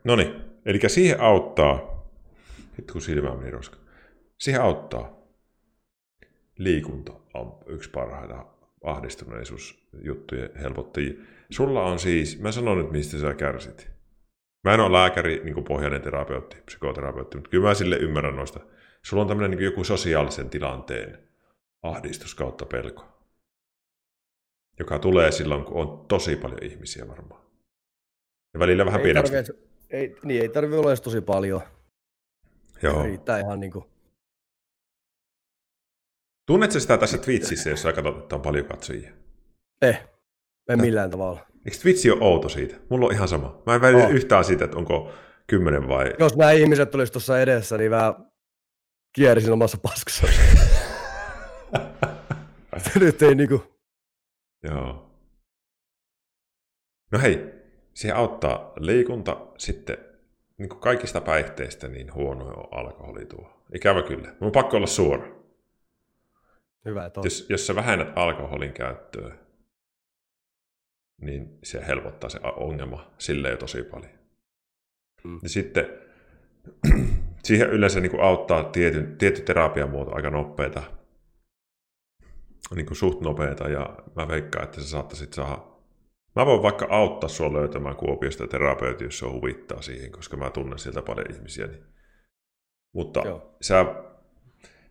no 0.04 0.16
niin, 0.16 0.42
eli 0.66 0.80
siihen 0.88 1.22
auttaa, 1.22 2.06
nyt 2.78 2.92
kun 2.92 3.02
silmä 3.02 3.36
meni 3.36 3.52
roska, 3.52 3.78
siihen 4.40 4.62
auttaa 4.62 5.16
liikunta 6.58 7.14
on 7.34 7.58
yksi 7.66 7.90
parhaita 7.90 8.46
ahdistuneisuusjuttujen 9.96 10.50
helpottajia. 10.56 11.14
Sulla 11.50 11.84
on 11.84 12.00
siis, 12.00 12.40
mä 12.40 12.52
sanon 12.52 12.78
nyt 12.78 12.92
mistä 12.92 13.18
sä 13.18 13.34
kärsit. 13.34 13.92
Mä 14.64 14.74
en 14.74 14.80
ole 14.80 14.92
lääkäri, 14.92 15.42
niin 15.44 15.64
pohjainen 15.64 16.02
terapeutti, 16.02 16.58
psykoterapeutti, 16.66 17.38
mutta 17.38 17.50
kyllä 17.50 17.68
mä 17.68 17.74
sille 17.74 17.98
ymmärrän 17.98 18.36
noista. 18.36 18.60
Sulla 19.04 19.22
on 19.22 19.28
tämmöinen 19.28 19.52
niin 19.52 19.66
joku 19.66 19.84
sosiaalisen 19.84 20.50
tilanteen 20.50 21.30
ahdistus 21.84 22.36
kautta 22.36 22.66
pelko, 22.66 23.06
joka 24.80 25.00
tulee 25.00 25.32
silloin, 25.32 25.66
kun 25.66 25.78
on 25.78 26.08
tosi 26.08 26.36
paljon 26.36 26.64
ihmisiä 26.64 27.08
varmaan. 27.08 27.42
Ja 28.54 28.60
välillä 28.60 28.86
vähän 28.86 29.02
pieneksi. 29.02 29.34
ei, 29.90 30.16
niin, 30.24 30.42
ei 30.42 30.50
tarvitse 30.50 30.78
olla 30.78 30.90
edes 30.90 31.02
tosi 31.02 31.22
paljon. 31.22 31.62
Joo. 32.84 33.04
Riittää 33.04 33.40
ihan 33.40 33.60
niin 33.60 33.72
kuin... 33.72 33.86
Tunnetko 36.48 36.80
sitä 36.80 36.98
tässä 36.98 37.18
Twitchissä, 37.18 37.70
jos 37.70 37.82
sä 37.82 37.94
katsot, 37.94 38.18
että 38.18 38.36
on 38.36 38.42
paljon 38.42 38.66
katsojia? 38.66 39.25
Eh. 39.82 40.08
En 40.70 40.82
millään 40.82 41.12
tavalla. 41.12 41.40
Eikö 41.66 41.78
Twitch 41.82 42.12
ole 42.12 42.22
outo 42.22 42.50
siitä? 42.50 42.76
Mulla 42.90 43.06
on 43.06 43.12
ihan 43.12 43.28
sama. 43.28 43.62
Mä 43.66 43.76
en 43.76 43.82
välitä 43.82 44.06
oh. 44.06 44.12
yhtään 44.12 44.44
siitä, 44.44 44.66
että 44.66 44.78
onko 44.78 45.12
kymmenen 45.48 45.88
vai... 45.88 46.14
Jos 46.20 46.36
nämä 46.36 46.52
ihmiset 46.52 46.92
tulisi 46.92 47.12
tuossa 47.12 47.40
edessä, 47.40 47.78
niin 47.78 47.92
vähän 47.92 48.14
kierisin 49.16 49.54
omassa 49.54 49.78
paskassa. 49.78 50.28
Nyt 53.00 53.22
ei 53.22 53.36
niinku... 53.36 53.64
Joo. 54.64 55.12
No 57.12 57.20
hei, 57.20 57.54
se 57.94 58.12
auttaa 58.12 58.74
liikunta 58.80 59.48
sitten 59.58 59.98
niin 60.58 60.70
kuin 60.70 60.80
kaikista 60.80 61.22
päihteistä 61.22 61.88
niin 61.88 62.14
huono 62.14 62.46
on 62.46 62.68
alkoholi 62.72 63.26
tuo. 63.26 63.64
Ikävä 63.76 64.04
kyllä. 64.04 64.28
Mun 64.28 64.48
on 64.48 64.52
pakko 64.52 64.78
olla 64.78 64.88
suora. 64.88 65.28
Hyvä, 66.86 67.12
jos, 67.24 67.46
jos 67.50 67.68
sä 67.68 67.76
vähennät 67.76 68.14
alkoholin 68.16 68.74
käyttöä, 68.74 69.36
niin 71.22 71.60
se 71.64 71.88
helpottaa 71.88 72.30
se 72.30 72.40
ongelma 72.56 73.14
sille 73.18 73.50
jo 73.50 73.58
tosi 73.58 73.84
paljon. 73.84 74.12
Mm. 75.24 75.40
Ja 75.44 75.50
sitten 75.50 75.86
siihen 77.46 77.70
yleensä 77.70 78.00
niin 78.00 78.12
kuin 78.12 78.24
auttaa 78.24 78.64
tietty, 78.64 79.16
tietty 79.18 79.42
terapiamuoto 79.42 80.16
aika 80.16 80.30
nopeita, 80.30 80.84
niin 82.76 82.86
kuin 82.86 82.98
suht 82.98 83.22
nopeita, 83.22 83.70
ja 83.70 83.98
mä 84.16 84.28
veikkaan, 84.28 84.66
että 84.66 84.82
sä 84.82 84.88
saattaisit 84.88 85.34
saada 85.34 85.76
Mä 86.36 86.46
voin 86.46 86.64
vaikka 86.64 86.88
auttaa 86.90 87.30
sua 87.30 87.54
löytämään 87.54 87.96
Kuopiosta 87.96 88.48
terapeuti, 88.48 89.04
jos 89.04 89.20
se 89.20 89.26
huvittaa 89.26 89.82
siihen, 89.82 90.12
koska 90.12 90.38
mä 90.38 90.50
tunnen 90.50 90.80
sieltä 90.80 91.02
paljon 91.02 91.32
ihmisiä. 91.32 91.68
Niin. 91.68 91.84
Mutta 92.94 93.22
Joo. 93.26 93.56
sä 93.62 93.86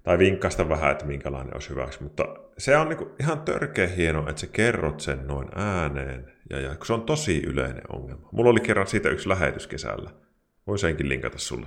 tai 0.04 0.18
vinkkasta 0.18 0.68
vähän, 0.68 0.92
että 0.92 1.04
minkälainen 1.04 1.54
olisi 1.54 1.70
hyväksi. 1.70 2.02
Mutta 2.02 2.36
se 2.58 2.76
on 2.76 2.88
niin 2.88 3.10
ihan 3.20 3.40
törkeä 3.40 3.86
hieno, 3.86 4.28
että 4.28 4.40
sä 4.40 4.46
kerrot 4.46 5.00
sen 5.00 5.26
noin 5.26 5.48
ääneen, 5.54 6.32
ja, 6.50 6.60
ja 6.60 6.76
se 6.84 6.92
on 6.92 7.02
tosi 7.02 7.42
yleinen 7.46 7.92
ongelma. 7.92 8.28
Mulla 8.32 8.50
oli 8.50 8.60
kerran 8.60 8.86
siitä 8.86 9.08
yksi 9.08 9.28
lähetys 9.28 9.66
kesällä. 9.66 10.10
Voin 10.66 10.78
senkin 10.78 11.08
linkata 11.08 11.38
sulle 11.38 11.66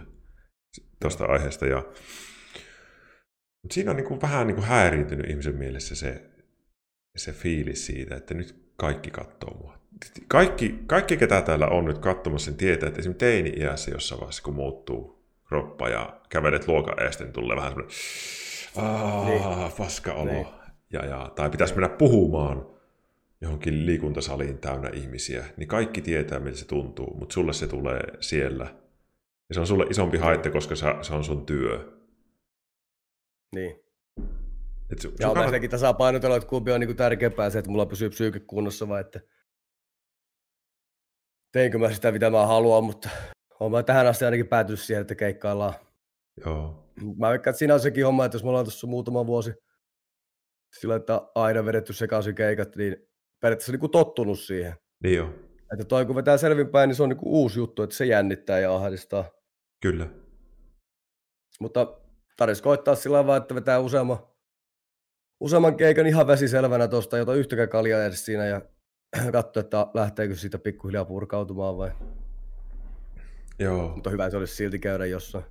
tuosta 1.02 1.26
aiheesta. 1.26 1.66
Ja... 1.66 1.84
Mutta 3.62 3.74
siinä 3.74 3.92
on 3.92 3.98
niin 3.98 4.08
kuin 4.08 4.22
vähän 4.22 4.48
niin 4.48 4.56
kuin 4.56 4.68
häiriintynyt 4.68 5.30
ihmisen 5.30 5.56
mielessä 5.56 5.96
se, 5.96 6.24
se 7.16 7.32
fiilis 7.32 7.86
siitä, 7.86 8.16
että 8.16 8.34
nyt 8.34 8.72
kaikki 8.76 9.12
katsoo 9.12 9.58
mua. 9.58 9.78
Kaikki, 10.28 10.80
kaikki, 10.88 11.18
ketä 11.18 11.42
täällä 11.42 11.68
on 11.68 11.86
nyt 11.86 11.98
katsomassa, 11.98 12.46
sen 12.46 12.56
tietää, 12.56 12.88
että 12.88 13.00
esimerkiksi 13.00 13.26
teini-iässä 13.26 13.92
jossain 13.92 14.20
vaiheessa, 14.20 14.44
kun 14.44 14.54
muuttuu 14.54 15.17
kroppa 15.48 15.90
ja 15.90 16.22
kävelet 16.30 16.66
niin 17.20 17.34
tulee 17.34 17.56
vähän 17.58 17.74
semmoinen, 17.74 17.96
niin. 19.26 19.72
paska 19.78 20.14
olo. 20.14 20.32
Niin. 20.32 20.48
Ja, 20.94 21.06
ja, 21.06 21.32
tai 21.36 21.50
pitäisi 21.50 21.74
mennä 21.74 21.90
puhumaan 21.90 22.66
johonkin 23.42 23.86
liikuntasaliin 23.86 24.58
täynnä 24.58 24.90
ihmisiä, 24.94 25.46
niin 25.58 25.68
kaikki 25.68 26.02
tietää, 26.02 26.40
miltä 26.40 26.58
se 26.58 26.68
tuntuu, 26.68 27.18
mutta 27.18 27.34
sulle 27.34 27.54
se 27.54 27.68
tulee 27.68 28.02
siellä. 28.20 28.76
Ja 29.50 29.54
se 29.54 29.60
on 29.60 29.68
sulle 29.68 29.86
isompi 29.90 30.18
haitta, 30.18 30.50
koska 30.50 30.76
se 30.76 31.14
on 31.14 31.24
sun 31.24 31.46
työ. 31.46 31.92
Niin. 33.56 33.76
Et 34.92 35.00
su, 35.00 35.14
ja 35.20 35.28
on 35.28 35.34
kannat... 35.34 35.52
sekin 35.52 35.70
tasapainotella, 35.70 36.36
että 36.36 36.50
kumpi 36.50 36.72
on 36.72 36.80
niinku 36.80 36.94
tärkeämpää 36.94 37.50
se, 37.50 37.60
että 37.60 37.72
mulla 37.72 37.86
pysyy 37.86 38.10
psyyke 38.10 38.40
kunnossa 38.40 38.88
vai 38.88 39.02
että 39.02 39.20
teinkö 41.52 41.78
mä 41.78 41.94
sitä, 41.94 42.12
mitä 42.12 42.30
mä 42.30 42.46
haluan, 42.46 42.84
mutta 42.84 43.10
olen 43.60 43.86
tähän 43.86 44.08
asti 44.08 44.26
ainakin 44.26 44.48
päätynyt 44.48 44.80
siihen, 44.80 45.02
että 45.02 45.16
keikkaillaan. 45.16 45.74
Joo. 46.46 46.88
Mä 47.18 47.30
veikkaan, 47.30 47.52
että 47.52 47.60
siinä 47.60 47.74
on 47.74 47.80
sekin 47.80 48.06
homma, 48.06 48.26
että 48.26 48.36
jos 48.36 48.44
me 48.44 48.50
ollaan 48.50 48.66
tuossa 48.66 48.88
muutama 48.88 49.28
vuosi 49.28 49.54
sillä, 50.80 50.96
että 50.96 51.22
aina 51.36 51.66
vedetty 51.66 51.94
sekaisin 51.94 52.36
keikat, 52.36 52.76
niin 52.76 52.96
periaatteessa 53.42 53.72
niin 53.72 53.80
kuin 53.80 53.92
tottunut 53.92 54.40
siihen. 54.40 54.74
Niin 55.04 55.16
joo. 55.16 55.30
Että 55.74 55.86
toi 55.86 56.06
kun 56.06 56.16
vetää 56.16 56.38
selvinpäin, 56.38 56.88
niin 56.88 56.96
se 56.96 57.04
on 57.04 57.10
niin 57.10 57.18
kuin 57.18 57.34
uusi 57.34 57.60
juttu, 57.60 57.84
että 57.84 57.96
se 57.96 58.06
jännittää 58.06 58.60
ja 58.60 58.76
ahdistaa. 58.76 59.32
Kyllä. 59.82 60.08
Mutta 61.60 61.98
tarvitsisi 62.38 62.64
koittaa 62.64 62.96
sillä 62.96 63.18
tavalla, 63.18 63.38
että 63.38 63.56
vetää 63.56 63.80
useamman, 63.80 64.18
useamman 65.40 65.78
keikan 65.78 66.08
ihan 66.08 66.28
vesiselvänä 66.28 66.88
tuosta, 66.88 67.18
jota 67.18 67.34
yhtäkään 67.34 67.70
kaljaa 67.70 68.04
edes 68.04 68.26
siinä 68.26 68.46
ja 68.46 68.62
katsoa, 69.32 69.62
että 69.62 69.88
lähteekö 69.94 70.36
siitä 70.36 70.60
pikkuhiljaa 70.60 71.06
purkautumaan 71.06 71.78
vai. 71.78 71.92
Joo. 73.60 73.96
Mutta 73.96 74.10
hyvä 74.10 74.30
se 74.30 74.38
olisi 74.38 74.56
silti 74.56 74.80
käydä 74.80 75.06
jossain. 75.06 75.46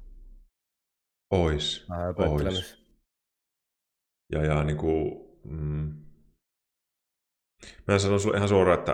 Ois. 1.31 1.87
Ois. 2.17 2.87
Ja, 4.33 4.45
ja 4.45 4.65
niin 4.65 4.77
kuin, 4.77 5.27
mm, 5.45 6.07
Mä 7.89 7.99
sanon 7.99 8.37
ihan 8.37 8.49
suoraan, 8.49 8.79
että 8.79 8.93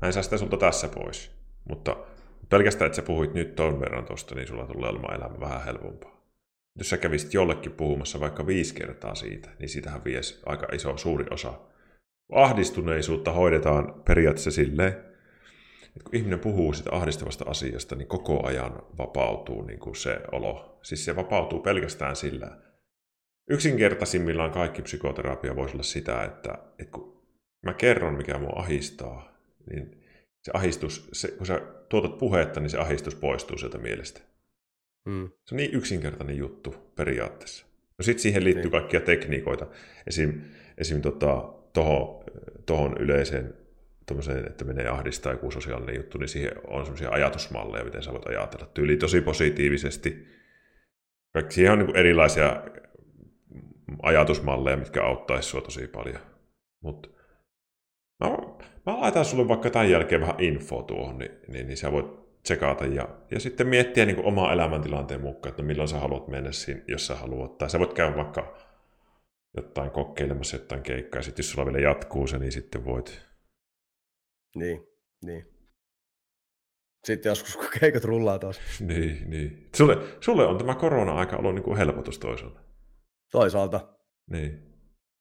mä 0.00 0.06
en 0.06 0.12
saa 0.12 0.22
sitä 0.22 0.38
sulta 0.38 0.56
tässä 0.56 0.88
pois. 0.88 1.30
Mutta 1.68 1.96
pelkästään, 2.48 2.86
että 2.86 2.96
sä 2.96 3.02
puhuit 3.02 3.34
nyt 3.34 3.54
ton 3.54 3.80
verran 3.80 4.04
tosta, 4.04 4.34
niin 4.34 4.48
sulla 4.48 4.66
tulee 4.66 4.90
olemaan 4.90 5.14
elämä 5.14 5.40
vähän 5.40 5.64
helpompaa. 5.64 6.22
Jos 6.78 6.90
sä 6.90 6.96
kävisit 6.96 7.34
jollekin 7.34 7.72
puhumassa 7.72 8.20
vaikka 8.20 8.46
viisi 8.46 8.74
kertaa 8.74 9.14
siitä, 9.14 9.50
niin 9.58 9.68
siitähän 9.68 10.04
vies 10.04 10.42
aika 10.46 10.66
iso, 10.72 10.96
suuri 10.96 11.24
osa. 11.30 11.54
Ahdistuneisuutta 12.32 13.32
hoidetaan 13.32 14.02
periaatteessa 14.06 14.50
silleen, 14.50 15.11
että 15.96 16.04
kun 16.04 16.16
ihminen 16.16 16.38
puhuu 16.38 16.72
sitä 16.72 16.90
ahdistavasta 16.92 17.44
asiasta, 17.48 17.94
niin 17.94 18.08
koko 18.08 18.46
ajan 18.46 18.82
vapautuu 18.98 19.62
niin 19.62 19.78
kuin 19.78 19.96
se 19.96 20.20
olo. 20.32 20.78
Siis 20.82 21.04
se 21.04 21.16
vapautuu 21.16 21.60
pelkästään 21.60 22.16
sillä. 22.16 22.58
Yksinkertaisimmillaan 23.50 24.50
kaikki 24.50 24.82
psykoterapia 24.82 25.56
voisi 25.56 25.74
olla 25.74 25.82
sitä, 25.82 26.24
että, 26.24 26.58
että 26.78 26.92
kun 26.92 27.22
mä 27.66 27.74
kerron, 27.74 28.14
mikä 28.14 28.38
mua 28.38 28.52
ahistaa, 28.56 29.38
niin 29.70 30.02
se 30.42 30.50
ahistus, 30.54 31.08
se, 31.12 31.28
kun 31.28 31.46
sä 31.46 31.60
tuotat 31.88 32.18
puhetta, 32.18 32.60
niin 32.60 32.70
se 32.70 32.78
ahistus 32.78 33.14
poistuu 33.14 33.58
sieltä 33.58 33.78
mielestä. 33.78 34.20
Hmm. 35.10 35.30
Se 35.44 35.54
on 35.54 35.56
niin 35.56 35.74
yksinkertainen 35.74 36.36
juttu 36.36 36.74
periaatteessa. 36.96 37.66
No 37.98 38.02
sitten 38.02 38.22
siihen 38.22 38.44
liittyy 38.44 38.62
niin. 38.62 38.70
kaikkia 38.70 39.00
tekniikoita. 39.00 39.66
Esim, 40.06 40.40
esim 40.78 41.02
tota, 41.02 41.54
tohon, 41.72 42.24
tohon 42.66 42.96
yleiseen 43.00 43.54
että 44.46 44.64
menee 44.64 44.88
ahdistaa 44.88 45.32
joku 45.32 45.50
sosiaalinen 45.50 45.96
juttu, 45.96 46.18
niin 46.18 46.28
siihen 46.28 46.52
on 46.66 46.84
semmoisia 46.84 47.10
ajatusmalleja, 47.10 47.84
miten 47.84 48.02
sä 48.02 48.12
voit 48.12 48.26
ajatella. 48.26 48.66
Tyyli 48.66 48.96
tosi 48.96 49.20
positiivisesti. 49.20 50.26
Kaikki 51.32 51.54
siihen 51.54 51.72
on 51.72 51.78
niin 51.78 51.96
erilaisia 51.96 52.62
ajatusmalleja, 54.02 54.76
mitkä 54.76 55.04
auttaisi 55.04 55.48
sua 55.48 55.60
tosi 55.60 55.86
paljon. 55.86 56.20
Mutta 56.82 57.08
Mä, 58.24 58.30
mä 58.86 59.00
laitan 59.00 59.24
sulle 59.24 59.48
vaikka 59.48 59.70
tämän 59.70 59.90
jälkeen 59.90 60.20
vähän 60.20 60.34
info 60.38 60.82
tuohon, 60.82 61.18
niin, 61.18 61.30
niin, 61.48 61.66
niin 61.66 61.76
sä 61.76 61.92
voit 61.92 62.06
tsekata 62.42 62.84
ja, 62.86 63.08
ja 63.30 63.40
sitten 63.40 63.68
miettiä 63.68 64.06
niin 64.06 64.24
omaa 64.24 64.52
elämäntilanteen 64.52 65.20
mukaan, 65.20 65.50
että 65.50 65.62
milloin 65.62 65.88
sä 65.88 65.98
haluat 65.98 66.28
mennä 66.28 66.52
siinä, 66.52 66.80
jos 66.88 67.06
sä 67.06 67.14
haluat. 67.14 67.58
Tai 67.58 67.70
sä 67.70 67.78
voit 67.78 67.92
käydä 67.92 68.16
vaikka 68.16 68.54
jotain 69.56 69.90
kokeilemassa 69.90 70.56
jotain 70.56 70.82
keikkaa, 70.82 71.18
ja 71.18 71.22
sitten 71.22 71.42
jos 71.42 71.50
sulla 71.50 71.66
vielä 71.66 71.88
jatkuu 71.88 72.26
se, 72.26 72.38
niin 72.38 72.52
sitten 72.52 72.84
voit. 72.84 73.31
Niin, 74.56 74.86
niin. 75.24 75.46
Sitten 77.06 77.30
joskus, 77.30 77.56
kun 77.56 77.68
keikat 77.80 78.04
rullaa 78.04 78.38
taas. 78.38 78.60
niin, 78.80 79.30
niin. 79.30 79.68
Sulle, 79.76 79.96
sulle 80.20 80.46
on 80.46 80.58
tämä 80.58 80.74
korona-aika 80.74 81.36
ollut 81.36 81.54
niin 81.54 81.62
kuin 81.64 81.76
helpotus 81.76 82.18
toisaalta. 82.18 82.60
Toisaalta. 83.32 83.96
Niin. 84.30 84.72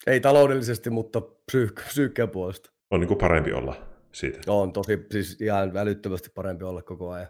Ei 0.07 0.19
taloudellisesti, 0.19 0.89
mutta 0.89 1.19
psyyk- 1.19 1.83
psyykkeen 1.87 2.29
puolesta 2.29 2.71
on 2.91 2.99
niin 2.99 3.07
kuin 3.07 3.17
parempi 3.17 3.53
olla 3.53 3.87
siitä. 4.13 4.51
On 4.51 4.73
tosi, 4.73 5.05
siis 5.11 5.41
ihan 5.41 5.77
älyttömästi 5.77 6.29
parempi 6.35 6.63
olla 6.63 6.81
koko 6.81 7.11
ajan. 7.11 7.29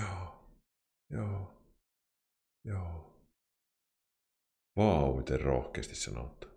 Joo, 0.00 0.50
joo, 1.10 1.52
joo. 2.64 3.12
Vau, 4.76 5.16
miten 5.16 5.40
rohkeasti 5.40 5.94
sanottu. 5.94 6.55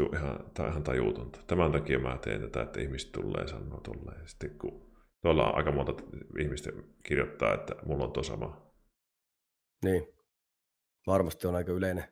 Sitten 0.00 0.14
ihan, 0.14 0.50
tämä 0.54 0.66
on 0.66 0.72
ihan 0.72 0.82
tajuutonta. 0.82 1.40
Tämän 1.46 1.72
takia 1.72 1.98
mä 1.98 2.18
teen 2.18 2.40
tätä, 2.40 2.62
että 2.62 2.80
ihmiset 2.80 3.12
tulee 3.12 3.48
sanoa 3.48 3.80
tolleen. 3.80 4.28
Sitten 4.28 4.58
kun 4.58 4.92
tuolla 5.22 5.48
on 5.48 5.56
aika 5.56 5.72
monta 5.72 5.94
ihmistä 6.40 6.70
kirjoittaa, 7.02 7.54
että 7.54 7.74
mulla 7.86 8.04
on 8.04 8.12
tuo 8.12 8.22
sama. 8.22 8.72
Niin. 9.84 10.08
Varmasti 11.06 11.46
on 11.46 11.54
aika 11.54 11.72
yleinen. 11.72 12.04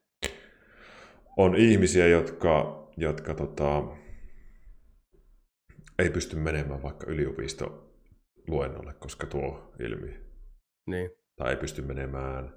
On 1.36 1.56
ihmisiä, 1.56 2.06
jotka 2.06 2.78
jotka 3.01 3.35
tota, 3.35 3.82
ei 5.98 6.10
pysty 6.10 6.36
menemään 6.36 6.82
vaikka 6.82 7.06
luennolle, 8.48 8.94
koska 8.94 9.27
tuo 9.27 9.73
ilmiö. 9.81 10.15
Niin. 10.86 11.10
Tai 11.36 11.51
ei 11.51 11.56
pysty 11.56 11.82
menemään 11.82 12.55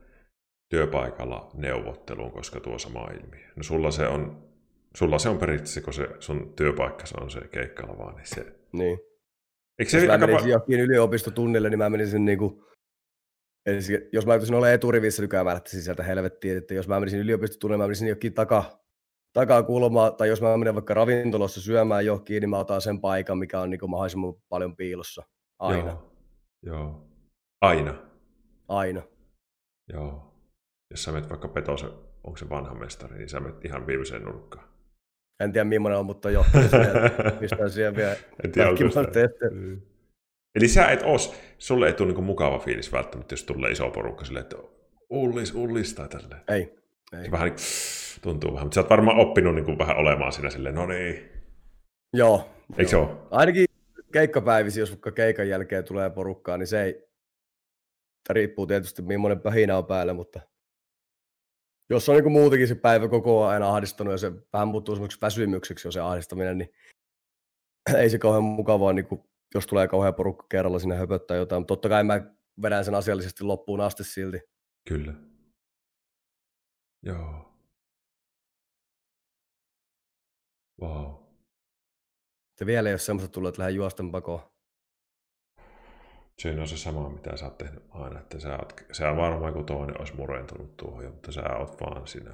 työpaikalla 0.69 1.51
neuvotteluun, 1.53 2.31
koska 2.31 2.59
tuo 2.59 2.79
sama 2.79 3.07
ilmiö. 3.07 3.47
No 3.55 3.63
sulla 3.63 3.91
se 3.91 4.07
on, 4.07 4.50
sulla 4.95 5.19
se 5.19 5.29
on 5.29 5.37
periaatteessa, 5.37 5.81
kun 5.81 5.93
se 5.93 6.09
sun 6.19 6.53
työpaikka 6.55 7.05
se 7.05 7.15
on 7.21 7.31
se 7.31 7.39
keikkalla 7.51 7.97
vaan, 7.97 8.15
niin 8.15 8.27
se... 8.27 8.55
Niin. 8.71 8.99
Eikö 9.79 9.91
se 9.91 9.97
jos 9.97 10.07
mä 10.07 10.17
menisin 10.17 10.47
pa- 10.47 10.49
johonkin 10.49 10.79
yliopistotunnille, 10.79 11.69
niin 11.69 11.77
mä 11.77 11.89
menisin 11.89 12.25
niinku, 12.25 12.65
jos 14.13 14.25
mä 14.25 14.33
yrittäisin 14.33 14.55
olla 14.55 14.71
eturivissä, 14.71 15.21
niin 15.21 15.29
mä 15.33 15.45
lähtisin 15.45 15.81
sieltä 15.81 16.03
helvettiin, 16.03 16.57
että 16.57 16.73
jos 16.73 16.87
mä 16.87 16.99
menisin 16.99 17.19
yliopistotunnille, 17.19 17.83
mä 17.83 17.87
menisin 17.87 18.07
johonkin 18.07 18.33
taka, 18.33 18.79
takakulmaa, 19.33 20.11
tai 20.11 20.27
jos 20.27 20.41
mä 20.41 20.57
menen 20.57 20.75
vaikka 20.75 20.93
ravintolassa 20.93 21.61
syömään 21.61 22.05
johonkin, 22.05 22.41
niin 22.41 22.49
mä 22.49 22.57
otan 22.57 22.81
sen 22.81 23.01
paikan, 23.01 23.37
mikä 23.37 23.59
on 23.59 23.69
niin 23.69 23.79
mahdollisimman 23.87 24.33
paljon 24.49 24.75
piilossa. 24.75 25.23
Aina. 25.59 25.87
Joo. 25.87 26.11
Joo. 26.63 27.07
Aina? 27.61 27.93
Aina. 28.67 29.01
Joo. 29.93 30.33
Jos 30.91 31.03
sä 31.03 31.11
menet 31.11 31.29
vaikka 31.29 31.47
Petosen, 31.47 31.89
onko 32.23 32.37
se 32.37 32.49
vanha 32.49 32.73
mestari, 32.73 33.17
niin 33.17 33.29
sä 33.29 33.39
menet 33.39 33.65
ihan 33.65 33.87
viimeiseen 33.87 34.23
nurkkaan. 34.23 34.70
En 35.39 35.51
tiedä 35.51 35.65
millainen 35.65 35.99
on, 35.99 36.05
mutta 36.05 36.31
joo, 36.31 36.45
pistän 37.39 37.71
siihen 37.71 37.95
vielä 37.95 38.15
en 38.43 38.51
tiedä, 38.51 38.69
niin. 39.51 39.87
Eli 40.55 40.67
sä 40.67 40.87
et 40.87 41.01
os, 41.03 41.33
sulle 41.57 41.87
ei 41.87 41.93
tule 41.93 42.07
niinku 42.07 42.21
mukava 42.21 42.59
fiilis 42.59 42.91
välttämättä, 42.91 43.33
jos 43.33 43.43
tulee 43.43 43.71
iso 43.71 43.89
porukka 43.89 44.25
silleen, 44.25 44.43
että 44.43 44.57
ullis, 45.09 45.55
ullis 45.55 45.93
tai 45.93 46.07
tälleen. 46.09 46.41
Ei. 46.47 46.75
ei. 47.21 47.31
Vähän 47.31 47.47
niin, 47.47 47.57
tuntuu 48.21 48.53
vähän. 48.53 48.65
Mutta 48.65 48.75
sä 48.75 48.81
oot 48.81 48.89
varmaan 48.89 49.19
oppinut 49.19 49.55
niin 49.55 49.65
kuin 49.65 49.77
vähän 49.77 49.97
olemaan 49.97 50.33
siinä 50.33 50.49
silleen, 50.49 50.75
no 50.75 50.85
niin. 50.85 51.29
Joo. 52.13 52.49
Eikö 52.77 52.81
joo. 52.81 52.89
se 52.89 52.97
ole? 52.97 53.17
Ainakin 53.31 53.65
keikkapäivisi, 54.13 54.79
jos 54.79 54.91
vaikka 54.91 55.11
keikan 55.11 55.49
jälkeen 55.49 55.83
tulee 55.83 56.09
porukkaa, 56.09 56.57
niin 56.57 56.67
se 56.67 56.83
ei, 56.83 57.07
riippuu 58.29 58.67
tietysti 58.67 59.01
millainen 59.01 59.41
pähinä 59.41 59.77
on 59.77 59.85
päällä, 59.85 60.13
mutta 60.13 60.39
jos 61.91 62.09
on 62.09 62.15
niin 62.15 62.31
muutenkin 62.31 62.67
se 62.67 62.75
päivä 62.75 63.07
koko 63.07 63.45
ajan 63.45 63.63
ahdistanut 63.63 64.11
ja 64.11 64.17
se 64.17 64.31
vähän 64.53 64.67
muuttuu 64.67 64.95
semmoiksi 64.95 65.17
väsymykseksi 65.21 65.87
jo 65.87 65.91
se 65.91 65.99
ahdistaminen, 65.99 66.57
niin 66.57 66.69
ei 68.01 68.09
se 68.09 68.17
kauhean 68.17 68.43
mukavaa, 68.43 68.93
niin 68.93 69.05
kuin, 69.05 69.21
jos 69.53 69.67
tulee 69.67 69.87
kauhean 69.87 70.15
porukka 70.15 70.45
kerralla 70.49 70.79
sinne 70.79 70.95
höpöttää 70.95 71.37
jotain, 71.37 71.61
mutta 71.61 71.71
totta 71.71 71.89
kai 71.89 72.03
mä 72.03 72.21
vedän 72.61 72.85
sen 72.85 72.95
asiallisesti 72.95 73.43
loppuun 73.43 73.81
asti 73.81 74.03
silti. 74.03 74.39
Kyllä. 74.89 75.13
Joo. 77.03 77.51
Wow. 80.81 81.15
Se 82.57 82.65
vielä 82.65 82.89
ei 82.89 82.93
ole 82.93 82.99
semmoista 82.99 83.31
tullut, 83.31 83.49
että 83.49 83.59
lähden 83.61 83.75
juosten 83.75 84.11
pakoon. 84.11 84.50
Se 86.41 86.59
on 86.59 86.67
se 86.67 86.77
sama, 86.77 87.09
mitä 87.09 87.37
sä 87.37 87.45
oot 87.45 87.57
tehnyt 87.57 87.83
aina, 87.89 88.19
että 88.19 88.39
sä, 88.39 88.57
oot, 88.57 88.73
sä 88.91 89.15
varmaan 89.15 89.53
kun 89.53 89.65
toinen 89.65 89.99
olisi 89.99 90.15
murentunut 90.15 90.77
tuohon, 90.77 91.05
mutta 91.05 91.31
sä 91.31 91.41
oot 91.57 91.81
vaan 91.81 92.07
sinä. 92.07 92.31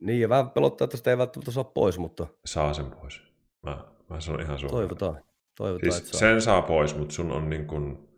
Niin, 0.00 0.20
ja 0.20 0.28
vähän 0.28 0.50
pelottaa, 0.50 0.84
että 0.84 0.96
sitä 0.96 1.10
ei 1.10 1.18
välttämättä 1.18 1.50
saa 1.50 1.64
pois, 1.64 1.98
mutta... 1.98 2.26
Saa 2.44 2.74
sen 2.74 2.90
pois. 2.90 3.22
Mä, 3.62 3.84
mä 4.10 4.20
sanon 4.20 4.40
ihan 4.40 4.58
suoraan. 4.58 4.80
Toivotaan. 4.80 5.24
Toivotaan 5.56 5.92
siis 5.92 6.10
saa. 6.10 6.20
Sen 6.20 6.42
saa 6.42 6.62
pois, 6.62 6.96
mutta 6.96 7.14
sun 7.14 7.32
on 7.32 7.50
niin 7.50 7.66
kuin... 7.66 8.08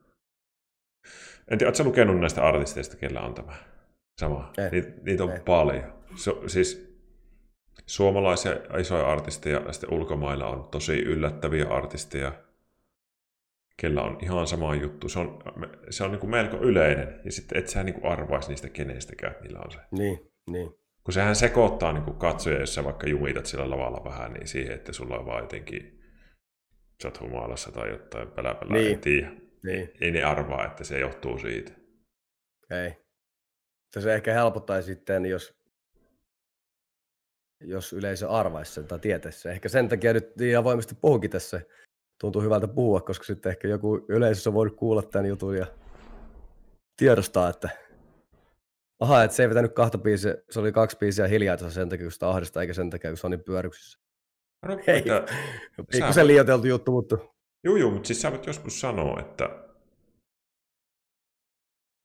En 1.48 1.58
tiedä, 1.58 1.68
ootko 1.68 1.84
lukenut 1.84 2.20
näistä 2.20 2.42
artisteista, 2.42 2.96
kellä 2.96 3.20
on 3.20 3.34
tämä 3.34 3.52
sama? 4.20 4.52
Ei. 4.58 4.70
Niitä, 4.70 4.92
niitä 5.02 5.24
on 5.24 5.30
ei. 5.30 5.40
paljon. 5.40 5.92
So, 6.16 6.42
siis 6.46 6.98
suomalaisia 7.86 8.52
isoja 8.78 9.12
artisteja 9.12 9.60
ja 9.60 9.72
sitten 9.72 9.92
ulkomailla 9.92 10.46
on 10.46 10.68
tosi 10.70 10.98
yllättäviä 10.98 11.66
artisteja, 11.68 12.45
kellä 13.80 14.02
on 14.02 14.18
ihan 14.22 14.46
sama 14.46 14.74
juttu. 14.74 15.08
Se 15.08 15.18
on, 15.18 15.42
se 15.90 16.04
on 16.04 16.10
niin 16.10 16.20
kuin 16.20 16.30
melko 16.30 16.56
yleinen 16.56 17.20
ja 17.24 17.32
sitten 17.32 17.58
et 17.58 17.68
sä 17.68 17.82
niin 17.82 17.94
kuin 17.94 18.12
arvaisi 18.12 18.48
niistä 18.48 18.68
kenestäkään, 18.68 19.32
että 19.32 19.44
niillä 19.44 19.60
on 19.60 19.70
se. 19.70 19.78
Niin, 19.90 20.32
niin. 20.50 20.70
Kun 21.04 21.12
sehän 21.12 21.36
sekoittaa 21.36 21.92
niin 21.92 22.04
kuin 22.04 22.16
katsoja, 22.16 22.60
jos 22.60 22.74
sä 22.74 22.84
vaikka 22.84 23.08
jumitat 23.08 23.46
sillä 23.46 23.70
lavalla 23.70 24.04
vähän, 24.04 24.32
niin 24.32 24.48
siihen, 24.48 24.74
että 24.74 24.92
sulla 24.92 25.18
on 25.18 25.26
vaan 25.26 25.42
jotenkin 25.42 25.96
sä 27.02 27.08
oot 27.08 27.20
humalassa 27.20 27.72
tai 27.72 27.90
jotain 27.90 28.30
peläpälää, 28.30 28.76
niin. 28.76 28.92
en 28.92 29.00
tiedä. 29.00 29.32
Niin. 29.64 29.90
Ei 30.00 30.10
ne 30.10 30.22
arvaa, 30.22 30.66
että 30.66 30.84
se 30.84 30.98
johtuu 30.98 31.38
siitä. 31.38 31.72
Ei. 32.70 32.92
Se 34.00 34.14
ehkä 34.14 34.32
helpottaisi 34.32 34.86
sitten, 34.86 35.26
jos, 35.26 35.54
jos 37.60 37.92
yleisö 37.92 38.28
arvaisi 38.28 38.72
sen 38.72 38.86
tai 38.86 38.98
tietäisi 38.98 39.40
sen. 39.40 39.52
Ehkä 39.52 39.68
sen 39.68 39.88
takia 39.88 40.12
nyt 40.12 40.40
ihan 40.40 40.64
voimasti 40.64 40.94
puhukin 41.00 41.30
tässä. 41.30 41.60
Tuntuu 42.20 42.42
hyvältä 42.42 42.68
puhua, 42.68 43.00
koska 43.00 43.24
sitten 43.24 43.50
ehkä 43.50 43.68
joku 43.68 44.06
yleisössä 44.08 44.52
voi 44.52 44.70
kuulla 44.70 45.02
tämän 45.02 45.26
jutun 45.26 45.56
ja 45.56 45.66
tiedostaa, 46.96 47.48
että 47.48 47.68
aha, 49.00 49.24
että 49.24 49.36
se 49.36 49.42
ei 49.42 49.48
vetänyt 49.48 49.72
kahta 49.72 49.98
biisiä, 49.98 50.34
se 50.50 50.60
oli 50.60 50.72
kaksi 50.72 50.96
biisiä 50.98 51.26
hiljaa 51.26 51.70
sen 51.70 51.88
takia, 51.88 52.04
kun 52.04 52.12
sitä 52.12 52.30
ahdista, 52.30 52.60
eikä 52.60 52.72
sen 52.72 52.90
takia, 52.90 53.10
kun 53.10 53.16
se 53.16 53.26
on 53.26 53.30
niin 53.30 53.44
pyöryksissä. 53.44 53.98
No, 54.66 54.78
Ei, 54.86 55.02
pikkusen 55.90 56.26
liioiteltu 56.26 56.66
juttu, 56.66 56.92
mutta... 56.92 57.18
Joo, 57.64 57.76
joo, 57.76 57.90
mutta 57.90 58.06
siis 58.06 58.22
sä 58.22 58.30
voit 58.30 58.46
joskus 58.46 58.80
sanoa, 58.80 59.20
että... 59.20 59.66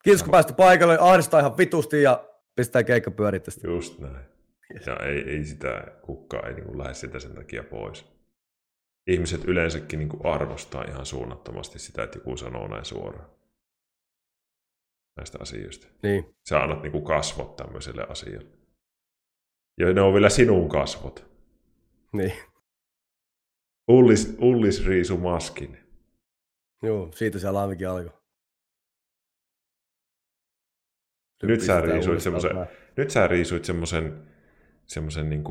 Kiitos, 0.03 0.23
kun 0.23 0.31
päästä 0.31 0.53
paikalle, 0.53 0.97
ahdistaa 0.99 1.39
ihan 1.39 1.57
vitusti 1.57 2.01
ja 2.01 2.29
pistää 2.55 2.83
keikka 2.83 3.11
pyörittästi. 3.11 3.67
Just 3.67 3.99
näin. 3.99 4.25
Ja 4.85 4.97
ei, 4.97 5.29
ei 5.29 5.43
sitä 5.43 5.87
kukaan 6.01 6.47
ei 6.47 6.53
niin 6.53 6.77
lähde 6.77 6.93
sitä 6.93 7.19
sen 7.19 7.35
takia 7.35 7.63
pois. 7.63 8.05
Ihmiset 9.07 9.43
yleensäkin 9.45 9.99
niin 9.99 10.09
kuin 10.09 10.25
arvostaa 10.25 10.83
ihan 10.83 11.05
suunnattomasti 11.05 11.79
sitä, 11.79 12.03
että 12.03 12.17
joku 12.17 12.37
sanoo 12.37 12.67
näin 12.67 12.85
suoraan 12.85 13.29
näistä 15.17 15.37
asioista. 15.41 15.87
Niin. 16.03 16.35
Sä 16.49 16.59
annat 16.59 16.81
niin 16.81 16.91
kuin 16.91 17.03
kasvot 17.03 17.55
tämmöiselle 17.55 18.05
asialle. 18.09 18.57
Ja 19.79 19.93
ne 19.93 20.01
on 20.01 20.13
vielä 20.13 20.29
sinun 20.29 20.69
kasvot. 20.69 21.31
Niin. 22.13 22.33
Ullis, 23.87 24.35
Ullis 24.39 24.85
Riisu 24.85 25.17
Maskin. 25.17 25.77
Joo, 26.83 27.11
siitä 27.11 27.39
se 27.39 27.51
laamikin 27.51 27.89
alkoi. 27.89 28.21
Nyt 31.43 31.61
sä, 31.61 31.81
riisuit 31.81 32.21
semmosen, 32.21 32.51
nyt 32.97 33.09
sä 33.09 33.27
riisuit 33.27 33.65
semmoisen, 33.65 34.27
semmoisen 34.87 35.29
niin 35.29 35.43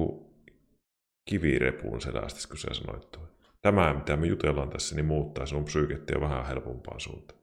kivirepun 1.31 2.01
selästä, 2.01 2.49
kun 2.49 2.59
sä 2.59 2.69
sanoit 2.73 3.11
tuo. 3.11 3.30
Tämä, 3.63 3.95
mitä 3.95 4.17
me 4.17 4.27
jutellaan 4.27 4.71
tässä, 4.71 4.95
niin 4.95 5.07
muuttaa 5.07 5.47
sun 5.47 5.65
psyykettiä 5.65 6.21
vähän 6.21 6.47
helpompaan 6.47 7.01
suuntaan. 7.01 7.41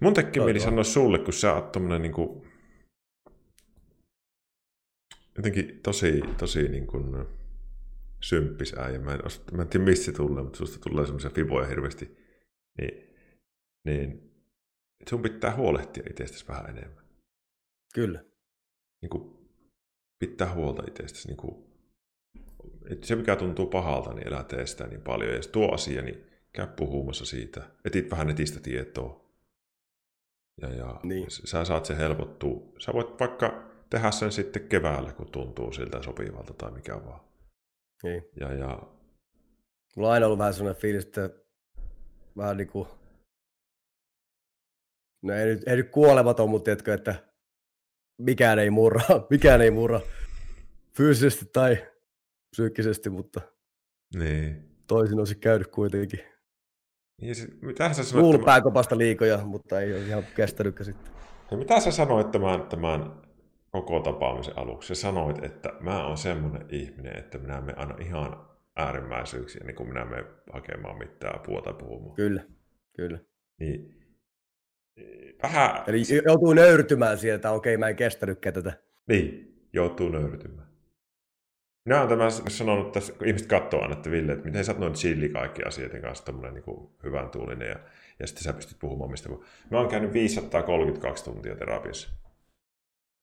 Mun 0.00 0.14
tekee 0.14 0.44
mieli 0.44 0.60
sanoa 0.60 0.84
sulle, 0.84 1.18
kun 1.18 1.32
sä 1.32 1.54
oot 1.54 1.72
tommonen 1.72 2.02
niin 2.02 2.12
kuin, 2.12 2.52
jotenkin 5.36 5.80
tosi, 5.82 6.20
tosi 6.38 6.68
niin 6.68 6.86
kuin, 6.86 7.26
symppis 8.22 8.74
äijä. 8.78 8.98
Mä 8.98 9.12
en, 9.12 9.20
mä 9.52 9.62
en 9.62 9.68
tiedä, 9.68 9.84
mistä 9.84 10.04
se 10.04 10.12
tulee, 10.12 10.42
mutta 10.42 10.58
susta 10.58 10.90
tulee 10.90 11.06
semmoisia 11.06 11.30
fiboja 11.30 11.66
hirveästi. 11.66 12.16
Niin, 12.78 13.14
niin 13.84 14.32
sun 15.10 15.22
pitää 15.22 15.56
huolehtia 15.56 16.02
itsestäsi 16.10 16.48
vähän 16.48 16.76
enemmän. 16.76 17.04
Kyllä. 17.94 18.24
Niin 19.02 19.10
kuin, 19.10 19.48
pitää 20.18 20.54
huolta 20.54 20.82
itsestäsi. 20.88 21.28
Niin 21.28 21.36
kuin, 21.36 21.71
että 22.90 23.06
se, 23.06 23.16
mikä 23.16 23.36
tuntuu 23.36 23.66
pahalta, 23.66 24.12
niin 24.12 24.28
elää 24.28 24.44
tee 24.44 24.66
sitä 24.66 24.86
niin 24.86 25.02
paljon. 25.02 25.30
Ja 25.30 25.36
jos 25.36 25.48
tuo 25.48 25.74
asia, 25.74 26.02
niin 26.02 26.26
käy 26.52 26.66
puhumassa 26.66 27.24
siitä. 27.24 27.62
Etit 27.84 28.10
vähän 28.10 28.26
netistä 28.26 28.60
tietoa. 28.60 29.22
Ja, 30.62 30.74
ja 30.74 31.00
niin. 31.02 31.26
sä 31.28 31.64
saat 31.64 31.84
se 31.84 31.96
helpottua. 31.96 32.72
Sä 32.78 32.92
voit 32.92 33.20
vaikka 33.20 33.72
tehdä 33.90 34.10
sen 34.10 34.32
sitten 34.32 34.68
keväällä, 34.68 35.12
kun 35.12 35.30
tuntuu 35.30 35.72
siltä 35.72 36.02
sopivalta 36.02 36.54
tai 36.54 36.70
mikä 36.70 37.04
vaan. 37.04 37.20
Niin. 38.02 38.24
Ja, 38.40 38.52
ja... 38.52 38.78
Mulla 39.96 40.08
on 40.08 40.14
aina 40.14 40.26
ollut 40.26 40.38
vähän 40.38 40.54
sellainen 40.54 40.80
fiilis, 40.80 41.04
että 41.04 41.30
vähän 42.36 42.56
niin 42.56 42.68
kuin... 42.68 42.88
No 45.22 45.34
ei 45.34 45.46
nyt, 45.46 45.68
ei 45.68 45.76
nyt 45.76 45.90
kuolematon, 45.90 46.50
mutta 46.50 46.64
tiedätkö, 46.64 46.94
että 46.94 47.14
mikään 48.18 48.58
ei 48.58 48.70
murra, 48.70 49.02
mikään 49.30 49.60
ei 49.60 49.70
murra 49.70 50.00
fyysisesti 50.96 51.44
tai 51.52 51.91
psyykkisesti, 52.56 53.10
mutta 53.10 53.40
niin. 54.14 54.68
toisin 54.86 55.18
olisi 55.18 55.34
käynyt 55.34 55.66
kuitenkin. 55.66 56.20
Ja 57.22 57.34
se, 57.34 57.46
mitä 57.60 57.92
sä 57.92 58.04
sanoit? 58.04 58.22
Luullut 58.24 58.44
pääkopasta 58.44 58.98
liikoja, 58.98 59.38
mutta 59.38 59.80
ei 59.80 59.92
ole 59.92 60.02
ihan 60.02 60.24
kestänytkään 60.36 60.84
sitten. 60.84 61.12
Ja 61.50 61.56
mitä 61.56 61.80
sä 61.80 61.90
sanoit 61.90 62.30
tämän, 62.30 62.62
tämän 62.62 63.22
koko 63.70 64.00
tapaamisen 64.00 64.58
aluksi. 64.58 64.94
Sä 64.94 65.00
sanoit, 65.00 65.44
että 65.44 65.72
mä 65.80 66.06
oon 66.06 66.18
semmoinen 66.18 66.66
ihminen, 66.68 67.18
että 67.18 67.38
minä 67.38 67.60
me 67.60 67.72
aina 67.76 67.96
ihan 68.00 68.48
äärimmäisyyksiä, 68.76 69.64
niin 69.64 69.76
kuin 69.76 69.88
minä 69.88 70.04
me 70.04 70.24
hakemaan 70.52 70.98
mitään 70.98 71.36
apua 71.36 71.62
tai 71.62 71.74
puhumaan. 71.74 72.16
Kyllä, 72.16 72.42
kyllä. 72.96 73.18
Niin, 73.60 74.02
vähän... 75.42 75.84
Eli 75.86 76.02
joutuu 76.24 76.52
nöyrtymään 76.52 77.18
sieltä, 77.18 77.50
okei, 77.50 77.76
mä 77.76 77.88
en 77.88 77.96
kestänytkään 77.96 78.54
tätä. 78.54 78.72
Niin, 79.08 79.54
joutuu 79.72 80.08
nöyrtymään. 80.08 80.71
Minä 81.84 81.98
olen 81.98 82.08
tämä 82.08 82.30
sanonut 82.30 82.92
tässä, 82.92 83.12
kun 83.12 83.26
ihmiset 83.26 83.48
katsoo 83.48 83.82
aina, 83.82 83.94
että 83.94 84.10
Ville, 84.10 84.32
että 84.32 84.44
miten 84.44 84.64
sä 84.64 84.72
oot 84.72 84.80
noin 84.80 84.92
chilli 84.92 85.28
kaikki 85.28 85.62
asioiden 85.62 86.02
kanssa, 86.02 86.24
tämmöinen 86.24 86.54
niin 86.54 86.88
hyvän 87.02 87.30
tuulinen, 87.30 87.68
ja, 87.68 87.76
ja 88.18 88.26
sitten 88.26 88.42
sä 88.42 88.52
pystyt 88.52 88.78
puhumaan 88.78 89.10
mistä. 89.10 89.28
Mä 89.70 89.78
oon 89.78 89.88
käynyt 89.88 90.12
532 90.12 91.24
tuntia 91.24 91.56
terapiassa. 91.56 92.10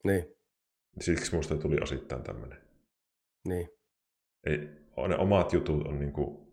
Niin. 0.04 0.26
Siksi 1.00 1.36
musta 1.36 1.58
tuli 1.58 1.78
osittain 1.82 2.24
tämmöinen. 2.24 2.58
Niin. 3.48 3.70
Ei, 4.46 4.58
ne 5.08 5.18
omat 5.18 5.54
jutut 5.54 5.88
on 5.88 6.00
niinku... 6.00 6.50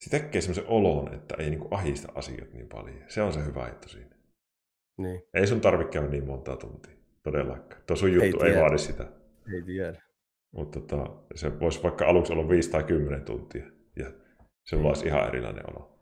Se 0.00 0.10
tekee 0.10 0.40
semmoisen 0.40 0.66
olon, 0.66 1.14
että 1.14 1.34
ei 1.38 1.50
niinku 1.50 1.68
ahista 1.70 2.12
asiat 2.14 2.52
niin 2.52 2.68
paljon. 2.68 3.04
Se 3.08 3.22
on 3.22 3.32
se 3.32 3.44
hyvä 3.44 3.68
juttu 3.68 3.88
siinä. 3.88 4.16
Niin. 4.98 5.22
Ei 5.34 5.46
sun 5.46 5.60
tarvitse 5.60 5.92
käydä 5.92 6.08
niin 6.08 6.26
montaa 6.26 6.56
tuntia. 6.56 6.96
Todellakaan. 7.22 7.82
Tuo 7.86 7.96
sun 7.96 8.12
juttu 8.12 8.44
ei, 8.44 8.50
ei 8.50 8.60
vaadi 8.60 8.78
sitä. 8.78 9.12
Ei 9.54 9.62
tiedä. 9.62 10.02
Mutta 10.52 10.80
tota, 10.80 11.10
se 11.34 11.60
voisi 11.60 11.82
vaikka 11.82 12.06
aluksi 12.06 12.32
olla 12.32 12.48
5 12.48 12.70
tai 12.70 12.84
10 12.84 13.24
tuntia. 13.24 13.64
Ja 13.96 14.12
se 14.64 14.76
olisi 14.76 15.06
ihan 15.06 15.28
erilainen 15.28 15.70
olo. 15.70 15.96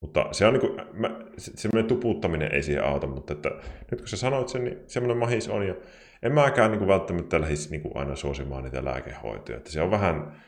Mutta 0.00 0.28
se 0.32 0.46
on 0.46 0.52
niin 0.52 0.60
kuin, 0.60 0.80
mä, 0.92 1.20
semmoinen 1.38 1.88
tuputtaminen 1.88 2.54
ei 2.54 2.62
siihen 2.62 2.84
auta, 2.84 3.06
mutta 3.06 3.32
että 3.32 3.48
nyt 3.90 4.00
kun 4.00 4.08
sä 4.08 4.16
sanoit 4.16 4.48
sen, 4.48 4.64
niin 4.64 4.78
semmoinen 4.86 5.16
mahis 5.16 5.48
on. 5.48 5.66
Ja 5.66 5.74
en 6.22 6.32
mäkään 6.32 6.70
niin 6.70 6.78
kuin 6.78 6.88
välttämättä 6.88 7.40
lähdisi 7.40 7.70
niin 7.70 7.82
kuin 7.82 7.96
aina 7.96 8.16
suosimaan 8.16 8.64
niitä 8.64 8.84
lääkehoitoja. 8.84 9.58
Että 9.58 9.70
se 9.70 9.82
on 9.82 9.90
vähän, 9.90 10.42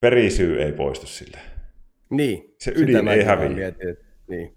perisyy 0.00 0.62
ei 0.62 0.72
poistu 0.72 1.06
sille. 1.06 1.38
Niin. 2.10 2.54
Se 2.58 2.72
ydin 2.76 3.08
ei 3.08 3.24
häviä. 3.24 3.48
Mietin, 3.48 3.88
että, 3.88 4.04
niin. 4.28 4.56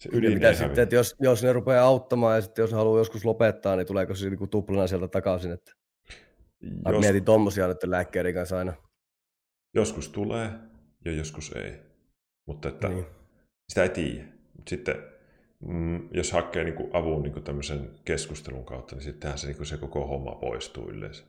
Se 0.00 0.08
ydin 0.12 0.32
mitä 0.32 0.54
sitten, 0.54 0.82
että 0.82 0.94
jos, 0.94 1.16
jos 1.20 1.42
ne 1.42 1.52
rupeaa 1.52 1.86
auttamaan 1.86 2.36
ja 2.36 2.42
sitten 2.42 2.62
jos 2.62 2.72
haluaa 2.72 2.98
joskus 2.98 3.24
lopettaa, 3.24 3.76
niin 3.76 3.86
tuleeko 3.86 4.14
se 4.14 4.30
niin 4.30 4.38
kuin 4.38 4.50
tuplana 4.50 4.86
sieltä 4.86 5.08
takaisin? 5.08 5.52
Että... 5.52 5.72
Jos... 6.88 7.00
Mietin 7.00 7.24
tommosia 7.24 7.68
nyt 7.68 7.84
lääkkeiden 7.84 8.34
kanssa 8.34 8.58
aina. 8.58 8.72
Joskus 9.74 10.08
tulee 10.08 10.50
ja 11.04 11.12
joskus 11.12 11.52
ei. 11.52 11.74
Mutta 12.46 12.68
että 12.68 12.88
niin. 12.88 13.06
sitä 13.68 13.82
ei 13.82 13.88
tiedä. 13.88 14.24
Mutta 14.56 14.70
sitten 14.70 14.96
mm, 15.60 16.08
jos 16.14 16.32
hakee 16.32 16.64
niin 16.64 16.76
kuin 16.76 16.96
avun 16.96 17.22
niin 17.22 17.32
kuin 17.32 17.44
tämmöisen 17.44 17.90
keskustelun 18.04 18.64
kautta, 18.64 18.94
niin 18.94 19.02
sittenhän 19.04 19.38
se, 19.38 19.46
niin 19.46 19.56
kuin 19.56 19.66
se 19.66 19.76
koko 19.76 20.06
homma 20.06 20.34
poistuu 20.34 20.90
yleensä. 20.90 21.24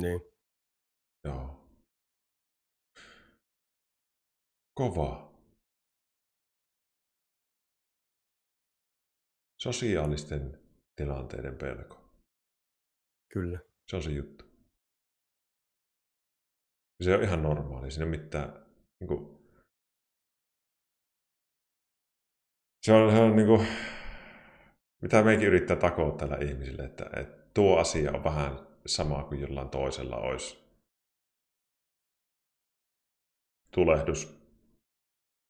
Niin. 0.00 0.20
Joo. 1.24 1.68
Kova. 4.74 5.35
Sosiaalisten 9.66 10.60
tilanteiden 10.96 11.56
pelko. 11.56 12.10
Kyllä. 13.32 13.58
Se 13.88 13.96
on 13.96 14.02
se 14.02 14.10
juttu. 14.10 14.44
Se 17.02 17.14
on 17.14 17.22
ihan 17.22 17.42
normaali. 17.42 17.90
Siinä 17.90 18.06
mitään, 18.06 18.66
niin 19.00 19.08
kuin, 19.08 19.38
se 22.82 22.92
on, 22.92 23.10
se 23.12 23.18
on 23.18 23.36
niin 23.36 23.46
kuin, 23.46 23.66
mitä 25.02 25.22
meikin 25.22 25.48
yrittää 25.48 25.76
takoa 25.76 26.16
tällä 26.16 26.36
ihmisille, 26.36 26.82
että, 26.84 27.10
että 27.16 27.50
tuo 27.54 27.78
asia 27.78 28.12
on 28.12 28.24
vähän 28.24 28.66
sama 28.86 29.24
kuin 29.24 29.40
jollain 29.40 29.68
toisella 29.68 30.16
olisi 30.16 30.58
tulehdus 33.70 34.45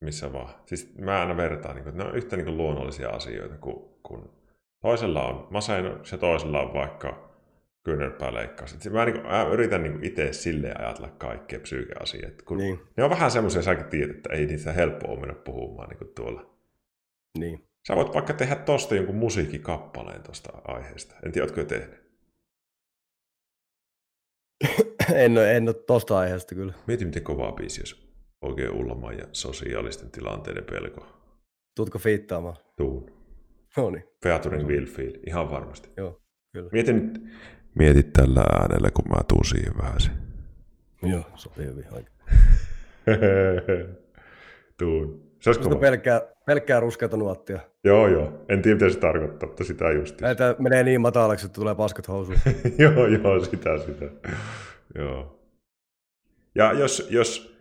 missä 0.01 0.33
vaan. 0.33 0.55
Siis 0.67 0.95
mä 0.99 1.21
aina 1.21 1.37
vertaan, 1.37 1.75
niin 1.75 1.83
kuin, 1.83 1.91
että 1.91 2.05
ne 2.05 2.11
on 2.11 2.17
yhtä 2.17 2.37
niin 2.37 2.45
kuin 2.45 2.57
luonnollisia 2.57 3.11
asioita 3.11 3.57
kuin, 3.57 3.77
kuin 4.03 4.31
Toisella 4.87 5.23
on 5.23 5.47
masennus 5.51 6.13
ja 6.13 6.19
toisella 6.19 6.61
on 6.61 6.75
vaikka 6.75 7.33
kyynärpääleikkaus. 7.85 8.91
Mä, 8.91 9.05
niin 9.05 9.15
kuin, 9.15 9.27
mä 9.27 9.43
yritän 9.43 9.83
niin 9.83 10.05
itse 10.05 10.33
silleen 10.33 10.81
ajatella 10.81 11.09
kaikkea 11.09 11.61
psyykeasiat. 11.61 12.43
Kun 12.43 12.59
niin. 12.59 12.81
Ne 12.97 13.05
on 13.05 13.11
vähän 13.11 13.31
semmoisia, 13.31 13.63
säkin 13.63 13.85
tiedät, 13.85 14.17
että 14.17 14.33
ei 14.33 14.47
niitä 14.47 14.73
helppoa 14.73 15.11
ole 15.11 15.21
mennä 15.21 15.35
puhumaan 15.35 15.89
niin 15.89 15.99
kuin 15.99 16.11
tuolla. 16.15 16.57
Niin. 17.39 17.69
Sä 17.87 17.97
voit 17.97 18.15
vaikka 18.15 18.33
tehdä 18.33 18.57
tosta 18.57 18.95
jonkun 18.95 19.15
musiikkikappaleen 19.15 20.23
tuosta 20.23 20.53
aiheesta. 20.65 21.15
En 21.25 21.33
tiedä, 21.33 21.45
ootko 21.45 21.61
jo 21.61 21.67
tehnyt? 21.67 22.07
en, 25.15 25.33
ole, 25.33 25.57
en 25.57 25.69
ole 25.69 25.75
tosta 25.75 26.19
aiheesta 26.19 26.55
kyllä. 26.55 26.73
Mieti, 26.87 27.05
miten 27.05 27.23
kovaa 27.23 27.53
biisi, 27.53 27.81
jos 27.81 28.06
oikein 28.47 28.71
ullama 28.71 29.13
ja 29.13 29.25
sosiaalisten 29.33 30.11
tilanteiden 30.11 30.65
pelko. 30.65 31.07
Tuutko 31.77 31.99
fiittaamaan? 31.99 32.57
Tuun. 32.77 33.11
No 33.77 33.91
niin. 33.91 34.05
Featuring 34.23 34.69
Will 34.69 34.87
Feel, 34.87 35.13
ihan 35.27 35.51
varmasti. 35.51 35.89
Joo, 35.97 36.21
kyllä. 36.53 36.69
Mieti 36.73 36.93
nyt, 36.93 37.23
mieti 37.75 38.03
tällä 38.03 38.41
äänellä, 38.41 38.91
kun 38.91 39.05
mä 39.09 39.21
tuun 39.29 39.45
siihen 39.45 39.73
vähän 39.83 40.01
se. 40.01 40.11
Joo, 41.03 41.25
sopii 41.35 41.67
hyvin 41.67 41.85
oikein. 41.93 42.17
tuun. 44.79 45.27
Se 45.41 45.51
olisi 45.51 45.61
kova. 45.61 45.77
pelkkää, 45.77 46.21
pelkkää 46.47 46.81
ruskeata 46.81 47.17
nuottia. 47.17 47.61
Joo, 47.85 48.09
joo. 48.09 48.45
En 48.49 48.63
tiedä, 48.63 48.75
mitä 48.75 48.93
se 48.93 48.99
tarkoittaa, 48.99 49.49
mutta 49.49 49.65
sitä 49.65 49.91
just. 49.91 50.21
Näitä 50.21 50.57
menee 50.59 50.83
niin 50.83 51.01
matalaksi, 51.01 51.47
että 51.47 51.55
tulee 51.55 51.75
paskat 51.75 52.09
housuun. 52.09 52.39
joo, 52.79 53.07
joo, 53.07 53.45
sitä, 53.45 53.79
sitä. 53.79 54.11
joo. 54.95 55.41
Ja 56.55 56.73
jos, 56.73 57.09
jos, 57.11 57.56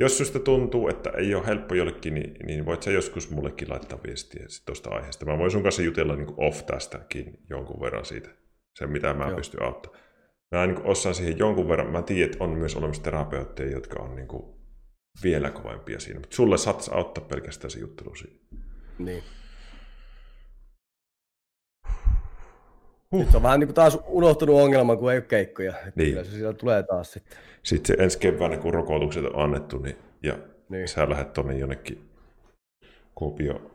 jos 0.00 0.18
susta 0.18 0.38
tuntuu, 0.38 0.88
että 0.88 1.10
ei 1.10 1.34
ole 1.34 1.46
helppo 1.46 1.74
jollekin, 1.74 2.14
niin, 2.14 2.34
niin 2.46 2.66
voit 2.66 2.82
sä 2.82 2.90
joskus 2.90 3.30
mullekin 3.30 3.70
laittaa 3.70 3.98
viestiä 4.06 4.46
tuosta 4.66 4.90
aiheesta. 4.90 5.26
Mä 5.26 5.38
voin 5.38 5.50
sun 5.50 5.62
kanssa 5.62 5.82
jutella 5.82 6.16
niin 6.16 6.34
off 6.36 6.66
tästäkin 6.66 7.38
jonkun 7.50 7.80
verran 7.80 8.04
siitä, 8.04 8.28
sen 8.78 8.90
mitä 8.90 9.14
mä 9.14 9.26
Joo. 9.26 9.36
pystyn 9.36 9.62
auttamaan. 9.62 10.02
Mä 10.50 10.66
niin 10.66 10.82
osaan 10.82 11.14
siihen 11.14 11.38
jonkun 11.38 11.68
verran, 11.68 11.92
mä 11.92 12.02
tiedän, 12.02 12.32
että 12.32 12.44
on 12.44 12.50
myös 12.50 12.76
olemassa 12.76 13.02
terapeutteja, 13.02 13.70
jotka 13.70 14.02
on 14.02 14.16
niin 14.16 14.28
kuin 14.28 14.54
vielä 15.22 15.50
kovempia 15.50 16.00
siinä, 16.00 16.20
mutta 16.20 16.36
sulle 16.36 16.58
saattaisi 16.58 16.90
auttaa 16.94 17.24
pelkästään 17.24 17.70
se 17.70 17.80
juttelu 17.80 18.14
siinä. 18.14 18.36
Niin. 18.98 19.22
Huh. 23.14 23.24
Nyt 23.24 23.34
on 23.34 23.42
vähän 23.42 23.60
niin 23.60 23.68
kuin 23.68 23.74
taas 23.74 23.98
unohtunut 24.06 24.60
ongelma, 24.60 24.96
kun 24.96 25.12
ei 25.12 25.18
ole 25.18 25.24
keikkoja. 25.24 25.74
Niin. 25.94 26.10
Kyllä 26.10 26.24
se 26.24 26.30
siellä 26.30 26.52
tulee 26.52 26.82
taas 26.82 27.12
sitten. 27.12 27.38
Sitten 27.62 27.96
se 27.96 28.02
ensi 28.02 28.18
keväänä, 28.18 28.56
kun 28.56 28.74
rokotukset 28.74 29.24
on 29.24 29.42
annettu, 29.42 29.78
niin, 29.78 29.96
ja 30.22 30.38
niin. 30.68 30.88
sä 30.88 31.10
lähdet 31.10 31.32
tuonne 31.32 31.58
jonnekin 31.58 32.10
Kuopio 33.14 33.70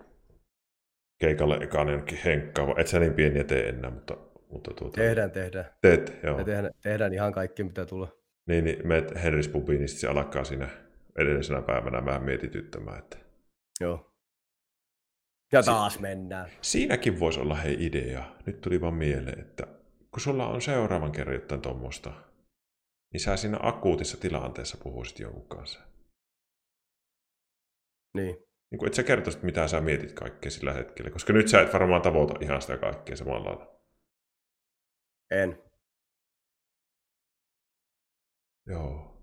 keikalle 1.20 1.58
ekaan 1.62 1.88
jonnekin 1.88 2.20
henkkaan, 2.26 2.80
et 2.80 2.88
sä 2.88 3.00
niin 3.00 3.14
pieniä 3.14 3.44
tee 3.44 3.70
enää, 3.70 3.92
mutta... 3.92 4.18
mutta 4.50 4.74
tuota, 4.74 4.96
tehdään, 4.96 5.32
tehdään. 5.32 5.66
Teet, 5.82 6.20
joo. 6.24 6.38
Me 6.38 6.44
tehdään, 6.44 6.74
tehdään 6.82 7.14
ihan 7.14 7.34
kaikki, 7.34 7.64
mitä 7.64 7.86
tulee. 7.86 8.10
Niin, 8.48 8.64
niin 8.64 8.88
meet 8.88 9.24
Henris 9.24 9.48
Pubiin, 9.48 9.80
niin 9.80 9.90
se 9.90 10.08
alkaa 10.08 10.44
siinä 10.44 10.70
edellisenä 11.20 11.62
päivänä 11.62 12.06
vähän 12.06 12.24
mietityttämään, 12.24 13.00
että... 13.00 13.18
Joo. 13.82 14.15
Ja 15.52 15.64
taas 15.64 15.94
si- 15.94 16.02
mennään. 16.02 16.50
Siinäkin 16.62 17.20
voisi 17.20 17.40
olla 17.40 17.56
hei 17.56 17.86
idea. 17.86 18.36
Nyt 18.46 18.62
tuli 18.62 18.82
vaan 18.82 18.94
mieleen, 18.94 19.40
että 19.40 19.68
kun 20.12 20.22
sulla 20.22 20.48
on 20.48 20.62
seuraavan 20.62 21.12
kerran 21.12 21.36
jotain 21.36 21.62
tuommoista, 21.62 22.14
niin 23.14 23.22
sä 23.22 23.38
siinä 23.38 23.60
akuutissa 23.62 24.18
tilanteessa 24.18 24.78
puhuisit 24.84 25.20
jonkun 25.20 25.48
kanssa. 25.48 25.80
Niin. 28.18 28.36
niin 28.72 28.80
kuin, 28.80 28.88
et 28.88 28.94
sä 28.94 29.04
kertoisit, 29.04 29.44
mitä 29.44 29.68
sä 29.68 29.82
mietit 29.82 30.14
kaikkea 30.14 30.52
sillä 30.52 30.74
hetkellä, 30.74 31.12
koska 31.12 31.34
nyt 31.34 31.48
sä 31.48 31.62
et 31.62 31.74
varmaan 31.74 32.02
tavoita 32.02 32.34
ihan 32.42 32.62
sitä 32.62 32.78
kaikkea 32.78 33.16
samalla 33.16 33.46
lailla. 33.46 33.82
En. 35.32 35.64
Joo. 38.68 39.16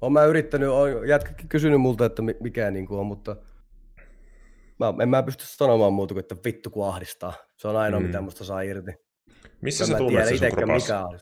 Olen 0.00 0.12
mä 0.12 0.24
yrittänyt, 0.24 0.68
on 0.68 1.08
jätkäkin 1.08 1.48
kysynyt 1.48 1.80
multa, 1.80 2.06
että 2.06 2.22
mikä 2.40 2.70
niin 2.70 2.86
kuin 2.86 3.00
on, 3.00 3.06
mutta 3.06 3.36
mä, 4.80 5.02
en 5.02 5.08
mä 5.08 5.22
pysty 5.22 5.44
sanomaan 5.46 5.92
muuta 5.92 6.14
kuin, 6.14 6.20
että 6.20 6.36
vittu 6.44 6.70
kun 6.70 6.88
ahdistaa. 6.88 7.32
Se 7.56 7.68
on 7.68 7.76
ainoa, 7.76 8.00
mm. 8.00 8.06
mitä 8.06 8.20
musta 8.20 8.44
saa 8.44 8.60
irti. 8.60 8.92
Missä 9.60 9.86
se 9.86 9.96
tunnet 9.96 10.28
se 10.28 10.36
sun 10.36 10.72
mikä 10.72 11.04
on. 11.04 11.18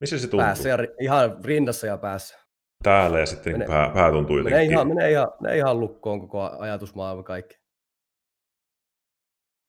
Missä 0.00 0.18
se 0.18 0.26
tuntuu? 0.26 0.44
Päässä 0.44 0.68
ja 0.68 0.78
ihan 1.00 1.44
rinnassa 1.44 1.86
ja 1.86 1.98
päässä. 1.98 2.38
Täällä 2.82 3.20
ja 3.20 3.26
sitten 3.26 3.52
menee, 3.52 3.68
pää, 3.68 3.90
pää 3.94 4.10
tuntuu 4.10 4.36
jotenkin. 4.36 4.56
Menee 4.56 4.72
ihan, 4.72 4.88
menee, 4.88 5.10
ihan, 5.10 5.28
menee 5.40 5.56
ihan 5.56 5.80
lukkoon 5.80 6.20
koko 6.20 6.50
ajatusmaailma 6.58 7.22
kaikki. 7.22 7.56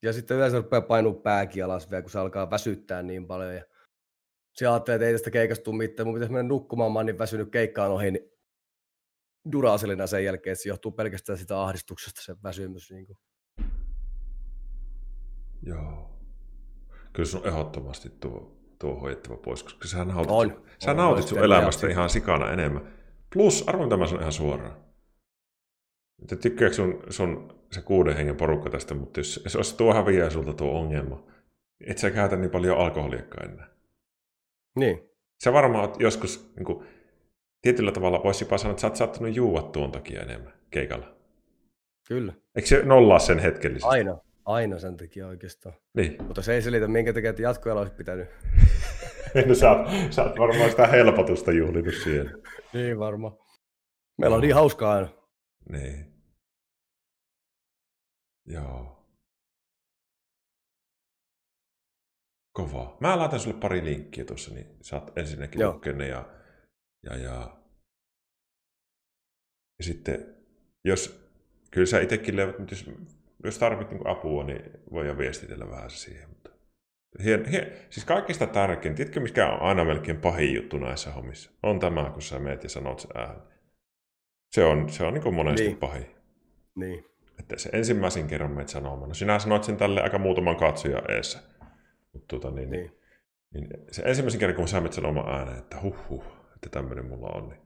Ja 0.04 0.14
sitten 0.14 0.38
yleensä 0.38 0.58
rupeaa 0.58 0.82
painua 0.82 1.14
pääkin 1.14 1.66
alas 1.66 1.92
vielä, 1.92 2.02
kun 2.02 2.12
se 2.12 2.20
alkaa 2.20 2.50
väsyttää 2.50 3.04
niin 3.04 3.28
paljon. 3.28 3.56
Ja 3.56 3.64
se 4.54 4.68
ajattelee, 4.68 4.96
että 4.96 5.08
ei 5.08 5.14
tästä 5.14 5.32
keikasta 5.32 5.64
tule 5.64 5.78
mitään. 5.78 6.08
Mun 6.08 6.14
pitäisi 6.14 6.34
mennä 6.34 6.50
nukkumaan, 6.50 6.92
mä 6.92 7.00
oon 7.00 7.06
niin 7.06 7.20
väsynyt 7.20 7.52
keikkaan 7.52 7.92
ohi, 7.92 8.12
niin 8.12 8.32
Duraselina 9.52 10.08
sen 10.08 10.26
jälkeen, 10.26 10.52
että 10.52 10.64
se 10.64 10.70
johtuu 10.70 10.92
pelkästään 10.92 11.38
sitä 11.38 11.62
ahdistuksesta 11.62 12.22
se 12.22 12.36
väsymys. 12.44 12.92
Niin 12.92 13.06
kuin. 13.06 13.18
Joo. 15.62 16.20
Kyllä 17.14 17.30
sun 17.30 17.48
ehdottomasti 17.48 18.10
tuo, 18.10 18.58
tuo 18.80 19.00
hoidettava 19.00 19.38
pois, 19.38 19.64
koska 19.64 19.88
sä 19.88 20.06
nautit, 20.06 20.32
on. 20.32 20.64
Sä 20.80 20.92
on, 20.92 20.98
nautit 20.98 21.28
sun 21.28 21.44
elämästä 21.44 21.88
ihan 21.88 22.10
sikana 22.10 22.52
enemmän. 22.52 22.94
Plus, 23.34 23.68
arvoin 23.68 23.90
tämä 23.90 24.08
sun 24.08 24.20
ihan 24.20 24.32
suoraan. 24.32 24.86
Että 26.22 26.36
tykkääkö 26.36 26.76
sun, 26.76 27.04
sun 27.10 27.56
se 27.72 27.82
kuuden 27.82 28.16
hengen 28.16 28.36
porukka 28.36 28.70
tästä, 28.70 28.94
mutta 28.94 29.20
jos, 29.20 29.42
jos 29.56 29.74
tuo 29.74 29.94
häviää 29.94 30.30
sulta 30.30 30.54
tuo 30.54 30.80
ongelma, 30.80 31.24
et 31.88 31.98
sä 31.98 32.12
käytä 32.12 32.36
niin 32.36 32.52
paljon 32.52 32.78
alkoholiakaan 32.78 33.52
enää. 33.52 33.68
Niin. 34.76 35.10
Sä 35.44 35.54
varmaan 35.54 35.90
oot 35.90 36.00
joskus, 36.00 36.54
niin 36.56 36.66
kuin, 36.66 36.88
tietyllä 37.66 37.92
tavalla 37.92 38.24
voisi 38.24 38.44
jopa 38.44 38.58
sanoa, 38.58 38.72
että 38.72 38.82
sä 38.82 38.88
oot 38.88 38.96
saattanut 38.96 39.36
juua 39.36 39.62
tuon 39.62 39.92
takia 39.92 40.22
enemmän 40.22 40.54
keikalla. 40.72 41.16
Kyllä. 42.08 42.34
Eikö 42.56 42.68
se 42.68 42.82
nollaa 42.86 43.20
sen 43.20 43.40
hetkellisesti? 43.40 43.90
Aina, 43.90 44.18
aina 44.46 44.80
sen 44.80 44.98
takia 44.98 45.28
oikeastaan. 45.28 45.76
Niin. 45.94 46.16
Mutta 46.24 46.42
se 46.42 46.54
ei 46.54 46.62
selitä, 46.62 46.88
minkä 46.88 47.14
takia, 47.14 47.30
että 47.30 47.42
jatkoajalla 47.42 47.82
olisi 47.82 47.96
pitänyt. 47.96 48.28
no, 49.48 49.56
sä, 49.56 49.72
oot, 49.72 49.88
sä 50.10 50.24
oot 50.24 50.40
varmaan 50.40 50.70
sitä 50.70 50.88
helpotusta 50.88 51.52
juhlinut 51.52 51.96
siellä. 52.04 52.32
niin 52.74 53.00
varmaan. 53.00 53.38
Meillä 54.18 54.36
on 54.36 54.42
niin 54.42 54.56
hauskaa 54.56 54.94
aina. 54.94 55.08
Niin. 55.70 56.14
Joo. 58.46 59.06
Kova. 62.52 62.98
Mä 63.00 63.20
laitan 63.20 63.40
sulle 63.40 63.58
pari 63.60 63.86
linkkiä 63.86 64.26
tuossa, 64.26 64.54
niin 64.54 64.68
saat 64.82 65.18
ensinnäkin 65.18 65.68
lukea 65.68 65.94
ja, 65.94 66.36
ja, 67.06 67.18
ja, 67.18 67.58
ja 69.78 69.84
sitten, 69.84 70.36
jos, 70.84 71.30
kyllä 71.72 71.88
sä 71.88 72.00
itsekin 72.00 72.38
levät, 72.38 72.60
mutta 72.60 72.74
jos, 72.74 72.90
jos 73.44 73.60
tarvit 73.60 73.92
niin 73.92 74.08
apua, 74.08 74.44
niin 74.44 74.72
voi 74.92 75.18
viestitellä 75.18 75.70
vähän 75.70 75.90
siihen. 75.90 76.30
Mutta 76.30 76.50
hien, 77.24 77.46
hien, 77.46 77.72
siis 77.90 78.06
kaikista 78.06 78.48
tärkein, 78.48 78.96
tiedätkö 78.96 79.20
mikä 79.20 79.48
on 79.48 79.62
aina 79.62 79.86
melkein 79.86 80.18
pahin 80.18 80.56
juttu 80.56 80.78
näissä 80.78 81.12
hommissa? 81.12 81.52
On 81.64 81.80
tämä, 81.80 82.10
kun 82.14 82.22
sä 82.22 82.40
meet 82.40 82.64
ja 82.64 82.70
sanot 82.70 83.00
se 83.00 83.08
ääni. 83.16 83.42
Se 84.52 84.64
on, 84.64 84.90
se 84.90 85.04
on 85.04 85.14
niin 85.14 85.24
kuin 85.24 85.36
monesti 85.36 85.68
niin. 85.68 85.78
pahin. 85.78 86.16
Niin. 86.76 87.06
Että 87.40 87.58
se 87.58 87.70
ensimmäisen 87.74 88.28
kerran 88.28 88.52
meet 88.52 88.70
sanomaan. 88.70 89.10
No 89.10 89.14
sinä 89.14 89.40
sanoit 89.40 89.64
sen 89.64 89.78
tälle 89.78 90.02
aika 90.02 90.18
muutaman 90.18 90.56
katsoja 90.56 91.02
eessä 91.10 91.40
mutta 92.16 92.28
tuota, 92.28 92.52
niin, 92.52 92.70
niin. 92.70 92.92
niin, 93.54 93.70
se 93.92 94.02
ensimmäisen 94.06 94.40
kerran, 94.40 94.56
kun 94.56 94.68
sä 94.68 94.78
menet 94.78 94.94
sen 94.94 95.06
oman 95.06 95.30
ääneen, 95.30 95.58
että 95.58 95.82
huh, 95.82 96.10
huh 96.10 96.24
että 96.66 96.80
tämmöinen 96.80 97.06
mulla 97.06 97.28
on. 97.28 97.50
Niin. 97.50 97.62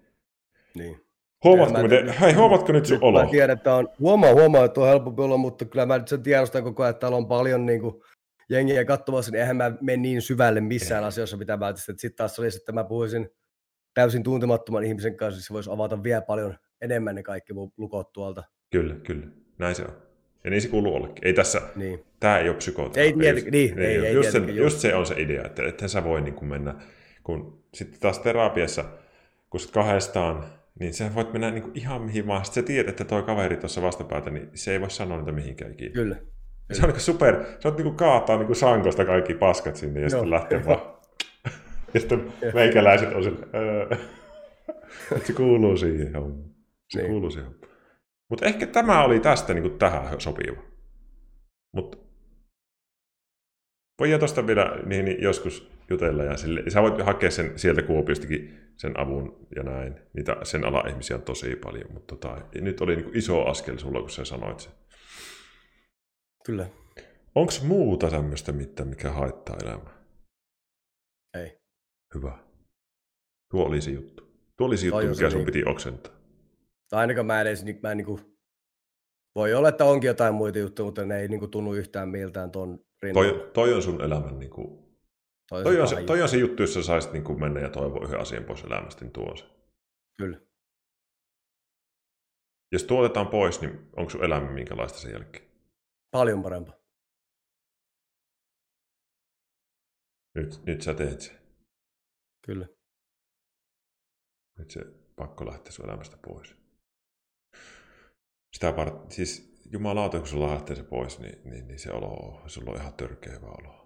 niin. 0.75 1.05
Huomaatko, 1.43 1.81
miten, 1.81 2.09
hei, 2.09 2.33
huomaatko 2.33 2.71
nyt 2.71 2.85
sun 2.85 2.95
nyt 2.95 3.03
olo? 3.03 3.23
Mä 3.23 3.29
tiedän, 3.31 3.57
että 3.57 3.75
on, 3.75 3.89
huomaa, 3.99 4.33
huomaa, 4.33 4.65
että 4.65 4.81
on 4.81 4.87
helpompi 4.87 5.21
olla, 5.21 5.37
mutta 5.37 5.65
kyllä 5.65 5.85
mä 5.85 5.97
nyt 5.97 6.07
sen 6.07 6.23
tiedostan 6.23 6.63
koko 6.63 6.83
ajan, 6.83 6.89
että 6.89 6.99
täällä 6.99 7.17
on 7.17 7.27
paljon 7.27 7.65
niin 7.65 7.81
kuin, 7.81 8.01
jengiä 8.49 8.85
katsomassa, 8.85 9.31
niin 9.31 9.39
eihän 9.39 9.57
mä 9.57 9.71
mene 9.81 9.97
niin 9.97 10.21
syvälle 10.21 10.61
missään 10.61 11.03
Ei. 11.03 11.07
asioissa, 11.07 11.37
mitä 11.37 11.57
mä 11.57 11.69
että 11.69 11.81
sitten 11.81 12.15
taas 12.15 12.39
olisi, 12.39 12.57
että 12.57 12.71
mä 12.71 12.83
puhuisin 12.83 13.29
täysin 13.93 14.23
tuntemattoman 14.23 14.83
ihmisen 14.83 15.17
kanssa, 15.17 15.37
niin 15.37 15.43
se 15.43 15.53
voisi 15.53 15.69
avata 15.73 16.03
vielä 16.03 16.21
paljon 16.21 16.55
enemmän 16.81 17.15
ne 17.15 17.23
kaikki 17.23 17.53
mun 17.53 17.71
lukot 17.77 18.13
tuolta. 18.13 18.43
Kyllä, 18.71 18.95
kyllä. 18.95 19.27
Näin 19.57 19.75
se 19.75 19.83
on. 19.83 19.93
Ja 20.43 20.49
niin 20.49 20.61
se 20.61 20.67
kuuluu 20.67 20.95
ollekin. 20.95 21.27
Ei 21.27 21.33
tässä, 21.33 21.61
niin. 21.75 22.05
tämä 22.19 22.39
ei 22.39 22.49
ole 22.49 22.57
psykoterapia. 22.57 23.29
Ei, 23.29 23.33
niin, 23.33 23.51
niin, 23.51 23.79
ei, 23.79 23.97
ei, 23.97 24.13
just, 24.13 24.31
sen, 24.31 24.55
just 24.55 24.79
se 24.79 24.95
on 24.95 25.05
se 25.05 25.15
idea, 25.17 25.45
että 25.45 25.67
että 25.67 25.87
sä 25.87 26.03
voi 26.03 26.21
niin 26.21 26.33
kuin 26.33 26.49
mennä, 26.49 26.75
kun 27.29 27.63
sitten 27.73 27.99
taas 27.99 28.19
terapiassa, 28.19 28.85
kun 29.49 29.59
sit 29.59 29.71
kahdestaan, 29.71 30.45
niin 30.79 30.93
sä 30.93 31.15
voit 31.15 31.33
mennä 31.33 31.51
niin 31.51 31.63
kuin 31.63 31.77
ihan 31.77 32.01
mihin 32.01 32.27
vaan. 32.27 32.45
Sitten 32.45 32.63
sä 32.63 32.67
tiedät, 32.67 32.89
että 32.89 33.05
toi 33.05 33.23
kaveri 33.23 33.57
tuossa 33.57 33.81
vastapäätä, 33.81 34.29
niin 34.29 34.49
se 34.53 34.71
ei 34.71 34.81
voi 34.81 34.89
sanoa 34.89 35.17
niitä 35.17 35.31
mihinkään 35.31 35.71
ikinä. 35.71 35.93
Kyllä. 35.93 36.15
Ja 36.69 36.75
se 36.75 36.85
on 36.85 36.89
niin 36.89 36.99
super, 36.99 37.45
se 37.59 37.67
on 37.67 37.75
niin 37.75 37.95
kaataa 37.95 38.37
niin 38.37 38.55
sankosta 38.55 39.05
kaikki 39.05 39.33
paskat 39.33 39.75
sinne 39.75 39.99
ja 39.99 40.03
Joo. 40.03 40.09
sitten 40.09 40.29
lähtee 40.29 40.65
vaan. 40.65 40.81
ja 41.93 41.99
sitten 41.99 42.33
meikäläiset 42.53 43.13
on 43.13 43.23
sille, 43.23 43.47
öö. 43.55 43.97
se 45.25 45.33
kuuluu 45.33 45.77
siihen 45.77 46.13
Se 46.89 46.99
niin. 46.99 47.11
kuuluu 47.11 47.29
siihen 47.29 47.55
Mutta 48.29 48.45
ehkä 48.45 48.67
tämä 48.67 49.03
oli 49.03 49.19
tästä 49.19 49.53
niin 49.53 49.63
kuin 49.63 49.79
tähän 49.79 50.21
sopiva. 50.21 50.61
Mutta 51.73 51.97
Voidaan 53.99 54.19
tuosta 54.19 54.47
vielä 54.47 54.79
niin, 54.85 55.05
niin 55.05 55.23
joskus 55.23 55.78
jutella 55.89 56.23
ja 56.23 56.37
sille, 56.37 56.69
sä 56.69 56.81
voit 56.81 57.01
hakea 57.05 57.31
sen 57.31 57.59
sieltä 57.59 57.81
Kuopiostakin 57.81 58.59
sen 58.77 58.99
avun 58.99 59.47
ja 59.55 59.63
näin. 59.63 59.95
Niitä 60.13 60.37
sen 60.43 60.65
ala 60.65 60.83
ihmisiä 60.89 61.15
on 61.15 61.21
tosi 61.21 61.55
paljon, 61.55 61.93
mutta 61.93 62.15
tota, 62.15 62.41
nyt 62.61 62.81
oli 62.81 62.95
niin 62.95 63.17
iso 63.17 63.45
askel 63.45 63.77
sulla, 63.77 63.99
kun 63.99 64.09
sä 64.09 64.25
sanoit 64.25 64.59
sen. 64.59 64.71
Kyllä. 66.45 66.69
Onko 67.35 67.53
muuta 67.63 68.09
tämmöistä 68.09 68.51
mitään, 68.51 68.89
mikä 68.89 69.11
haittaa 69.11 69.57
elämää? 69.63 70.03
Ei. 71.33 71.57
Hyvä. 72.15 72.37
Tuo 73.51 73.65
oli 73.65 73.81
se 73.81 73.91
juttu. 73.91 74.23
Tuo 74.57 74.67
oli 74.67 74.77
se 74.77 74.87
juttu, 74.87 75.07
mikä 75.07 75.29
sun 75.29 75.37
niin... 75.37 75.45
piti 75.45 75.63
oksentaa. 75.65 76.13
Tai 76.89 76.99
ainakaan 76.99 77.25
mä 77.25 77.41
edes, 77.41 77.63
niin, 77.63 77.79
mä 77.83 77.91
en 77.91 77.97
niin 77.97 78.05
kuin, 78.05 78.21
voi 79.35 79.53
olla, 79.53 79.69
että 79.69 79.85
onkin 79.85 80.07
jotain 80.07 80.33
muita 80.33 80.59
juttuja, 80.59 80.85
mutta 80.85 81.05
ne 81.05 81.19
ei 81.19 81.27
niin 81.27 81.39
kuin, 81.39 81.51
tunnu 81.51 81.73
yhtään 81.73 82.09
miltään 82.09 82.51
tuon 82.51 82.79
rinnalla. 83.03 83.31
Toi, 83.31 83.49
toi 83.53 83.73
on 83.73 83.81
sun 83.81 84.01
elämän, 84.01 84.39
niin 84.39 84.49
kuin, 84.49 84.88
toi, 85.49 85.63
toi, 85.63 85.81
on 85.81 85.87
se, 85.87 86.03
toi 86.03 86.21
on 86.21 86.29
se 86.29 86.37
juttu, 86.37 86.63
jos 86.63 86.73
sä 86.73 86.83
saisit 86.83 87.13
niin 87.13 87.23
kuin 87.23 87.39
mennä 87.39 87.59
ja 87.59 87.69
toivoa 87.69 88.05
yhden 88.05 88.19
asian 88.19 88.43
pois 88.43 88.63
elämästä, 88.63 89.05
niin 89.05 89.13
tuo 89.13 89.25
on 89.25 89.37
se. 89.37 89.45
Kyllä. 90.17 90.41
Jos 92.71 92.83
tuotetaan 92.83 93.27
pois, 93.27 93.61
niin 93.61 93.89
onko 93.97 94.09
sun 94.09 94.23
elämä 94.23 94.51
minkälaista 94.51 94.99
sen 94.99 95.11
jälkeen? 95.11 95.45
Paljon 96.11 96.43
parempaa. 96.43 96.75
Nyt, 100.35 100.65
nyt 100.65 100.81
sä 100.81 100.93
teet 100.93 101.21
se. 101.21 101.31
Kyllä. 102.45 102.67
Nyt 104.57 104.71
se 104.71 104.79
pakko 105.15 105.45
lähteä 105.45 105.71
sun 105.71 105.85
elämästä 105.85 106.17
pois. 106.17 106.55
Sitä 108.53 108.73
part, 108.73 109.11
siis 109.11 109.61
jumalauta, 109.71 110.17
kun 110.17 110.27
sulla 110.27 110.47
lähtee 110.47 110.75
se 110.75 110.83
pois, 110.83 111.19
niin, 111.19 111.41
niin, 111.49 111.67
niin 111.67 111.79
se 111.79 111.91
olo, 111.91 112.41
sulla 112.47 112.71
on 112.71 112.77
ihan 112.77 112.93
törkeä 112.93 113.33
hyvä 113.33 113.47
olo. 113.47 113.78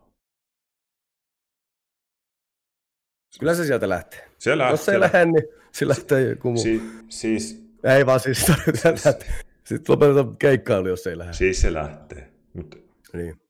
Kyllä 3.40 3.56
se 3.56 3.66
sieltä 3.66 3.90
lähtee. 3.90 4.30
Se 4.38 4.58
lähtee. 4.58 4.74
Jos 4.74 4.86
se 4.86 4.92
ei 4.92 5.00
lähde, 5.00 5.26
niin 5.26 5.44
se 5.72 5.88
lähtee 5.88 6.30
joku 6.30 6.52
muu. 6.52 6.64
Si- 6.64 6.82
siis... 7.10 7.64
Ei 7.84 8.06
vaan 8.06 8.20
siis 8.20 8.46
tarvitaan, 8.46 8.98
siis... 8.98 9.16
sitten 9.64 9.94
lopetetaan 9.94 10.38
keikkailu, 10.38 10.88
jos 10.88 11.08
ei 11.08 11.18
lähde. 11.18 11.34
Siis 11.34 11.62
se 11.62 11.74
lähtee. 11.74 12.34
Mut 12.54 12.84
niin. 13.14 13.42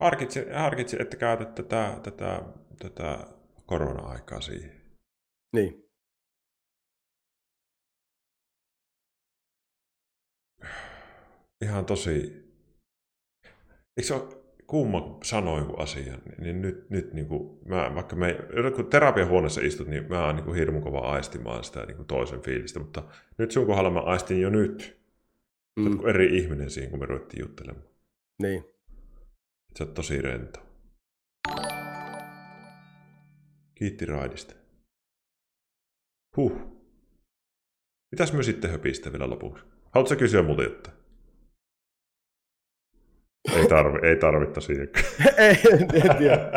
Harkitse, 0.00 0.46
harkitse, 0.54 0.96
että 0.96 1.16
käytät 1.16 1.54
tätä, 1.54 2.00
tätä, 2.02 2.42
tätä 2.78 3.18
korona-aikaa 3.66 4.40
siihen. 4.40 4.80
Niin. 5.52 5.90
ihan 11.62 11.86
tosi... 11.86 12.12
Eikö 13.96 14.06
se 14.06 14.14
ole 14.14 14.39
kumma 14.70 15.18
sanoa 15.22 15.58
joku 15.58 15.76
asia, 15.76 16.18
niin 16.38 16.62
nyt, 16.62 16.90
nyt 16.90 17.12
niin 17.12 17.26
kuin, 17.26 17.58
mä, 17.64 17.92
vaikka 17.94 18.16
me, 18.16 18.38
kun 18.76 18.86
terapiahuoneessa 18.86 19.60
istut, 19.60 19.88
niin 19.88 20.08
mä 20.08 20.26
oon 20.26 20.36
niin 20.36 20.54
hirmu 20.54 20.80
kova 20.80 20.98
aistimaan 20.98 21.64
sitä 21.64 21.86
niin 21.86 21.96
kuin 21.96 22.06
toisen 22.06 22.40
fiilistä, 22.42 22.78
mutta 22.78 23.02
nyt 23.38 23.50
sun 23.50 23.66
kohdalla 23.66 23.90
mä 23.90 24.00
aistin 24.00 24.40
jo 24.40 24.50
nyt. 24.50 25.00
Mm. 25.80 25.92
Sä 25.92 26.08
eri 26.08 26.38
ihminen 26.38 26.70
siinä, 26.70 26.90
kun 26.90 26.98
me 26.98 27.06
ruvettiin 27.06 27.40
juttelemaan. 27.40 27.86
Niin. 28.42 28.64
Se 29.74 29.84
on 29.84 29.94
tosi 29.94 30.22
rento. 30.22 30.60
Kiitti 33.74 34.06
raidista. 34.06 34.54
Huh. 36.36 36.52
Mitäs 38.10 38.32
me 38.32 38.42
sitten 38.42 38.70
höpistä 38.70 39.12
vielä 39.12 39.30
lopuksi? 39.30 39.64
Haluatko 39.90 40.16
kysyä 40.16 40.42
multa 40.42 40.62
jotain? 40.62 40.99
Ei, 43.48 43.68
tarvi, 43.68 44.08
ei 44.08 44.16
tarvittaisi. 44.16 44.72
ei, 45.36 45.56
en 45.72 45.88
tiedä. 46.18 46.50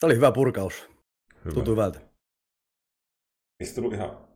Tämä 0.00 0.08
oli 0.08 0.16
hyvä 0.16 0.32
purkaus. 0.32 0.88
Hyvä. 1.44 1.54
Tuntuu 1.54 1.74
hyvältä. 1.74 2.00
Mistä 3.60 3.74
tullut 3.74 3.92
ihan... 3.92 4.28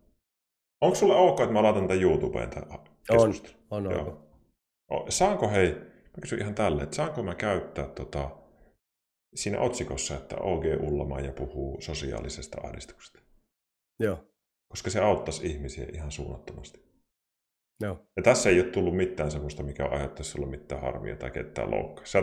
Onko 0.81 0.95
sulle 0.95 1.15
ok, 1.15 1.41
että 1.41 1.53
mä 1.53 1.63
laitan 1.63 1.89
tämän 1.89 2.03
YouTubeen 2.03 2.51
tämän 2.51 2.69
keskustelun? 3.13 3.57
On, 3.71 3.87
on, 3.87 4.01
on. 4.01 4.29
on. 4.91 5.13
Saanko, 5.13 5.49
hei, 5.49 5.73
mä 5.75 6.21
kysyn 6.21 6.39
ihan 6.39 6.55
tälle, 6.55 6.83
että 6.83 6.97
saanko 6.97 7.23
mä 7.23 7.35
käyttää 7.35 7.87
tota, 7.87 8.31
siinä 9.35 9.61
otsikossa, 9.61 10.17
että 10.17 10.37
OG 10.37 10.65
ja 11.25 11.33
puhuu 11.33 11.81
sosiaalisesta 11.81 12.61
ahdistuksesta? 12.65 13.21
Joo 14.01 14.32
koska 14.73 14.91
se 14.91 15.01
auttaisi 15.01 15.47
ihmisiä 15.47 15.87
ihan 15.93 16.11
suunnattomasti. 16.11 16.83
Joo. 17.81 18.07
Ja 18.17 18.23
tässä 18.23 18.51
ei 18.51 18.61
ole 18.61 18.69
tullut 18.69 18.97
mitään 18.97 19.31
sellaista, 19.31 19.63
mikä 19.63 19.87
aiheuttaisi 19.87 20.31
sulle 20.31 20.47
mitään 20.47 20.81
harmia 20.81 21.17
tai 21.17 21.31
ketään 21.31 21.71
loukkaa. 21.71 22.07
Sä, 22.07 22.23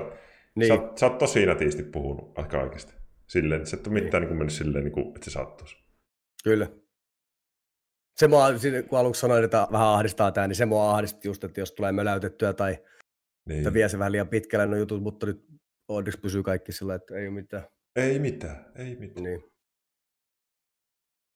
niin. 0.55 0.67
sä, 0.67 0.89
sä 0.95 1.05
oot 1.05 1.17
tosi 1.17 1.45
nätisti 1.45 1.83
puhunut 1.83 2.33
kaikesta. 2.49 2.93
Silleen, 3.27 3.65
se 3.65 3.77
et 3.77 3.87
ole 3.87 3.93
mitään 3.93 4.21
niin. 4.21 4.29
Niin 4.29 4.37
mennyt 4.37 4.53
silleen, 4.53 4.83
niin 4.83 4.91
kuin, 4.91 5.07
että 5.07 5.25
se 5.25 5.31
sattuisi. 5.31 5.75
Kyllä. 6.43 6.67
Se 8.15 8.27
mua, 8.27 8.45
kun 8.89 8.99
aluksi 8.99 9.21
sanoin, 9.21 9.43
että 9.43 9.67
vähän 9.71 9.87
ahdistaa 9.87 10.31
tämä, 10.31 10.47
niin 10.47 10.55
se 10.55 10.65
mua 10.65 10.91
ahdisti 10.91 11.27
just, 11.27 11.43
että 11.43 11.61
jos 11.61 11.71
tulee 11.71 11.91
möläytettyä 11.91 12.53
tai 12.53 12.77
niin. 13.45 13.57
että 13.57 13.73
vie 13.73 13.89
se 13.89 13.99
vähän 13.99 14.11
liian 14.11 14.27
pitkälle 14.27 14.65
no 14.65 14.77
jutut, 14.77 15.03
mutta 15.03 15.25
nyt 15.25 15.45
onneksi 15.87 16.19
pysyy 16.19 16.43
kaikki 16.43 16.71
sillä, 16.71 16.95
että 16.95 17.15
ei 17.15 17.27
ole 17.27 17.35
mitään. 17.35 17.63
Ei 17.95 18.19
mitään, 18.19 18.65
ei 18.75 18.95
mitään. 18.95 19.23
Niin. 19.23 19.48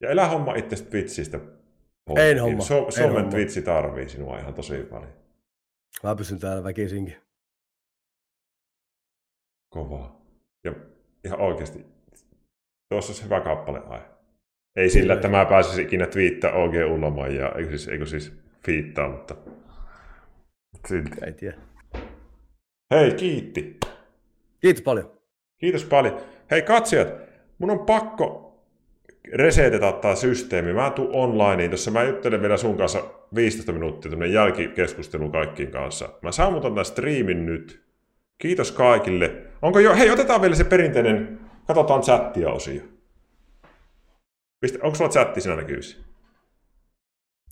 Ja 0.04 0.10
elä 0.10 0.28
homma 0.28 0.56
itse 0.56 0.86
Twitchistä. 0.86 1.40
Ei 2.18 2.38
homma. 2.38 2.62
So, 2.62 2.92
Suomen 2.92 3.30
Twitchi 3.30 3.62
tarvii 3.62 4.10
sinua 4.10 4.40
ihan 4.40 4.54
tosi 4.54 4.78
paljon. 4.78 5.14
Mä 6.04 6.16
pysyn 6.16 6.40
täällä 6.40 6.64
väkisinkin. 6.64 7.16
Kovaa. 9.70 10.22
Ja 10.64 10.74
ihan 11.26 11.42
oikeasti, 11.42 11.86
tuossa 12.90 13.12
olisi 13.12 13.24
hyvä 13.24 13.42
kappale 13.42 13.80
aihe. 13.80 14.06
Ei 14.76 14.90
sillä, 14.90 15.14
että 15.14 15.28
mä 15.28 15.46
pääsisin 15.46 15.86
ikinä 15.86 16.08
twiittaa 16.08 16.52
OG 16.52 16.74
Ullamaan 16.94 17.36
ja 17.36 17.52
eikö 17.52 17.70
siis, 17.70 17.88
eikö 17.88 18.06
siis 18.06 18.34
fiittaa, 18.66 19.10
mutta 19.10 19.36
silti. 20.88 21.26
Ei 21.26 21.34
tiedä. 21.34 21.58
Hei, 22.94 23.14
kiitti. 23.14 23.80
Kiitos 24.60 24.84
paljon. 24.84 25.12
Kiitos 25.58 25.86
paljon. 25.86 26.22
Hei 26.52 26.62
katsojat, 26.62 27.08
mun 27.58 27.72
on 27.72 27.86
pakko 27.86 28.43
resetetään 29.32 29.94
tämä 29.94 30.16
systeemi. 30.16 30.74
Mä 30.74 30.90
tuun 30.90 31.12
onlineen, 31.12 31.72
jossa 31.72 31.91
mä 31.91 32.04
juttelen 32.04 32.41
vielä 32.41 32.58
sun 32.58 32.78
kanssa 32.78 33.04
15 33.36 33.72
minuuttia 33.72 34.12
tämmöinen 34.12 34.34
jälkikeskustelu 34.34 35.30
kaikkiin 35.30 35.72
kanssa. 35.72 36.10
Mä 36.22 36.32
sammutan 36.32 36.72
tämän 36.72 36.86
striimin 36.86 37.45
nyt. 37.45 37.84
Kiitos 38.38 38.72
kaikille. 38.72 39.36
Onko 39.62 39.80
jo, 39.80 39.95
hei 39.95 40.10
otetaan 40.10 40.41
vielä 40.41 40.56
se 40.56 40.64
perinteinen, 40.64 41.40
katsotaan 41.68 42.02
chattia 42.02 42.50
osio. 42.50 42.82
Onko 44.82 44.95
sulla 44.95 45.10
chatti 45.10 45.41
siinä 45.41 45.56
näkyvissä? 45.56 45.98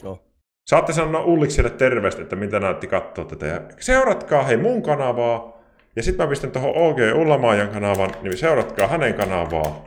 No. 0.04 0.24
Saatte 0.68 0.94
sanoa 0.94 1.24
Ullikselle 1.24 1.70
terveistä, 1.70 2.22
että 2.22 2.36
mitä 2.36 2.60
näytti 2.60 2.88
katsoa 2.88 3.26
tätä. 3.26 3.46
Ja 3.46 3.62
seuratkaa 3.80 4.44
hei 4.44 4.58
mun 4.58 4.84
kanavaa. 4.84 5.62
Ja 5.96 6.04
sitten 6.04 6.26
mä 6.26 6.30
pistän 6.30 6.52
tuohon 6.52 6.76
OG 6.76 6.98
Ullamaajan 7.16 7.70
kanavan, 7.70 8.10
niin 8.22 8.38
seuratkaa 8.38 8.88
hänen 8.88 9.14
kanavaa 9.14 9.86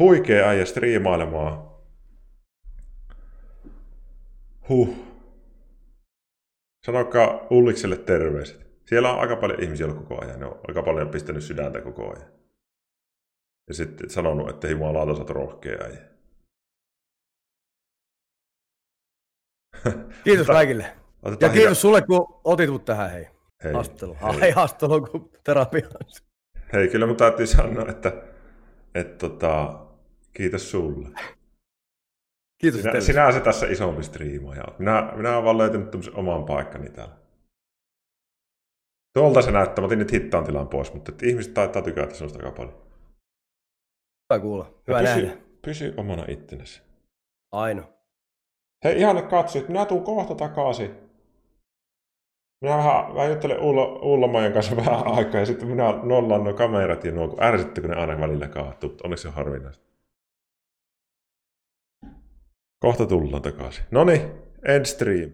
huikea 0.00 0.48
äijä 0.48 0.64
striimailemaan. 0.64 1.70
Huh. 4.68 4.88
Sanokaa 6.86 7.46
Ullikselle 7.50 7.96
terveiset. 7.96 8.66
Siellä 8.86 9.12
on 9.12 9.20
aika 9.20 9.36
paljon 9.36 9.62
ihmisiä 9.62 9.86
ollut 9.86 10.08
koko 10.08 10.24
ajan. 10.24 10.40
Ne 10.40 10.46
on 10.46 10.60
aika 10.68 10.82
paljon 10.82 11.08
pistänyt 11.08 11.44
sydäntä 11.44 11.80
koko 11.80 12.14
ajan. 12.16 12.30
Ja 13.68 13.74
sitten 13.74 14.10
sanonut, 14.10 14.50
että 14.50 14.68
jumalauta 14.68 15.14
sä 15.14 15.20
oot 15.20 15.30
rohkea 15.30 15.78
äijä. 15.84 16.02
Kiitos 20.24 20.46
kaikille. 20.46 20.86
ja 21.24 21.36
kiitos 21.36 21.54
hida... 21.54 21.74
sulle, 21.74 22.02
kun 22.02 22.40
otit 22.44 22.70
mut 22.70 22.84
tähän, 22.84 23.10
hei. 23.10 23.26
hei 23.64 23.72
haastattelu. 23.72 24.16
Hei. 24.22 24.42
Ai 24.42 24.50
haastattelu 24.50 25.00
kuin 25.00 25.30
terapiaan. 25.44 25.92
Hei, 26.72 26.88
kyllä 26.88 27.06
mun 27.06 27.16
täytyy 27.16 27.46
sanoa, 27.46 27.88
että, 27.88 28.12
että 28.94 29.28
tota, 29.28 29.86
Kiitos 30.32 30.70
sulle. 30.70 31.08
Kiitos 32.60 32.80
sinä, 32.80 33.00
sinä 33.00 33.32
se 33.32 33.40
tässä 33.40 33.66
isompi 33.66 34.02
striimaaja 34.02 34.64
Minä, 34.78 35.12
minä 35.16 35.32
olen 35.32 35.44
vaan 35.44 35.58
löytänyt 35.58 36.10
oman 36.14 36.44
paikkani 36.44 36.90
täällä. 36.90 37.16
Tuolta 39.14 39.42
se 39.42 39.50
näyttää. 39.50 39.82
Mä 39.82 39.86
otin 39.86 39.98
nyt 39.98 40.12
hittaan 40.12 40.44
tilan 40.44 40.68
pois, 40.68 40.94
mutta 40.94 41.12
ihmiset 41.22 41.54
taitaa 41.54 41.82
tykätä 41.82 42.14
sinusta 42.14 42.38
aika 42.38 42.56
paljon. 42.56 42.82
Hyvä 44.30 44.40
kuulla. 44.40 44.74
Hyvä 44.88 45.00
pysy, 45.00 45.22
nähdä. 45.22 45.36
Pysy 45.62 45.94
omana 45.96 46.24
ittenesi. 46.28 46.82
Aino. 47.52 47.82
Hei, 48.84 48.98
ihan 48.98 49.28
katsojat, 49.28 49.68
minä 49.68 49.86
tuun 49.86 50.04
kohta 50.04 50.34
takaisin. 50.34 50.90
Minä 52.64 52.76
vähän, 52.76 53.14
vähän 53.14 53.30
juttelen 53.30 53.60
Ulla, 53.60 53.84
Ulla 53.86 54.52
kanssa 54.52 54.76
vähän 54.76 55.06
aikaa 55.06 55.40
ja 55.40 55.46
sitten 55.46 55.68
minä 55.68 56.00
nollaan 56.02 56.44
nuo 56.44 56.54
kamerat 56.54 57.04
ja 57.04 57.12
nuo, 57.12 57.28
kun 57.28 57.42
ärsyttä, 57.42 57.80
kun 57.80 57.90
ne 57.90 57.96
aina 57.96 58.20
välillä 58.20 58.48
kaatuu. 58.48 58.96
Onneksi 59.04 59.22
se 59.22 59.28
on 59.28 59.34
harvinaista. 59.34 59.89
Kohta 62.80 63.06
tullaan 63.06 63.42
takaisin. 63.42 63.84
Noni, 63.90 64.22
end 64.64 64.84
stream. 64.84 65.28